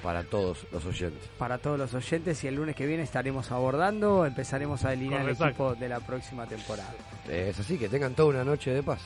para 0.00 0.22
todos 0.24 0.66
los 0.72 0.84
oyentes. 0.84 1.28
para 1.38 1.58
todos 1.58 1.78
los 1.78 1.92
oyentes 1.94 2.42
y 2.44 2.48
el 2.48 2.54
lunes 2.56 2.74
que 2.76 2.86
viene 2.86 3.02
estaremos 3.04 3.50
abordando, 3.52 4.26
empezaremos 4.26 4.84
a 4.84 4.90
delinear 4.90 5.22
el 5.28 5.30
equipo 5.36 5.74
de 5.74 5.88
la 5.88 6.00
próxima 6.00 6.46
temporada. 6.46 6.92
Es 7.28 7.58
así, 7.60 7.78
que 7.78 7.88
tengan 7.88 8.14
toda 8.14 8.30
una 8.30 8.44
noche 8.44 8.72
de 8.72 8.82
paz. 8.82 9.00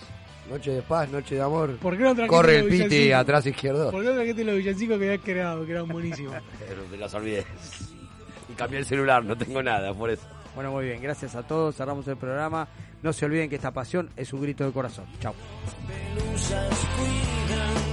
Noche 0.51 0.71
de 0.71 0.81
paz, 0.83 1.11
noche 1.11 1.35
de 1.35 1.43
amor. 1.43 1.77
¿Por 1.77 1.97
qué 1.97 2.03
no 2.03 2.15
trajiste 2.15 2.35
Corre 2.37 2.59
el 2.59 2.61
los 2.63 2.71
piti 2.71 2.85
villancicos? 2.89 3.21
atrás 3.21 3.47
izquierdo. 3.47 3.91
¿Por 3.91 4.03
qué 4.03 4.09
no 4.09 4.15
trajiste 4.15 4.45
los 4.45 4.57
villancicos 4.57 4.99
que 4.99 5.05
habías 5.11 5.25
creado, 5.25 5.67
que 5.67 5.73
eran 5.73 5.89
buenísimos? 5.89 6.35
Pero 6.67 6.83
te 6.85 6.97
las 6.97 7.13
olvidé. 7.15 7.45
Cambié 8.57 8.79
el 8.79 8.87
celular, 8.87 9.25
no 9.25 9.37
tengo 9.37 9.63
nada 9.63 9.93
por 9.95 10.11
eso. 10.11 10.27
Bueno, 10.55 10.71
muy 10.71 10.87
bien, 10.87 11.03
gracias 11.03 11.35
a 11.35 11.43
todos, 11.43 11.77
cerramos 11.77 12.09
el 12.09 12.17
programa. 12.17 12.67
No 13.03 13.13
se 13.13 13.27
olviden 13.27 13.51
que 13.51 13.57
esta 13.57 13.73
pasión 13.73 14.11
es 14.17 14.33
un 14.33 14.41
grito 14.41 14.65
de 14.65 14.73
corazón. 14.73 15.05
Chao. 15.21 15.35
Pelusas 15.87 16.87
cuidan 16.97 17.86